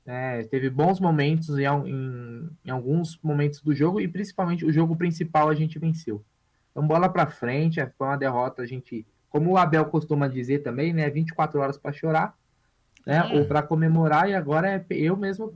É, 0.06 0.44
teve 0.44 0.70
bons 0.70 1.01
momentos 1.01 1.59
em, 1.59 1.64
em, 1.64 2.48
em, 2.64 2.70
alguns 2.70 3.18
momentos 3.20 3.60
do 3.60 3.74
jogo 3.74 4.01
e 4.01 4.06
principalmente 4.06 4.64
o 4.64 4.72
jogo 4.72 4.94
principal 4.94 5.48
a 5.48 5.55
gente 5.56 5.76
venceu. 5.76 6.24
Então, 6.70 6.86
bola 6.86 7.09
para 7.09 7.26
frente, 7.26 7.80
foi 7.97 8.06
uma 8.06 8.16
derrota, 8.16 8.62
a 8.62 8.66
gente, 8.66 9.06
como 9.28 9.51
o 9.51 9.56
Abel 9.59 9.84
costuma 9.86 10.28
dizer 10.28 10.60
também, 10.60 10.92
né, 10.92 11.09
24 11.10 11.60
horas 11.60 11.76
para 11.76 11.92
chorar, 11.92 12.36
né, 13.06 13.18
é. 13.18 13.38
ou 13.38 13.47
para 13.47 13.62
comemorar, 13.62 14.28
e 14.28 14.34
agora 14.34 14.68
é 14.70 14.86
eu 14.90 15.16
mesmo 15.16 15.52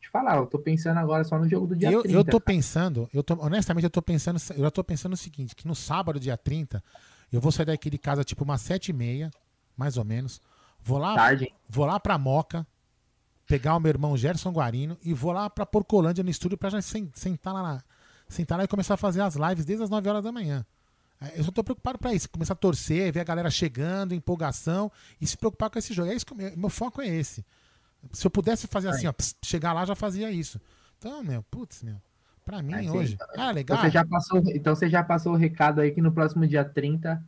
te 0.00 0.08
falar, 0.10 0.36
eu 0.36 0.46
tô 0.46 0.58
pensando 0.58 0.98
agora 0.98 1.24
só 1.24 1.38
no 1.38 1.48
jogo 1.48 1.66
do 1.66 1.76
dia 1.76 1.90
eu, 1.90 2.02
30. 2.02 2.16
Eu 2.16 2.24
tô 2.24 2.40
pensando, 2.40 3.08
eu 3.12 3.22
tô, 3.22 3.34
honestamente, 3.34 3.84
eu 3.84 3.90
tô 3.90 4.02
pensando, 4.02 4.38
eu 4.56 4.70
tô 4.70 4.84
pensando 4.84 5.14
o 5.14 5.16
seguinte, 5.16 5.54
que 5.56 5.66
no 5.66 5.74
sábado, 5.74 6.20
dia 6.20 6.36
30, 6.36 6.82
eu 7.32 7.40
vou 7.40 7.50
sair 7.50 7.66
daqui 7.66 7.90
de 7.90 7.98
casa 7.98 8.22
tipo 8.22 8.44
umas 8.44 8.60
sete 8.60 8.90
e 8.90 8.92
meia, 8.92 9.30
mais 9.76 9.96
ou 9.96 10.04
menos, 10.04 10.40
vou 10.80 10.98
lá, 10.98 11.14
Tarde. 11.14 11.52
vou 11.68 11.86
lá 11.86 11.98
pra 11.98 12.18
Moca, 12.18 12.66
pegar 13.46 13.76
o 13.76 13.80
meu 13.80 13.90
irmão 13.90 14.16
Gerson 14.16 14.50
Guarino 14.50 14.96
e 15.02 15.12
vou 15.12 15.32
lá 15.32 15.50
pra 15.50 15.66
Porcolândia 15.66 16.22
no 16.22 16.30
estúdio 16.30 16.56
pra 16.56 16.70
já 16.70 16.80
sentar 16.80 17.52
lá 17.52 17.62
na, 17.62 17.82
sentar 18.32 18.58
lá 18.58 18.64
e 18.64 18.68
começar 18.68 18.94
a 18.94 18.96
fazer 18.96 19.20
as 19.20 19.34
lives 19.34 19.64
desde 19.64 19.84
as 19.84 19.90
9 19.90 20.08
horas 20.08 20.24
da 20.24 20.32
manhã. 20.32 20.64
É, 21.20 21.38
eu 21.38 21.44
só 21.44 21.50
tô 21.50 21.62
preocupado 21.62 21.98
para 21.98 22.12
isso, 22.12 22.28
começar 22.28 22.54
a 22.54 22.56
torcer, 22.56 23.12
ver 23.12 23.20
a 23.20 23.24
galera 23.24 23.50
chegando, 23.50 24.14
empolgação 24.14 24.90
e 25.20 25.26
se 25.26 25.36
preocupar 25.36 25.70
com 25.70 25.78
esse 25.78 25.94
jogo. 25.94 26.10
É 26.10 26.14
isso 26.14 26.26
que 26.26 26.34
meu, 26.34 26.56
meu 26.56 26.70
foco 26.70 27.00
é 27.00 27.08
esse. 27.08 27.44
Se 28.10 28.26
eu 28.26 28.30
pudesse 28.30 28.66
fazer 28.66 28.88
assim, 28.88 29.06
ó, 29.06 29.14
chegar 29.44 29.72
lá 29.72 29.84
já 29.84 29.94
fazia 29.94 30.30
isso. 30.30 30.60
Então, 30.98 31.22
meu, 31.22 31.42
putz, 31.44 31.82
meu. 31.82 31.96
Pra 32.44 32.60
mim 32.60 32.74
Aí, 32.74 32.90
hoje. 32.90 33.16
Ah, 33.36 33.52
legal. 33.52 33.78
Então 33.78 33.90
você, 33.90 33.90
já 33.90 34.04
passou, 34.04 34.42
então 34.48 34.74
você 34.74 34.90
já 34.90 35.04
passou 35.04 35.32
o 35.32 35.36
recado 35.36 35.80
aí 35.80 35.92
que 35.92 36.02
no 36.02 36.10
próximo 36.10 36.46
dia 36.46 36.64
30, 36.64 37.22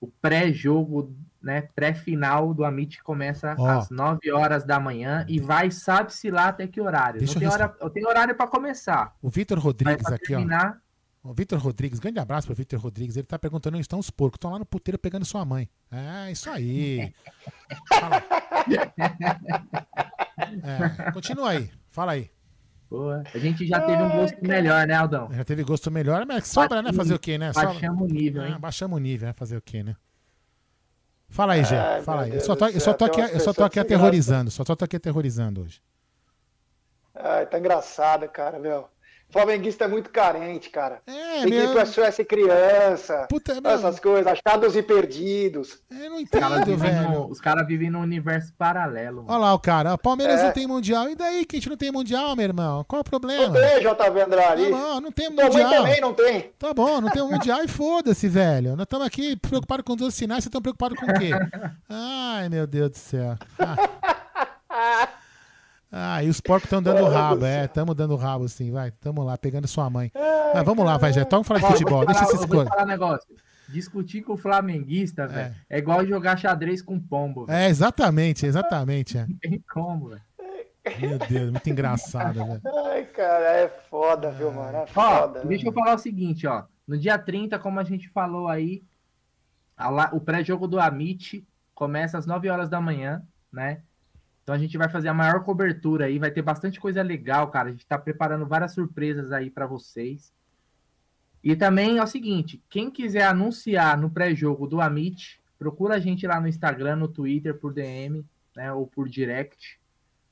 o 0.00 0.06
pré-jogo 0.06 1.14
né, 1.40 1.62
pré-final 1.74 2.52
do 2.52 2.64
Amit 2.64 3.02
começa 3.02 3.54
oh. 3.58 3.64
às 3.64 3.90
9 3.90 4.30
horas 4.32 4.64
da 4.64 4.80
manhã 4.80 5.24
e 5.28 5.38
vai, 5.38 5.70
sabe-se 5.70 6.30
lá 6.30 6.48
até 6.48 6.66
que 6.66 6.80
horário. 6.80 7.20
Deixa 7.20 7.34
Não 7.34 7.40
tem, 7.40 7.48
hora, 7.48 7.68
tem 7.90 8.06
horário 8.06 8.34
para 8.34 8.48
começar. 8.48 9.14
O 9.22 9.30
Vitor 9.30 9.58
Rodrigues 9.58 10.06
aqui, 10.06 10.26
terminar... 10.28 10.80
ó. 10.84 10.88
O 11.30 11.34
Vitor 11.34 11.58
Rodrigues, 11.58 11.98
grande 11.98 12.18
abraço 12.20 12.46
para 12.46 12.54
o 12.54 12.56
Vitor 12.56 12.80
Rodrigues. 12.80 13.16
Ele 13.16 13.26
tá 13.26 13.38
perguntando 13.38 13.76
onde 13.76 13.82
estão 13.82 13.98
os 13.98 14.08
porcos. 14.08 14.36
Estão 14.36 14.52
lá 14.52 14.58
no 14.58 14.64
puteiro 14.64 14.98
pegando 14.98 15.26
sua 15.26 15.44
mãe. 15.44 15.68
É, 15.90 16.30
isso 16.30 16.48
aí. 16.48 17.12
é, 20.62 21.10
continua 21.10 21.50
aí. 21.50 21.70
Fala 21.90 22.12
aí. 22.12 22.30
Boa. 22.88 23.22
A 23.34 23.38
gente 23.38 23.66
já 23.66 23.80
teve 23.80 24.02
um 24.02 24.10
gosto 24.10 24.38
melhor, 24.42 24.86
né, 24.86 24.94
Aldão? 24.94 25.28
Já 25.30 25.44
teve 25.44 25.62
gosto 25.64 25.90
melhor, 25.90 26.24
mas 26.24 26.46
sobra, 26.46 26.80
né? 26.80 26.92
Fazer 26.92 27.14
o 27.14 27.18
quê, 27.18 27.36
né? 27.36 27.52
Baixamos 27.52 28.10
o 28.10 28.14
nível, 28.14 28.46
hein? 28.46 28.52
Ah, 28.54 28.58
baixamos 28.58 28.96
o 28.96 29.00
nível, 29.00 29.26
né? 29.26 29.34
Fazer 29.34 29.56
o 29.56 29.60
quê, 29.60 29.82
né? 29.82 29.96
Fala 31.28 31.52
aí, 31.54 31.64
Gé. 31.64 31.78
Ai, 31.78 32.02
Fala 32.02 32.22
aí. 32.22 32.34
Eu 32.34 32.40
só 32.40 32.56
tô, 32.56 32.66
eu 32.66 32.80
só 32.80 32.94
tô 32.94 33.04
aqui, 33.04 33.20
eu 33.20 33.40
só 33.40 33.52
tô 33.52 33.64
aqui 33.64 33.78
aterrorizando. 33.78 34.50
Só 34.50 34.64
tô 34.64 34.84
aqui 34.84 34.96
aterrorizando 34.96 35.62
hoje. 35.62 35.82
Ai, 37.14 37.46
tá 37.46 37.58
engraçado, 37.58 38.28
cara, 38.28 38.58
meu. 38.58 38.88
Flamenguista 39.30 39.84
é 39.84 39.88
muito 39.88 40.08
carente, 40.08 40.70
cara. 40.70 41.02
É, 41.06 41.40
Tem 41.42 41.48
que 41.50 41.54
ir 41.54 41.68
meu- 41.68 41.84
SOS 41.86 42.16
criança. 42.26 43.26
Puta, 43.28 43.60
essas 43.62 44.00
coisas, 44.00 44.26
achados 44.26 44.74
e 44.74 44.82
perdidos. 44.82 45.78
Eu 45.90 46.08
não 46.10 46.16
Os 46.22 46.30
caras 46.30 46.60
entendo, 46.62 46.64
vivem, 46.78 46.90
velho. 46.94 47.10
no, 47.10 47.30
os 47.30 47.38
caras 47.40 47.66
vivem 47.66 47.90
num 47.90 48.00
universo 48.00 48.54
paralelo. 48.56 49.16
mano. 49.24 49.28
Olha 49.28 49.38
lá 49.38 49.54
o 49.54 49.58
cara. 49.58 49.92
O 49.92 49.98
Palmeiras 49.98 50.40
É. 50.40 50.44
não 50.44 50.52
tem 50.52 50.66
mundial. 50.66 51.10
E 51.10 51.14
daí 51.14 51.44
que 51.44 51.56
a 51.56 51.58
gente 51.60 51.68
não 51.68 51.76
tem 51.76 51.92
mundial, 51.92 52.34
meu 52.34 52.44
irmão? 52.46 52.82
Qual 52.88 53.00
o 53.02 53.04
problema? 53.04 53.48
Não 53.48 53.52
tem, 53.52 53.80
JV 53.80 54.20
Andrade. 54.22 54.70
Tá 54.70 54.76
bom, 54.78 55.00
não 55.02 55.12
tem 55.12 55.26
Tua 55.26 55.34
mãe 55.36 55.44
mundial. 55.52 55.70
também 55.70 56.00
não 56.00 56.14
tem. 56.14 56.52
Tá 56.58 56.72
bom, 56.72 57.00
não 57.02 57.10
tem 57.10 57.22
um 57.22 57.30
mundial 57.30 57.62
e 57.62 57.68
foda-se, 57.68 58.28
velho. 58.28 58.70
Nós 58.76 58.84
estamos 58.84 59.06
aqui 59.06 59.36
preocupados 59.36 59.84
com 59.84 59.92
os 59.92 60.14
sinais, 60.14 60.38
vocês 60.42 60.46
estão 60.46 60.62
preocupados 60.62 60.98
com 60.98 61.04
o 61.04 61.14
quê? 61.18 61.30
Ai, 61.90 62.48
meu 62.48 62.66
Deus 62.66 62.90
do 62.92 62.96
céu. 62.96 63.36
Ah, 64.70 65.08
Ah, 65.90 66.22
e 66.22 66.28
os 66.28 66.40
porcos 66.40 66.64
estão 66.64 66.82
dando 66.82 67.02
Mano 67.02 67.14
rabo, 67.14 67.44
é, 67.46 67.64
estamos 67.64 67.94
dando 67.94 68.14
rabo 68.16 68.46
sim, 68.48 68.70
vai. 68.70 68.90
Tamo 68.90 69.22
lá, 69.22 69.38
pegando 69.38 69.66
sua 69.66 69.88
mãe. 69.88 70.12
Mas 70.54 70.62
vamos 70.64 70.84
lá, 70.84 70.96
vai, 70.98 71.12
já. 71.12 71.24
Vamos 71.24 71.46
falar 71.46 71.60
de 71.60 71.66
Ó, 71.66 71.68
futebol, 71.70 72.04
deixa 72.06 72.24
falar- 72.24 72.36
vou 72.36 72.48
coisas. 72.48 72.68
falar 72.68 72.82
um 72.84 72.86
negócio. 72.86 73.26
Discutir 73.68 74.22
com 74.22 74.32
o 74.32 74.36
flamenguista, 74.36 75.26
velho, 75.26 75.54
é. 75.68 75.78
igual 75.78 76.04
jogar 76.06 76.38
xadrez 76.38 76.80
com 76.82 76.98
pombo. 76.98 77.44
velho. 77.46 77.58
É, 77.58 77.68
exatamente, 77.68 78.46
exatamente. 78.46 79.18
É. 79.18 79.26
Não 79.28 79.36
tem 79.38 79.62
como, 79.72 80.08
velho. 80.08 80.22
Meu 81.00 81.18
Deus, 81.18 81.50
muito 81.50 81.68
engraçado, 81.68 82.34
velho. 82.34 82.62
Ai, 82.86 83.04
cara, 83.04 83.44
é 83.58 83.68
foda, 83.90 84.30
viu, 84.30 84.50
mano? 84.52 84.78
É 84.78 84.82
Ó, 84.82 84.86
foda. 84.86 85.44
deixa 85.44 85.66
eu 85.68 85.72
falar 85.72 85.94
o 85.94 85.98
seguinte, 85.98 86.46
ó. 86.46 86.64
No 86.86 86.96
dia 86.96 87.18
30, 87.18 87.58
como 87.58 87.78
a 87.78 87.84
gente 87.84 88.08
falou 88.08 88.48
aí, 88.48 88.82
a 89.76 90.14
o 90.14 90.20
pré-jogo 90.20 90.66
do 90.66 90.80
Amit 90.80 91.46
começa 91.74 92.16
às 92.16 92.24
9 92.26 92.48
horas 92.48 92.70
da 92.70 92.80
manhã, 92.80 93.22
né? 93.52 93.82
Então 94.48 94.54
a 94.54 94.58
gente 94.58 94.78
vai 94.78 94.88
fazer 94.88 95.08
a 95.08 95.12
maior 95.12 95.44
cobertura 95.44 96.06
aí, 96.06 96.18
vai 96.18 96.30
ter 96.30 96.40
bastante 96.40 96.80
coisa 96.80 97.02
legal, 97.02 97.50
cara. 97.50 97.68
A 97.68 97.70
gente 97.70 97.84
tá 97.84 97.98
preparando 97.98 98.46
várias 98.46 98.72
surpresas 98.72 99.30
aí 99.30 99.50
para 99.50 99.66
vocês. 99.66 100.32
E 101.44 101.54
também 101.54 101.98
é 101.98 102.02
o 102.02 102.06
seguinte, 102.06 102.58
quem 102.70 102.90
quiser 102.90 103.24
anunciar 103.26 103.98
no 103.98 104.08
pré-jogo 104.08 104.66
do 104.66 104.80
Amit, 104.80 105.38
procura 105.58 105.96
a 105.96 105.98
gente 105.98 106.26
lá 106.26 106.40
no 106.40 106.48
Instagram, 106.48 106.96
no 106.96 107.08
Twitter, 107.08 107.58
por 107.58 107.74
DM, 107.74 108.24
né, 108.56 108.72
ou 108.72 108.86
por 108.86 109.06
direct, 109.06 109.78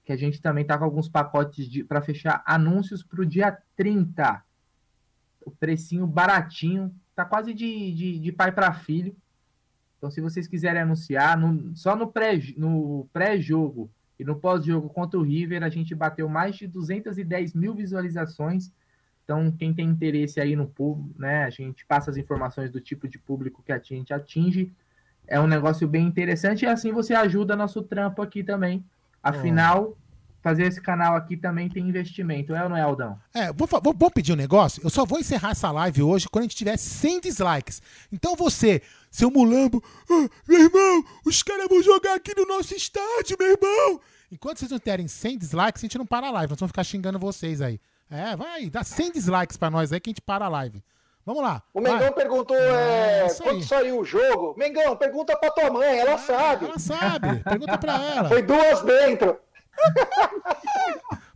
que 0.03 0.13
a 0.15 0.17
gente 0.17 0.41
também 0.41 0.65
tá 0.65 0.79
com 0.79 0.85
alguns 0.85 1.11
pacotes 1.11 1.69
para 1.83 2.01
fechar 2.01 2.43
anúncios 2.47 3.03
pro 3.03 3.27
dia 3.27 3.59
30 3.77 4.43
o 5.45 5.51
precinho 5.51 6.07
baratinho, 6.07 6.91
tá 7.15 7.23
quase 7.27 7.53
de, 7.53 7.93
de, 7.93 8.19
de 8.19 8.33
pai 8.33 8.51
para 8.51 8.73
filho. 8.73 9.15
Então, 9.99 10.11
se 10.11 10.23
vocês 10.23 10.49
quiserem 10.49 10.81
anunciar, 10.81 11.37
no- 11.37 11.77
só 11.77 11.95
no 11.95 12.07
pré- 12.11 12.41
no 12.57 13.07
pré-jogo 13.13 13.91
e 14.19 14.25
no 14.25 14.37
pós-jogo 14.37 14.89
contra 14.89 15.19
o 15.19 15.23
River, 15.23 15.63
a 15.63 15.69
gente 15.69 15.95
bateu 15.95 16.29
mais 16.29 16.57
de 16.57 16.67
210 16.67 17.55
mil 17.55 17.75
visualizações. 17.75 18.73
Então, 19.25 19.51
quem 19.51 19.75
tem 19.75 19.89
interesse 19.89 20.41
aí 20.41 20.55
no 20.55 20.67
público, 20.67 21.21
né? 21.21 21.45
A 21.45 21.51
gente 21.51 21.85
passa 21.85 22.11
as 22.11 22.17
informações 22.17 22.71
do 22.71 22.81
tipo 22.81 23.09
de 23.09 23.19
público 23.19 23.63
que 23.63 23.73
a 23.73 23.79
gente 23.79 24.15
atinge. 24.15 24.73
É 25.27 25.41
um 25.41 25.47
negócio 25.47 25.87
bem 25.89 26.07
interessante 26.07 26.63
e 26.63 26.67
assim 26.67 26.93
você 26.93 27.13
ajuda 27.13 27.57
nosso 27.57 27.83
trampo 27.83 28.23
aqui 28.23 28.45
também. 28.45 28.85
Afinal, 29.23 29.97
fazer 30.47 30.63
esse 30.63 30.81
canal 30.81 31.17
aqui 31.17 31.37
também 31.37 31.69
tem 31.69 31.89
investimento, 31.89 32.55
é 32.55 32.63
ou 32.63 32.69
não 32.69 32.77
é, 32.77 32.81
Aldão? 32.81 33.19
É, 33.35 33.53
vou, 33.53 33.67
vou, 33.67 33.93
vou 33.93 34.11
pedir 34.13 34.33
um 34.33 34.37
negócio. 34.37 34.81
Eu 34.85 34.89
só 34.91 35.05
vou 35.05 35.19
encerrar 35.19 35.51
essa 35.51 35.73
live 35.73 36.05
hoje 36.05 36.29
quando 36.29 36.43
a 36.43 36.45
gente 36.45 36.55
tiver 36.55 36.77
100 36.77 37.21
dislikes. 37.23 37.83
Então 38.13 38.37
você, 38.37 38.81
seu 39.11 39.29
mulambo, 39.29 39.83
"Ah, 40.09 40.29
meu 40.47 40.61
irmão, 40.61 41.05
os 41.25 41.43
caras 41.43 41.67
vão 41.69 41.83
jogar 41.83 42.15
aqui 42.15 42.33
no 42.37 42.47
nosso 42.47 42.73
estádio, 42.77 43.37
meu 43.41 43.51
irmão. 43.51 44.01
Enquanto 44.31 44.59
vocês 44.59 44.71
não 44.71 44.79
terem 44.79 45.09
100 45.09 45.37
dislikes, 45.37 45.83
a 45.83 45.85
gente 45.87 45.99
não 45.99 46.07
para 46.07 46.29
a 46.29 46.31
live. 46.31 46.51
Nós 46.53 46.61
vamos 46.61 46.71
ficar 46.71 46.85
xingando 46.85 47.19
vocês 47.19 47.61
aí. 47.61 47.81
É, 48.09 48.37
vai, 48.37 48.71
dá 48.71 48.85
100 48.85 49.13
dislikes 49.13 49.57
pra 49.57 49.69
nós 49.69 49.93
aí 49.93 49.99
que 49.99 50.11
a 50.11 50.13
gente 50.13 50.23
para 50.23 50.45
a 50.45 50.49
live. 50.49 50.81
Vamos 51.25 51.43
lá. 51.43 51.61
O 51.75 51.83
vai. 51.83 51.93
Mengão 51.93 52.13
perguntou 52.13 52.57
é, 52.57 53.23
aí. 53.23 53.35
quando 53.43 53.65
saiu 53.65 53.99
o 53.99 54.05
jogo. 54.05 54.55
Mengão, 54.57 54.95
pergunta 54.97 55.37
pra 55.37 55.51
tua 55.51 55.71
mãe, 55.73 55.99
ela 55.99 56.17
sabe. 56.19 56.67
Ela 56.67 56.79
sabe, 56.79 57.43
pergunta 57.43 57.77
pra 57.79 57.95
ela. 58.15 58.29
Foi 58.29 58.43
duas 58.43 58.81
dentro. 58.83 59.37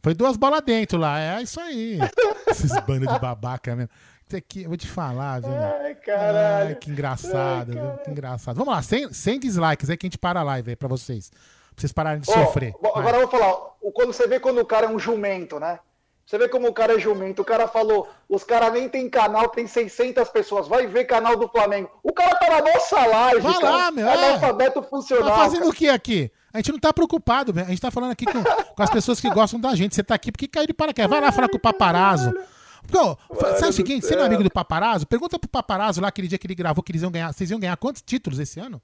Foi 0.02 0.14
duas 0.14 0.36
bolas 0.36 0.62
dentro 0.62 0.98
lá, 0.98 1.20
é 1.20 1.42
isso 1.42 1.60
aí. 1.60 1.98
Esses 2.46 2.70
bandos 2.80 3.12
de 3.12 3.18
babaca 3.18 3.74
mesmo. 3.76 3.90
Isso 4.26 4.36
aqui, 4.36 4.62
eu 4.62 4.68
vou 4.68 4.76
te 4.78 4.86
falar, 4.86 5.40
viu? 5.40 5.50
Ai, 5.52 5.94
caralho. 5.96 6.68
Ai, 6.68 6.74
que 6.76 6.90
engraçado, 6.90 7.72
viu? 7.72 7.98
Que 8.04 8.10
engraçado. 8.10 8.56
Vamos 8.56 8.72
lá, 8.72 8.80
100, 8.80 9.12
100 9.12 9.40
dislikes 9.40 9.90
aí 9.90 9.96
que 9.96 10.06
a 10.06 10.08
gente 10.08 10.18
para 10.18 10.40
a 10.40 10.42
live 10.44 10.70
aí 10.70 10.76
pra 10.76 10.88
vocês. 10.88 11.30
Pra 11.30 11.40
vocês 11.80 11.92
pararem 11.92 12.20
de 12.20 12.30
Ó, 12.30 12.32
sofrer. 12.32 12.74
agora 12.94 13.18
eu 13.18 13.28
vou 13.28 13.38
falar, 13.40 13.54
quando 13.92 14.12
você 14.12 14.26
vê 14.26 14.38
quando 14.40 14.60
o 14.60 14.64
cara 14.66 14.86
é 14.86 14.88
um 14.88 14.98
jumento, 14.98 15.58
né? 15.58 15.78
Você 16.24 16.38
vê 16.38 16.48
como 16.48 16.68
o 16.68 16.72
cara 16.72 16.94
é 16.94 16.98
jumento. 16.98 17.42
O 17.42 17.44
cara 17.44 17.66
falou, 17.66 18.08
os 18.28 18.44
caras 18.44 18.72
nem 18.72 18.88
tem 18.88 19.10
canal, 19.10 19.48
tem 19.48 19.66
600 19.66 20.28
pessoas. 20.28 20.68
Vai 20.68 20.86
ver 20.86 21.04
canal 21.04 21.36
do 21.36 21.48
Flamengo. 21.48 21.90
O 22.04 22.12
cara 22.12 22.36
tá 22.36 22.48
na 22.50 22.72
nossa 22.72 23.04
live, 23.04 23.40
Vai 23.40 23.54
cara. 23.54 23.70
lá, 23.70 23.90
meu, 23.90 24.06
É 24.06 24.10
é. 24.14 24.28
analfabeto 24.28 24.80
funcional. 24.84 25.28
Tá 25.28 25.36
fazendo 25.36 25.62
cara. 25.62 25.70
o 25.70 25.74
que 25.74 25.88
aqui? 25.88 26.30
A 26.52 26.58
gente 26.58 26.72
não 26.72 26.78
tá 26.78 26.92
preocupado, 26.92 27.52
velho. 27.52 27.66
A 27.66 27.70
gente 27.70 27.80
tá 27.80 27.90
falando 27.90 28.12
aqui 28.12 28.26
com, 28.26 28.42
com 28.42 28.82
as 28.82 28.90
pessoas 28.90 29.20
que 29.20 29.30
gostam 29.30 29.60
da 29.60 29.74
gente. 29.74 29.94
Você 29.94 30.02
tá 30.02 30.14
aqui 30.14 30.32
porque 30.32 30.48
caiu 30.48 30.66
de 30.66 30.74
paraquedas. 30.74 31.10
Vai 31.10 31.20
lá 31.20 31.30
falar 31.32 31.48
com 31.48 31.56
o 31.56 31.60
paparazzo. 31.60 32.32
Sabe 33.58 33.68
o 33.68 33.72
seguinte? 33.72 34.06
Você 34.06 34.16
não 34.16 34.24
é 34.24 34.26
amigo 34.26 34.42
do 34.42 34.50
paparazzo? 34.50 35.06
Pergunta 35.06 35.38
pro 35.38 35.48
paparazzo 35.48 36.00
lá 36.00 36.08
aquele 36.08 36.26
dia 36.26 36.38
que 36.38 36.46
ele 36.46 36.54
gravou 36.54 36.82
que 36.82 36.90
eles 36.92 37.02
iam 37.02 37.10
ganhar. 37.10 37.32
Vocês 37.32 37.50
iam 37.50 37.60
ganhar 37.60 37.76
quantos 37.76 38.02
títulos 38.02 38.38
esse 38.38 38.58
ano? 38.58 38.82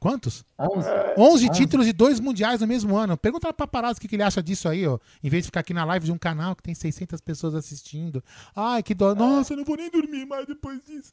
Quantos? 0.00 0.44
11. 0.58 0.88
11 1.18 1.50
títulos 1.50 1.86
e 1.86 1.92
dois 1.92 2.18
mundiais 2.18 2.62
no 2.62 2.66
mesmo 2.66 2.96
ano. 2.96 3.18
Pergunta 3.18 3.48
pro 3.48 3.66
paparazzo 3.66 3.98
o 3.98 4.00
que, 4.00 4.08
que 4.08 4.16
ele 4.16 4.22
acha 4.22 4.42
disso 4.42 4.66
aí, 4.66 4.86
ó. 4.86 4.98
Em 5.22 5.28
vez 5.28 5.44
de 5.44 5.48
ficar 5.48 5.60
aqui 5.60 5.74
na 5.74 5.84
live 5.84 6.06
de 6.06 6.12
um 6.12 6.16
canal 6.16 6.56
que 6.56 6.62
tem 6.62 6.74
600 6.74 7.20
pessoas 7.20 7.54
assistindo. 7.54 8.24
Ai, 8.56 8.82
que 8.82 8.94
dó. 8.94 9.14
Nossa, 9.14 9.52
eu 9.52 9.58
não 9.58 9.64
vou 9.64 9.76
nem 9.76 9.90
dormir 9.90 10.24
mais 10.24 10.46
depois 10.46 10.82
disso. 10.86 11.12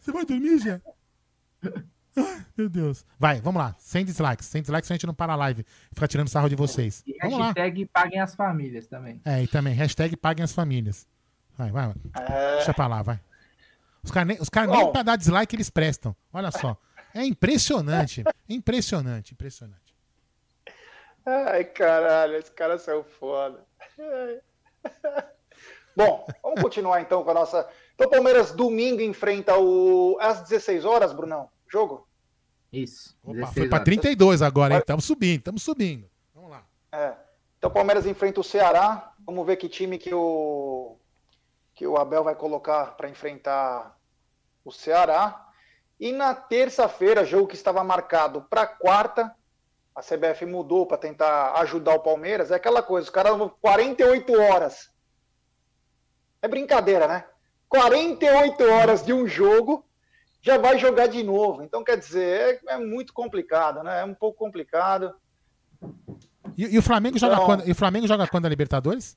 Você 0.00 0.12
vai 0.12 0.24
dormir, 0.24 0.58
já? 0.58 0.80
Ai, 2.16 2.44
Meu 2.56 2.68
Deus. 2.68 3.06
Vai, 3.18 3.40
vamos 3.40 3.60
lá. 3.60 3.74
100 3.78 4.04
dislikes. 4.04 4.46
100 4.46 4.62
dislikes 4.62 4.90
a 4.90 4.94
gente 4.94 5.06
não 5.06 5.14
para 5.14 5.32
a 5.32 5.36
live. 5.36 5.64
Ficar 5.92 6.08
tirando 6.08 6.28
sarro 6.28 6.48
de 6.48 6.56
vocês. 6.56 7.02
E 7.06 7.16
Vamos 7.22 7.38
lá. 7.38 7.46
hashtag 7.46 7.86
paguem 7.86 8.20
as 8.20 8.34
famílias 8.34 8.86
também. 8.86 9.20
É, 9.24 9.42
e 9.42 9.46
também, 9.46 9.74
hashtag 9.74 10.16
paguem 10.16 10.44
as 10.44 10.52
famílias. 10.52 11.06
Vai, 11.56 11.70
vai. 11.70 11.86
vai. 11.86 12.24
É. 12.26 12.56
Deixa 12.56 12.74
pra 12.74 12.86
lá, 12.86 13.02
vai. 13.02 13.20
Os 14.02 14.10
caras 14.10 14.28
nem, 14.28 14.38
os 14.40 14.48
cara 14.48 14.66
nem 14.66 14.92
pra 14.92 15.02
dar 15.02 15.16
dislike 15.16 15.54
eles 15.54 15.70
prestam. 15.70 16.16
Olha 16.32 16.50
só. 16.50 16.76
É 17.14 17.24
impressionante. 17.24 18.24
impressionante, 18.48 19.32
impressionante. 19.32 19.94
Ai, 21.26 21.64
caralho, 21.64 22.36
esse 22.36 22.50
cara 22.50 22.78
saiu 22.78 23.04
foda. 23.04 23.64
Ai. 23.98 24.40
Bom, 25.94 26.26
vamos 26.42 26.62
continuar 26.62 27.00
então 27.00 27.22
com 27.22 27.30
a 27.30 27.34
nossa. 27.34 27.68
Então, 27.94 28.06
o 28.06 28.10
Palmeiras 28.10 28.52
domingo 28.52 29.02
enfrenta 29.02 29.58
o. 29.58 30.16
Às 30.20 30.40
16 30.42 30.84
horas, 30.84 31.12
Brunão? 31.12 31.50
Jogo? 31.70 32.06
Isso. 32.72 33.16
Opa, 33.22 33.34
16 33.34 33.54
foi 33.54 33.68
pra 33.68 33.76
horas. 33.76 33.84
32 33.84 34.42
agora, 34.42 34.74
hein? 34.74 34.80
Estamos 34.80 35.04
subindo, 35.04 35.38
estamos 35.38 35.62
subindo. 35.62 36.08
Vamos 36.34 36.50
lá. 36.50 36.66
É. 36.92 37.14
Então, 37.58 37.70
o 37.70 37.72
Palmeiras 37.72 38.06
enfrenta 38.06 38.40
o 38.40 38.44
Ceará. 38.44 39.12
Vamos 39.24 39.46
ver 39.46 39.56
que 39.56 39.68
time 39.68 39.98
que 39.98 40.12
o 40.14 40.96
que 41.74 41.86
o 41.86 41.96
Abel 41.96 42.22
vai 42.22 42.34
colocar 42.34 42.96
para 42.96 43.08
enfrentar 43.08 43.96
o 44.64 44.70
Ceará. 44.70 45.48
E 45.98 46.12
na 46.12 46.34
terça-feira, 46.34 47.24
jogo 47.24 47.46
que 47.46 47.54
estava 47.54 47.82
marcado 47.82 48.42
para 48.42 48.66
quarta, 48.66 49.34
a 49.94 50.02
CBF 50.02 50.44
mudou 50.46 50.86
para 50.86 50.98
tentar 50.98 51.52
ajudar 51.60 51.94
o 51.94 52.02
Palmeiras. 52.02 52.50
É 52.50 52.54
aquela 52.54 52.82
coisa, 52.82 53.04
os 53.04 53.10
caras 53.10 53.32
48 53.60 54.32
horas. 54.40 54.90
É 56.42 56.48
brincadeira, 56.48 57.06
né? 57.06 57.24
48 57.68 58.64
horas 58.64 59.04
de 59.04 59.12
um 59.12 59.26
jogo 59.26 59.84
já 60.40 60.56
vai 60.58 60.78
jogar 60.78 61.06
de 61.06 61.22
novo. 61.22 61.62
Então, 61.62 61.84
quer 61.84 61.96
dizer, 61.98 62.60
é, 62.66 62.74
é 62.74 62.78
muito 62.78 63.12
complicado, 63.12 63.82
né? 63.82 64.00
É 64.00 64.04
um 64.04 64.14
pouco 64.14 64.38
complicado. 64.38 65.14
E, 66.56 66.64
e 66.74 66.78
o 66.78 66.82
Flamengo 66.82 67.18
joga 67.18 67.34
Então- 67.34 67.46
quando? 67.46 67.68
E 67.68 67.72
o 67.72 67.74
Flamengo 67.74 68.06
joga 68.06 68.26
quando 68.26 68.46
a 68.46 68.48
Libertadores? 68.48 69.16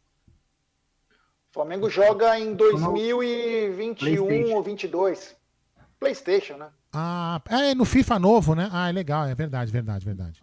O 1.49 1.53
Flamengo 1.53 1.89
joga 1.89 2.37
em 2.39 2.55
2021 2.55 3.95
PlayStation. 4.27 4.55
ou 4.55 4.63
22. 4.63 5.35
PlayStation, 5.99 6.57
né? 6.57 6.69
Ah, 6.91 7.41
é 7.49 7.73
no 7.75 7.85
FIFA 7.85 8.19
novo, 8.19 8.55
né? 8.55 8.69
Ah, 8.71 8.89
é 8.89 8.91
legal, 8.91 9.25
é 9.25 9.35
verdade, 9.35 9.71
verdade, 9.71 10.05
verdade. 10.05 10.41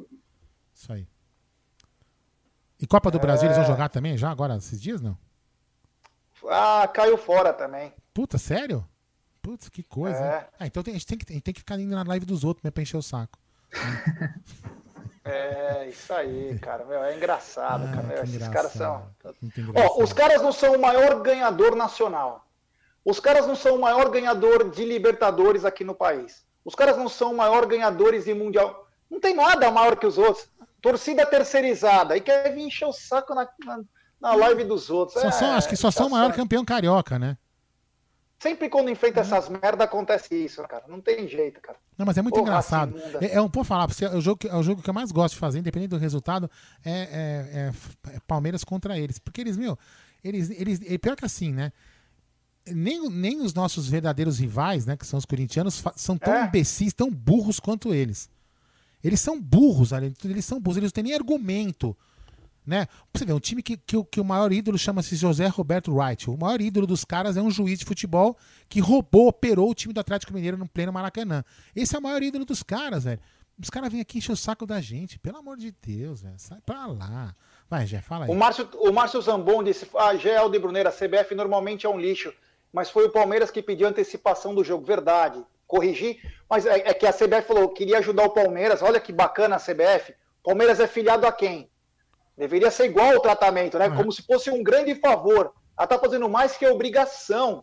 Isso 0.75 0.93
aí. 0.93 1.07
E 2.81 2.87
Copa 2.87 3.11
do 3.11 3.19
Brasil 3.19 3.47
eles 3.47 3.57
vão 3.57 3.65
É. 3.65 3.69
jogar 3.69 3.89
também 3.91 4.17
já 4.17 4.31
agora 4.31 4.57
esses 4.57 4.81
dias, 4.81 5.01
não? 5.03 5.17
Ah, 6.49 6.89
caiu 6.89 7.19
fora 7.19 7.53
também. 7.53 7.93
Puta, 8.15 8.39
sério? 8.39 8.87
Putz, 9.43 9.69
que 9.69 9.83
coisa. 9.83 10.19
É. 10.19 10.49
Ah, 10.59 10.67
então 10.67 10.83
tem- 10.83 10.95
a, 10.95 10.99
gente 10.99 11.07
tem 11.07 11.19
que, 11.19 11.25
a 11.31 11.33
gente 11.35 11.43
tem 11.43 11.55
que 11.55 11.61
ficar 11.61 11.79
indo 11.79 11.95
na 11.95 12.03
live 12.03 12.27
dos 12.27 12.45
outros 12.45 12.63
mesmo 12.63 12.73
pra 12.75 12.83
encher 12.83 12.97
o 12.97 13.03
saco. 13.03 13.39
É, 15.25 15.89
isso 15.89 16.13
aí, 16.13 16.59
cara. 16.61 16.85
Meu, 16.85 17.03
é 17.05 17.15
engraçado, 17.17 17.87
Ah, 17.87 17.91
cara. 17.95 18.03
Meu, 18.07 18.23
esses 18.23 18.35
engraçado. 18.37 18.53
caras 18.53 18.73
são. 18.73 19.07
Ó, 19.75 20.03
os 20.03 20.13
caras 20.13 20.43
não 20.43 20.53
são 20.53 20.75
o 20.75 20.81
maior 20.81 21.21
ganhador 21.23 21.77
nacional. 21.77 22.47
Os 23.05 23.21
caras 23.21 23.47
não 23.47 23.55
são 23.55 23.77
o 23.77 23.81
maior 23.81 24.11
ganhador 24.11 24.71
de 24.71 24.85
Libertadores 24.85 25.65
aqui 25.65 25.85
no 25.85 25.95
país. 25.95 26.45
Os 26.65 26.75
caras 26.75 26.97
não 26.97 27.09
são 27.09 27.35
maior 27.35 27.67
ganhadores 27.67 28.25
de 28.25 28.35
mundial. 28.35 28.87
Não 29.11 29.21
tem 29.21 29.35
nada 29.35 29.71
maior 29.71 29.97
que 29.97 30.07
os 30.07 30.19
outros. 30.19 30.49
Torcida 30.83 31.25
terceirizada. 31.27 32.17
E 32.17 32.21
quer 32.21 32.55
vir 32.55 32.63
encher 32.63 32.87
o 32.87 32.93
saco 32.93 33.35
na, 33.35 33.47
na, 33.65 33.81
na 34.21 34.35
live 34.35 34.65
dos 34.65 34.89
outros. 34.91 35.21
Só 35.21 35.29
é, 35.29 35.33
são, 35.33 35.51
acho 35.53 35.69
que 35.69 35.77
só 35.77 35.91
são 35.91 36.07
o 36.07 36.11
maior 36.11 36.33
campeão 36.33 36.65
carioca, 36.65 37.19
né? 37.19 37.37
Sempre 38.43 38.71
quando 38.71 38.89
enfrenta 38.89 39.21
essas 39.21 39.51
merda 39.51 39.85
acontece 39.85 40.35
isso, 40.35 40.63
cara. 40.63 40.85
Não 40.89 40.99
tem 41.01 41.29
jeito, 41.29 41.61
cara. 41.61 41.79
Não, 41.99 42.07
mas 42.07 42.17
é 42.17 42.23
muito 42.23 42.35
Porra, 42.35 42.49
engraçado. 42.49 42.97
imunda. 42.99 43.19
É, 43.25 43.35
é 43.35 43.41
um, 43.43 43.49
vou 43.49 43.63
falar 43.63 43.87
você, 43.87 44.07
é 44.07 44.17
o, 44.17 44.21
jogo, 44.21 44.39
que- 44.39 44.49
é 44.49 44.55
o 44.57 44.63
jogo 44.63 44.81
que 44.83 44.89
eu 44.89 44.95
mais 44.95 45.13
gosto 45.13 45.35
de 45.35 45.41
fazer, 45.41 45.59
independente 45.59 45.91
do 45.91 45.99
resultado, 45.99 46.51
é, 46.83 46.91
é- 46.91 47.71
é- 48.13 48.17
é 48.17 48.21
Palmeiras 48.27 48.65
contra 48.65 48.99
eles. 48.99 49.19
Porque 49.19 49.43
eles, 49.43 49.59
meu, 49.59 49.79
eles, 50.25 50.49
eles. 50.51 50.81
Pior 51.03 51.17
que 51.17 51.25
assim, 51.27 51.53
né? 51.53 51.71
Nem, 52.67 53.11
nem 53.11 53.43
os 53.43 53.53
nossos 53.53 53.87
verdadeiros 53.89 54.39
rivais, 54.39 54.87
né? 54.87 54.97
Que 54.97 55.07
são 55.07 55.19
os 55.19 55.27
corintianos, 55.27 55.83
são 55.97 56.17
tão 56.17 56.33
É. 56.35 56.47
imbecis, 56.47 56.95
tão 56.95 57.11
burros 57.11 57.61
quanto 57.61 57.93
eles. 57.93 58.31
Eles 59.05 59.21
são 59.21 59.39
burros, 59.41 59.93
além 59.93 60.11
de 60.11 60.17
tudo, 60.17 60.31
eles 60.31 60.45
são 60.47 60.59
burros, 60.61 60.79
eles 60.79 60.89
não 60.89 60.95
têm 60.95 61.05
nem 61.05 61.15
argumento. 61.15 61.95
Né? 62.67 62.87
Você 63.13 63.25
ver, 63.25 63.33
um 63.33 63.41
time 63.41 63.63
que, 63.63 63.77
que, 63.77 64.03
que 64.05 64.21
o 64.21 64.25
maior 64.25 64.53
ídolo 64.53 64.79
chama-se 64.79 65.17
José 65.17 65.47
Roberto 65.47 65.93
Wright. 65.93 66.31
O 66.31 66.37
maior 66.37 66.61
ídolo 66.61 66.87
dos 66.87 67.05
caras 67.05 67.37
é 67.37 67.43
um 67.43 67.51
juiz 67.51 67.79
de 67.79 67.85
futebol 67.85 68.37
que 68.69 68.81
roubou, 68.81 69.29
operou 69.29 69.71
o 69.71 69.75
time 69.75 69.95
do 69.95 70.01
Atlético 70.01 70.33
Mineiro 70.33 70.57
no 70.57 70.69
pleno 70.69 70.93
Maracanã. 70.93 71.43
Esse 71.75 71.97
é 71.97 71.99
o 71.99 72.03
maior 72.03 72.23
ídolo 72.23 72.45
dos 72.45 72.63
caras, 72.63 73.05
velho. 73.05 73.21
Os 73.63 73.69
caras 73.69 73.93
vêm 73.93 74.01
aqui 74.01 74.19
encher 74.19 74.33
o 74.33 74.37
saco 74.37 74.65
da 74.65 74.81
gente. 74.81 75.19
Pelo 75.19 75.39
amor 75.39 75.57
de 75.57 75.75
Deus, 75.83 76.23
velho. 76.23 76.39
Sai 76.39 76.61
pra 76.65 76.87
lá. 76.87 77.35
Vai, 77.69 77.87
Jé, 77.87 78.01
fala 78.01 78.25
aí. 78.25 78.31
O 78.31 78.35
Márcio, 78.35 78.69
o 78.75 78.93
Márcio 78.93 79.21
Zambon 79.21 79.63
disse: 79.63 79.87
Ah, 79.95 80.15
GL 80.15 80.51
de 80.51 80.59
Bruneira, 80.59 80.91
CBF 80.91 81.35
normalmente 81.35 81.87
é 81.87 81.89
um 81.89 82.01
lixo, 82.01 82.33
mas 82.73 82.91
foi 82.91 83.07
o 83.07 83.11
Palmeiras 83.11 83.51
que 83.51 83.63
pediu 83.63 83.87
antecipação 83.87 84.55
do 84.55 84.65
jogo. 84.65 84.85
Verdade. 84.85 85.45
Corrigi, 85.67 86.21
mas 86.49 86.67
é, 86.67 86.79
é 86.79 86.95
que 86.95 87.07
a 87.07 87.13
CBF 87.13 87.47
falou: 87.47 87.69
queria 87.69 87.99
ajudar 87.99 88.25
o 88.25 88.31
Palmeiras. 88.31 88.83
Olha 88.83 88.99
que 88.99 89.13
bacana 89.13 89.57
a 89.57 89.61
CBF. 89.61 90.15
Palmeiras 90.43 90.81
é 90.81 90.87
filiado 90.87 91.27
a 91.27 91.33
quem? 91.33 91.71
Deveria 92.41 92.71
ser 92.71 92.87
igual 92.87 93.17
o 93.17 93.21
tratamento, 93.21 93.79
né? 93.79 93.91
Como 93.91 94.11
se 94.11 94.23
fosse 94.23 94.51
um 94.51 94.63
grande 94.63 94.95
favor. 94.95 95.53
Ela 95.79 95.87
tá 95.87 95.99
fazendo 95.99 96.27
mais 96.27 96.57
que 96.57 96.67
obrigação 96.67 97.63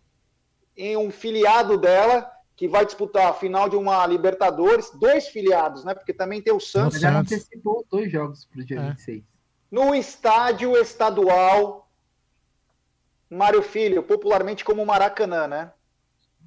em 0.77 0.95
um 0.95 1.09
filiado 1.09 1.79
dela 1.79 2.31
que 2.55 2.67
vai 2.67 2.85
disputar 2.85 3.25
a 3.27 3.33
final 3.33 3.67
de 3.67 3.75
uma 3.75 4.05
Libertadores, 4.05 4.91
dois 4.91 5.27
filiados, 5.29 5.83
né? 5.83 5.95
Porque 5.95 6.13
também 6.13 6.43
tem 6.43 6.53
o 6.53 6.59
Santos. 6.59 6.99
Já 6.99 7.17
antecipou 7.17 7.83
dois 7.89 8.11
jogos 8.11 8.45
pro 8.45 8.63
dia 8.63 8.79
É. 8.79 8.89
26. 8.89 9.23
no 9.71 9.95
estádio 9.95 10.77
estadual 10.77 11.89
Mário 13.29 13.63
Filho, 13.63 14.03
popularmente 14.03 14.63
como 14.63 14.85
Maracanã, 14.85 15.47
né? 15.47 15.71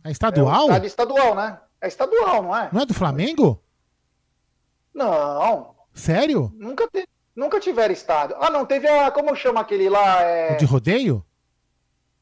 É 0.04 0.06
É 0.06 0.10
o 0.10 0.12
estadual? 0.12 0.62
estádio 0.66 0.86
estadual, 0.86 1.34
né? 1.34 1.60
É 1.80 1.88
estadual, 1.88 2.42
não 2.44 2.56
é? 2.56 2.70
Não 2.72 2.82
é 2.82 2.86
do 2.86 2.94
Flamengo? 2.94 3.60
Não, 4.94 5.74
Sério? 5.92 6.52
nunca, 6.56 6.88
te- 6.88 7.08
nunca 7.34 7.58
tiveram 7.60 7.92
estádio. 7.92 8.36
Ah, 8.40 8.50
não, 8.50 8.64
teve 8.66 8.88
a. 8.88 9.10
Como 9.10 9.34
chama 9.34 9.60
aquele 9.60 9.88
lá? 9.88 10.22
É... 10.22 10.54
O 10.54 10.58
de 10.58 10.64
rodeio? 10.64 11.24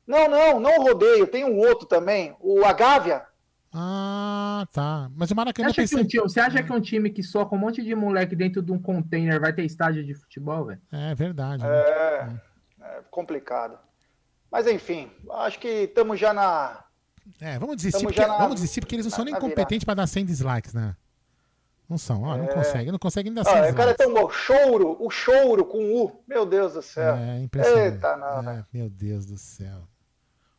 Não, 0.06 0.28
não, 0.28 0.58
não 0.58 0.78
o 0.78 0.82
rodeio, 0.82 1.26
tem 1.26 1.44
um 1.44 1.58
outro 1.58 1.86
também, 1.86 2.34
o 2.40 2.64
Agávia. 2.64 3.26
Ah, 3.72 4.66
tá. 4.72 5.10
Mas 5.14 5.26
o 5.26 5.28
Você 5.28 5.34
Maracanã 5.34 5.68
acha, 5.68 5.86
que 5.86 5.94
um 5.96 6.06
time, 6.06 6.22
você 6.22 6.40
acha 6.40 6.62
que 6.62 6.72
um 6.72 6.80
time 6.80 7.10
que 7.10 7.22
soca 7.22 7.54
um 7.54 7.58
monte 7.58 7.82
de 7.82 7.94
moleque 7.94 8.34
dentro 8.34 8.62
de 8.62 8.72
um 8.72 8.78
container 8.80 9.38
vai 9.38 9.52
ter 9.52 9.64
estádio 9.64 10.02
de 10.04 10.14
futebol, 10.14 10.64
velho? 10.64 10.80
É 10.90 11.14
verdade. 11.14 11.62
né? 11.62 11.68
É, 11.68 12.28
é 12.80 13.00
complicado. 13.10 13.78
Mas 14.50 14.66
enfim, 14.66 15.10
acho 15.32 15.58
que 15.58 15.68
estamos 15.68 16.18
já 16.18 16.32
na. 16.32 16.82
É, 17.38 17.58
vamos 17.58 17.76
desistir, 17.76 18.02
porque, 18.02 18.24
na- 18.26 18.38
vamos 18.38 18.54
desistir 18.54 18.80
porque 18.80 18.94
eles 18.94 19.04
não 19.04 19.10
são 19.10 19.18
na- 19.18 19.24
nem 19.26 19.34
na 19.34 19.40
competentes 19.40 19.84
pra 19.84 19.92
dar 19.92 20.06
100 20.06 20.24
dislikes, 20.24 20.72
né? 20.72 20.96
Não 21.88 21.96
são, 21.96 22.22
ó, 22.22 22.36
não 22.36 22.44
É. 22.44 22.52
conseguem, 22.52 22.92
não 22.92 22.98
dar 23.34 23.44
100 23.44 23.52
Ah, 23.54 23.70
o 23.70 23.74
cara 23.74 23.96
é 23.98 24.06
bom. 24.06 24.28
Choro, 24.30 24.96
o 25.00 25.08
choro 25.08 25.64
com 25.64 25.78
U. 26.02 26.22
Meu 26.28 26.44
Deus 26.44 26.74
do 26.74 26.82
céu. 26.82 27.16
É 27.16 27.40
impressionante. 27.40 27.94
Eita, 27.94 28.16
não, 28.16 28.42
né? 28.42 28.64
É, 28.72 28.76
meu 28.76 28.90
Deus 28.90 29.24
do 29.24 29.38
céu. 29.38 29.88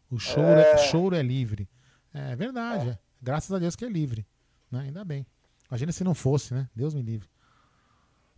O 0.10 0.18
choro 0.18 0.60
é, 0.60 0.72
É. 0.72 0.78
choro 0.78 1.16
é 1.16 1.22
livre. 1.22 1.70
É 2.12 2.36
verdade, 2.36 2.90
é. 2.90 2.98
Graças 3.22 3.52
a 3.54 3.60
Deus 3.60 3.76
que 3.76 3.86
é 3.86 3.90
livre. 3.90 4.26
Né? 4.72 4.82
Ainda 4.86 5.06
bem. 5.06 5.26
Imagina 5.70 5.92
se 5.92 6.04
não 6.04 6.16
fosse, 6.16 6.52
né? 6.54 6.68
Deus 6.76 6.96
me 6.96 7.02
livre. 7.04 7.30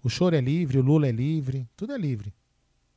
O 0.03 0.09
choro 0.09 0.35
é 0.35 0.41
livre, 0.41 0.77
o 0.77 0.81
Lula 0.81 1.07
é 1.07 1.11
livre, 1.11 1.69
tudo 1.77 1.93
é 1.93 1.97
livre. 1.97 2.33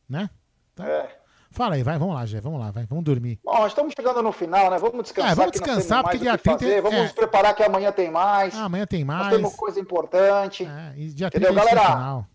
Né? 0.08 0.28
Então, 0.72 0.86
É. 0.86 1.13
Fala 1.54 1.76
aí, 1.76 1.84
vai, 1.84 1.96
vamos 1.96 2.16
lá, 2.16 2.26
Gé, 2.26 2.40
vamos 2.40 2.58
lá, 2.58 2.72
vai, 2.72 2.84
vamos 2.84 3.04
dormir. 3.04 3.38
Bom, 3.44 3.58
nós 3.58 3.68
estamos 3.68 3.94
chegando 3.96 4.20
no 4.20 4.32
final, 4.32 4.72
né? 4.72 4.76
Vamos 4.76 5.04
descansar. 5.04 5.30
É, 5.30 5.34
vamos 5.36 5.52
nós 5.52 5.60
descansar, 5.60 6.02
porque 6.02 6.18
dia 6.18 6.36
30 6.36 6.58
fazer. 6.58 6.82
Vamos 6.82 6.98
é. 6.98 7.12
preparar 7.12 7.54
que 7.54 7.62
amanhã 7.62 7.92
tem 7.92 8.10
mais. 8.10 8.56
Ah, 8.56 8.64
amanhã 8.64 8.84
tem 8.84 9.04
Nós 9.04 9.18
mais. 9.18 9.36
temos 9.36 9.54
coisa 9.54 9.78
importante. 9.78 10.68
E 10.96 11.06
dia 11.10 11.30
30 11.30 11.46
Entendeu, 11.46 11.64
galera? 11.64 12.26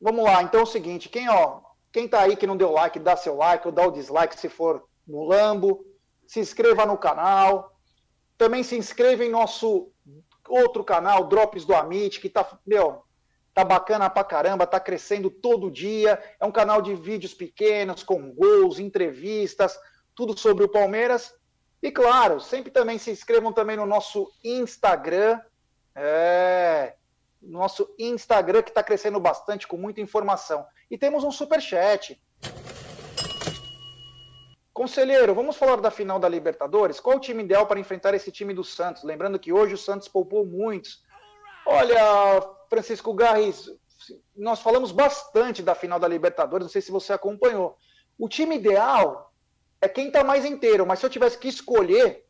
Vamos 0.00 0.24
lá, 0.24 0.42
então 0.42 0.60
é 0.60 0.62
o 0.64 0.66
seguinte, 0.66 1.08
quem, 1.08 1.28
ó, 1.28 1.60
quem 1.92 2.08
tá 2.08 2.22
aí 2.22 2.34
que 2.34 2.46
não 2.46 2.56
deu 2.56 2.72
like, 2.72 2.98
dá 2.98 3.16
seu 3.16 3.36
like 3.36 3.64
ou 3.68 3.72
dá 3.72 3.86
o 3.86 3.92
dislike 3.92 4.38
se 4.38 4.48
for 4.48 4.82
no 5.06 5.22
Lambo. 5.22 5.84
Se 6.26 6.40
inscreva 6.40 6.84
no 6.84 6.98
canal. 6.98 7.72
Também 8.36 8.64
se 8.64 8.76
inscreva 8.76 9.24
em 9.24 9.30
nosso 9.30 9.92
outro 10.48 10.82
canal, 10.82 11.28
Drops 11.28 11.64
do 11.64 11.74
Amit, 11.74 12.20
que 12.20 12.28
tá, 12.28 12.44
meu, 12.66 13.04
tá 13.54 13.64
bacana 13.64 14.08
pra 14.08 14.24
caramba, 14.24 14.66
tá 14.66 14.78
crescendo 14.78 15.30
todo 15.30 15.70
dia. 15.70 16.22
É 16.38 16.44
um 16.44 16.52
canal 16.52 16.80
de 16.80 16.94
vídeos 16.94 17.34
pequenos, 17.34 18.02
com 18.02 18.32
gols, 18.32 18.78
entrevistas, 18.78 19.78
tudo 20.14 20.38
sobre 20.38 20.64
o 20.64 20.68
Palmeiras. 20.68 21.34
E 21.82 21.90
claro, 21.90 22.40
sempre 22.40 22.70
também 22.70 22.98
se 22.98 23.10
inscrevam 23.10 23.52
também 23.52 23.76
no 23.76 23.86
nosso 23.86 24.30
Instagram. 24.44 25.40
É, 25.94 26.94
nosso 27.42 27.94
Instagram 27.98 28.62
que 28.62 28.70
está 28.70 28.82
crescendo 28.82 29.20
bastante 29.20 29.66
com 29.66 29.76
muita 29.76 30.00
informação. 30.00 30.66
E 30.90 30.98
temos 30.98 31.24
um 31.24 31.30
super 31.30 31.60
chat. 31.60 32.20
Conselheiro, 34.72 35.34
vamos 35.34 35.56
falar 35.56 35.80
da 35.80 35.90
final 35.90 36.20
da 36.20 36.28
Libertadores? 36.28 37.00
Qual 37.00 37.16
o 37.16 37.20
time 37.20 37.42
ideal 37.42 37.66
para 37.66 37.80
enfrentar 37.80 38.14
esse 38.14 38.30
time 38.30 38.54
do 38.54 38.62
Santos? 38.62 39.02
Lembrando 39.02 39.38
que 39.38 39.52
hoje 39.52 39.74
o 39.74 39.78
Santos 39.78 40.06
poupou 40.06 40.46
muitos. 40.46 41.02
Olha, 41.66 42.48
Francisco 42.68 43.12
Garris, 43.14 43.70
nós 44.36 44.60
falamos 44.60 44.92
bastante 44.92 45.62
da 45.62 45.74
final 45.74 45.98
da 45.98 46.08
Libertadores, 46.08 46.66
não 46.66 46.72
sei 46.72 46.82
se 46.82 46.90
você 46.90 47.12
acompanhou. 47.12 47.76
O 48.18 48.28
time 48.28 48.56
ideal 48.56 49.32
é 49.80 49.88
quem 49.88 50.08
está 50.08 50.24
mais 50.24 50.44
inteiro, 50.44 50.86
mas 50.86 50.98
se 50.98 51.06
eu 51.06 51.10
tivesse 51.10 51.38
que 51.38 51.48
escolher, 51.48 52.24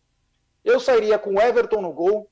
eu 0.65 0.79
sairia 0.81 1.19
com 1.19 1.41
Everton 1.41 1.81
no 1.81 1.93
gol, 1.93 2.31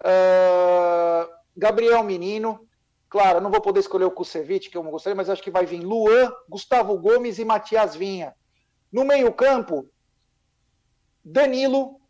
ah, 0.00 1.28
Gabriel 1.56 2.02
Menino. 2.02 2.66
Claro, 3.08 3.40
não 3.40 3.50
vou 3.50 3.60
poder 3.60 3.80
escolher 3.80 4.04
o 4.04 4.10
Kusevich, 4.10 4.68
que 4.68 4.76
eu 4.76 4.82
não 4.82 4.90
gostaria, 4.90 5.14
mas 5.14 5.30
acho 5.30 5.42
que 5.42 5.50
vai 5.50 5.64
vir 5.64 5.80
Luan, 5.80 6.32
Gustavo 6.48 6.98
Gomes 6.98 7.38
e 7.38 7.44
Matias 7.44 7.94
Vinha. 7.94 8.34
No 8.92 9.04
meio-campo, 9.04 9.88
Danilo, 11.24 12.00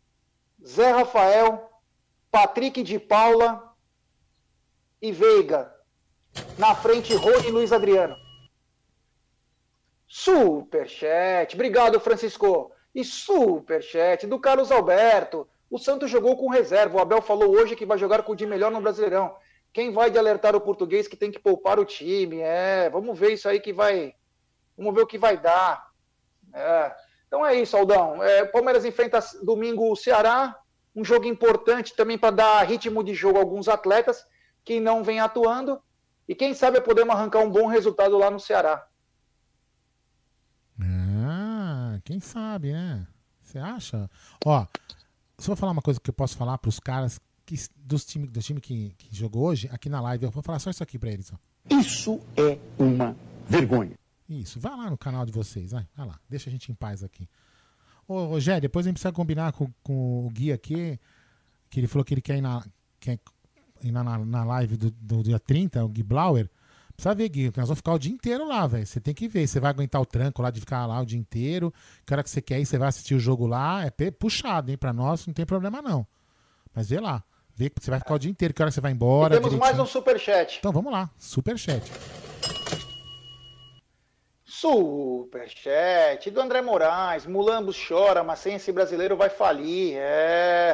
Zé 0.65 0.91
Rafael, 0.91 1.69
Patrick 2.31 2.83
de 2.83 2.99
Paula 2.99 3.66
e 5.01 5.11
Veiga. 5.11 5.73
Na 6.57 6.75
frente, 6.75 7.13
Rony 7.13 7.47
e 7.47 7.51
Luiz 7.51 7.71
Adriano. 7.71 8.15
Superchat. 10.07 11.53
Obrigado, 11.55 11.99
Francisco. 11.99 12.71
E 12.93 13.03
superchat 13.03 14.25
do 14.25 14.39
Carlos 14.39 14.71
Alberto. 14.71 15.47
O 15.69 15.77
Santos 15.77 16.09
jogou 16.09 16.35
com 16.37 16.49
reserva. 16.49 16.97
O 16.97 17.01
Abel 17.01 17.21
falou 17.21 17.51
hoje 17.51 17.75
que 17.75 17.85
vai 17.85 17.97
jogar 17.97 18.23
com 18.23 18.31
o 18.31 18.35
de 18.35 18.45
melhor 18.45 18.71
no 18.71 18.81
Brasileirão. 18.81 19.35
Quem 19.73 19.91
vai 19.91 20.09
de 20.09 20.17
alertar 20.17 20.55
o 20.55 20.61
português 20.61 21.07
que 21.07 21.17
tem 21.17 21.29
que 21.29 21.39
poupar 21.39 21.79
o 21.79 21.85
time? 21.85 22.39
É, 22.39 22.89
vamos 22.89 23.19
ver 23.19 23.33
isso 23.33 23.47
aí 23.47 23.59
que 23.59 23.73
vai. 23.73 24.15
Vamos 24.77 24.95
ver 24.95 25.01
o 25.01 25.07
que 25.07 25.17
vai 25.17 25.37
dar. 25.37 25.91
É. 26.53 26.95
Então 27.27 27.45
é 27.45 27.55
isso, 27.55 27.75
Aldão. 27.75 28.23
É, 28.23 28.45
Palmeiras 28.45 28.85
enfrenta 28.85 29.19
domingo 29.43 29.91
o 29.91 29.95
Ceará. 29.95 30.57
Um 30.95 31.03
jogo 31.03 31.25
importante 31.25 31.93
também 31.93 32.17
para 32.17 32.35
dar 32.35 32.63
ritmo 32.63 33.03
de 33.03 33.13
jogo 33.13 33.37
a 33.37 33.41
alguns 33.41 33.67
atletas 33.67 34.25
que 34.67 34.81
não 34.81 35.01
vêm 35.01 35.21
atuando. 35.21 35.79
E 36.27 36.35
quem 36.35 36.53
sabe 36.53 36.81
podemos 36.81 37.15
arrancar 37.15 37.39
um 37.39 37.49
bom 37.49 37.67
resultado 37.67 38.17
lá 38.17 38.29
no 38.29 38.37
Ceará. 38.37 38.85
Ah, 40.77 41.97
quem 42.03 42.19
sabe, 42.19 42.73
né? 42.73 43.07
Você 43.41 43.57
acha? 43.57 44.09
Ó, 44.45 44.67
se 45.37 45.45
eu 45.45 45.47
vou 45.47 45.55
falar 45.55 45.71
uma 45.71 45.81
coisa 45.81 46.01
que 46.01 46.09
eu 46.09 46.13
posso 46.13 46.35
falar 46.35 46.57
pros 46.57 46.81
caras 46.81 47.17
que, 47.45 47.55
dos 47.77 48.03
time, 48.03 48.27
do 48.27 48.41
time 48.41 48.59
que, 48.59 48.93
que 48.97 49.15
jogou 49.15 49.45
hoje, 49.45 49.69
aqui 49.71 49.87
na 49.87 50.01
live, 50.01 50.25
eu 50.25 50.31
vou 50.31 50.43
falar 50.43 50.59
só 50.59 50.69
isso 50.69 50.83
aqui 50.83 50.99
pra 50.99 51.11
eles, 51.11 51.31
ó. 51.31 51.37
Isso 51.73 52.19
é 52.35 52.59
uma 52.77 53.15
vergonha. 53.45 53.97
Isso, 54.27 54.59
vai 54.59 54.75
lá 54.75 54.89
no 54.89 54.97
canal 54.97 55.25
de 55.25 55.31
vocês, 55.31 55.71
vai, 55.71 55.87
vai 55.95 56.05
lá, 56.05 56.19
deixa 56.27 56.49
a 56.49 56.51
gente 56.51 56.69
em 56.69 56.75
paz 56.75 57.05
aqui. 57.05 57.29
Ô, 58.05 58.25
Rogério, 58.25 58.63
depois 58.63 58.85
a 58.85 58.89
gente 58.89 58.95
precisa 58.95 59.13
combinar 59.13 59.53
com, 59.53 59.71
com 59.81 60.27
o 60.27 60.29
Gui 60.29 60.51
aqui, 60.51 60.99
que 61.69 61.79
ele 61.79 61.87
falou 61.87 62.03
que 62.03 62.13
ele 62.13 62.21
quer 62.21 62.37
ir 62.37 62.41
na, 62.41 62.65
quer 62.99 63.17
na, 63.83 64.03
na, 64.03 64.43
live 64.43 64.77
do, 64.77 64.91
do 64.91 65.23
dia 65.23 65.39
30, 65.39 65.83
o 65.83 65.87
Gui 65.87 66.03
Blauer. 66.03 66.49
Precisa 66.95 67.13
ver, 67.13 67.29
Gui, 67.29 67.51
que 67.51 67.59
nós 67.59 67.67
vamos 67.67 67.79
ficar 67.79 67.93
o 67.93 67.99
dia 67.99 68.11
inteiro 68.11 68.47
lá, 68.47 68.65
velho. 68.65 68.85
Você 68.85 68.99
tem 68.99 69.13
que 69.13 69.27
ver. 69.27 69.47
Você 69.47 69.59
vai 69.59 69.69
aguentar 69.69 70.01
o 70.01 70.05
tranco 70.05 70.41
lá 70.41 70.49
de 70.49 70.59
ficar 70.59 70.85
lá 70.87 70.99
o 70.99 71.05
dia 71.05 71.19
inteiro. 71.19 71.71
Que 72.05 72.13
hora 72.13 72.23
que 72.23 72.29
você 72.29 72.41
quer 72.41 72.59
ir, 72.59 72.65
você 72.65 72.77
vai 72.77 72.89
assistir 72.89 73.13
o 73.13 73.19
jogo 73.19 73.45
lá. 73.45 73.85
É 73.85 74.11
puxado, 74.11 74.71
hein? 74.71 74.77
Pra 74.77 74.91
nós 74.91 75.27
não 75.27 75.33
tem 75.33 75.45
problema, 75.45 75.81
não. 75.81 76.07
Mas 76.73 76.89
vê 76.89 76.99
lá. 76.99 77.23
Vê 77.55 77.69
que 77.69 77.83
você 77.83 77.89
vai 77.89 77.99
ficar 77.99 78.13
o 78.13 78.19
dia 78.19 78.29
inteiro, 78.29 78.53
que 78.53 78.61
hora 78.61 78.71
você 78.71 78.81
vai 78.81 78.91
embora. 78.91 79.35
E 79.35 79.37
temos 79.37 79.53
mais 79.53 79.73
um 79.79 79.83
direitinho. 79.83 79.87
superchat. 79.87 80.57
Então 80.59 80.71
vamos 80.71 80.91
lá, 80.91 81.09
superchat. 81.17 81.91
Superchat 84.59 86.31
do 86.31 86.41
André 86.41 86.61
Moraes. 86.61 87.25
Mulambos 87.27 87.77
chora, 87.87 88.23
mas 88.23 88.39
sem 88.39 88.55
esse 88.55 88.71
brasileiro 88.71 89.15
vai 89.15 89.29
falir. 89.29 89.95
É. 89.97 90.66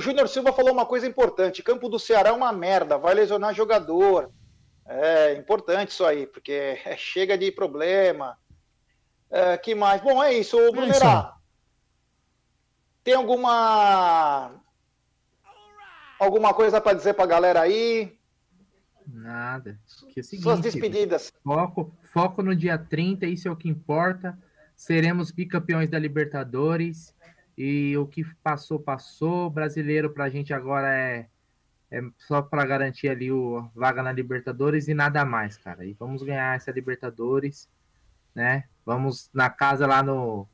O 0.00 0.02
Júnior 0.02 0.30
Silva 0.30 0.50
falou 0.50 0.72
uma 0.72 0.86
coisa 0.86 1.06
importante: 1.06 1.62
campo 1.62 1.86
do 1.86 1.98
Ceará 1.98 2.30
é 2.30 2.32
uma 2.32 2.50
merda, 2.54 2.96
vai 2.96 3.12
lesionar 3.12 3.54
jogador. 3.54 4.32
É 4.86 5.34
importante 5.34 5.90
isso 5.90 6.06
aí, 6.06 6.26
porque 6.26 6.78
chega 6.96 7.36
de 7.36 7.52
problema. 7.52 8.38
É, 9.30 9.58
que 9.58 9.74
mais? 9.74 10.00
Bom, 10.00 10.24
é 10.24 10.32
isso, 10.32 10.56
ô 10.56 10.72
Brunerá. 10.72 11.36
Tem 13.04 13.12
alguma 13.12 14.52
alguma 16.18 16.54
coisa 16.54 16.80
para 16.80 16.96
dizer 16.96 17.12
para 17.12 17.24
a 17.24 17.34
galera 17.34 17.60
aí? 17.60 18.18
Nada. 19.06 19.78
Que 20.14 20.20
é 20.20 20.22
o 20.22 20.24
seguinte, 20.24 20.44
Suas 20.44 20.60
despedidas. 20.60 21.30
Foco, 21.44 21.94
foco 22.04 22.42
no 22.42 22.56
dia 22.56 22.78
30, 22.78 23.26
isso 23.26 23.48
é 23.48 23.50
o 23.50 23.56
que 23.56 23.68
importa. 23.68 24.38
Seremos 24.74 25.30
bicampeões 25.30 25.90
da 25.90 25.98
Libertadores. 25.98 27.14
E 27.62 27.94
o 27.98 28.06
que 28.06 28.24
passou, 28.42 28.80
passou. 28.80 29.50
Brasileiro 29.50 30.08
pra 30.08 30.30
gente 30.30 30.54
agora 30.54 30.96
é, 30.96 31.26
é 31.90 32.00
só 32.16 32.40
para 32.40 32.64
garantir 32.64 33.10
ali 33.10 33.30
o 33.30 33.68
vaga 33.74 34.02
na 34.02 34.10
Libertadores 34.10 34.88
e 34.88 34.94
nada 34.94 35.26
mais, 35.26 35.58
cara. 35.58 35.84
E 35.84 35.92
vamos 35.92 36.22
ganhar 36.22 36.56
essa 36.56 36.70
Libertadores, 36.70 37.68
né? 38.34 38.64
Vamos 38.82 39.28
na 39.34 39.50
casa 39.50 39.86
lá 39.86 40.02
no, 40.02 40.48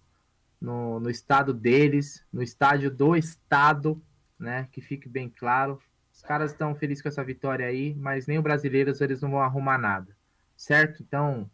no, 0.61 0.99
no 0.99 1.09
estado 1.09 1.55
deles, 1.55 2.27
no 2.33 2.43
estádio 2.43 2.91
do 2.91 3.15
estado, 3.15 4.03
né? 4.37 4.67
Que 4.73 4.81
fique 4.81 5.09
bem 5.09 5.29
claro. 5.29 5.81
Os 6.13 6.23
caras 6.23 6.51
estão 6.51 6.75
felizes 6.75 7.03
com 7.03 7.09
essa 7.09 7.23
vitória 7.23 7.69
aí, 7.69 7.95
mas 7.95 8.27
nem 8.27 8.39
os 8.39 8.43
brasileiros 8.43 9.01
eles 9.01 9.21
não 9.21 9.31
vão 9.31 9.43
arrumar 9.43 9.79
nada, 9.79 10.09
certo? 10.57 11.05
Então, 11.05 11.49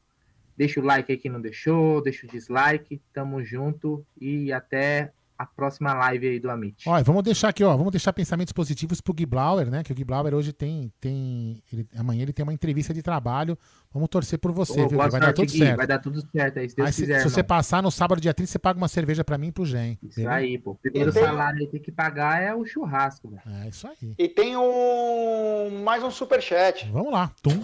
deixa 0.57 0.81
o 0.81 0.83
like 0.83 1.13
aí 1.13 1.19
quem 1.19 1.31
não 1.31 1.43
deixou, 1.43 2.01
deixa 2.01 2.27
o 2.27 2.31
dislike, 2.31 3.03
tamo 3.13 3.45
junto 3.45 4.03
e 4.19 4.51
até 4.51 5.13
a 5.43 5.47
próxima 5.47 5.93
live 5.95 6.27
aí 6.29 6.41
do 6.41 6.51
Amit. 6.51 6.89
Olha, 6.89 7.03
vamos 7.05 7.23
deixar 7.23 7.49
aqui, 7.49 7.63
ó, 7.65 7.77
vamos 7.77 7.91
deixar 7.93 8.13
pensamentos 8.13 8.53
positivos 8.53 9.01
pro 9.01 9.13
Gui 9.15 9.27
Blauer, 9.27 9.71
né? 9.71 9.83
Que 9.83 9.93
o 9.93 9.95
Gui 9.95 10.05
Blauer 10.05 10.35
hoje 10.35 10.53
tem, 10.53 10.93
tem 11.01 11.63
ele- 11.73 11.87
amanhã 11.97 12.23
ele 12.23 12.33
tem 12.33 12.43
uma 12.43 12.53
entrevista 12.53 12.93
de 12.95 13.03
trabalho. 13.03 13.57
Vamos 13.93 14.09
torcer 14.09 14.39
por 14.39 14.53
você, 14.53 14.81
Ô, 14.81 14.89
viu? 14.89 14.99
Vai 14.99 15.11
dar 15.21 15.33
tudo 15.33 15.51
Gui, 15.51 15.59
certo. 15.59 15.77
Vai 15.77 15.87
dar 15.87 15.99
tudo 15.99 16.21
certo 16.31 16.59
aí, 16.59 16.69
se 16.71 16.77
Deus 16.77 16.87
Aí, 16.87 16.93
se, 16.93 17.03
quiser. 17.03 17.19
se 17.19 17.25
você 17.31 17.41
irmão. 17.41 17.49
passar 17.49 17.83
no 17.83 17.91
sábado, 17.91 18.21
dia 18.21 18.33
30, 18.33 18.51
você 18.51 18.59
paga 18.59 18.79
uma 18.79 18.89
cerveja 18.89 19.23
pra 19.23 19.37
mim 19.37 19.49
e 19.49 19.53
pro 19.53 19.67
Gen. 19.67 19.99
Isso 20.03 20.27
aí, 20.29 20.59
pô. 20.59 20.71
O 20.71 20.75
primeiro 20.77 21.11
E 21.11 21.13
tem- 21.13 21.23
salário 21.23 21.59
aí 21.61 21.67
tem 21.67 21.81
que 21.81 21.93
pagar 21.93 22.41
é 22.43 22.55
o 22.55 22.65
churrasco, 22.65 23.29
velho. 23.29 23.43
É 23.65 23.69
isso 23.69 23.87
aí. 23.87 24.15
E 24.19 24.29
tem 24.29 24.57
um 24.57 25.83
mais 25.85 26.03
um 26.03 26.11
superchat. 26.11 26.89
Vamos 26.91 27.13
lá, 27.13 27.31
tum. 27.43 27.61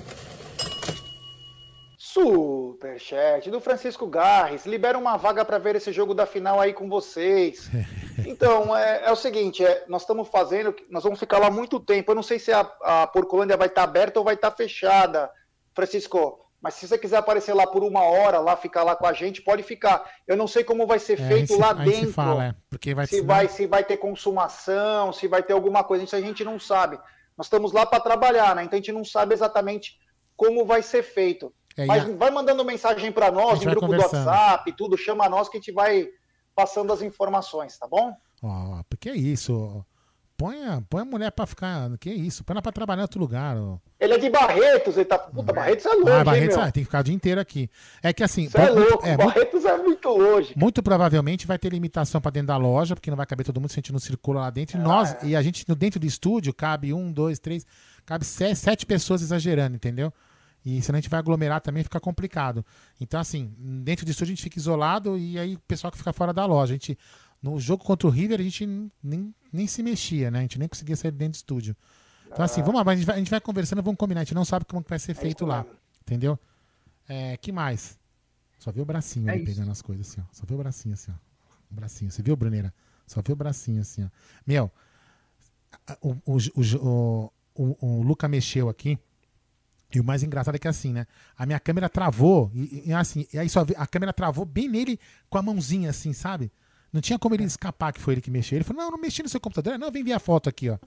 Superchat 2.12 3.50
do 3.50 3.60
Francisco 3.60 4.06
Garres. 4.06 4.64
Libera 4.66 4.96
uma 4.98 5.16
vaga 5.16 5.44
para 5.44 5.58
ver 5.58 5.76
esse 5.76 5.92
jogo 5.92 6.14
da 6.14 6.26
final 6.26 6.60
aí 6.60 6.72
com 6.72 6.88
vocês. 6.88 7.70
Então, 8.26 8.76
é, 8.76 9.04
é 9.04 9.12
o 9.12 9.16
seguinte, 9.16 9.64
é, 9.64 9.84
nós 9.86 10.02
estamos 10.02 10.26
fazendo, 10.28 10.74
nós 10.90 11.04
vamos 11.04 11.20
ficar 11.20 11.38
lá 11.38 11.48
muito 11.52 11.78
tempo. 11.78 12.10
Eu 12.10 12.16
não 12.16 12.22
sei 12.22 12.36
se 12.40 12.50
a, 12.52 12.60
a 12.82 13.06
Porcolândia 13.06 13.56
vai 13.56 13.68
estar 13.68 13.84
aberta 13.84 14.18
ou 14.18 14.24
vai 14.24 14.34
estar 14.34 14.50
fechada, 14.50 15.30
Francisco. 15.72 16.44
Mas 16.60 16.74
se 16.74 16.88
você 16.88 16.98
quiser 16.98 17.18
aparecer 17.18 17.54
lá 17.54 17.64
por 17.64 17.84
uma 17.84 18.02
hora, 18.02 18.40
lá 18.40 18.56
ficar 18.56 18.82
lá 18.82 18.96
com 18.96 19.06
a 19.06 19.12
gente, 19.12 19.40
pode 19.40 19.62
ficar. 19.62 20.04
Eu 20.26 20.36
não 20.36 20.48
sei 20.48 20.64
como 20.64 20.84
vai 20.84 20.98
ser 20.98 21.12
É, 21.20 21.28
feito 21.28 21.52
se- 21.54 21.60
lá 21.60 21.68
se 21.76 21.84
dentro. 21.84 22.12
fala, 22.12 22.44
é, 22.46 22.54
porque 22.68 22.92
vai 22.92 23.06
se 23.06 23.18
ser- 23.20 23.22
vai, 23.24 23.46
se 23.48 23.66
vai 23.68 23.84
ter 23.84 23.98
consumação, 23.98 25.12
se 25.12 25.28
vai 25.28 25.40
ter 25.44 25.52
alguma 25.52 25.84
coisa, 25.84 26.02
isso 26.02 26.16
a 26.16 26.20
gente 26.20 26.42
não 26.42 26.58
sabe. 26.58 26.98
Nós 27.36 27.46
estamos 27.46 27.70
lá 27.72 27.86
para 27.86 28.00
trabalhar, 28.02 28.56
né? 28.56 28.64
Então 28.64 28.76
a 28.76 28.80
gente 28.80 28.90
não 28.92 29.04
sabe 29.04 29.32
exatamente 29.32 29.92
como 30.36 30.66
vai 30.66 30.82
ser 30.82 31.04
feito. 31.04 31.54
É, 31.78 31.86
Mas 31.86 32.04
a- 32.04 32.12
vai 32.16 32.30
mandando 32.30 32.64
mensagem 32.64 33.10
para 33.12 33.30
nós, 33.30 33.62
vai 33.62 33.72
grupo 33.74 33.86
do. 33.94 33.98
WhatsApp, 34.00 34.72
tudo, 34.76 34.96
chama 34.98 35.28
nós 35.28 35.48
que 35.48 35.56
a 35.56 35.60
gente 35.60 35.72
vai 35.72 36.08
passando 36.54 36.92
as 36.92 37.00
informações, 37.02 37.78
tá 37.78 37.86
bom? 37.86 38.12
Ó, 38.42 38.82
porque 38.90 39.08
é 39.08 39.16
isso. 39.16 39.84
Põe 40.36 40.64
a, 40.64 40.80
põe 40.88 41.02
a 41.02 41.04
mulher 41.04 41.32
pra 41.32 41.46
ficar. 41.46 41.90
Que 41.98 42.10
isso? 42.10 42.44
Põe 42.44 42.54
ela 42.54 42.62
pra 42.62 42.70
trabalhar 42.70 43.00
em 43.00 43.02
outro 43.02 43.18
lugar. 43.18 43.56
ó. 43.56 43.76
Ele 43.98 44.14
é 44.14 44.18
de 44.18 44.30
Barretos, 44.30 44.96
ele 44.96 45.04
tá. 45.04 45.18
Puta, 45.18 45.52
Barretos 45.52 45.84
é 45.84 45.88
longe, 45.88 46.10
Ah, 46.12 46.18
hein, 46.18 46.24
Barretos, 46.24 46.56
meu? 46.56 46.64
ah, 46.66 46.70
tem 46.70 46.82
que 46.82 46.84
ficar 46.86 47.00
o 47.00 47.02
dia 47.02 47.14
inteiro 47.14 47.40
aqui. 47.40 47.68
É 48.00 48.12
que 48.12 48.22
assim. 48.22 48.48
Você 48.48 48.56
é 48.56 48.72
muito- 48.72 48.88
louco, 48.90 49.04
é, 49.06 49.16
muito, 49.16 49.26
Barretos 49.34 49.64
é 49.64 49.76
muito 49.78 50.08
longe. 50.10 50.54
muito 50.56 50.80
provavelmente 50.80 51.44
vai 51.44 51.58
ter 51.58 51.72
limitação 51.72 52.20
pra 52.20 52.30
dentro 52.30 52.46
da 52.48 52.56
loja, 52.56 52.94
porque 52.94 53.10
não 53.10 53.16
vai 53.16 53.26
caber 53.26 53.44
todo 53.44 53.60
mundo 53.60 53.68
se 53.70 53.74
a 53.74 53.80
gente 53.80 53.92
não 53.92 53.98
circula 53.98 54.42
lá 54.42 54.50
dentro. 54.50 54.78
E 54.78 54.80
nós, 54.80 55.12
é. 55.24 55.26
e 55.26 55.36
a 55.36 55.42
gente, 55.42 55.64
no 55.68 55.74
dentro 55.74 55.98
do 55.98 56.06
estúdio, 56.06 56.54
cabe 56.54 56.94
um, 56.94 57.10
dois, 57.12 57.40
três, 57.40 57.66
cabe 58.06 58.24
sete, 58.24 58.54
sete 58.56 58.86
pessoas 58.86 59.22
exagerando, 59.22 59.74
entendeu? 59.74 60.12
E 60.64 60.82
senão 60.82 60.98
a 60.98 61.00
gente 61.00 61.10
vai 61.10 61.18
aglomerar 61.18 61.60
também 61.60 61.82
fica 61.82 62.00
complicado. 62.00 62.64
Então, 63.00 63.18
assim, 63.18 63.54
dentro 63.82 64.04
do 64.04 64.10
estúdio 64.10 64.32
a 64.32 64.34
gente 64.34 64.42
fica 64.42 64.58
isolado 64.58 65.16
e 65.16 65.38
aí 65.38 65.54
o 65.54 65.60
pessoal 65.60 65.90
que 65.90 65.98
fica 65.98 66.12
fora 66.12 66.32
da 66.32 66.44
loja. 66.44 66.74
A 66.74 66.76
gente, 66.76 66.98
no 67.42 67.58
jogo 67.58 67.84
contra 67.84 68.06
o 68.06 68.10
River, 68.10 68.40
a 68.40 68.42
gente 68.42 68.66
nem, 69.02 69.34
nem 69.52 69.66
se 69.66 69.82
mexia, 69.82 70.30
né? 70.30 70.40
A 70.40 70.42
gente 70.42 70.58
nem 70.58 70.68
conseguia 70.68 70.96
sair 70.96 71.10
dentro 71.12 71.32
do 71.32 71.36
estúdio. 71.36 71.76
Então, 72.26 72.44
assim, 72.44 72.60
vamos 72.62 72.84
lá, 72.84 72.92
a 72.92 72.96
gente, 72.96 73.06
vai, 73.06 73.14
a 73.16 73.18
gente 73.18 73.30
vai 73.30 73.40
conversando, 73.40 73.82
vamos 73.82 73.98
combinar. 73.98 74.20
A 74.20 74.24
gente 74.24 74.34
não 74.34 74.44
sabe 74.44 74.64
como 74.66 74.82
que 74.82 74.90
vai 74.90 74.98
ser 74.98 75.14
feito 75.14 75.46
lá. 75.46 75.64
Entendeu? 76.02 76.38
É, 77.08 77.36
que 77.38 77.50
mais? 77.50 77.98
Só 78.58 78.70
viu 78.72 78.82
o 78.82 78.86
bracinho 78.86 79.28
É 79.28 79.32
ali 79.32 79.42
isso. 79.42 79.52
pegando 79.54 79.70
as 79.70 79.80
coisas 79.80 80.08
assim, 80.10 80.20
ó. 80.20 80.24
Só 80.32 80.44
viu 80.44 80.56
o 80.56 80.58
bracinho 80.58 80.92
assim, 80.94 81.10
ó. 81.10 81.14
O 81.70 81.74
bracinho. 81.74 82.10
Você 82.10 82.22
viu, 82.22 82.36
Bruneira? 82.36 82.74
Só 83.06 83.22
viu 83.22 83.32
o 83.32 83.36
bracinho 83.36 83.80
assim, 83.80 84.04
ó. 84.04 84.08
Meu, 84.46 84.70
o, 86.02 86.10
o, 86.26 86.36
o, 86.36 87.32
o, 87.54 87.86
o 87.86 88.02
Luca 88.02 88.28
mexeu 88.28 88.68
aqui. 88.68 88.98
E 89.94 90.00
o 90.00 90.04
mais 90.04 90.22
engraçado 90.22 90.54
é 90.54 90.58
que 90.58 90.68
assim, 90.68 90.92
né? 90.92 91.06
A 91.36 91.46
minha 91.46 91.58
câmera 91.58 91.88
travou. 91.88 92.50
E, 92.54 92.88
e 92.90 92.92
assim, 92.92 93.26
e 93.32 93.38
aí 93.38 93.48
só 93.48 93.64
vi- 93.64 93.74
a 93.76 93.86
câmera 93.86 94.12
travou 94.12 94.44
bem 94.44 94.68
nele 94.68 95.00
com 95.30 95.38
a 95.38 95.42
mãozinha 95.42 95.90
assim, 95.90 96.12
sabe? 96.12 96.52
Não 96.92 97.00
tinha 97.00 97.18
como 97.18 97.34
ele 97.34 97.44
escapar 97.44 97.92
que 97.92 98.00
foi 98.00 98.14
ele 98.14 98.20
que 98.20 98.30
mexeu. 98.30 98.56
Ele 98.56 98.64
falou: 98.64 98.82
Não, 98.82 98.90
não 98.92 98.98
mexi 98.98 99.22
no 99.22 99.28
seu 99.28 99.40
computador. 99.40 99.78
Não, 99.78 99.90
vem 99.90 100.04
ver 100.04 100.12
a 100.12 100.18
foto 100.18 100.48
aqui, 100.48 100.68
ó. 100.70 100.78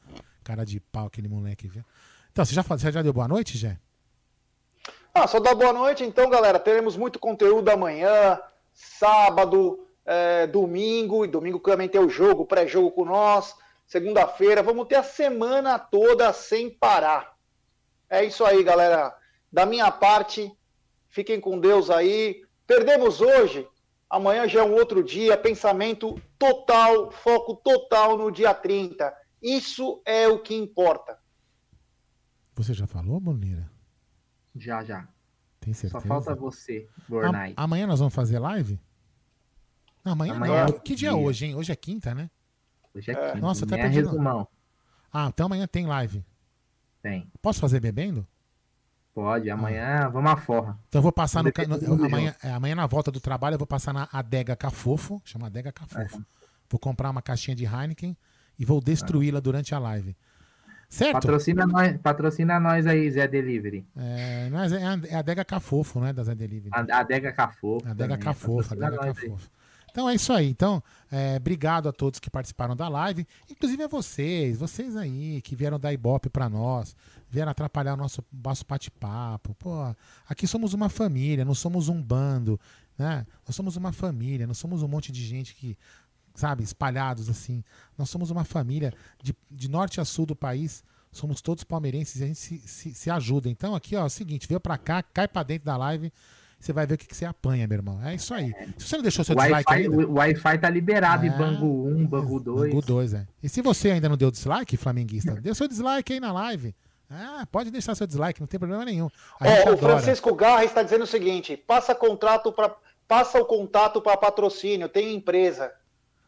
Cara 0.44 0.64
de 0.66 0.80
pau, 0.80 1.08
aquele 1.08 1.28
moleque, 1.28 1.68
viu? 1.68 1.84
Então, 2.32 2.44
você 2.46 2.54
já, 2.54 2.62
você 2.62 2.92
já 2.92 3.02
deu 3.02 3.14
boa 3.14 3.28
noite, 3.28 3.58
Jé? 3.58 3.78
Ah, 5.14 5.28
só 5.28 5.40
dar 5.40 5.54
boa 5.56 5.74
noite, 5.74 6.04
então, 6.04 6.30
galera. 6.30 6.58
Teremos 6.60 6.96
muito 6.96 7.20
conteúdo 7.20 7.70
amanhã, 7.70 8.40
sábado, 8.74 9.86
é, 10.06 10.48
domingo, 10.48 11.26
e 11.26 11.28
domingo 11.28 11.60
também 11.60 11.90
tem 11.90 12.00
o 12.02 12.10
jogo, 12.10 12.46
pré-jogo 12.46 12.92
com 12.92 13.06
nós. 13.06 13.56
Segunda-feira, 13.86 14.64
vamos 14.64 14.88
ter 14.88 14.96
a 14.96 15.04
semana 15.04 15.78
toda 15.78 16.32
sem 16.34 16.70
parar. 16.70 17.31
É 18.12 18.26
isso 18.26 18.44
aí, 18.44 18.62
galera. 18.64 19.16
Da 19.52 19.66
minha 19.66 19.90
parte, 19.90 20.52
fiquem 21.10 21.40
com 21.40 21.58
Deus 21.60 21.90
aí. 21.90 22.44
Perdemos 22.68 23.22
hoje, 23.22 23.66
amanhã 24.10 24.48
já 24.48 24.60
é 24.60 24.64
um 24.64 24.74
outro 24.74 25.02
dia. 25.04 25.38
Pensamento 25.38 26.22
total, 26.38 27.10
foco 27.10 27.56
total 27.56 28.18
no 28.18 28.30
dia 28.30 28.54
30. 28.54 29.14
Isso 29.42 30.02
é 30.06 30.28
o 30.28 30.40
que 30.40 30.54
importa. 30.54 31.18
Você 32.56 32.74
já 32.74 32.86
falou, 32.86 33.20
Bruneira? 33.20 33.72
Já, 34.56 34.84
já. 34.84 35.08
Tem 35.60 35.74
certeza? 35.74 36.02
Só 36.02 36.08
falta 36.08 36.36
você, 36.36 36.90
A- 36.98 37.02
Bornai. 37.10 37.54
amanhã 37.56 37.88
nós 37.88 38.00
vamos 38.00 38.14
fazer 38.14 38.40
live? 38.40 38.78
Não, 40.04 40.14
amanhã, 40.14 40.34
Amanhã 40.34 40.66
não. 40.68 40.76
é 40.76 40.80
Que 40.80 40.96
dia 40.96 41.10
é 41.10 41.14
hoje, 41.14 41.46
hein? 41.46 41.56
Hoje 41.56 41.72
é 41.72 41.76
quinta, 41.76 42.14
né? 42.14 42.30
Hoje 42.94 43.12
é 43.12 43.16
quinta. 43.16 43.36
Nossa, 43.36 43.64
até 43.66 43.76
Amanhã 43.76 43.88
é 43.90 43.94
perdi. 43.94 44.10
resumão. 44.10 44.48
Ah, 45.14 45.28
então 45.28 45.46
amanhã 45.46 45.68
tem 45.68 45.86
live. 45.86 46.26
Tem. 47.02 47.28
Posso 47.42 47.60
fazer 47.60 47.80
bebendo? 47.80 48.26
Pode, 49.14 49.50
amanhã 49.50 50.08
vamos 50.10 50.32
à 50.32 50.38
forra. 50.38 50.78
Então 50.88 51.00
eu 51.00 51.04
vou 51.04 51.12
passar 51.12 51.44
no, 51.44 51.52
no- 51.98 52.06
amanhã, 52.06 52.34
é, 52.42 52.52
amanhã 52.52 52.76
na 52.76 52.88
volta 52.88 53.12
do 53.12 53.20
trabalho 53.20 53.56
eu 53.56 53.58
vou 53.58 53.68
passar 53.68 53.94
na 53.94 54.08
Adega 54.12 54.56
Cafofo, 54.56 55.22
chama 55.26 55.48
Adega 55.48 55.72
Cafofo. 55.72 56.24
Vou 56.70 56.80
comprar 56.80 57.10
uma 57.10 57.22
caixinha 57.22 57.56
de 57.56 57.66
Heineken 57.66 58.16
e 58.58 58.64
vou 58.64 58.80
destruí-la 58.80 59.40
durante 59.42 59.76
a 59.76 59.80
live. 59.80 60.16
Certo? 60.88 61.14
Patrocina 61.14 61.66
nós, 61.66 61.98
patrocina 62.02 62.60
nós 62.60 62.86
aí, 62.86 63.10
Zé 63.12 63.28
Delivery. 63.28 63.86
É, 63.98 64.50
mas 64.50 64.72
é 64.72 64.86
a, 64.86 65.00
é 65.08 65.16
a 65.16 65.20
Adega 65.20 65.44
Cafofo, 65.44 66.00
não 66.00 66.08
é 66.08 66.14
da 66.14 66.24
Zé 66.24 66.36
Delivery. 66.36 66.70
A 66.74 67.00
Adega 67.00 67.32
Cafofo. 67.34 67.86
Adega 67.88 68.18
Cafofo, 68.18 68.74
Adega. 68.74 68.98
Cafofo. 68.98 69.50
Então 69.92 70.10
é 70.10 70.16
isso 70.16 70.32
aí. 70.32 70.50
Então, 70.50 70.82
é, 71.12 71.36
obrigado 71.36 71.90
a 71.90 71.92
todos 71.92 72.20
que 72.20 72.30
participaram 72.30 72.76
da 72.76 72.88
live, 72.88 73.28
inclusive 73.50 73.84
a 73.84 73.88
vocês, 73.88 74.58
vocês 74.58 74.96
aí 74.96 75.42
que 75.42 75.56
vieram 75.56 75.78
dar 75.80 75.92
ibope 75.92 76.30
pra 76.30 76.50
nós, 76.50 76.96
vieram 77.30 77.52
atrapalhar 77.52 77.94
o 77.94 77.98
nosso, 77.98 78.24
nosso 78.32 78.66
bate-papo. 78.66 79.54
Pô, 79.56 79.94
aqui 80.28 80.48
somos 80.48 80.74
uma 80.74 80.88
família, 80.88 81.44
não 81.44 81.54
somos 81.54 81.90
um 81.90 82.02
bando, 82.02 82.60
né? 82.98 83.28
Nós 83.46 83.56
somos 83.56 83.76
uma 83.76 83.92
família, 83.92 84.48
não 84.48 84.54
somos 84.54 84.82
um 84.82 84.88
monte 84.88 85.12
de 85.12 85.24
gente 85.24 85.54
que, 85.54 85.78
sabe, 86.34 86.64
espalhados 86.64 87.30
assim. 87.30 87.64
Nós 87.98 88.10
somos 88.10 88.32
uma 88.32 88.46
família 88.46 88.94
de, 89.22 89.36
de 89.50 89.70
norte 89.70 90.00
a 90.00 90.06
sul 90.06 90.26
do 90.26 90.36
país. 90.36 90.84
Somos 91.12 91.42
todos 91.42 91.66
palmeirenses 91.66 92.22
e 92.22 92.24
a 92.24 92.28
gente 92.28 92.40
se, 92.40 92.60
se, 92.60 92.94
se 92.94 93.10
ajuda. 93.10 93.50
Então, 93.50 93.76
aqui, 93.76 93.98
ó, 93.98 94.04
é 94.04 94.06
o 94.06 94.10
seguinte: 94.10 94.48
veio 94.48 94.62
pra 94.62 94.78
cá, 94.78 95.04
cai 95.04 95.28
pra 95.28 95.44
dentro 95.44 95.66
da 95.66 95.76
live 95.76 96.10
você 96.66 96.72
vai 96.74 96.86
ver 96.86 96.94
o 96.94 96.98
que, 96.98 97.08
que 97.08 97.16
você 97.16 97.26
apanha, 97.26 97.68
meu 97.68 97.78
irmão. 97.78 98.00
É 98.04 98.16
isso 98.16 98.34
aí. 98.34 98.54
Se 98.78 98.88
você 98.88 98.96
não 98.96 99.04
deixou 99.04 99.26
seu 99.26 99.36
dislike 99.36 99.70
Wi-Fi, 99.70 99.84
ainda... 99.84 100.08
o 100.08 100.14
Wi-Fi 100.14 100.58
tá 100.60 100.70
liberado 100.70 101.26
É. 101.26 101.28
em 101.28 101.32
Bangu 101.32 101.88
1, 101.88 102.08
Bangu 102.08 102.40
2. 102.40 102.70
Bangu 102.70 102.86
2, 102.86 103.14
é. 103.16 103.28
E 103.42 103.50
se 103.50 103.62
você 103.62 103.92
ainda 103.92 104.08
não 104.08 104.16
deu 104.16 104.30
dislike, 104.30 104.78
flamenguista, 104.78 105.34
dê 105.42 105.54
seu 105.56 105.68
dislike 105.68 106.14
aí 106.14 106.20
na 106.20 106.32
live. 106.32 106.76
Ah, 107.10 107.46
pode 107.52 107.72
deixar 107.72 107.94
seu 107.96 108.08
dislike, 108.08 108.40
não 108.40 108.48
tem 108.48 108.60
problema 108.60 108.86
nenhum. 108.86 109.10
A 109.40 109.48
gente 109.48 109.70
Ó, 109.70 109.74
o. 109.74 109.78
Francisco 109.78 110.34
Garra 110.34 110.64
está 110.64 110.82
dizendo 110.82 111.04
o 111.04 111.08
seguinte: 111.08 111.58
passa 111.58 111.94
contrato 111.94 112.54
para 112.54 112.74
passa 113.08 113.38
o 113.42 113.46
contato 113.46 114.02
para 114.02 114.16
patrocínio, 114.16 114.88
tem 114.88 115.14
empresa. 115.14 115.74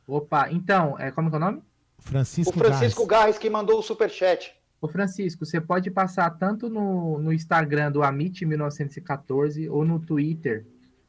Opa, 0.06 0.52
então, 0.52 1.00
é, 1.00 1.12
como 1.12 1.30
que 1.30 1.36
é 1.36 1.38
o 1.38 1.40
nome? 1.40 1.64
Francisco, 2.00 2.54
o 2.54 2.58
Francisco 2.58 3.06
Garres 3.06 3.38
que 3.38 3.50
mandou 3.50 3.80
o 3.80 3.84
superchat. 3.84 4.54
Ô 4.84 4.88
Francisco, 4.90 5.46
você 5.46 5.62
pode 5.62 5.90
passar 5.90 6.30
tanto 6.32 6.70
no, 6.70 7.18
no 7.18 7.32
Instagram 7.32 7.90
do 7.90 8.02
Amit1914 8.02 9.72
ou 9.72 9.86
no 9.86 9.98
Twitter 9.98 10.66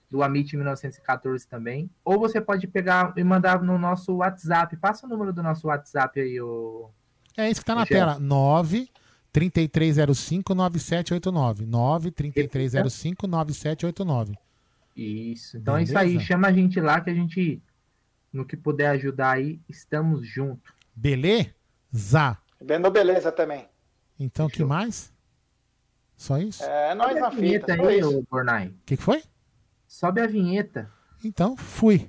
do 0.09 0.19
Amit1914 0.19 1.45
também. 1.49 1.91
Ou 2.05 2.21
você 2.21 2.41
pode 2.41 2.69
pegar 2.69 3.13
e 3.17 3.25
mandar 3.25 3.61
no 3.65 3.77
nosso 3.77 4.15
WhatsApp. 4.15 4.77
Passa 4.77 5.09
o 5.09 5.11
número 5.11 5.33
do 5.33 5.43
nosso 5.43 5.67
WhatsApp 5.67 6.21
aí, 6.21 6.41
ô. 6.41 6.89
É 7.37 7.51
isso 7.51 7.63
que 7.63 7.67
tá 7.67 7.75
na 7.75 7.81
Michel. 7.81 7.99
tela. 7.99 8.21
9 8.21 8.89
3305 9.33 10.55
9789. 10.55 11.67
9 11.67 12.11
3305 12.13 13.27
9789. 13.27 14.39
Isso. 14.97 15.57
Então 15.57 15.77
é 15.77 15.83
isso 15.83 15.99
aí. 15.99 16.11
Beleza? 16.11 16.25
Chama 16.27 16.47
a 16.47 16.53
gente 16.53 16.81
lá 16.81 17.01
que 17.01 17.11
a 17.11 17.15
gente, 17.15 17.61
no 18.33 18.45
que 18.45 18.57
puder 18.57 18.91
ajudar 18.91 19.33
aí, 19.33 19.59
estamos 19.69 20.25
juntos. 20.25 20.73
Beleza? 20.95 22.39
Bendo 22.65 22.91
beleza 22.91 23.31
também. 23.31 23.69
Então, 24.19 24.47
o 24.47 24.51
que 24.51 24.65
mais? 24.65 25.12
Só 26.16 26.39
isso? 26.39 26.62
O 26.62 26.66
É 26.66 26.95
nós 26.95 27.09
Sobe 27.09 27.20
na 27.20 27.27
a 27.27 27.31
vinheta 27.31 27.66
fita. 27.66 27.77
só 27.77 27.89
aí, 27.89 28.03
ô 28.05 28.23
Bornai. 28.31 28.73
que, 28.86 28.97
que 28.97 29.03
foi? 29.03 29.23
Sobe 29.86 30.20
a 30.23 30.27
vinheta. 30.27 30.91
Então, 31.23 31.57
fui. 31.57 32.09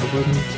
Eu 0.00 0.06
vou- 0.22 0.57